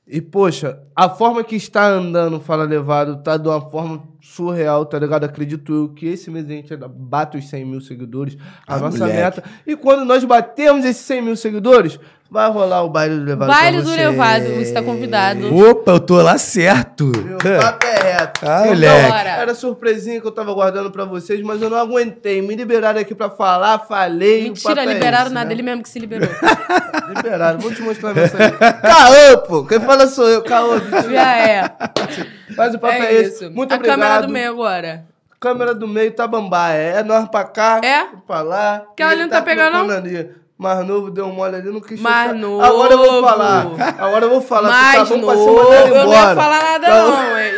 E, 0.06 0.22
poxa, 0.22 0.84
a 0.94 1.10
forma 1.10 1.42
que 1.42 1.56
está 1.56 1.88
andando 1.88 2.36
o 2.36 2.42
Fala 2.42 2.66
Levado 2.66 3.24
tá 3.24 3.38
de 3.38 3.48
uma 3.48 3.62
forma 3.62 4.06
surreal, 4.24 4.86
tá 4.86 4.98
ligado? 4.98 5.26
Acredito 5.26 5.74
eu 5.74 5.90
que 5.90 6.08
esse 6.08 6.32
mês 6.32 6.46
a 6.46 6.50
gente 6.50 6.74
bate 6.78 7.38
os 7.38 7.50
100 7.50 7.66
mil 7.66 7.82
seguidores, 7.82 8.38
a 8.66 8.76
Ah, 8.76 8.80
nossa 8.80 8.98
moleque. 9.00 9.18
meta. 9.18 9.44
E 9.68 9.76
quando 9.76 10.06
nós 10.06 10.24
batemos 10.24 10.86
esses 10.86 11.06
100 11.06 11.22
mil 11.22 11.36
seguidores, 11.36 12.00
vai 12.32 12.50
rolar 12.50 12.82
o 12.84 12.90
baile 12.90 13.16
do 13.18 13.26
Levado. 13.26 13.50
Baile 13.50 13.82
do. 13.82 13.92
Levado, 13.92 14.46
você 14.56 14.74
tá 14.74 14.82
convidado. 14.82 15.54
Opa, 15.56 15.92
eu 15.92 16.00
tô 16.00 16.20
lá 16.22 16.38
certo. 16.38 17.06
Meu 17.16 17.38
papo 17.38 17.86
é 17.86 18.12
reto. 18.14 18.42
Ah, 18.44 18.62
Então, 18.62 18.74
moleque. 18.74 19.28
Era 19.28 19.54
surpresinha 19.56 20.20
que 20.22 20.26
eu 20.26 20.32
tava 20.32 20.54
guardando 20.54 20.90
pra 20.90 21.06
vocês, 21.06 21.42
mas 21.42 21.62
eu 21.62 21.70
não 21.70 21.78
aguentei. 21.78 22.42
Me 22.42 22.56
liberaram 22.56 23.00
aqui 23.02 23.14
pra 23.14 23.30
falar, 23.30 23.80
falei. 23.80 24.44
Mentira, 24.46 24.82
é 24.84 24.86
liberaram 24.86 25.26
esse, 25.26 25.34
nada, 25.34 25.48
né? 25.48 25.54
ele 25.54 25.62
mesmo 25.64 25.84
que 25.84 25.90
se 25.90 26.00
liberou. 26.00 26.28
Liberaram, 27.16 27.60
vou 27.60 27.74
te 27.74 27.82
mostrar 27.82 28.12
a 28.12 28.14
mensagem. 28.14 28.58
Caô, 28.58 29.38
pô! 29.48 29.66
Quem 29.66 29.80
fala 29.82 30.08
sou 30.08 30.28
eu, 30.30 30.42
Caô. 30.44 30.80
Já 31.12 31.38
é. 31.38 31.70
Mas 32.56 32.74
o 32.76 32.80
papo 32.80 32.94
é, 32.94 33.06
É 33.06 33.14
esse. 33.22 33.44
isso. 33.46 33.52
Muito 33.52 33.72
a 33.72 33.76
obrigado. 33.76 34.00
Câmera 34.16 34.28
do 34.28 34.34
meio 34.34 34.50
agora. 34.52 35.06
Câmera 35.40 35.74
do 35.76 35.88
meio 35.88 36.12
tá 36.14 36.26
bambaia. 36.28 36.78
É 37.00 37.04
nós 37.04 37.28
pra 37.28 37.44
cá, 37.44 37.80
É? 37.84 38.06
pra 38.26 38.42
lá. 38.42 38.76
Aquela 38.92 39.12
Ele 39.14 39.22
ali 39.22 39.30
não 39.32 39.38
tá 39.38 39.42
pegando, 39.42 39.86
não? 39.88 39.90
Ali. 39.98 40.32
Mais 40.58 40.86
novo 40.86 41.10
deu 41.12 41.26
um 41.26 41.34
mole 41.34 41.56
ali, 41.56 41.70
não 41.70 41.82
quis 41.82 42.00
Mais 42.00 42.34
novo. 42.36 42.64
Agora 42.64 42.94
eu 42.94 42.98
vou 42.98 43.22
falar. 43.22 43.66
Agora 44.00 44.26
eu 44.26 44.30
vou 44.30 44.42
falar. 44.42 44.70
Mais 44.70 45.10
tá 45.10 45.16
bom 45.16 45.26
pra 45.26 45.36
novo. 45.36 45.74
ele 45.74 45.90
Eu 45.98 46.06
não 46.06 46.14
ia 46.14 46.36
falar 46.36 46.62
nada, 46.64 46.88
Caô. 46.88 47.10
não, 47.10 47.40
hein? 47.40 47.54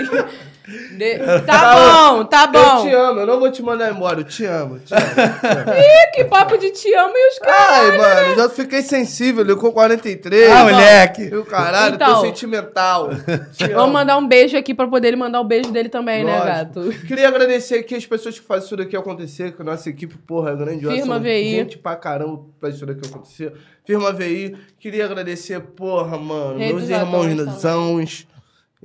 De- 0.67 1.19
Tá 1.45 1.75
bom, 2.13 2.25
tá 2.25 2.49
Eu 2.51 2.51
bom. 2.51 2.81
te 2.83 2.93
amo, 2.93 3.19
eu 3.19 3.27
não 3.27 3.39
vou 3.39 3.51
te 3.51 3.61
mandar 3.61 3.91
embora, 3.91 4.19
eu 4.21 4.23
te 4.23 4.45
amo. 4.45 4.79
Te 4.79 4.93
amo, 4.93 5.03
te 5.03 5.47
amo. 5.47 5.77
Ih, 5.77 6.11
que 6.15 6.23
papo 6.25 6.57
de 6.57 6.71
te 6.71 6.93
amo 6.93 7.13
e 7.15 7.27
os 7.29 7.39
caras. 7.39 7.67
Ai, 7.91 7.97
mano, 7.97 8.19
eu 8.29 8.35
já 8.35 8.49
fiquei 8.49 8.81
sensível, 8.81 9.43
ele 9.43 9.55
com 9.55 9.71
43. 9.71 10.51
Ah, 10.51 10.63
moleque. 10.63 11.21
E 11.23 11.35
o 11.35 11.45
caralho, 11.45 11.95
Então. 11.95 12.15
tô 12.15 12.21
sentimental. 12.21 13.09
Te 13.55 13.65
amo. 13.65 13.73
Vamos 13.75 13.93
mandar 13.93 14.17
um 14.17 14.27
beijo 14.27 14.57
aqui 14.57 14.73
pra 14.73 14.87
poder 14.87 15.09
ele 15.09 15.17
mandar 15.17 15.39
o 15.41 15.43
beijo 15.43 15.71
dele 15.71 15.89
também, 15.89 16.23
né, 16.23 16.31
Lógico. 16.39 16.81
gato? 16.91 17.05
Queria 17.07 17.27
agradecer 17.27 17.75
aqui 17.79 17.95
as 17.95 18.05
pessoas 18.05 18.39
que 18.39 18.45
fazem 18.45 18.65
isso 18.65 18.75
daqui 18.77 18.95
acontecer, 18.97 19.51
que 19.55 19.61
a 19.61 19.65
nossa 19.65 19.89
equipe, 19.89 20.17
porra, 20.17 20.51
é 20.51 20.55
grandiosa. 20.55 20.95
Firma 20.95 21.19
VI. 21.19 21.49
Gente 21.51 21.77
pra 21.77 21.95
caramba 21.95 22.41
pra 22.59 22.69
isso 22.69 22.85
daqui 22.85 23.07
acontecer. 23.07 23.53
Firma 23.85 24.11
VI. 24.11 24.55
Queria 24.79 25.05
agradecer, 25.05 25.59
porra, 25.59 26.17
mano, 26.17 26.57
meus 26.57 26.81
dos 26.83 26.91
Adões 26.91 28.27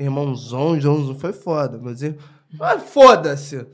irmãozão, 0.04 1.14
foi 1.18 1.32
foda, 1.32 1.78
mas... 1.82 2.02
Ah, 2.60 2.78
foda-se! 2.78 3.66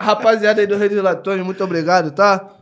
Rapaziada 0.00 0.60
aí 0.60 0.66
do 0.66 0.76
Rei 0.76 0.88
dos 0.88 1.02
Latões, 1.02 1.44
muito 1.44 1.62
obrigado, 1.62 2.10
tá? 2.10 2.54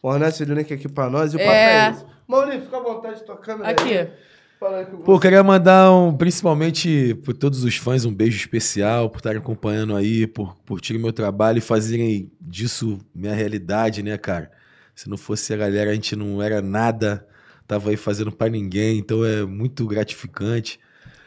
Fornece 0.00 0.42
o 0.42 0.46
link 0.46 0.72
aqui 0.72 0.88
pra 0.88 1.08
nós 1.08 1.32
e 1.32 1.36
o 1.36 1.38
papo 1.38 1.50
É. 1.50 1.86
é 1.86 1.90
esse. 1.90 2.04
Maurício, 2.26 2.62
fica 2.62 2.76
à 2.76 2.80
vontade 2.80 3.18
de 3.18 3.24
tua 3.24 3.36
câmera 3.36 3.70
Aqui. 3.70 3.96
aí. 3.98 4.10
Fala 4.58 4.78
aí 4.78 4.86
com 4.86 4.96
Pô, 4.98 5.18
queria 5.20 5.42
mandar 5.42 5.92
um, 5.92 6.16
principalmente 6.16 7.14
por 7.24 7.34
todos 7.34 7.64
os 7.64 7.76
fãs, 7.76 8.04
um 8.04 8.14
beijo 8.14 8.36
especial 8.36 9.10
por 9.10 9.18
estarem 9.18 9.38
acompanhando 9.38 9.94
aí, 9.94 10.26
por 10.26 10.56
curtirem 10.66 11.00
meu 11.00 11.12
trabalho 11.12 11.58
e 11.58 11.60
fazerem 11.60 12.30
disso 12.40 12.98
minha 13.14 13.34
realidade, 13.34 14.02
né, 14.02 14.16
cara? 14.16 14.50
Se 14.94 15.08
não 15.08 15.16
fosse 15.16 15.52
a 15.52 15.56
galera, 15.56 15.90
a 15.90 15.94
gente 15.94 16.16
não 16.16 16.42
era 16.42 16.62
nada, 16.62 17.26
tava 17.66 17.90
aí 17.90 17.96
fazendo 17.96 18.32
pra 18.32 18.48
ninguém, 18.48 18.98
então 18.98 19.24
é 19.24 19.44
muito 19.44 19.86
gratificante. 19.86 20.78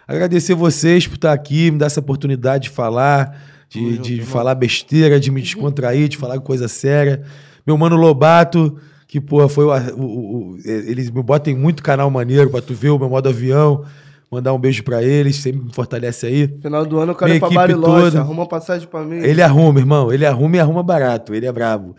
Agradecer 0.08 0.54
vocês 0.56 1.06
por 1.08 1.16
estar 1.16 1.34
aqui, 1.34 1.70
me 1.72 1.78
dar 1.78 1.88
essa 1.88 2.00
oportunidade 2.00 2.66
de 2.66 2.70
falar, 2.70 3.38
de, 3.70 3.80
junto, 3.96 4.02
de 4.04 4.22
falar 4.22 4.56
besteira, 4.56 5.20
de 5.20 5.30
me 5.30 5.42
descontrair, 5.42 6.08
de 6.08 6.16
falar 6.18 6.40
coisa 6.40 6.68
séria. 6.68 7.24
Meu 7.66 7.78
mano 7.78 7.98
Lobato, 7.98 8.78
que, 9.08 9.20
porra, 9.20 9.50
foi 9.50 9.66
o, 9.66 9.72
o- 9.98 10.52
o- 10.54 10.58
Eles 10.66 11.10
me 11.12 11.22
botam 11.22 11.52
em 11.52 11.56
muito 11.58 11.84
canal 11.84 12.10
maneiro 12.10 12.50
pra 12.50 12.62
tu 12.62 12.74
ver 12.74 12.90
o 12.90 12.98
meu 13.00 13.10
modo 13.10 13.28
avião. 13.28 13.84
Mandar 14.32 14.54
um 14.54 14.60
beijo 14.60 14.84
pra 14.84 15.02
eles, 15.02 15.38
sempre 15.38 15.62
me 15.64 15.74
fortalece 15.74 16.26
aí. 16.26 16.48
Final 16.62 16.86
do 16.86 17.00
ano 17.00 17.12
eu 17.12 17.16
quero 17.16 17.30
Minha 17.32 17.38
ir 17.38 17.40
pra 17.40 17.50
Bariloche, 17.50 18.04
toda. 18.06 18.20
arruma 18.20 18.42
uma 18.42 18.48
passagem 18.48 18.86
pra 18.88 19.02
mim. 19.04 19.18
Ele 19.18 19.42
arruma, 19.42 19.80
irmão. 19.80 20.12
Ele 20.12 20.26
arruma 20.26 20.58
e 20.58 20.60
arruma 20.60 20.84
barato. 20.84 21.34
Ele 21.34 21.46
é 21.46 21.52
brabo. 21.52 21.96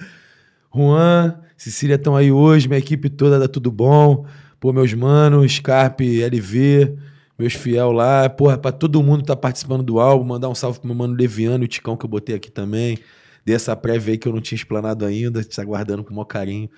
Juan, 0.75 1.35
Cecília 1.57 1.95
estão 1.97 2.15
aí 2.15 2.31
hoje, 2.31 2.69
minha 2.69 2.79
equipe 2.79 3.09
toda 3.09 3.39
dá 3.39 3.49
tudo 3.49 3.71
bom. 3.73 4.27
Pô, 4.61 4.73
meus 4.73 4.93
manos, 4.93 5.53
Scarpe, 5.53 6.23
LV, 6.23 6.97
meus 7.39 7.55
fiel 7.55 7.93
lá. 7.93 8.29
Porra, 8.29 8.59
pra 8.59 8.73
todo 8.73 9.03
mundo 9.03 9.21
que 9.21 9.27
tá 9.29 9.37
participando 9.37 9.83
do 9.83 10.01
álbum, 10.01 10.25
mandar 10.25 10.49
um 10.49 10.55
salve 10.55 10.79
pro 10.81 10.89
meu 10.89 10.97
mano 10.97 11.15
Leviano 11.15 11.65
e 11.65 11.67
o 11.67 11.69
Ticão 11.69 11.97
que 11.97 12.05
eu 12.05 12.11
botei 12.11 12.35
aqui 12.35 12.51
também. 12.51 12.99
Dei 13.45 13.55
essa 13.55 13.75
prévia 13.77 14.13
aí 14.13 14.19
que 14.19 14.27
eu 14.29 14.33
não 14.33 14.41
tinha 14.41 14.57
explanado 14.57 15.05
ainda, 15.05 15.43
te 15.43 15.61
aguardando 15.61 16.03
com 16.05 16.11
o 16.11 16.15
maior 16.15 16.27
carinho. 16.27 16.69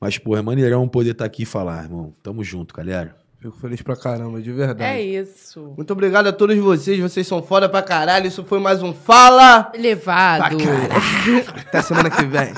Mas, 0.00 0.18
porra, 0.18 0.40
é 0.40 0.42
maneirão 0.42 0.86
poder 0.88 1.12
estar 1.12 1.24
aqui 1.24 1.42
e 1.42 1.46
falar, 1.46 1.84
irmão. 1.84 2.12
Tamo 2.22 2.42
junto, 2.42 2.74
galera. 2.74 3.14
Fico 3.38 3.56
feliz 3.58 3.80
pra 3.82 3.94
caramba, 3.94 4.40
de 4.40 4.50
verdade. 4.50 4.82
É 4.82 5.00
isso. 5.00 5.72
Muito 5.76 5.92
obrigado 5.92 6.26
a 6.26 6.32
todos 6.32 6.56
vocês, 6.56 6.98
vocês 6.98 7.26
são 7.26 7.42
foda 7.42 7.68
pra 7.68 7.82
caralho. 7.82 8.26
Isso 8.26 8.42
foi 8.44 8.58
mais 8.58 8.82
um 8.82 8.92
Fala 8.92 9.70
Levado. 9.78 10.56
pra 10.56 10.66
caralho. 10.66 11.44
Até 11.68 11.82
semana 11.82 12.10
que 12.10 12.24
vem. 12.24 12.52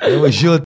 Tamo 0.00 0.30
junto. 0.30 0.64